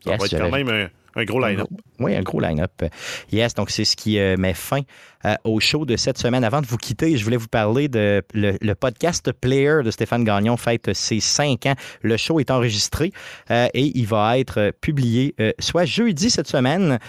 Ça 0.03 0.15
va 0.15 0.25
être 0.25 0.37
quand 0.37 0.51
même 0.51 0.89
Un 1.17 1.25
gros 1.25 1.43
line-up. 1.43 1.67
Oui, 1.99 2.15
un 2.15 2.21
gros 2.21 2.39
line-up. 2.39 2.83
Yes, 3.31 3.55
donc 3.55 3.71
c'est 3.71 3.85
ce 3.85 3.95
qui 3.95 4.19
euh, 4.19 4.37
met 4.37 4.53
fin 4.53 4.81
euh, 5.25 5.33
au 5.45 5.59
show 5.59 5.83
de 5.83 5.97
cette 5.97 6.19
semaine. 6.19 6.43
Avant 6.43 6.61
de 6.61 6.67
vous 6.67 6.77
quitter, 6.77 7.17
je 7.17 7.23
voulais 7.23 7.37
vous 7.37 7.47
parler 7.47 7.87
de 7.87 8.21
le, 8.35 8.73
podcast 8.75 9.31
Player 9.31 9.79
de 9.83 9.89
Stéphane 9.89 10.23
Gagnon 10.23 10.57
fête 10.57 10.93
ses 10.93 11.19
cinq 11.19 11.65
ans. 11.65 11.73
Le 12.03 12.17
show 12.17 12.39
est 12.39 12.51
enregistré 12.51 13.11
euh, 13.49 13.67
et 13.73 13.97
il 13.97 14.05
va 14.05 14.37
être 14.37 14.71
publié 14.79 15.33
soit 15.57 15.85
jeudi 15.85 16.29
cette 16.29 16.47
semaine 16.47 16.99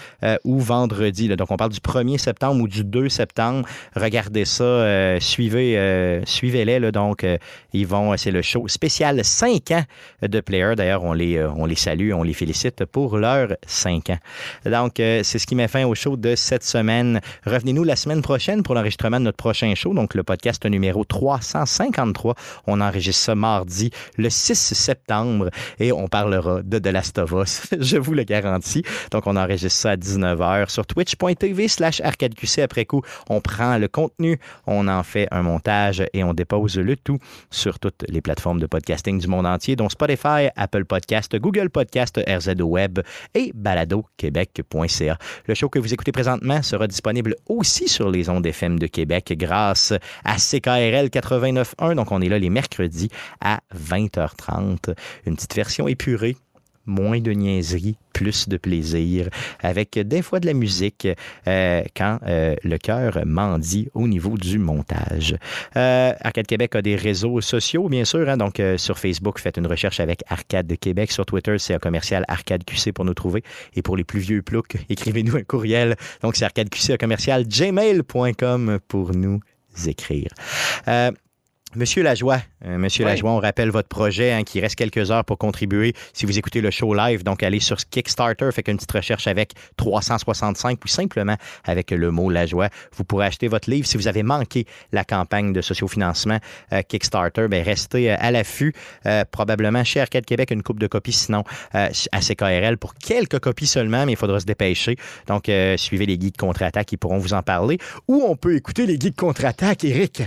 ou 0.43 0.59
vendredi. 0.59 1.27
Donc, 1.27 1.51
on 1.51 1.57
parle 1.57 1.71
du 1.71 1.79
1er 1.79 2.17
septembre 2.17 2.63
ou 2.63 2.67
du 2.67 2.83
2 2.83 3.09
septembre. 3.09 3.67
Regardez 3.95 4.45
ça, 4.45 5.19
suivez, 5.19 6.21
suivez-les. 6.25 6.91
Donc, 6.91 7.25
ils 7.73 7.85
vont, 7.85 8.17
c'est 8.17 8.31
le 8.31 8.41
show 8.41 8.67
spécial 8.67 9.23
5 9.23 9.71
ans 9.71 9.83
de 10.23 10.39
Player. 10.39 10.73
D'ailleurs, 10.75 11.03
on 11.03 11.13
les, 11.13 11.43
on 11.43 11.65
les 11.65 11.75
salue, 11.75 12.11
on 12.13 12.23
les 12.23 12.33
félicite 12.33 12.85
pour 12.85 13.17
leur 13.17 13.49
5 13.67 13.98
Donc, 14.65 14.99
euh, 14.99 15.21
c'est 15.23 15.39
ce 15.39 15.47
qui 15.47 15.55
met 15.55 15.67
fin 15.67 15.85
au 15.85 15.95
show 15.95 16.15
de 16.17 16.35
cette 16.35 16.63
semaine. 16.63 17.21
Revenez-nous 17.45 17.83
la 17.83 17.95
semaine 17.95 18.21
prochaine 18.21 18.63
pour 18.63 18.75
l'enregistrement 18.75 19.19
de 19.19 19.25
notre 19.25 19.37
prochain 19.37 19.73
show, 19.75 19.93
donc 19.93 20.13
le 20.13 20.23
podcast 20.23 20.65
numéro 20.65 21.03
353. 21.03 22.35
On 22.67 22.81
enregistre 22.81 23.23
ça 23.23 23.35
mardi, 23.35 23.91
le 24.17 24.29
6 24.29 24.55
septembre, 24.55 25.49
et 25.79 25.91
on 25.91 26.07
parlera 26.07 26.61
de 26.61 26.79
The 26.79 26.87
Last 26.87 27.17
of 27.17 27.31
Us, 27.31 27.67
je 27.79 27.97
vous 27.97 28.13
le 28.13 28.23
garantis. 28.23 28.83
Donc, 29.11 29.27
on 29.27 29.35
enregistre 29.35 29.79
ça 29.79 29.91
à 29.91 29.95
19h 29.95 30.69
sur 30.69 30.85
twitch.tv 30.85 31.67
slash 31.67 32.01
arcadeqc. 32.01 32.59
Après 32.59 32.85
coup, 32.85 33.01
on 33.29 33.41
prend 33.41 33.77
le 33.77 33.87
contenu, 33.87 34.39
on 34.67 34.87
en 34.87 35.03
fait 35.03 35.27
un 35.31 35.41
montage 35.41 36.03
et 36.13 36.23
on 36.23 36.33
dépose 36.33 36.77
le 36.77 36.95
tout 36.95 37.19
sur 37.49 37.79
toutes 37.79 38.05
les 38.07 38.21
plateformes 38.21 38.59
de 38.59 38.67
podcasting 38.67 39.19
du 39.19 39.27
monde 39.27 39.45
entier, 39.45 39.75
dont 39.75 39.89
Spotify, 39.89 40.49
Apple 40.55 40.85
Podcast, 40.85 41.35
Google 41.37 41.69
Podcast, 41.69 42.19
RZO 42.27 42.63
Web 42.63 42.99
et 43.33 43.51
Le 45.47 45.53
show 45.53 45.69
que 45.69 45.79
vous 45.79 45.93
écoutez 45.93 46.11
présentement 46.11 46.61
sera 46.61 46.87
disponible 46.87 47.35
aussi 47.47 47.87
sur 47.87 48.09
les 48.09 48.29
ondes 48.29 48.45
FM 48.45 48.79
de 48.79 48.87
Québec 48.87 49.33
grâce 49.37 49.93
à 50.23 50.35
CKRL 50.35 51.07
89.1. 51.07 51.95
Donc, 51.95 52.11
on 52.11 52.21
est 52.21 52.29
là 52.29 52.39
les 52.39 52.49
mercredis 52.49 53.09
à 53.41 53.59
20h30. 53.75 54.95
Une 55.25 55.35
petite 55.35 55.55
version 55.55 55.87
épurée 55.87 56.35
moins 56.89 57.21
de 57.21 57.31
niaiseries, 57.31 57.95
plus 58.13 58.49
de 58.49 58.57
plaisir, 58.57 59.29
avec 59.61 59.97
des 59.97 60.21
fois 60.21 60.39
de 60.39 60.45
la 60.45 60.53
musique 60.53 61.07
euh, 61.47 61.83
quand 61.95 62.19
euh, 62.27 62.55
le 62.63 62.77
cœur 62.77 63.19
mendie 63.25 63.89
au 63.93 64.07
niveau 64.07 64.37
du 64.37 64.59
montage. 64.59 65.37
Euh, 65.77 66.11
Arcade 66.19 66.47
Québec 66.47 66.75
a 66.75 66.81
des 66.81 66.95
réseaux 66.95 67.39
sociaux, 67.39 67.87
bien 67.87 68.03
sûr. 68.03 68.27
Hein, 68.27 68.37
donc, 68.37 68.61
sur 68.77 68.99
Facebook, 68.99 69.39
faites 69.39 69.57
une 69.57 69.67
recherche 69.67 69.99
avec 69.99 70.23
Arcade 70.27 70.75
Québec. 70.79 71.11
Sur 71.11 71.25
Twitter, 71.25 71.57
c'est 71.59 71.73
un 71.73 71.79
commercial 71.79 72.25
Arcade 72.27 72.63
QC 72.65 72.91
pour 72.91 73.05
nous 73.05 73.13
trouver. 73.13 73.43
Et 73.75 73.81
pour 73.81 73.95
les 73.95 74.03
plus 74.03 74.19
vieux 74.19 74.41
ploucs, 74.41 74.75
écrivez-nous 74.89 75.37
un 75.37 75.43
courriel. 75.43 75.95
Donc, 76.21 76.35
c'est 76.35 76.45
Arcade 76.45 76.69
QC, 76.69 76.97
commercial 76.97 77.47
gmail.com 77.47 78.79
pour 78.87 79.13
nous 79.13 79.39
écrire. 79.87 80.29
Monsieur 81.75 82.01
Lajoie, 82.01 82.41
euh, 82.65 82.79
Monsieur 82.79 83.05
Lajoie, 83.05 83.29
on 83.29 83.37
rappelle 83.37 83.69
votre 83.69 83.87
projet 83.87 84.31
hein, 84.31 84.41
qui 84.43 84.59
reste 84.59 84.75
quelques 84.75 85.11
heures 85.11 85.23
pour 85.23 85.37
contribuer. 85.37 85.93
Si 86.13 86.25
vous 86.25 86.39
écoutez 86.39 86.61
le 86.61 86.71
show 86.71 86.95
live, 86.95 87.23
donc 87.23 87.43
allez 87.43 87.59
sur 87.59 87.77
Kickstarter, 87.77 88.49
faites 88.51 88.67
une 88.67 88.77
petite 88.77 88.91
recherche 88.91 89.27
avec 89.27 89.53
365 89.77 90.83
ou 90.83 90.87
simplement 90.87 91.35
avec 91.63 91.91
le 91.91 92.09
mot 92.09 92.31
Lajoie. 92.31 92.69
Vous 92.95 93.03
pourrez 93.03 93.27
acheter 93.27 93.47
votre 93.47 93.69
livre. 93.69 93.85
Si 93.85 93.97
vous 93.97 94.07
avez 94.07 94.23
manqué 94.23 94.65
la 94.91 95.03
campagne 95.03 95.53
de 95.53 95.61
sociofinancement 95.61 96.39
euh, 96.73 96.81
Kickstarter, 96.81 97.47
ben 97.47 97.63
restez 97.63 98.11
euh, 98.11 98.15
à 98.17 98.31
l'affût. 98.31 98.73
probablement 99.29 99.83
chez 99.83 100.01
Arcade 100.01 100.25
Québec 100.25 100.49
une 100.49 100.63
coupe 100.63 100.79
de 100.79 100.87
copies, 100.87 101.11
sinon 101.11 101.43
à 101.73 101.89
CKRL 101.91 102.77
pour 102.77 102.95
quelques 102.95 103.39
copies 103.39 103.67
seulement, 103.67 104.07
mais 104.07 104.13
il 104.13 104.17
faudra 104.17 104.39
se 104.39 104.45
dépêcher. 104.45 104.95
Donc 105.27 105.51
suivez 105.77 106.07
les 106.07 106.17
guides 106.17 106.37
contre-attaque, 106.37 106.91
ils 106.91 106.97
pourront 106.97 107.19
vous 107.19 107.33
en 107.33 107.43
parler. 107.43 107.77
Ou 108.07 108.23
on 108.27 108.35
peut 108.35 108.55
écouter 108.55 108.87
les 108.87 108.97
guides 108.97 109.15
contre-attaque, 109.15 109.83
Eric. 109.83 110.23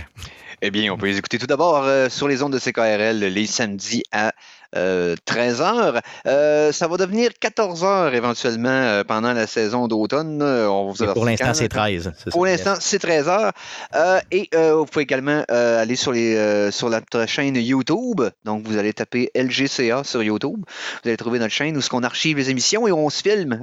Eh 0.65 0.71
bien, 0.71 0.93
on 0.93 0.97
peut 0.97 1.07
les 1.07 1.17
écouter 1.17 1.37
tout 1.37 1.45
d'abord 1.45 1.83
euh, 1.83 2.07
sur 2.07 2.29
les 2.29 2.41
ondes 2.41 2.53
de 2.53 2.57
CKRL 2.57 3.19
les 3.19 3.45
samedis 3.47 4.03
à 4.13 4.31
13h. 4.73 5.61
Euh, 5.61 5.99
euh, 6.25 6.71
ça 6.71 6.87
va 6.87 6.95
devenir 6.95 7.31
14h 7.31 8.13
éventuellement 8.13 9.01
pendant 9.05 9.33
la 9.33 9.45
saison 9.45 9.89
d'automne. 9.89 10.39
pour 11.13 11.25
l'instant, 11.25 11.53
c'est 11.53 11.67
13. 11.67 12.13
Pour 12.31 12.45
l'instant, 12.45 12.75
c'est 12.79 13.03
13h. 13.03 13.51
et 14.31 14.49
vous 14.53 14.85
pouvez 14.85 15.03
également 15.03 15.43
aller 15.49 15.97
sur, 15.97 16.13
les, 16.13 16.71
sur 16.71 16.89
notre 16.89 17.27
chaîne 17.27 17.57
YouTube. 17.57 18.21
Donc, 18.45 18.65
vous 18.65 18.77
allez 18.77 18.93
taper 18.93 19.31
LGCA 19.35 20.05
sur 20.05 20.23
YouTube. 20.23 20.63
Vous 21.03 21.09
allez 21.09 21.17
trouver 21.17 21.39
notre 21.39 21.53
chaîne 21.53 21.75
où 21.75 21.81
on 21.91 22.03
archive 22.03 22.37
les 22.37 22.49
émissions 22.49 22.87
et 22.87 22.93
on 22.93 23.09
se 23.09 23.21
filme. 23.21 23.59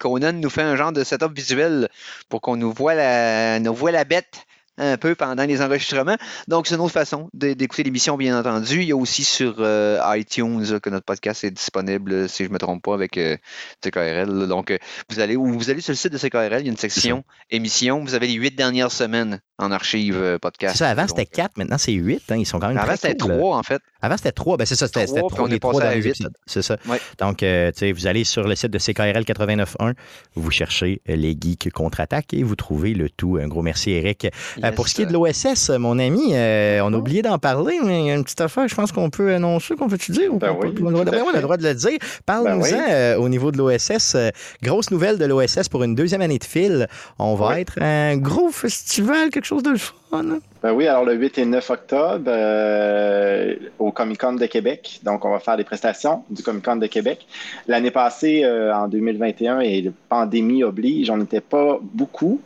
Conan 0.00 0.32
nous 0.32 0.50
fait 0.50 0.62
un 0.62 0.74
genre 0.74 0.92
de 0.92 1.04
setup 1.04 1.32
visuel 1.36 1.88
pour 2.28 2.40
qu'on 2.40 2.56
nous 2.56 2.72
voit 2.72 2.94
la, 2.94 3.60
nous 3.60 3.72
voit 3.72 3.92
la 3.92 4.02
bête 4.02 4.44
un 4.78 4.96
peu 4.96 5.14
pendant 5.14 5.44
les 5.44 5.60
enregistrements. 5.60 6.16
Donc, 6.48 6.66
c'est 6.66 6.74
une 6.74 6.80
autre 6.80 6.92
façon 6.92 7.28
d'écouter 7.34 7.82
l'émission, 7.82 8.16
bien 8.16 8.38
entendu. 8.38 8.82
Il 8.82 8.88
y 8.88 8.92
a 8.92 8.96
aussi 8.96 9.24
sur 9.24 9.56
euh, 9.58 10.00
iTunes 10.16 10.80
que 10.80 10.90
notre 10.90 11.04
podcast 11.04 11.44
est 11.44 11.50
disponible, 11.50 12.28
si 12.28 12.44
je 12.44 12.48
ne 12.48 12.54
me 12.54 12.58
trompe 12.58 12.82
pas, 12.82 12.94
avec 12.94 13.16
euh, 13.18 13.36
CKRL. 13.84 14.48
Donc, 14.48 14.70
euh, 14.70 14.78
vous 15.10 15.20
allez 15.20 15.36
vous 15.36 15.70
allez 15.70 15.80
sur 15.80 15.92
le 15.92 15.96
site 15.96 16.12
de 16.12 16.18
CKRL, 16.18 16.60
il 16.60 16.66
y 16.66 16.68
a 16.68 16.72
une 16.72 16.76
section 16.76 17.24
émission. 17.50 18.02
Vous 18.02 18.14
avez 18.14 18.26
les 18.26 18.34
huit 18.34 18.54
dernières 18.54 18.92
semaines 18.92 19.40
en 19.62 19.72
archive 19.72 20.38
podcast. 20.40 20.76
Ça, 20.76 20.90
avant, 20.90 21.06
c'était 21.06 21.26
quatre, 21.26 21.56
maintenant, 21.56 21.78
c'est 21.78 21.92
huit. 21.92 22.22
Hein. 22.30 22.36
ils 22.36 22.46
sont 22.46 22.58
quand 22.58 22.68
même 22.68 22.78
Avant, 22.78 22.96
c'était 22.96 23.14
trois, 23.14 23.56
en 23.56 23.62
fait. 23.62 23.82
Avant, 24.00 24.16
c'était 24.16 24.32
trois. 24.32 24.56
Ben, 24.56 24.66
c'est 24.66 24.74
ça, 24.74 24.86
c'était 24.86 25.06
trois, 25.06 25.48
les 25.48 25.60
trois 25.60 25.80
derniers 25.80 26.06
épisodes. 26.06 26.34
C'est 26.46 26.62
ça. 26.62 26.76
Donc, 27.18 27.38
tu 27.38 27.46
sais, 27.46 27.92
vous 27.92 28.06
allez 28.06 28.24
sur 28.24 28.46
le 28.46 28.54
site 28.54 28.70
de 28.70 28.78
CKRL 28.78 29.22
89.1, 29.24 29.94
vous 30.34 30.50
cherchez 30.50 31.00
les 31.06 31.36
geeks 31.38 31.70
contre-attaque 31.70 32.34
et 32.34 32.42
vous 32.42 32.56
trouvez 32.56 32.94
le 32.94 33.08
tout. 33.08 33.38
Un 33.40 33.48
gros 33.48 33.62
merci, 33.62 33.90
Eric. 33.90 34.28
Euh, 34.62 34.72
pour 34.72 34.88
ce 34.88 34.94
qui 34.94 35.02
est 35.02 35.06
de 35.06 35.12
l'OSS, 35.12 35.70
mon 35.70 35.98
ami, 35.98 36.30
euh, 36.32 36.80
on 36.82 36.92
a 36.92 36.96
oublié 36.96 37.22
d'en 37.22 37.38
parler, 37.38 37.78
mais 37.84 38.00
il 38.00 38.06
y 38.06 38.10
a 38.10 38.14
une 38.14 38.24
petite 38.24 38.40
affaire, 38.40 38.68
je 38.68 38.74
pense 38.74 38.92
qu'on 38.92 39.10
peut 39.10 39.34
annoncer, 39.34 39.74
qu'on 39.74 39.88
peut-tu 39.88 40.12
dire? 40.12 40.32
Ben 40.34 40.56
oui, 40.58 40.74
on, 40.80 40.94
a 40.94 41.04
le 41.04 41.40
droit 41.42 41.56
de 41.56 41.62
le 41.62 41.74
dire. 41.74 41.98
Parle-nous-en 42.26 42.70
ben 42.70 42.90
euh, 42.90 43.16
au 43.16 43.28
niveau 43.28 43.52
de 43.52 43.58
l'OSS. 43.58 44.16
grosse 44.62 44.90
nouvelle 44.90 45.18
de 45.18 45.24
l'OSS 45.24 45.68
pour 45.68 45.82
une 45.84 45.94
deuxième 45.94 46.22
année 46.22 46.38
de 46.38 46.44
fil. 46.44 46.88
On 47.18 47.34
va 47.34 47.60
être 47.60 47.80
un 47.80 48.16
gros 48.16 48.50
festival, 48.50 49.30
quelque 49.30 49.44
chose 49.44 49.51
de 49.60 49.76
fun. 49.76 50.24
Ben 50.62 50.72
oui, 50.72 50.86
alors 50.86 51.04
le 51.04 51.14
8 51.14 51.38
et 51.38 51.44
9 51.44 51.70
octobre 51.70 52.24
euh, 52.28 53.54
au 53.78 53.90
Comic 53.90 54.20
Con 54.20 54.34
de 54.34 54.46
Québec. 54.46 55.00
Donc, 55.02 55.24
on 55.24 55.30
va 55.30 55.40
faire 55.40 55.56
des 55.56 55.64
prestations 55.64 56.24
du 56.30 56.42
Comic 56.42 56.64
Con 56.64 56.76
de 56.76 56.86
Québec. 56.86 57.26
L'année 57.66 57.90
passée, 57.90 58.44
euh, 58.44 58.74
en 58.74 58.88
2021, 58.88 59.60
et 59.60 59.82
la 59.82 59.90
pandémie 60.08 60.62
oblige, 60.62 61.10
on 61.10 61.16
n'était 61.16 61.40
pas 61.40 61.78
beaucoup. 61.82 62.40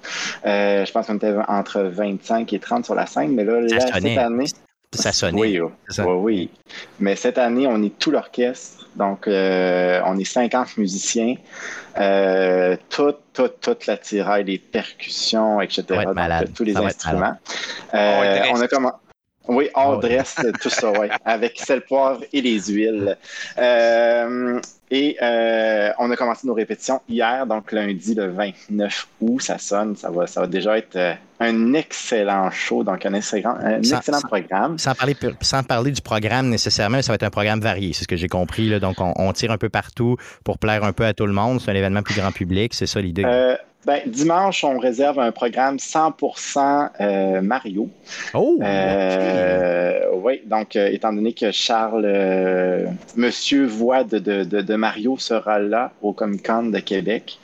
Euh, 0.47 0.85
je 0.85 0.93
pense 0.93 1.07
qu'on 1.07 1.17
était 1.17 1.35
entre 1.47 1.83
25 1.83 2.53
et 2.53 2.59
30 2.59 2.87
sur 2.87 2.95
la 2.95 3.07
scène, 3.07 3.35
mais 3.35 3.45
là, 3.45 3.61
cette 3.69 3.95
année. 4.19 4.47
Ça 4.97 5.13
sonnait. 5.13 5.41
Oui, 5.41 5.61
oui, 5.61 6.05
oui. 6.05 6.51
Mais 7.01 7.17
cette 7.17 7.39
année, 7.39 7.67
on 7.67 7.83
est 7.83 7.99
tout 7.99 8.11
l'orchestre. 8.11 8.89
Donc, 8.97 9.25
on 9.27 10.19
est 10.19 10.25
50 10.25 10.79
musiciens. 10.79 11.37
Euh, 11.99 12.77
toute, 12.91 13.19
toute, 13.33 13.61
toute 13.61 13.87
la 13.87 13.97
tiraille, 13.97 14.45
les 14.45 14.59
percussions, 14.59 15.61
etc. 15.61 15.85
Donc, 16.05 16.55
tous 16.55 16.65
les 16.65 16.77
instruments. 16.77 17.37
Euh, 17.95 18.43
on 18.53 18.61
a 18.61 18.69
comment 18.69 18.93
oui, 19.49 19.69
hors 19.75 19.99
dress, 19.99 20.37
tout 20.63 20.71
ça, 20.71 20.93
oui, 20.93 21.09
avec 21.25 21.59
sel, 21.59 21.83
poivre 21.83 22.23
et 22.33 22.41
les 22.41 22.61
huiles. 22.61 23.17
Euh, 23.59 24.61
et 24.91 25.17
euh, 25.21 25.91
on 25.99 26.11
a 26.13 26.17
commencé 26.17 26.47
nos 26.47 26.55
répétitions 26.55 27.01
hier, 27.09 27.45
donc 27.47 27.73
lundi 27.73 28.15
le 28.15 28.29
29 28.29 29.09
août, 29.21 29.43
ça 29.43 29.59
sonne, 29.59 29.97
ça 29.97 30.11
va, 30.11 30.29
ça 30.29 30.43
va 30.43 30.47
déjà 30.47 30.79
être 30.79 30.95
euh, 30.95 31.13
un 31.41 31.75
excellent 31.75 32.51
show, 32.53 32.85
donc 32.85 33.05
un 33.05 33.15
excellent, 33.15 33.57
un 33.61 33.83
excellent 33.83 34.21
programme. 34.21 34.79
Sans 34.79 34.95
parler, 34.95 35.17
sans 35.41 35.65
parler 35.65 35.91
du 35.91 36.03
programme 36.03 36.49
nécessairement, 36.49 37.03
ça 37.03 37.11
va 37.11 37.17
être 37.17 37.25
un 37.25 37.31
programme 37.31 37.61
varié, 37.61 37.93
c'est 37.95 38.05
ce 38.05 38.09
que 38.09 38.17
j'ai 38.17 38.29
compris. 38.29 38.69
Là. 38.69 38.79
Donc 38.79 39.01
on, 39.01 39.13
on, 39.17 39.33
tire 39.33 39.51
un 39.51 39.59
peu 39.59 39.69
partout 39.69 40.17
pour 40.45 40.59
plaire 40.59 40.85
un 40.85 40.93
peu 40.93 41.05
à 41.05 41.15
tout 41.15 41.27
le 41.27 41.33
monde. 41.33 41.61
C'est 41.61 41.73
un 41.73 41.75
événement 41.75 42.03
plus 42.03 42.15
grand 42.15 42.31
public, 42.31 42.73
c'est 42.73 42.87
ça 42.87 43.01
l'idée? 43.01 43.25
Ben, 43.87 44.01
dimanche, 44.05 44.65
on 44.65 44.79
réserve 44.79 45.21
un 45.21 45.31
programme 45.31 45.77
100% 45.77 46.91
euh, 47.01 47.41
Mario. 47.41 47.89
Oh! 48.35 48.59
Euh, 48.61 50.01
oui, 50.15 50.43
donc, 50.45 50.75
euh, 50.75 50.89
étant 50.91 51.13
donné 51.13 51.33
que 51.33 51.53
Charles, 51.53 52.05
Monsieur 53.15 53.65
Voix 53.65 54.03
de, 54.03 54.19
de, 54.19 54.43
de, 54.43 54.75
Mario 54.75 55.17
sera 55.19 55.61
là 55.61 55.93
au 56.03 56.13
Comic 56.13 56.45
Con 56.45 56.65
de 56.65 56.81
Québec. 56.81 57.39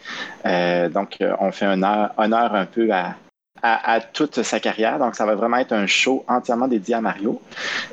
donc, 0.44 1.18
on 1.38 1.52
fait 1.52 1.66
un 1.66 1.80
honneur 2.16 2.54
un 2.56 2.66
peu 2.66 2.90
à, 2.90 3.14
à, 3.62 4.00
toute 4.00 4.42
sa 4.42 4.58
carrière. 4.58 4.98
Donc, 4.98 5.14
ça 5.14 5.24
va 5.24 5.36
vraiment 5.36 5.58
être 5.58 5.72
un 5.72 5.86
show 5.86 6.24
entièrement 6.26 6.66
dédié 6.66 6.96
à 6.96 7.00
Mario. 7.00 7.40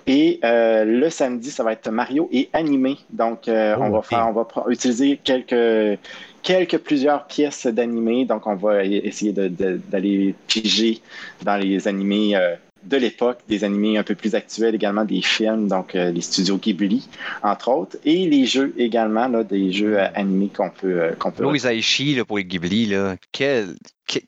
Et 0.07 0.39
le 0.43 1.09
samedi, 1.09 1.51
ça 1.51 1.63
va 1.63 1.73
être 1.73 1.91
Mario 1.91 2.27
et 2.31 2.49
animé. 2.53 2.97
Donc, 3.11 3.41
oh, 3.47 3.51
on 3.79 3.91
va 3.91 4.01
faire, 4.01 4.27
on 4.27 4.31
va 4.31 4.47
utiliser 4.71 5.19
quelques 5.23 5.99
quelques 6.41 6.77
plusieurs 6.77 7.25
pièces 7.27 7.67
d'animés. 7.67 8.25
Donc, 8.25 8.47
on 8.47 8.55
va 8.55 8.83
essayer 8.83 9.31
d'aller 9.31 10.35
piger 10.47 11.01
dans 11.43 11.57
les 11.57 11.87
animés 11.87 12.35
euh, 12.35 12.55
de 12.83 12.97
l'époque, 12.97 13.39
des 13.47 13.63
animés 13.63 13.97
un 13.97 14.03
peu 14.03 14.15
plus 14.15 14.35
actuels 14.35 14.75
également, 14.75 15.03
des 15.03 15.21
films, 15.21 15.67
donc 15.67 15.93
les 15.93 16.21
studios 16.21 16.57
Ghibli, 16.57 17.09
entre 17.43 17.69
autres, 17.69 17.97
et 18.05 18.25
les 18.25 18.45
jeux 18.45 18.73
également, 18.77 19.27
là, 19.27 19.43
des 19.43 19.73
jeux 19.73 19.99
animés 19.99 20.49
qu'on 20.55 20.69
peut, 20.69 21.09
qu'on 21.19 21.31
peut. 21.31 21.43
Louis 21.43 21.67
Aichi 21.67 22.15
là, 22.15 22.23
pour 22.23 22.37
les 22.37 22.45
Ghibli, 22.45 22.85
là. 22.85 23.17
Quelle, 23.33 23.75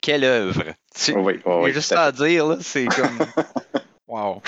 quelle 0.01 0.25
œuvre! 0.25 0.63
Oui, 1.15 1.39
oui, 1.45 1.71
juste 1.71 1.93
à 1.93 2.11
dire, 2.11 2.57
c'est 2.59 2.88
comme. 2.88 3.19
Wow. 4.11 4.41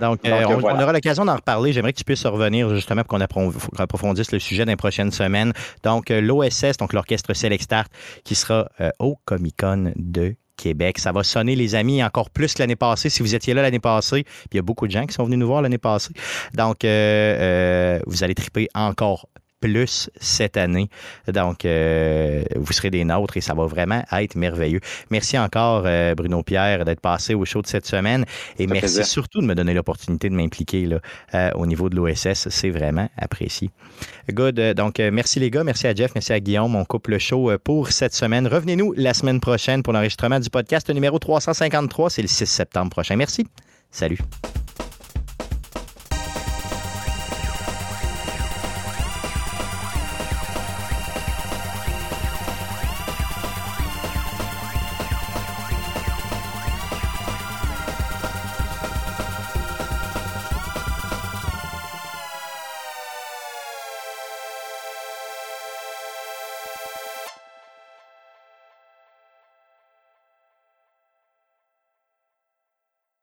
Donc, 0.00 0.20
euh, 0.24 0.44
on, 0.46 0.62
aura 0.62 0.92
l'occasion 0.92 1.24
d'en 1.24 1.34
reparler. 1.34 1.72
J'aimerais 1.72 1.92
que 1.92 1.98
tu 1.98 2.04
puisses 2.04 2.24
revenir 2.24 2.72
justement 2.72 3.02
pour 3.02 3.18
qu'on 3.18 3.52
approfondisse 3.78 4.30
le 4.30 4.38
sujet 4.38 4.64
dans 4.64 4.70
les 4.70 4.76
prochaines 4.76 5.10
semaines. 5.10 5.52
Donc, 5.82 6.12
euh, 6.12 6.20
l'OSS, 6.20 6.76
donc 6.78 6.92
l'Orchestre 6.92 7.34
Select 7.34 7.64
Start, 7.64 7.90
qui 8.22 8.36
sera 8.36 8.68
euh, 8.80 8.90
au 9.00 9.18
Comic 9.24 9.56
Con 9.58 9.92
de 9.96 10.36
Québec. 10.56 11.00
Ça 11.00 11.10
va 11.10 11.24
sonner, 11.24 11.56
les 11.56 11.74
amis, 11.74 12.02
encore 12.04 12.30
plus 12.30 12.54
que 12.54 12.62
l'année 12.62 12.76
passée. 12.76 13.10
Si 13.10 13.22
vous 13.22 13.34
étiez 13.34 13.54
là 13.54 13.62
l'année 13.62 13.80
passée, 13.80 14.22
puis 14.22 14.50
il 14.52 14.56
y 14.56 14.60
a 14.60 14.62
beaucoup 14.62 14.86
de 14.86 14.92
gens 14.92 15.04
qui 15.04 15.14
sont 15.14 15.24
venus 15.24 15.40
nous 15.40 15.48
voir 15.48 15.62
l'année 15.62 15.78
passée. 15.78 16.12
Donc, 16.54 16.78
vous 16.82 18.24
allez 18.24 18.34
triper 18.36 18.68
encore 18.72 19.26
plus 19.60 20.10
cette 20.20 20.56
année. 20.56 20.88
Donc, 21.32 21.64
euh, 21.64 22.44
vous 22.56 22.72
serez 22.72 22.90
des 22.90 23.04
nôtres 23.04 23.36
et 23.36 23.40
ça 23.40 23.54
va 23.54 23.66
vraiment 23.66 24.02
être 24.12 24.36
merveilleux. 24.36 24.80
Merci 25.10 25.38
encore, 25.38 25.84
euh, 25.86 26.14
Bruno 26.14 26.42
Pierre, 26.42 26.84
d'être 26.84 27.00
passé 27.00 27.34
au 27.34 27.44
show 27.44 27.62
de 27.62 27.66
cette 27.66 27.86
semaine. 27.86 28.24
Et 28.58 28.66
merci 28.66 29.04
surtout 29.04 29.40
de 29.40 29.46
me 29.46 29.54
donner 29.54 29.74
l'opportunité 29.74 30.28
de 30.28 30.34
m'impliquer 30.34 30.88
euh, 31.34 31.50
au 31.54 31.66
niveau 31.66 31.88
de 31.88 31.96
l'OSS. 31.96 32.48
C'est 32.48 32.70
vraiment 32.70 33.08
apprécié. 33.16 33.70
Good. 34.30 34.74
Donc, 34.74 34.98
merci 34.98 35.40
les 35.40 35.50
gars. 35.50 35.64
Merci 35.64 35.86
à 35.86 35.94
Jeff. 35.94 36.12
Merci 36.14 36.32
à 36.32 36.40
Guillaume. 36.40 36.74
On 36.74 36.84
coupe 36.84 37.08
le 37.08 37.18
show 37.18 37.50
pour 37.62 37.90
cette 37.90 38.14
semaine. 38.14 38.46
Revenez-nous 38.46 38.92
la 38.96 39.14
semaine 39.14 39.40
prochaine 39.40 39.82
pour 39.82 39.92
l'enregistrement 39.92 40.40
du 40.40 40.50
podcast 40.50 40.90
numéro 40.90 41.18
353. 41.18 42.10
C'est 42.10 42.22
le 42.22 42.28
6 42.28 42.46
septembre 42.46 42.90
prochain. 42.90 43.16
Merci. 43.16 43.46
Salut. 43.90 44.18